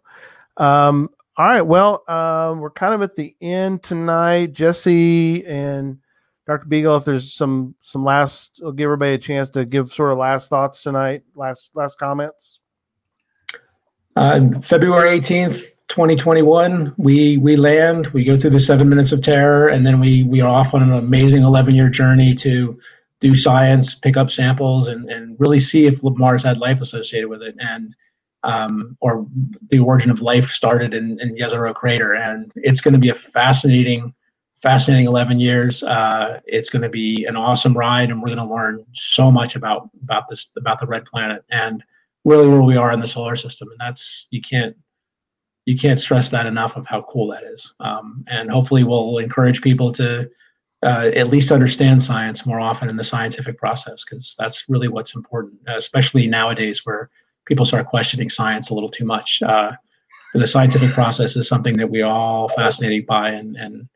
um, 0.58 1.10
all 1.38 1.48
right. 1.48 1.62
Well, 1.62 2.04
um, 2.08 2.60
we're 2.60 2.72
kind 2.72 2.94
of 2.94 3.02
at 3.02 3.16
the 3.16 3.36
end 3.42 3.84
tonight. 3.84 4.54
Jesse 4.54 5.46
and 5.46 5.98
Dr. 6.48 6.68
Beegle, 6.68 6.98
if 6.98 7.06
there's 7.06 7.34
some 7.34 7.76
some 7.82 8.04
last, 8.04 8.60
we'll 8.62 8.72
give 8.72 8.86
everybody 8.86 9.14
a 9.14 9.18
chance 9.18 9.50
to 9.52 9.66
give 9.66 9.92
sort 9.92 10.12
of 10.12 10.18
last 10.18 10.50
thoughts 10.50 10.82
tonight. 10.82 11.24
Last 11.36 11.72
last 11.74 11.98
comments. 11.98 12.60
Uh, 14.16 14.42
February 14.62 15.12
eighteenth, 15.12 15.64
2021 15.92 16.94
we 16.98 17.38
we 17.38 17.56
land 17.56 18.08
we 18.08 18.24
go 18.24 18.38
through 18.38 18.50
the 18.50 18.60
seven 18.60 18.88
minutes 18.88 19.12
of 19.12 19.22
terror 19.22 19.68
and 19.68 19.86
then 19.86 20.00
we 20.00 20.24
we 20.24 20.42
are 20.42 20.50
off 20.50 20.74
on 20.74 20.82
an 20.82 20.94
amazing 20.94 21.44
11 21.44 21.76
year 21.76 21.90
journey 21.90 22.34
to 22.34 22.80
do 23.20 23.36
science 23.36 23.94
pick 23.94 24.18
up 24.18 24.32
samples 24.32 24.88
and, 24.88 25.10
and 25.10 25.36
really 25.40 25.60
see 25.60 25.86
if 25.86 26.02
mars 26.04 26.44
had 26.44 26.58
life 26.58 26.82
associated 26.82 27.28
with 27.28 27.42
it 27.42 27.56
and 27.60 27.96
um, 28.44 28.98
or 29.02 29.26
the 29.70 29.80
origin 29.80 30.12
of 30.12 30.22
life 30.22 30.50
started 30.50 30.94
in, 30.94 31.20
in 31.20 31.36
Jezero 31.36 31.74
crater. 31.74 32.14
And 32.16 32.52
it's 32.56 32.82
going 32.82 32.94
to 32.94 33.00
be 33.00 33.10
a 33.10 33.16
fascinating, 33.16 34.14
fascinating 34.62 35.06
11 35.06 35.40
years. 35.40 35.84
Uh, 35.84 36.40
it's 36.46 36.70
going 36.70 36.82
to 36.82 36.90
be 36.90 37.26
an 37.26 37.36
awesome 37.36 37.74
ride, 37.74 38.10
and 38.10 38.22
we're 38.22 38.36
going 38.36 38.48
to 38.48 38.54
learn 38.54 38.86
so 38.94 39.32
much 39.32 39.56
about 39.56 39.90
about 40.04 40.28
this 40.28 40.50
about 40.58 40.80
the 40.80 40.88
red 40.88 41.06
planet 41.06 41.44
and 41.52 41.84
really 42.26 42.48
where 42.48 42.62
we 42.62 42.78
are 42.78 42.92
in 42.92 43.00
the 43.00 43.08
solar 43.08 43.36
system. 43.36 43.70
And 43.70 43.80
that's 43.80 44.28
you 44.32 44.42
can't 44.42 44.76
you 45.72 45.78
can't 45.78 46.00
stress 46.00 46.30
that 46.30 46.46
enough 46.46 46.76
of 46.76 46.86
how 46.86 47.02
cool 47.04 47.28
that 47.30 47.44
is. 47.44 47.74
Um, 47.80 48.26
and 48.28 48.52
hopefully, 48.52 48.84
we'll 48.84 49.18
encourage 49.18 49.62
people 49.62 49.92
to. 49.94 50.30
Uh, 50.84 51.12
at 51.16 51.28
least 51.28 51.52
understand 51.52 52.02
science 52.02 52.44
more 52.44 52.60
often 52.60 52.90
in 52.90 52.98
the 52.98 53.04
scientific 53.04 53.56
process 53.56 54.04
because 54.04 54.36
that's 54.40 54.66
really 54.68 54.88
what's 54.88 55.14
important, 55.14 55.54
especially 55.68 56.26
nowadays 56.26 56.84
where 56.88 57.08
people 57.46 57.66
start 57.66 57.86
questioning 57.86 58.32
science 58.32 58.72
a 58.72 58.74
little 58.74 58.90
too 58.90 59.06
much. 59.06 59.44
Uh, 59.44 59.74
the 60.34 60.48
scientific 60.48 60.92
process 60.92 61.36
is 61.36 61.48
something 61.48 61.78
that 61.78 61.88
we 61.88 62.02
are 62.02 62.12
all 62.12 62.50
fascinated 62.50 63.06
by, 63.06 63.30
and 63.30 63.56
and 63.58 63.88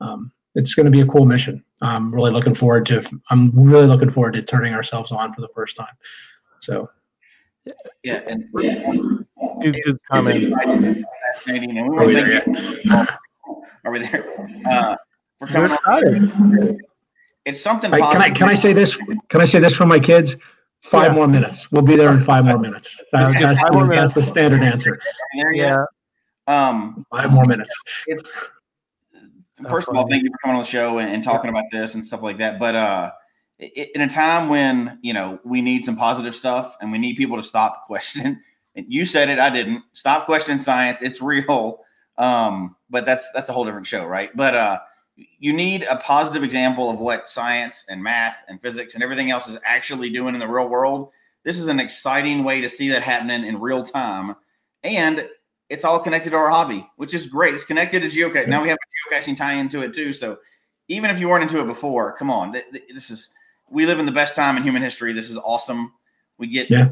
um, 0.00 0.32
it's 0.54 0.74
going 0.74 0.86
to 0.86 0.90
be 0.90 1.00
a 1.00 1.06
cool 1.06 1.24
mission. 1.24 1.64
I'm 1.82 2.12
really 2.14 2.30
looking 2.30 2.54
forward 2.54 2.86
to. 2.86 3.02
I'm 3.30 3.50
really 3.54 3.86
looking 3.86 4.10
forward 4.10 4.32
to 4.32 4.42
turning 4.42 4.74
ourselves 4.74 5.12
on 5.12 5.32
for 5.32 5.40
the 5.40 5.48
first 5.54 5.76
time. 5.76 5.94
So, 6.60 6.90
yeah, 8.02 8.20
and 8.26 8.44
good, 9.60 9.76
good 9.84 9.98
comment. 10.10 10.54
Fascinating, 11.34 11.78
and 11.78 11.90
we 11.90 11.98
are 11.98 12.12
there? 12.12 13.18
Are 13.84 13.92
we 13.92 13.98
there? 14.00 14.48
Uh, 14.68 14.96
for 15.38 15.46
coming 15.46 15.70
on. 15.86 16.78
It's 17.44 17.60
something. 17.60 17.90
Right, 17.90 18.12
can 18.12 18.20
I 18.20 18.30
can 18.30 18.48
I 18.48 18.54
say 18.54 18.72
this? 18.72 18.96
Can 19.28 19.40
I 19.40 19.44
say 19.44 19.58
this 19.58 19.74
for 19.74 19.86
my 19.86 19.98
kids? 19.98 20.36
Five 20.80 21.12
yeah. 21.12 21.14
more 21.14 21.28
minutes. 21.28 21.72
We'll 21.72 21.82
be 21.82 21.96
there 21.96 22.12
in 22.12 22.20
five 22.20 22.44
more 22.44 22.58
minutes. 22.58 23.00
That, 23.12 23.32
that's, 23.32 23.62
the, 23.62 23.86
that's 23.90 24.14
the 24.14 24.22
standard 24.22 24.62
answer. 24.62 25.00
Yeah. 25.52 25.84
Um, 26.46 27.04
five 27.10 27.32
more 27.32 27.44
minutes. 27.44 27.72
first 29.68 29.88
of 29.88 29.96
all, 29.96 30.06
thank 30.08 30.22
you 30.22 30.30
for 30.30 30.38
coming 30.38 30.56
on 30.56 30.62
the 30.62 30.68
show 30.68 30.98
and, 30.98 31.10
and 31.10 31.24
talking 31.24 31.50
about 31.50 31.64
this 31.72 31.94
and 31.94 32.06
stuff 32.06 32.22
like 32.22 32.38
that. 32.38 32.60
But 32.60 32.76
uh, 32.76 33.10
in 33.58 34.02
a 34.02 34.08
time 34.08 34.48
when 34.48 34.98
you 35.02 35.12
know 35.12 35.40
we 35.44 35.62
need 35.62 35.84
some 35.84 35.96
positive 35.96 36.34
stuff 36.34 36.76
and 36.80 36.92
we 36.92 36.98
need 36.98 37.16
people 37.16 37.36
to 37.36 37.42
stop 37.42 37.82
questioning, 37.86 38.40
you 38.86 39.04
said 39.04 39.28
it, 39.28 39.38
I 39.38 39.50
didn't. 39.50 39.82
Stop 39.92 40.26
questioning 40.26 40.58
science. 40.58 41.02
It's 41.02 41.20
real. 41.20 41.80
Um, 42.18 42.76
but 42.90 43.06
that's 43.06 43.30
that's 43.32 43.48
a 43.48 43.52
whole 43.52 43.64
different 43.64 43.86
show, 43.86 44.04
right? 44.06 44.36
But 44.36 44.54
uh, 44.54 44.78
you 45.38 45.52
need 45.52 45.84
a 45.84 45.96
positive 45.96 46.44
example 46.44 46.90
of 46.90 47.00
what 47.00 47.28
science 47.28 47.84
and 47.88 48.02
math 48.02 48.44
and 48.48 48.60
physics 48.60 48.94
and 48.94 49.02
everything 49.02 49.30
else 49.30 49.48
is 49.48 49.58
actually 49.64 50.10
doing 50.10 50.34
in 50.34 50.40
the 50.40 50.48
real 50.48 50.68
world. 50.68 51.10
This 51.44 51.58
is 51.58 51.68
an 51.68 51.80
exciting 51.80 52.44
way 52.44 52.60
to 52.60 52.68
see 52.68 52.88
that 52.90 53.02
happening 53.02 53.44
in 53.44 53.60
real 53.60 53.82
time. 53.82 54.36
And 54.84 55.28
it's 55.70 55.84
all 55.84 55.98
connected 56.00 56.30
to 56.30 56.36
our 56.36 56.50
hobby, 56.50 56.86
which 56.96 57.14
is 57.14 57.26
great. 57.26 57.54
It's 57.54 57.64
connected 57.64 58.02
to 58.02 58.08
geocaching. 58.08 58.48
Now 58.48 58.62
we 58.62 58.68
have 58.68 58.78
a 58.78 59.14
geocaching 59.14 59.36
tie 59.36 59.54
into 59.54 59.80
it 59.80 59.92
too. 59.92 60.12
So 60.12 60.38
even 60.88 61.10
if 61.10 61.20
you 61.20 61.28
weren't 61.28 61.42
into 61.42 61.60
it 61.60 61.66
before, 61.66 62.16
come 62.16 62.30
on. 62.30 62.52
This 62.92 63.10
is, 63.10 63.30
we 63.70 63.86
live 63.86 63.98
in 63.98 64.06
the 64.06 64.12
best 64.12 64.34
time 64.34 64.56
in 64.56 64.62
human 64.62 64.82
history. 64.82 65.12
This 65.12 65.28
is 65.28 65.36
awesome. 65.36 65.92
We 66.38 66.46
get 66.46 66.70
yeah. 66.70 66.90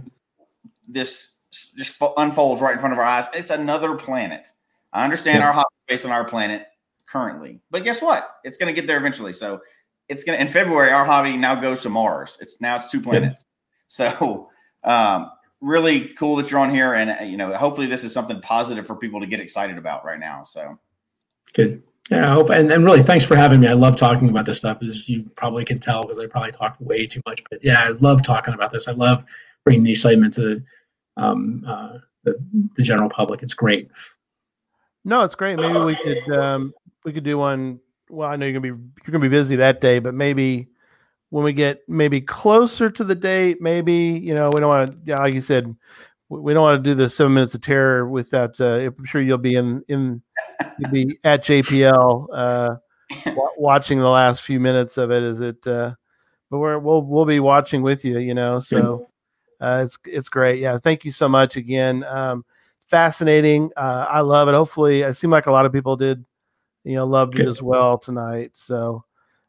this 0.86 1.30
just 1.50 1.94
unfolds 2.16 2.62
right 2.62 2.74
in 2.74 2.78
front 2.78 2.92
of 2.92 2.98
our 2.98 3.04
eyes. 3.04 3.26
It's 3.34 3.50
another 3.50 3.94
planet. 3.94 4.48
I 4.92 5.04
understand 5.04 5.40
yeah. 5.40 5.46
our 5.46 5.52
hobby 5.52 5.74
based 5.88 6.04
on 6.04 6.10
our 6.10 6.24
planet 6.24 6.66
currently. 7.06 7.60
But 7.70 7.84
guess 7.84 8.02
what? 8.02 8.36
It's 8.44 8.56
going 8.56 8.74
to 8.74 8.78
get 8.78 8.86
there 8.86 8.98
eventually. 8.98 9.32
So 9.32 9.60
it's 10.08 10.24
going 10.24 10.38
to, 10.38 10.44
in 10.44 10.50
February, 10.50 10.90
our 10.90 11.04
hobby 11.04 11.36
now 11.36 11.54
goes 11.54 11.82
to 11.82 11.88
Mars. 11.88 12.38
It's 12.40 12.60
now 12.60 12.76
it's 12.76 12.90
two 12.90 13.00
planets. 13.00 13.44
So, 13.88 14.50
um, 14.84 15.30
really 15.60 16.08
cool 16.14 16.36
that 16.36 16.50
you're 16.50 16.60
on 16.60 16.70
here. 16.70 16.94
And, 16.94 17.10
uh, 17.10 17.24
you 17.24 17.36
know, 17.36 17.52
hopefully 17.54 17.86
this 17.86 18.04
is 18.04 18.12
something 18.12 18.40
positive 18.40 18.86
for 18.86 18.96
people 18.96 19.20
to 19.20 19.26
get 19.26 19.40
excited 19.40 19.78
about 19.78 20.04
right 20.04 20.18
now. 20.18 20.44
So 20.44 20.78
good. 21.54 21.82
Yeah, 22.10 22.30
I 22.30 22.34
hope. 22.34 22.50
And, 22.50 22.70
and 22.70 22.84
really, 22.84 23.02
thanks 23.02 23.24
for 23.24 23.34
having 23.34 23.58
me. 23.58 23.66
I 23.66 23.72
love 23.72 23.96
talking 23.96 24.28
about 24.28 24.46
this 24.46 24.58
stuff, 24.58 24.80
as 24.82 25.08
you 25.08 25.28
probably 25.36 25.64
can 25.64 25.80
tell, 25.80 26.02
because 26.02 26.18
I 26.18 26.26
probably 26.26 26.52
talk 26.52 26.76
way 26.78 27.06
too 27.06 27.20
much. 27.26 27.42
But 27.50 27.64
yeah, 27.64 27.82
I 27.82 27.88
love 27.88 28.22
talking 28.22 28.54
about 28.54 28.70
this. 28.70 28.86
I 28.86 28.92
love 28.92 29.24
bringing 29.64 29.82
the 29.82 29.90
excitement 29.90 30.34
to 30.34 30.62
um, 31.16 31.64
uh, 31.66 31.98
the, 32.24 32.36
the 32.76 32.82
general 32.82 33.08
public. 33.08 33.42
It's 33.42 33.54
great. 33.54 33.90
No, 35.04 35.22
it's 35.22 35.34
great. 35.36 35.56
Maybe 35.56 35.78
we 35.78 35.96
could 35.96 36.38
um, 36.38 36.74
we 37.04 37.12
could 37.12 37.24
do 37.24 37.38
one. 37.38 37.80
Well, 38.10 38.28
I 38.28 38.36
know 38.36 38.46
you're 38.46 38.52
gonna 38.60 38.74
be 38.74 38.82
you're 39.04 39.12
gonna 39.12 39.20
be 39.20 39.28
busy 39.28 39.56
that 39.56 39.80
day, 39.80 40.00
but 40.00 40.14
maybe 40.14 40.68
when 41.30 41.44
we 41.44 41.52
get 41.52 41.82
maybe 41.88 42.20
closer 42.20 42.90
to 42.90 43.04
the 43.04 43.14
date, 43.14 43.60
maybe 43.60 43.94
you 43.94 44.34
know 44.34 44.50
we 44.50 44.60
don't 44.60 44.68
want 44.68 44.90
to. 44.90 44.98
Yeah, 45.04 45.18
like 45.18 45.34
you 45.34 45.40
said, 45.40 45.74
we 46.28 46.52
don't 46.52 46.62
want 46.62 46.82
to 46.82 46.90
do 46.90 46.94
the 46.94 47.08
seven 47.08 47.34
minutes 47.34 47.54
of 47.54 47.60
terror 47.60 48.08
without. 48.08 48.60
Uh, 48.60 48.90
I'm 48.98 49.04
sure 49.04 49.22
you'll 49.22 49.38
be 49.38 49.54
in 49.54 49.82
in 49.88 50.22
you'll 50.78 50.90
be 50.90 51.18
at 51.22 51.44
JPL 51.44 52.26
uh, 52.32 52.76
wa- 53.26 53.50
watching 53.56 54.00
the 54.00 54.08
last 54.08 54.42
few 54.42 54.58
minutes 54.58 54.98
of 54.98 55.10
it. 55.10 55.22
Is 55.22 55.40
it? 55.40 55.64
Uh, 55.66 55.94
but 56.50 56.58
we're 56.58 56.78
we'll 56.78 57.02
we'll 57.02 57.26
be 57.26 57.40
watching 57.40 57.82
with 57.82 58.04
you. 58.04 58.18
You 58.18 58.34
know, 58.34 58.58
so 58.58 59.06
uh, 59.60 59.82
it's 59.84 59.98
it's 60.06 60.28
great. 60.28 60.60
Yeah, 60.60 60.78
thank 60.78 61.04
you 61.04 61.12
so 61.12 61.28
much 61.28 61.56
again. 61.56 62.04
Um, 62.04 62.44
fascinating. 62.86 63.70
Uh, 63.76 64.06
I 64.08 64.20
love 64.20 64.48
it. 64.48 64.54
Hopefully, 64.54 65.02
it 65.02 65.14
seemed 65.14 65.32
like 65.32 65.46
a 65.46 65.52
lot 65.52 65.66
of 65.66 65.72
people 65.72 65.96
did. 65.96 66.24
You 66.84 66.94
know, 66.94 67.06
loved 67.06 67.38
it 67.38 67.48
as 67.48 67.62
well 67.62 67.98
tonight. 67.98 68.50
So. 68.54 69.04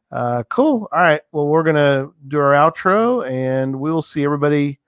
Uh, 0.10 0.42
cool. 0.50 0.88
All 0.94 1.02
right. 1.02 1.20
Well, 1.34 1.48
we're 1.48 1.64
gonna 1.64 2.10
do 2.30 2.40
our 2.40 2.54
outro, 2.54 3.30
and 3.30 3.78
we 3.78 3.92
will 3.92 4.02
see 4.02 4.24
everybody 4.24 4.80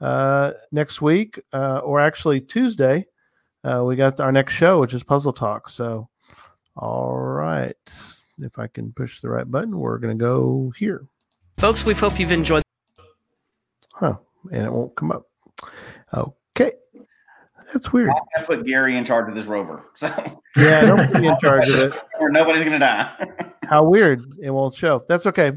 uh, 0.00 0.52
next 0.72 1.02
week, 1.02 1.38
uh, 1.52 1.80
or 1.84 2.00
actually 2.00 2.40
Tuesday. 2.40 3.06
Uh, 3.64 3.84
we 3.86 3.96
got 3.96 4.18
our 4.18 4.32
next 4.32 4.54
show, 4.54 4.80
which 4.80 4.94
is 4.94 5.02
Puzzle 5.02 5.32
Talk. 5.32 5.68
So, 5.68 6.08
all 6.76 7.18
right. 7.18 7.76
If 8.38 8.58
I 8.58 8.66
can 8.66 8.92
push 8.94 9.20
the 9.20 9.28
right 9.28 9.48
button, 9.48 9.78
we're 9.78 9.98
gonna 9.98 10.14
go 10.14 10.72
here. 10.78 11.06
Folks, 11.58 11.84
we 11.84 11.92
hope 11.92 12.18
you've 12.18 12.32
enjoyed. 12.32 12.62
Huh? 13.92 14.16
And 14.50 14.66
it 14.66 14.72
won't 14.72 14.94
come 14.96 15.12
up. 15.12 15.26
Okay. 16.14 16.72
That's 17.72 17.92
weird. 17.92 18.10
I'm 18.10 18.16
gonna 18.34 18.46
put 18.46 18.66
Gary 18.66 18.96
in 18.96 19.04
charge 19.04 19.28
of 19.28 19.34
this 19.34 19.46
rover, 19.46 19.84
so 19.94 20.08
Yeah. 20.56 20.82
Don't 20.82 21.10
put 21.10 21.20
me 21.20 21.28
in 21.28 21.38
charge 21.40 21.68
of 21.68 21.78
it. 21.80 22.00
or 22.20 22.30
nobody's 22.30 22.64
gonna 22.64 22.78
die. 22.78 23.10
How 23.64 23.84
weird. 23.84 24.22
It 24.40 24.50
won't 24.50 24.74
show. 24.74 25.02
That's 25.08 25.26
okay. 25.26 25.52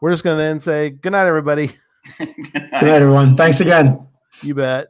We're 0.00 0.10
just 0.10 0.24
gonna 0.24 0.36
then 0.36 0.60
say 0.60 0.90
good 0.90 1.12
night, 1.12 1.26
everybody. 1.26 1.70
Good 2.18 2.28
night. 2.28 2.52
Good 2.52 2.72
night, 2.72 2.84
everyone. 3.02 3.36
Thanks 3.36 3.60
again. 3.60 4.06
You 4.42 4.54
bet. 4.54 4.88